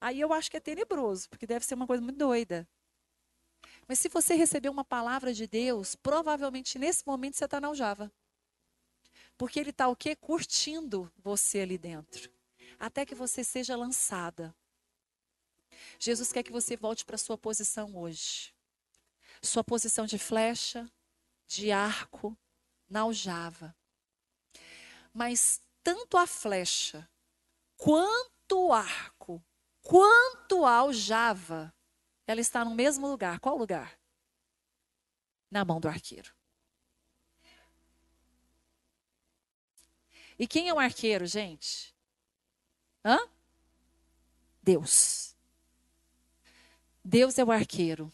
Aí 0.00 0.20
eu 0.20 0.32
acho 0.32 0.50
que 0.50 0.56
é 0.56 0.60
tenebroso, 0.60 1.28
porque 1.28 1.46
deve 1.46 1.64
ser 1.64 1.74
uma 1.74 1.86
coisa 1.86 2.02
muito 2.02 2.18
doida. 2.18 2.68
Mas 3.86 3.98
se 3.98 4.08
você 4.08 4.34
receber 4.34 4.68
uma 4.68 4.84
palavra 4.84 5.32
de 5.32 5.46
Deus, 5.46 5.94
provavelmente 5.94 6.78
nesse 6.78 7.06
momento 7.06 7.36
você 7.36 7.44
está 7.44 7.60
na 7.60 7.68
aljava. 7.68 8.12
Porque 9.36 9.58
ele 9.58 9.70
está 9.70 9.88
o 9.88 9.96
quê? 9.96 10.14
Curtindo 10.16 11.10
você 11.18 11.60
ali 11.60 11.78
dentro. 11.78 12.30
Até 12.78 13.04
que 13.06 13.14
você 13.14 13.42
seja 13.42 13.76
lançada. 13.76 14.54
Jesus 15.98 16.32
quer 16.32 16.42
que 16.42 16.52
você 16.52 16.76
volte 16.76 17.04
para 17.04 17.16
a 17.16 17.18
sua 17.18 17.36
posição 17.36 17.96
hoje 17.96 18.53
sua 19.44 19.62
posição 19.62 20.06
de 20.06 20.18
flecha, 20.18 20.90
de 21.46 21.70
arco, 21.70 22.36
na 22.88 23.00
aljava. 23.00 23.74
Mas 25.12 25.60
tanto 25.82 26.16
a 26.16 26.26
flecha, 26.26 27.08
quanto 27.76 28.68
o 28.68 28.72
arco, 28.72 29.42
quanto 29.82 30.64
a 30.64 30.76
aljava, 30.76 31.74
ela 32.26 32.40
está 32.40 32.64
no 32.64 32.74
mesmo 32.74 33.06
lugar. 33.06 33.38
Qual 33.38 33.56
lugar? 33.56 33.98
Na 35.50 35.64
mão 35.64 35.78
do 35.78 35.88
arqueiro. 35.88 36.34
E 40.38 40.46
quem 40.48 40.68
é 40.68 40.74
o 40.74 40.78
arqueiro, 40.80 41.26
gente? 41.26 41.94
Hã? 43.04 43.18
Deus. 44.62 45.36
Deus 47.04 47.38
é 47.38 47.44
o 47.44 47.52
arqueiro. 47.52 48.12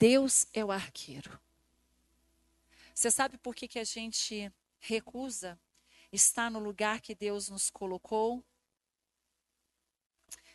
Deus 0.00 0.46
é 0.54 0.64
o 0.64 0.72
arqueiro. 0.72 1.38
Você 2.94 3.10
sabe 3.10 3.36
por 3.36 3.54
que, 3.54 3.68
que 3.68 3.78
a 3.78 3.84
gente 3.84 4.50
recusa 4.78 5.60
estar 6.10 6.50
no 6.50 6.58
lugar 6.58 7.02
que 7.02 7.14
Deus 7.14 7.50
nos 7.50 7.68
colocou? 7.68 8.42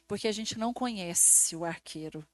Porque 0.08 0.28
a 0.28 0.32
gente 0.32 0.58
não 0.58 0.74
conhece 0.74 1.56
o 1.56 1.64
arqueiro. 1.64 2.28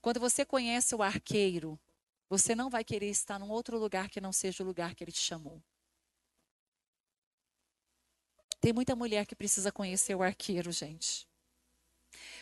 Quando 0.00 0.18
você 0.18 0.46
conhece 0.46 0.94
o 0.94 1.02
arqueiro, 1.02 1.78
você 2.26 2.54
não 2.54 2.70
vai 2.70 2.82
querer 2.82 3.10
estar 3.10 3.38
num 3.38 3.50
outro 3.50 3.78
lugar 3.78 4.08
que 4.08 4.22
não 4.22 4.32
seja 4.32 4.62
o 4.62 4.66
lugar 4.66 4.94
que 4.94 5.04
ele 5.04 5.12
te 5.12 5.20
chamou. 5.20 5.62
Tem 8.62 8.72
muita 8.72 8.96
mulher 8.96 9.26
que 9.26 9.36
precisa 9.36 9.70
conhecer 9.70 10.14
o 10.14 10.22
arqueiro, 10.22 10.72
gente. 10.72 11.28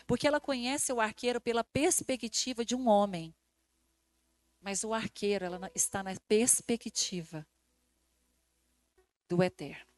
Porque 0.05 0.27
ela 0.27 0.39
conhece 0.39 0.91
o 0.91 0.99
arqueiro 0.99 1.39
pela 1.39 1.63
perspectiva 1.63 2.65
de 2.65 2.75
um 2.75 2.87
homem. 2.87 3.33
Mas 4.61 4.83
o 4.83 4.93
arqueiro 4.93 5.45
ela 5.45 5.71
está 5.73 6.03
na 6.03 6.15
perspectiva 6.27 7.45
do 9.27 9.41
eterno. 9.41 9.93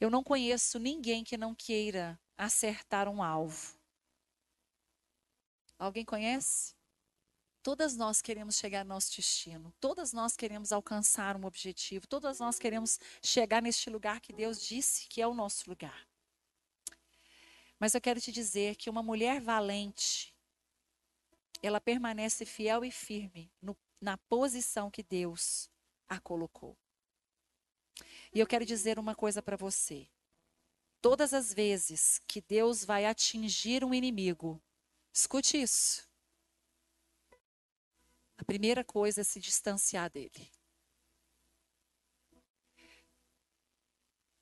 Eu 0.00 0.10
não 0.10 0.22
conheço 0.22 0.78
ninguém 0.78 1.24
que 1.24 1.36
não 1.36 1.54
queira 1.54 2.18
acertar 2.36 3.08
um 3.08 3.22
alvo. 3.22 3.76
Alguém 5.78 6.04
conhece? 6.04 6.74
Todas 7.62 7.96
nós 7.96 8.22
queremos 8.22 8.56
chegar 8.56 8.80
ao 8.80 8.86
nosso 8.86 9.14
destino. 9.14 9.74
Todas 9.78 10.12
nós 10.12 10.34
queremos 10.34 10.72
alcançar 10.72 11.36
um 11.36 11.44
objetivo. 11.44 12.06
Todas 12.06 12.38
nós 12.38 12.58
queremos 12.58 12.98
chegar 13.22 13.60
neste 13.60 13.90
lugar 13.90 14.20
que 14.20 14.32
Deus 14.32 14.64
disse 14.64 15.06
que 15.06 15.20
é 15.20 15.26
o 15.26 15.34
nosso 15.34 15.68
lugar. 15.68 16.07
Mas 17.78 17.94
eu 17.94 18.00
quero 18.00 18.20
te 18.20 18.32
dizer 18.32 18.76
que 18.76 18.90
uma 18.90 19.02
mulher 19.02 19.40
valente, 19.40 20.34
ela 21.62 21.80
permanece 21.80 22.44
fiel 22.44 22.84
e 22.84 22.90
firme 22.90 23.52
no, 23.62 23.76
na 24.00 24.16
posição 24.16 24.90
que 24.90 25.02
Deus 25.02 25.70
a 26.08 26.18
colocou. 26.18 26.76
E 28.32 28.40
eu 28.40 28.46
quero 28.46 28.64
dizer 28.64 28.98
uma 28.98 29.14
coisa 29.14 29.42
para 29.42 29.56
você. 29.56 30.08
Todas 31.00 31.32
as 31.32 31.54
vezes 31.54 32.20
que 32.26 32.40
Deus 32.40 32.84
vai 32.84 33.04
atingir 33.06 33.84
um 33.84 33.94
inimigo, 33.94 34.60
escute 35.12 35.60
isso. 35.60 36.08
A 38.36 38.44
primeira 38.44 38.84
coisa 38.84 39.20
é 39.20 39.24
se 39.24 39.40
distanciar 39.40 40.10
dele. 40.10 40.50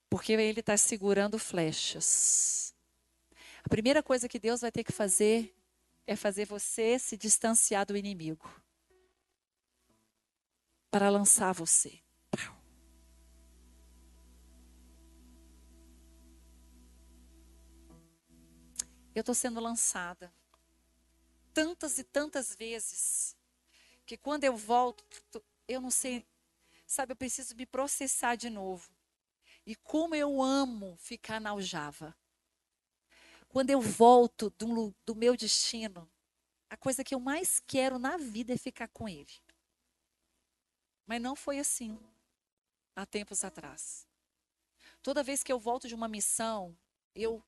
Porque 0.09 0.33
ele 0.33 0.61
está 0.61 0.77
segurando 0.77 1.39
flechas. 1.39 2.76
A 3.67 3.69
primeira 3.69 4.01
coisa 4.01 4.29
que 4.29 4.39
Deus 4.39 4.61
vai 4.61 4.71
ter 4.71 4.85
que 4.85 4.93
fazer 4.93 5.53
é 6.07 6.15
fazer 6.15 6.45
você 6.45 7.01
se 7.01 7.17
distanciar 7.17 7.85
do 7.85 7.97
inimigo 7.97 8.49
para 10.89 11.11
lançar 11.11 11.53
você. 11.53 12.01
Eu 19.13 19.21
estou 19.21 19.35
sendo 19.35 19.59
lançada 19.59 20.33
tantas 21.53 21.99
e 21.99 22.05
tantas 22.05 22.55
vezes 22.55 23.37
que 24.07 24.17
quando 24.17 24.45
eu 24.45 24.57
volto, 24.57 25.43
eu 25.67 25.81
não 25.81 25.91
sei, 25.91 26.25
sabe, 26.87 27.15
eu 27.15 27.17
preciso 27.17 27.57
me 27.57 27.67
processar 27.67 28.37
de 28.37 28.49
novo. 28.49 28.89
E 29.67 29.75
como 29.75 30.15
eu 30.15 30.41
amo 30.41 30.97
ficar 30.99 31.41
na 31.41 31.51
aljava. 31.51 32.17
Quando 33.49 33.71
eu 33.71 33.81
volto 33.81 34.51
do, 34.59 34.95
do 35.05 35.15
meu 35.15 35.37
destino, 35.37 36.11
a 36.69 36.77
coisa 36.77 37.05
que 37.05 37.15
eu 37.15 37.21
mais 37.21 37.61
quero 37.61 37.99
na 37.99 38.17
vida 38.17 38.53
é 38.53 38.57
ficar 38.57 38.89
com 38.89 39.09
ele. 39.09 39.33
Mas 41.07 41.21
não 41.21 41.37
foi 41.37 41.59
assim 41.59 41.99
há 42.95 43.07
tempos 43.07 43.45
atrás. 43.45 44.07
Toda 45.03 45.23
vez 45.23 45.43
que 45.43 45.53
eu 45.53 45.59
volto 45.59 45.87
de 45.89 45.95
uma 45.95 46.09
missão, 46.09 46.77
eu 47.15 47.43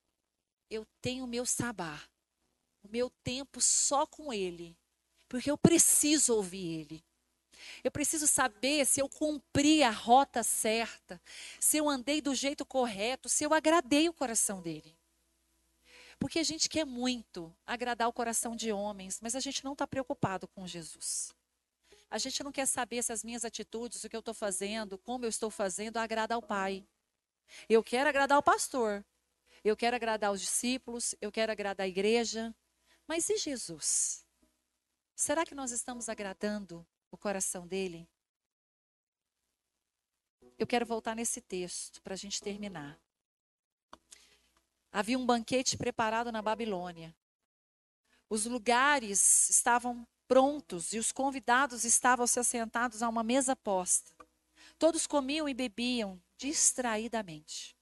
eu 0.71 0.87
tenho 1.01 1.25
o 1.25 1.27
meu 1.27 1.47
sabá, 1.47 1.99
o 2.83 2.89
meu 2.89 3.09
tempo 3.25 3.59
só 3.59 4.07
com 4.07 4.31
ele 4.31 4.77
porque 5.29 5.51
eu 5.51 5.59
preciso 5.59 6.35
ouvir 6.35 6.81
Ele. 6.81 7.05
Eu 7.85 7.91
preciso 7.91 8.27
saber 8.27 8.87
se 8.87 9.01
eu 9.01 9.09
cumpri 9.09 9.83
a 9.83 9.91
rota 9.91 10.43
certa, 10.43 11.21
se 11.61 11.77
eu 11.77 11.89
andei 11.89 12.21
do 12.21 12.35
jeito 12.35 12.65
correto, 12.65 13.29
se 13.29 13.45
eu 13.45 13.53
agradei 13.53 14.09
o 14.09 14.13
coração 14.13 14.63
dele. 14.63 14.97
Porque 16.19 16.39
a 16.39 16.43
gente 16.45 16.69
quer 16.69 16.85
muito 16.85 17.55
agradar 17.65 18.09
o 18.09 18.13
coração 18.13 18.57
de 18.57 18.73
homens, 18.73 19.21
mas 19.23 19.35
a 19.35 19.41
gente 19.41 19.65
não 19.65 19.73
está 19.73 19.87
preocupado 19.87 20.49
com 20.49 20.67
Jesus. 20.67 21.33
A 22.11 22.19
gente 22.19 22.43
não 22.43 22.51
quer 22.51 22.67
saber 22.67 23.03
se 23.03 23.13
as 23.13 23.23
minhas 23.23 23.45
atitudes, 23.45 24.03
o 24.03 24.09
que 24.09 24.17
eu 24.17 24.21
estou 24.21 24.35
fazendo, 24.35 24.99
como 24.99 25.25
eu 25.25 25.29
estou 25.29 25.51
fazendo, 25.51 25.99
agrada 25.99 26.35
ao 26.35 26.43
Pai. 26.43 26.87
Eu 27.69 27.83
quero 27.85 28.09
agradar 28.09 28.39
o 28.39 28.43
pastor, 28.43 29.05
eu 29.63 29.77
quero 29.77 29.95
agradar 29.95 30.33
os 30.33 30.41
discípulos, 30.41 31.15
eu 31.21 31.31
quero 31.31 31.53
agradar 31.53 31.85
a 31.85 31.89
igreja, 31.89 32.55
mas 33.07 33.29
e 33.31 33.37
Jesus? 33.37 34.25
Será 35.15 35.45
que 35.45 35.55
nós 35.55 35.71
estamos 35.71 36.09
agradando 36.09 36.87
o 37.11 37.17
coração 37.17 37.67
dele? 37.67 38.09
Eu 40.59 40.67
quero 40.67 40.85
voltar 40.85 41.15
nesse 41.15 41.41
texto 41.41 42.03
para 42.03 42.15
a 42.15 42.17
gente 42.17 42.41
terminar. 42.41 43.01
Havia 44.93 45.19
um 45.19 45.27
banquete 45.27 45.77
preparado 45.77 46.33
na 46.33 46.43
Babilônia. 46.43 47.15
Os 48.29 48.47
lugares 48.47 49.49
estavam 49.51 50.07
prontos 50.27 50.93
e 50.93 50.99
os 50.99 51.13
convidados 51.13 51.85
estavam 51.85 52.27
se 52.27 52.39
assentados 52.39 53.03
a 53.03 53.09
uma 53.09 53.23
mesa 53.23 53.57
posta. 53.57 54.13
Todos 54.79 55.07
comiam 55.07 55.49
e 55.49 55.55
bebiam 55.55 56.21
distraidamente. 56.37 57.77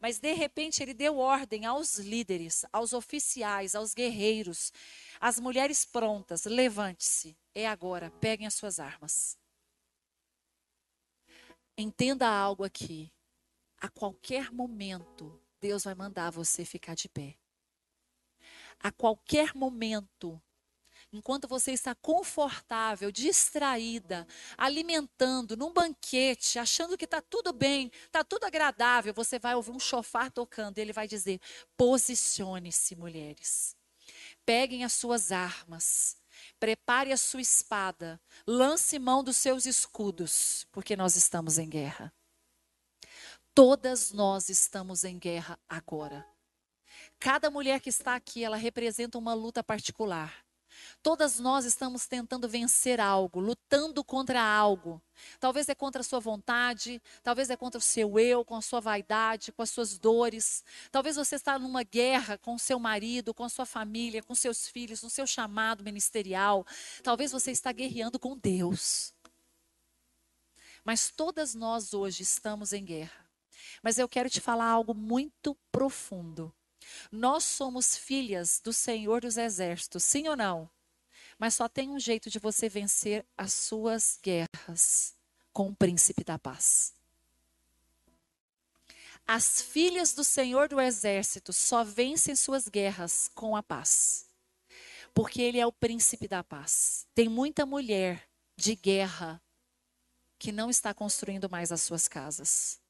Mas 0.00 0.18
de 0.18 0.32
repente 0.34 0.82
ele 0.82 0.92
deu 0.92 1.16
ordem 1.18 1.64
aos 1.64 1.98
líderes, 1.98 2.64
aos 2.72 2.92
oficiais, 2.92 3.74
aos 3.74 3.94
guerreiros 3.94 4.72
as 5.20 5.38
mulheres 5.38 5.84
prontas, 5.84 6.44
levante-se. 6.44 7.36
É 7.54 7.66
agora, 7.66 8.10
peguem 8.20 8.46
as 8.46 8.54
suas 8.54 8.78
armas. 8.78 9.38
Entenda 11.76 12.28
algo 12.28 12.64
aqui. 12.64 13.12
A 13.78 13.88
qualquer 13.88 14.50
momento, 14.50 15.40
Deus 15.60 15.84
vai 15.84 15.94
mandar 15.94 16.30
você 16.30 16.64
ficar 16.64 16.94
de 16.94 17.08
pé. 17.08 17.36
A 18.80 18.92
qualquer 18.92 19.54
momento, 19.54 20.40
enquanto 21.12 21.48
você 21.48 21.72
está 21.72 21.94
confortável, 21.94 23.10
distraída, 23.10 24.26
alimentando 24.56 25.56
num 25.56 25.72
banquete, 25.72 26.58
achando 26.58 26.96
que 26.96 27.04
está 27.04 27.22
tudo 27.22 27.52
bem, 27.52 27.90
está 28.04 28.22
tudo 28.22 28.44
agradável, 28.44 29.14
você 29.14 29.38
vai 29.38 29.54
ouvir 29.54 29.70
um 29.70 29.80
chofar 29.80 30.30
tocando. 30.30 30.78
E 30.78 30.80
ele 30.80 30.92
vai 30.92 31.08
dizer: 31.08 31.40
posicione-se, 31.76 32.94
mulheres. 32.96 33.74
Peguem 34.44 34.84
as 34.84 34.92
suas 34.92 35.32
armas, 35.32 36.16
prepare 36.60 37.12
a 37.12 37.16
sua 37.16 37.40
espada, 37.40 38.20
lance 38.46 38.98
mão 38.98 39.24
dos 39.24 39.36
seus 39.36 39.66
escudos, 39.66 40.66
porque 40.70 40.94
nós 40.94 41.16
estamos 41.16 41.58
em 41.58 41.68
guerra. 41.68 42.12
Todas 43.56 44.12
nós 44.12 44.50
estamos 44.50 45.02
em 45.02 45.18
guerra 45.18 45.58
agora. 45.66 46.28
Cada 47.18 47.50
mulher 47.50 47.80
que 47.80 47.88
está 47.88 48.14
aqui, 48.14 48.44
ela 48.44 48.58
representa 48.58 49.16
uma 49.16 49.32
luta 49.32 49.64
particular. 49.64 50.44
Todas 51.02 51.40
nós 51.40 51.64
estamos 51.64 52.06
tentando 52.06 52.46
vencer 52.46 53.00
algo, 53.00 53.40
lutando 53.40 54.04
contra 54.04 54.42
algo. 54.42 55.00
Talvez 55.40 55.70
é 55.70 55.74
contra 55.74 56.02
a 56.02 56.04
sua 56.04 56.20
vontade, 56.20 57.00
talvez 57.22 57.48
é 57.48 57.56
contra 57.56 57.78
o 57.78 57.80
seu 57.80 58.18
eu, 58.18 58.44
com 58.44 58.56
a 58.56 58.60
sua 58.60 58.78
vaidade, 58.78 59.52
com 59.52 59.62
as 59.62 59.70
suas 59.70 59.96
dores. 59.96 60.62
Talvez 60.92 61.16
você 61.16 61.36
está 61.36 61.58
numa 61.58 61.82
guerra 61.82 62.36
com 62.36 62.56
o 62.56 62.58
seu 62.58 62.78
marido, 62.78 63.32
com 63.32 63.42
a 63.42 63.48
sua 63.48 63.64
família, 63.64 64.22
com 64.22 64.34
seus 64.34 64.68
filhos, 64.68 65.02
no 65.02 65.08
seu 65.08 65.26
chamado 65.26 65.82
ministerial. 65.82 66.66
Talvez 67.02 67.32
você 67.32 67.52
está 67.52 67.72
guerreando 67.72 68.18
com 68.18 68.36
Deus. 68.36 69.14
Mas 70.84 71.10
todas 71.10 71.54
nós 71.54 71.94
hoje 71.94 72.22
estamos 72.22 72.74
em 72.74 72.84
guerra. 72.84 73.25
Mas 73.82 73.98
eu 73.98 74.08
quero 74.08 74.30
te 74.30 74.40
falar 74.40 74.66
algo 74.66 74.94
muito 74.94 75.56
profundo. 75.70 76.54
Nós 77.10 77.44
somos 77.44 77.96
filhas 77.96 78.60
do 78.62 78.72
Senhor 78.72 79.20
dos 79.20 79.36
Exércitos, 79.36 80.04
sim 80.04 80.28
ou 80.28 80.36
não? 80.36 80.70
Mas 81.38 81.54
só 81.54 81.68
tem 81.68 81.90
um 81.90 81.98
jeito 81.98 82.30
de 82.30 82.38
você 82.38 82.68
vencer 82.68 83.26
as 83.36 83.52
suas 83.52 84.18
guerras 84.22 85.14
com 85.52 85.68
o 85.68 85.76
príncipe 85.76 86.24
da 86.24 86.38
paz. 86.38 86.94
As 89.26 89.60
filhas 89.60 90.14
do 90.14 90.22
Senhor 90.22 90.68
do 90.68 90.80
Exército 90.80 91.52
só 91.52 91.82
vencem 91.82 92.36
suas 92.36 92.68
guerras 92.68 93.28
com 93.34 93.56
a 93.56 93.62
paz. 93.62 94.30
Porque 95.12 95.42
ele 95.42 95.58
é 95.58 95.66
o 95.66 95.72
príncipe 95.72 96.28
da 96.28 96.44
paz. 96.44 97.06
Tem 97.14 97.28
muita 97.28 97.66
mulher 97.66 98.28
de 98.56 98.76
guerra 98.76 99.42
que 100.38 100.52
não 100.52 100.70
está 100.70 100.94
construindo 100.94 101.50
mais 101.50 101.72
as 101.72 101.80
suas 101.80 102.06
casas. 102.06 102.80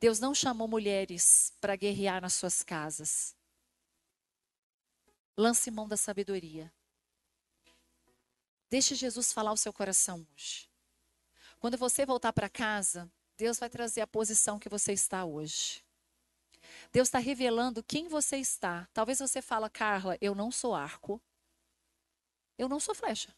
Deus 0.00 0.18
não 0.18 0.34
chamou 0.34 0.68
mulheres 0.68 1.52
para 1.60 1.76
guerrear 1.76 2.20
nas 2.20 2.34
suas 2.34 2.62
casas. 2.62 3.34
Lance 5.36 5.70
mão 5.70 5.88
da 5.88 5.96
sabedoria. 5.96 6.72
Deixe 8.68 8.94
Jesus 8.94 9.32
falar 9.32 9.52
o 9.52 9.56
seu 9.56 9.72
coração 9.72 10.26
hoje. 10.32 10.68
Quando 11.58 11.78
você 11.78 12.04
voltar 12.04 12.32
para 12.32 12.48
casa, 12.48 13.10
Deus 13.36 13.58
vai 13.58 13.70
trazer 13.70 14.00
a 14.00 14.06
posição 14.06 14.58
que 14.58 14.68
você 14.68 14.92
está 14.92 15.24
hoje. 15.24 15.84
Deus 16.92 17.08
está 17.08 17.18
revelando 17.18 17.82
quem 17.82 18.08
você 18.08 18.36
está. 18.38 18.88
Talvez 18.92 19.18
você 19.18 19.40
fala, 19.40 19.70
Carla, 19.70 20.16
eu 20.20 20.34
não 20.34 20.50
sou 20.50 20.74
arco. 20.74 21.20
Eu 22.58 22.68
não 22.68 22.80
sou 22.80 22.94
flecha. 22.94 23.34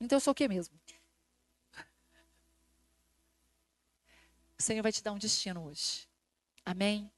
Então 0.00 0.16
eu 0.16 0.20
sou 0.20 0.32
o 0.32 0.34
que 0.34 0.46
mesmo? 0.46 0.78
O 4.58 4.62
Senhor 4.62 4.82
vai 4.82 4.92
te 4.92 5.02
dar 5.02 5.12
um 5.12 5.18
destino 5.18 5.64
hoje. 5.66 6.08
Amém? 6.64 7.10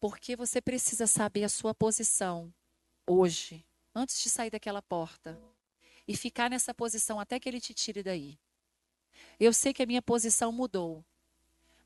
Porque 0.00 0.36
você 0.36 0.60
precisa 0.60 1.06
saber 1.06 1.44
a 1.44 1.48
sua 1.48 1.74
posição 1.74 2.52
hoje, 3.06 3.64
antes 3.94 4.20
de 4.22 4.28
sair 4.28 4.50
daquela 4.50 4.82
porta. 4.82 5.40
E 6.08 6.16
ficar 6.16 6.50
nessa 6.50 6.72
posição 6.72 7.18
até 7.18 7.40
que 7.40 7.48
ele 7.48 7.60
te 7.60 7.74
tire 7.74 8.02
daí. 8.02 8.38
Eu 9.40 9.52
sei 9.52 9.72
que 9.72 9.82
a 9.82 9.86
minha 9.86 10.02
posição 10.02 10.52
mudou. 10.52 11.04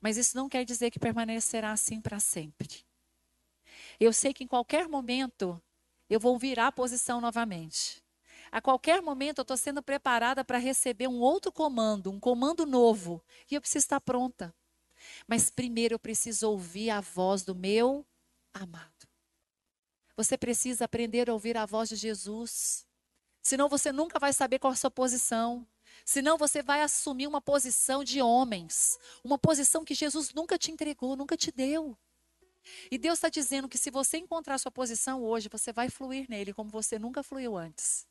Mas 0.01 0.17
isso 0.17 0.37
não 0.37 0.49
quer 0.49 0.65
dizer 0.65 0.91
que 0.91 0.99
permanecerá 0.99 1.73
assim 1.73 2.01
para 2.01 2.21
sempre. 2.21 2.85
Eu 3.99 4.13
sei 4.13 4.33
que 4.33 4.45
em 4.45 4.47
qualquer 4.47 4.89
momento 4.89 5.63
eu 6.09 6.19
vou 6.19 6.39
virar 6.39 6.69
a 6.69 6.73
posição 6.73 7.21
novamente. 7.21 8.03
A 8.53 8.61
qualquer 8.61 9.01
momento 9.01 9.39
eu 9.39 9.43
estou 9.43 9.57
sendo 9.57 9.83
preparada 9.83 10.45
para 10.45 10.59
receber 10.59 11.07
um 11.07 11.21
outro 11.21 11.53
comando, 11.53 12.11
um 12.11 12.19
comando 12.19 12.67
novo. 12.67 13.23
E 13.51 13.55
eu 13.55 13.61
preciso 13.61 13.85
estar 13.85 14.01
pronta. 14.01 14.55
Mas 15.27 15.51
primeiro 15.51 15.95
eu 15.95 15.99
preciso 15.99 16.51
ouvir 16.51 16.91
a 16.91 17.01
voz 17.01 17.43
do 17.43 17.55
meu 17.55 18.05
amado. 18.53 19.09
Você 20.17 20.37
precisa 20.37 20.85
aprender 20.85 21.31
a 21.31 21.33
ouvir 21.33 21.57
a 21.57 21.65
voz 21.65 21.89
de 21.89 21.97
Jesus. 21.97 22.87
Senão 23.41 23.69
você 23.69 23.93
nunca 23.93 24.19
vai 24.19 24.33
saber 24.33 24.59
qual 24.59 24.73
é 24.73 24.75
a 24.75 24.77
sua 24.77 24.91
posição. 24.91 25.67
Senão 26.05 26.37
você 26.37 26.63
vai 26.63 26.83
assumir 26.83 27.27
uma 27.27 27.41
posição 27.41 28.03
de 28.03 28.21
homens. 28.21 28.99
Uma 29.23 29.39
posição 29.39 29.85
que 29.85 29.95
Jesus 29.95 30.35
nunca 30.35 30.59
te 30.59 30.71
entregou, 30.71 31.17
nunca 31.17 31.37
te 31.37 31.53
deu. 31.53 31.97
E 32.91 32.99
Deus 32.99 33.19
está 33.19 33.29
dizendo 33.29 33.69
que 33.69 33.79
se 33.79 33.91
você 33.91 34.19
encontrar 34.19 34.59
sua 34.59 34.71
posição 34.71 35.23
hoje, 35.23 35.49
você 35.51 35.73
vai 35.73 35.89
fluir 35.89 36.27
nele 36.29 36.53
como 36.53 36.69
você 36.69 36.99
nunca 36.99 37.23
fluiu 37.23 37.57
antes. 37.57 38.10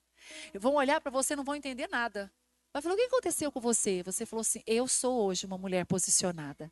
Vão 0.56 0.76
olhar 0.76 1.00
para 1.02 1.12
você 1.12 1.34
e 1.34 1.36
não 1.36 1.44
vão 1.44 1.56
entender 1.56 1.88
nada. 1.88 2.32
Vai 2.72 2.82
falar: 2.82 2.96
o 2.96 2.98
que 2.98 3.04
aconteceu 3.04 3.52
com 3.52 3.60
você? 3.60 4.04
Você 4.04 4.26
falou 4.26 4.42
assim: 4.42 4.62
eu 4.66 4.88
sou 4.88 5.26
hoje 5.26 5.46
uma 5.46 5.58
mulher 5.58 5.86
posicionada. 5.86 6.72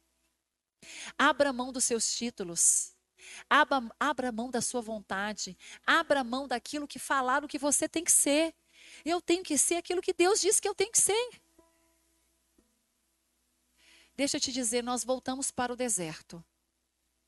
Abra 1.18 1.52
mão 1.52 1.72
dos 1.72 1.86
seus 1.86 2.12
títulos. 2.16 2.96
Abra, 3.50 3.82
abra 4.00 4.32
mão 4.32 4.50
da 4.50 4.62
sua 4.62 4.82
vontade. 4.82 5.58
Abra 5.86 6.24
mão 6.24 6.48
daquilo 6.48 6.88
que 6.88 7.00
falaram 7.00 7.48
que 7.48 7.58
você 7.58 7.90
tem 7.90 8.04
que 8.04 8.12
ser. 8.12 8.54
Eu 9.04 9.22
tenho 9.22 9.44
que 9.44 9.58
ser 9.58 9.76
aquilo 9.76 10.02
que 10.02 10.14
Deus 10.14 10.40
disse 10.40 10.62
que 10.62 10.68
eu 10.68 10.76
tenho 10.76 10.92
que 10.92 11.00
ser. 11.00 11.30
Deixa 14.16 14.38
eu 14.38 14.42
te 14.42 14.52
dizer, 14.52 14.84
nós 14.84 15.04
voltamos 15.04 15.52
para 15.52 15.72
o 15.72 15.76
deserto. 15.76 16.44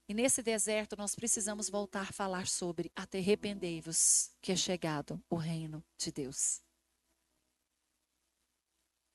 E 0.09 0.13
nesse 0.15 0.41
deserto 0.41 0.97
nós 0.97 1.13
precisamos 1.13 1.69
voltar 1.69 2.09
a 2.09 2.11
falar 2.11 2.47
sobre 2.47 2.91
até 2.95 3.19
arrependei-vos 3.19 4.31
que 4.41 4.51
é 4.51 4.55
chegado 4.55 5.23
o 5.29 5.35
reino 5.35 5.85
de 5.95 6.11
Deus. 6.11 6.63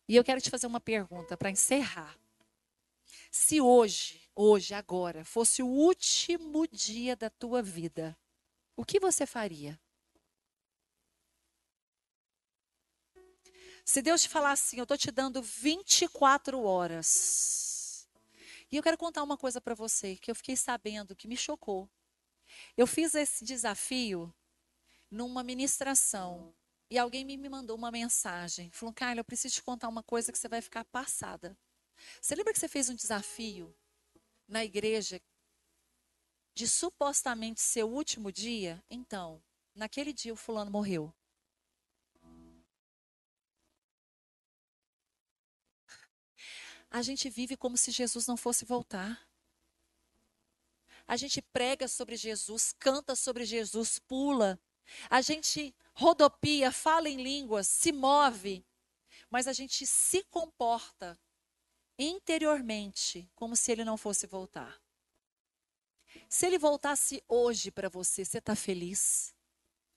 E 0.08 0.14
eu 0.14 0.22
quero 0.22 0.40
te 0.40 0.50
fazer 0.50 0.68
uma 0.68 0.78
pergunta 0.78 1.36
para 1.36 1.50
encerrar. 1.50 2.16
Se 3.28 3.60
hoje, 3.60 4.22
hoje, 4.36 4.72
agora, 4.72 5.24
fosse 5.24 5.64
o 5.64 5.66
último 5.66 6.64
dia 6.68 7.16
da 7.16 7.28
tua 7.28 7.60
vida, 7.60 8.16
o 8.76 8.84
que 8.84 9.00
você 9.00 9.26
faria? 9.26 9.76
Se 13.84 14.00
Deus 14.00 14.22
te 14.22 14.28
falar 14.28 14.52
assim, 14.52 14.76
eu 14.76 14.84
estou 14.84 14.96
te 14.96 15.10
dando 15.10 15.42
24 15.42 16.62
horas 16.62 17.73
e 18.74 18.76
eu 18.76 18.82
quero 18.82 18.98
contar 18.98 19.22
uma 19.22 19.38
coisa 19.38 19.60
para 19.60 19.72
você 19.72 20.16
que 20.16 20.28
eu 20.28 20.34
fiquei 20.34 20.56
sabendo 20.56 21.14
que 21.14 21.28
me 21.28 21.36
chocou. 21.36 21.88
Eu 22.76 22.88
fiz 22.88 23.14
esse 23.14 23.44
desafio 23.44 24.34
numa 25.09 25.44
ministração 25.44 26.52
e 26.90 26.98
alguém 26.98 27.24
me 27.24 27.48
mandou 27.48 27.76
uma 27.76 27.92
mensagem. 27.92 28.72
Falou, 28.72 28.92
Carla, 28.92 29.20
eu 29.20 29.24
preciso 29.24 29.55
te 29.55 29.62
contar 29.62 29.88
uma 29.88 30.02
coisa 30.02 30.32
que 30.32 30.38
você 30.38 30.48
vai 30.48 30.60
ficar 30.60 30.84
passada. 30.86 31.56
Você 32.20 32.34
lembra 32.34 32.52
que 32.52 32.59
você 32.59 32.66
fez 32.66 32.88
um 32.88 32.96
desafio 32.96 33.72
na 34.48 34.64
igreja 34.64 35.22
de 36.52 36.66
supostamente 36.66 37.60
ser 37.60 37.84
o 37.84 37.90
último 37.90 38.32
dia? 38.32 38.82
Então, 38.90 39.40
naquele 39.72 40.12
dia 40.12 40.32
o 40.32 40.36
fulano 40.36 40.72
morreu. 40.72 41.14
A 46.94 47.02
gente 47.02 47.28
vive 47.28 47.56
como 47.56 47.76
se 47.76 47.90
Jesus 47.90 48.24
não 48.28 48.36
fosse 48.36 48.64
voltar. 48.64 49.28
A 51.08 51.16
gente 51.16 51.42
prega 51.42 51.88
sobre 51.88 52.14
Jesus, 52.14 52.72
canta 52.78 53.16
sobre 53.16 53.44
Jesus, 53.44 53.98
pula. 53.98 54.60
A 55.10 55.20
gente 55.20 55.74
rodopia, 55.92 56.70
fala 56.70 57.08
em 57.08 57.20
línguas, 57.20 57.66
se 57.66 57.90
move. 57.90 58.64
Mas 59.28 59.48
a 59.48 59.52
gente 59.52 59.84
se 59.84 60.22
comporta 60.30 61.18
interiormente 61.98 63.28
como 63.34 63.56
se 63.56 63.72
ele 63.72 63.84
não 63.84 63.96
fosse 63.96 64.28
voltar. 64.28 64.80
Se 66.28 66.46
ele 66.46 66.60
voltasse 66.60 67.24
hoje 67.26 67.72
para 67.72 67.88
você, 67.88 68.24
você 68.24 68.38
está 68.38 68.54
feliz 68.54 69.34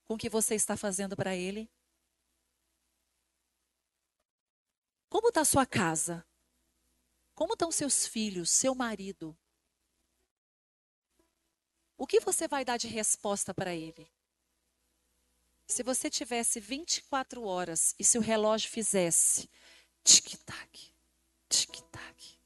com 0.04 0.14
o 0.14 0.18
que 0.18 0.28
você 0.28 0.56
está 0.56 0.76
fazendo 0.76 1.14
para 1.14 1.36
ele? 1.36 1.70
Como 5.08 5.28
está 5.28 5.42
a 5.42 5.44
sua 5.44 5.64
casa? 5.64 6.27
Como 7.38 7.52
estão 7.52 7.70
seus 7.70 8.04
filhos, 8.04 8.50
seu 8.50 8.74
marido? 8.74 9.38
O 11.96 12.04
que 12.04 12.18
você 12.18 12.48
vai 12.48 12.64
dar 12.64 12.76
de 12.76 12.88
resposta 12.88 13.54
para 13.54 13.72
ele? 13.72 14.10
Se 15.68 15.84
você 15.84 16.10
tivesse 16.10 16.58
24 16.58 17.44
horas 17.44 17.94
e 17.96 18.02
se 18.02 18.18
o 18.18 18.20
relógio 18.20 18.68
fizesse 18.68 19.48
tic-tac, 20.02 20.92
tic-tac, 21.48 22.38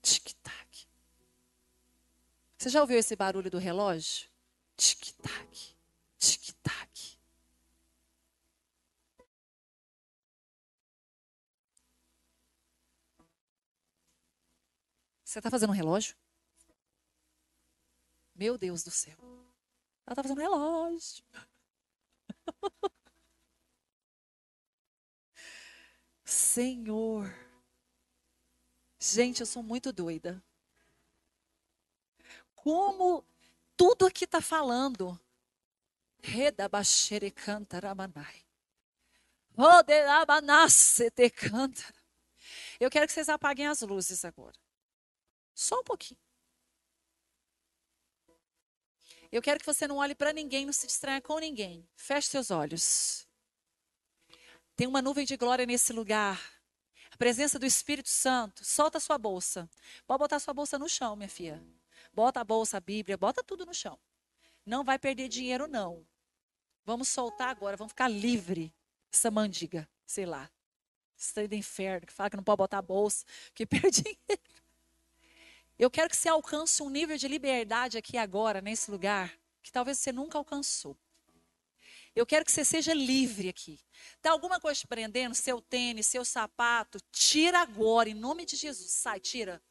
tic-tac. 0.00 0.86
Você 2.56 2.68
já 2.68 2.80
ouviu 2.80 2.96
esse 3.00 3.16
barulho 3.16 3.50
do 3.50 3.58
relógio? 3.58 4.28
Tic-tac, 4.76 5.74
tic-tac. 6.16 6.87
Você 15.28 15.40
está 15.40 15.50
fazendo 15.50 15.68
um 15.68 15.74
relógio? 15.74 16.16
Meu 18.34 18.56
Deus 18.56 18.82
do 18.82 18.90
céu. 18.90 19.18
Ela 20.06 20.12
está 20.12 20.22
fazendo 20.22 20.38
um 20.38 20.40
relógio. 20.40 21.22
Senhor. 26.24 27.30
Gente, 28.98 29.40
eu 29.40 29.46
sou 29.46 29.62
muito 29.62 29.92
doida. 29.92 30.42
Como 32.54 33.22
tudo 33.76 34.06
aqui 34.06 34.24
está 34.24 34.40
falando. 34.40 35.20
Redabaxere 36.22 37.30
canta 37.30 37.78
ramanai. 37.78 38.46
te 41.10 41.28
canta. 41.28 41.84
Eu 42.80 42.88
quero 42.88 43.06
que 43.06 43.12
vocês 43.12 43.28
apaguem 43.28 43.66
as 43.66 43.82
luzes 43.82 44.24
agora. 44.24 44.58
Só 45.58 45.80
um 45.80 45.82
pouquinho. 45.82 46.20
Eu 49.32 49.42
quero 49.42 49.58
que 49.58 49.66
você 49.66 49.88
não 49.88 49.96
olhe 49.96 50.14
para 50.14 50.32
ninguém, 50.32 50.64
não 50.64 50.72
se 50.72 50.86
distraia 50.86 51.20
com 51.20 51.36
ninguém. 51.40 51.84
Feche 51.96 52.28
seus 52.28 52.52
olhos. 52.52 53.26
Tem 54.76 54.86
uma 54.86 55.02
nuvem 55.02 55.26
de 55.26 55.36
glória 55.36 55.66
nesse 55.66 55.92
lugar. 55.92 56.40
A 57.10 57.16
presença 57.16 57.58
do 57.58 57.66
Espírito 57.66 58.08
Santo. 58.08 58.64
Solta 58.64 59.00
sua 59.00 59.18
bolsa. 59.18 59.68
Pode 60.06 60.20
botar 60.20 60.38
sua 60.38 60.54
bolsa 60.54 60.78
no 60.78 60.88
chão, 60.88 61.16
minha 61.16 61.28
filha. 61.28 61.60
Bota 62.12 62.38
a 62.38 62.44
bolsa, 62.44 62.76
a 62.76 62.80
Bíblia, 62.80 63.16
bota 63.16 63.42
tudo 63.42 63.66
no 63.66 63.74
chão. 63.74 63.98
Não 64.64 64.84
vai 64.84 64.96
perder 64.96 65.28
dinheiro, 65.28 65.66
não. 65.66 66.06
Vamos 66.84 67.08
soltar 67.08 67.48
agora, 67.48 67.76
vamos 67.76 67.90
ficar 67.90 68.06
livre. 68.06 68.72
Essa 69.12 69.28
mandiga, 69.28 69.88
sei 70.06 70.24
lá. 70.24 70.48
Estranho 71.16 71.48
do 71.48 71.56
inferno, 71.56 72.06
que 72.06 72.12
fala 72.12 72.30
que 72.30 72.36
não 72.36 72.44
pode 72.44 72.58
botar 72.58 72.78
a 72.78 72.82
bolsa, 72.82 73.26
que 73.52 73.66
perde 73.66 74.02
dinheiro. 74.02 74.58
Eu 75.78 75.90
quero 75.90 76.10
que 76.10 76.16
você 76.16 76.28
alcance 76.28 76.82
um 76.82 76.90
nível 76.90 77.16
de 77.16 77.28
liberdade 77.28 77.96
aqui 77.96 78.16
agora, 78.16 78.60
nesse 78.60 78.90
lugar, 78.90 79.32
que 79.62 79.70
talvez 79.70 79.98
você 79.98 80.10
nunca 80.10 80.36
alcançou. 80.36 80.96
Eu 82.16 82.26
quero 82.26 82.44
que 82.44 82.50
você 82.50 82.64
seja 82.64 82.92
livre 82.92 83.48
aqui. 83.48 83.78
Tá 84.20 84.32
alguma 84.32 84.58
coisa 84.58 84.80
te 84.80 84.88
prendendo? 84.88 85.36
Seu 85.36 85.60
tênis, 85.60 86.08
seu 86.08 86.24
sapato? 86.24 86.98
Tira 87.12 87.60
agora, 87.60 88.08
em 88.08 88.14
nome 88.14 88.44
de 88.44 88.56
Jesus. 88.56 88.90
Sai, 88.90 89.20
tira. 89.20 89.62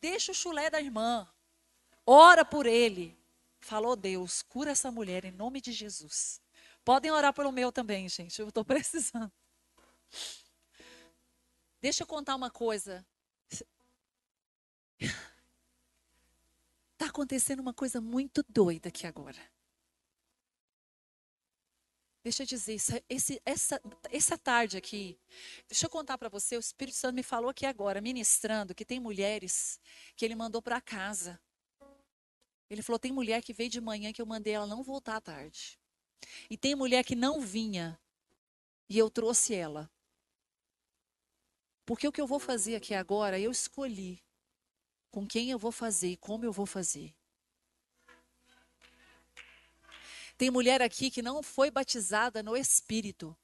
Deixa 0.00 0.32
o 0.32 0.34
chulé 0.34 0.68
da 0.68 0.80
irmã. 0.80 1.28
Ora 2.04 2.44
por 2.44 2.66
ele. 2.66 3.16
Falou 3.60 3.94
Deus, 3.94 4.42
cura 4.42 4.72
essa 4.72 4.90
mulher 4.90 5.24
em 5.24 5.30
nome 5.30 5.60
de 5.60 5.70
Jesus. 5.70 6.40
Podem 6.84 7.10
orar 7.12 7.32
pelo 7.32 7.52
meu 7.52 7.70
também, 7.70 8.08
gente. 8.08 8.40
Eu 8.40 8.48
estou 8.48 8.64
precisando. 8.66 9.30
Deixa 11.80 12.02
eu 12.02 12.06
contar 12.06 12.34
uma 12.34 12.50
coisa. 12.50 13.06
Está 16.92 17.06
acontecendo 17.06 17.60
uma 17.60 17.72
coisa 17.72 18.00
muito 18.00 18.44
doida 18.48 18.88
aqui 18.88 19.06
agora. 19.06 19.40
Deixa 22.22 22.42
eu 22.42 22.46
dizer, 22.46 22.76
esse, 23.08 23.40
essa, 23.46 23.80
essa 24.10 24.36
tarde 24.36 24.76
aqui, 24.76 25.18
deixa 25.66 25.86
eu 25.86 25.90
contar 25.90 26.18
para 26.18 26.28
você, 26.28 26.54
o 26.54 26.60
Espírito 26.60 26.98
Santo 26.98 27.14
me 27.14 27.22
falou 27.22 27.48
aqui 27.48 27.64
agora, 27.64 28.02
ministrando, 28.02 28.74
que 28.74 28.84
tem 28.84 29.00
mulheres 29.00 29.80
que 30.14 30.26
ele 30.26 30.34
mandou 30.34 30.60
para 30.60 30.82
casa. 30.82 31.40
Ele 32.68 32.82
falou: 32.82 32.98
tem 32.98 33.10
mulher 33.10 33.42
que 33.42 33.54
veio 33.54 33.70
de 33.70 33.80
manhã 33.80 34.12
que 34.12 34.20
eu 34.20 34.26
mandei 34.26 34.52
ela 34.52 34.66
não 34.66 34.82
voltar 34.82 35.16
à 35.16 35.20
tarde. 35.20 35.80
E 36.50 36.58
tem 36.58 36.74
mulher 36.74 37.04
que 37.04 37.16
não 37.16 37.40
vinha 37.40 37.98
e 38.86 38.98
eu 38.98 39.08
trouxe 39.08 39.54
ela. 39.54 39.90
Porque 41.86 42.06
o 42.06 42.12
que 42.12 42.20
eu 42.20 42.26
vou 42.26 42.38
fazer 42.38 42.76
aqui 42.76 42.92
agora, 42.92 43.40
eu 43.40 43.50
escolhi 43.50 44.22
com 45.10 45.26
quem 45.26 45.50
eu 45.50 45.58
vou 45.58 45.72
fazer 45.72 46.12
e 46.12 46.16
como 46.16 46.44
eu 46.44 46.52
vou 46.52 46.66
fazer. 46.66 47.14
Tem 50.36 50.50
mulher 50.50 50.80
aqui 50.80 51.10
que 51.10 51.20
não 51.20 51.42
foi 51.42 51.70
batizada 51.70 52.42
no 52.42 52.56
Espírito. 52.56 53.36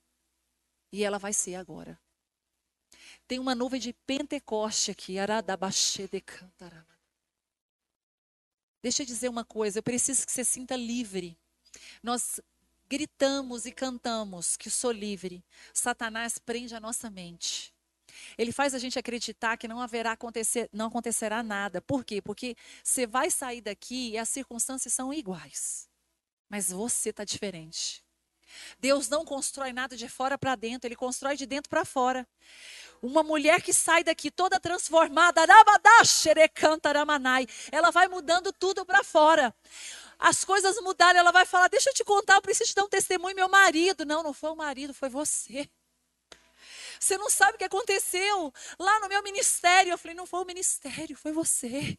E 0.90 1.05
ela 1.05 1.18
vai 1.18 1.32
ser 1.32 1.56
agora. 1.56 2.01
Tem 3.28 3.38
uma 3.38 3.55
nuvem 3.55 3.78
de 3.78 3.93
Pentecoste 3.93 4.90
aqui. 4.90 5.18
Deixa 8.82 9.02
eu 9.02 9.06
dizer 9.06 9.28
uma 9.28 9.44
coisa. 9.44 9.80
Eu 9.80 9.82
preciso 9.82 10.24
que 10.24 10.32
você 10.32 10.44
sinta 10.44 10.74
livre. 10.74 11.36
Nós 12.02 12.40
gritamos 12.88 13.66
e 13.66 13.72
cantamos 13.72 14.56
que 14.56 14.70
sou 14.70 14.93
livre. 14.93 15.44
Satanás 15.74 16.38
prende 16.38 16.74
a 16.74 16.80
nossa 16.80 17.10
mente. 17.10 17.75
Ele 18.36 18.52
faz 18.52 18.74
a 18.74 18.78
gente 18.78 18.98
acreditar 18.98 19.56
que 19.56 19.68
não 19.68 19.80
haverá 19.80 20.12
acontecer, 20.12 20.68
não 20.72 20.86
acontecerá 20.86 21.43
nada. 21.43 21.80
Por 21.80 22.05
quê? 22.05 22.20
Porque 22.20 22.56
você 22.82 23.06
vai 23.06 23.30
sair 23.30 23.60
daqui 23.60 24.10
e 24.10 24.18
as 24.18 24.28
circunstâncias 24.28 24.93
são 24.93 25.12
iguais. 25.12 25.88
Mas 26.48 26.70
você 26.70 27.10
está 27.10 27.24
diferente. 27.24 28.05
Deus 28.78 29.09
não 29.09 29.24
constrói 29.24 29.72
nada 29.72 29.97
de 29.97 30.09
fora 30.09 30.38
para 30.38 30.55
dentro, 30.55 30.86
Ele 30.86 30.97
constrói 30.97 31.36
de 31.36 31.47
dentro 31.47 31.68
para 31.68 31.84
fora. 31.84 32.26
Uma 33.02 33.22
mulher 33.22 33.60
que 33.60 33.72
sai 33.72 34.02
daqui 34.02 34.30
toda 34.30 34.59
transformada, 34.59 35.43
ela 37.70 37.90
vai 37.90 38.09
mudando 38.09 38.52
tudo 38.52 38.84
para 38.86 39.05
fora. 39.05 39.55
As 40.18 40.44
coisas 40.44 40.80
mudaram, 40.80 41.20
ela 41.20 41.30
vai 41.30 41.44
falar: 41.44 41.68
Deixa 41.68 41.90
eu 41.90 41.94
te 41.94 42.05
contar, 42.05 42.36
eu 42.36 42.43
preciso 42.43 42.70
te 42.70 42.74
dar 42.74 42.84
um 42.84 42.88
testemunho. 42.88 43.36
Meu 43.36 43.48
marido, 43.48 44.06
não, 44.06 44.22
não 44.22 44.32
foi 44.32 44.51
o 44.51 44.56
marido, 44.56 44.94
foi 44.94 45.09
você. 45.09 45.68
Você 47.01 47.16
não 47.16 47.31
sabe 47.31 47.55
o 47.55 47.59
que 47.59 47.64
aconteceu 47.64 48.52
lá 48.78 49.01
no 49.01 49.09
meu 49.09 49.23
ministério. 49.23 49.90
Eu 49.93 49.98
falei: 49.98 50.14
Não 50.16 50.27
foi 50.27 50.40
o 50.40 50.47
ministério, 50.47 51.16
foi 51.16 51.32
você. 51.32 51.98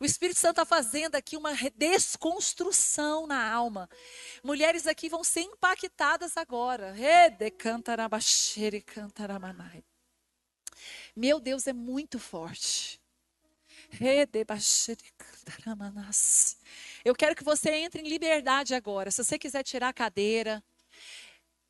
O 0.00 0.04
Espírito 0.04 0.38
Santo 0.38 0.60
está 0.60 0.64
fazendo 0.64 1.14
aqui 1.14 1.36
uma 1.36 1.52
desconstrução 1.76 3.26
na 3.26 3.50
alma. 3.50 3.88
Mulheres 4.42 4.86
aqui 4.86 5.08
vão 5.08 5.22
ser 5.22 5.42
impactadas 5.42 6.36
agora. 6.36 6.94
Meu 11.14 11.38
Deus 11.40 11.66
é 11.66 11.72
muito 11.72 12.18
forte. 12.18 13.00
Eu 17.04 17.14
quero 17.14 17.36
que 17.36 17.44
você 17.44 17.70
entre 17.70 18.00
em 18.00 18.08
liberdade 18.08 18.74
agora. 18.74 19.10
Se 19.10 19.22
você 19.22 19.38
quiser 19.38 19.62
tirar 19.62 19.88
a 19.88 19.92
cadeira, 19.92 20.64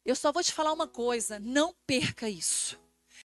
eu 0.04 0.16
só 0.16 0.32
vou 0.32 0.42
te 0.42 0.52
falar 0.52 0.72
uma 0.72 0.88
coisa: 0.88 1.38
não 1.38 1.74
perca 1.86 2.28
isso. 2.28 2.81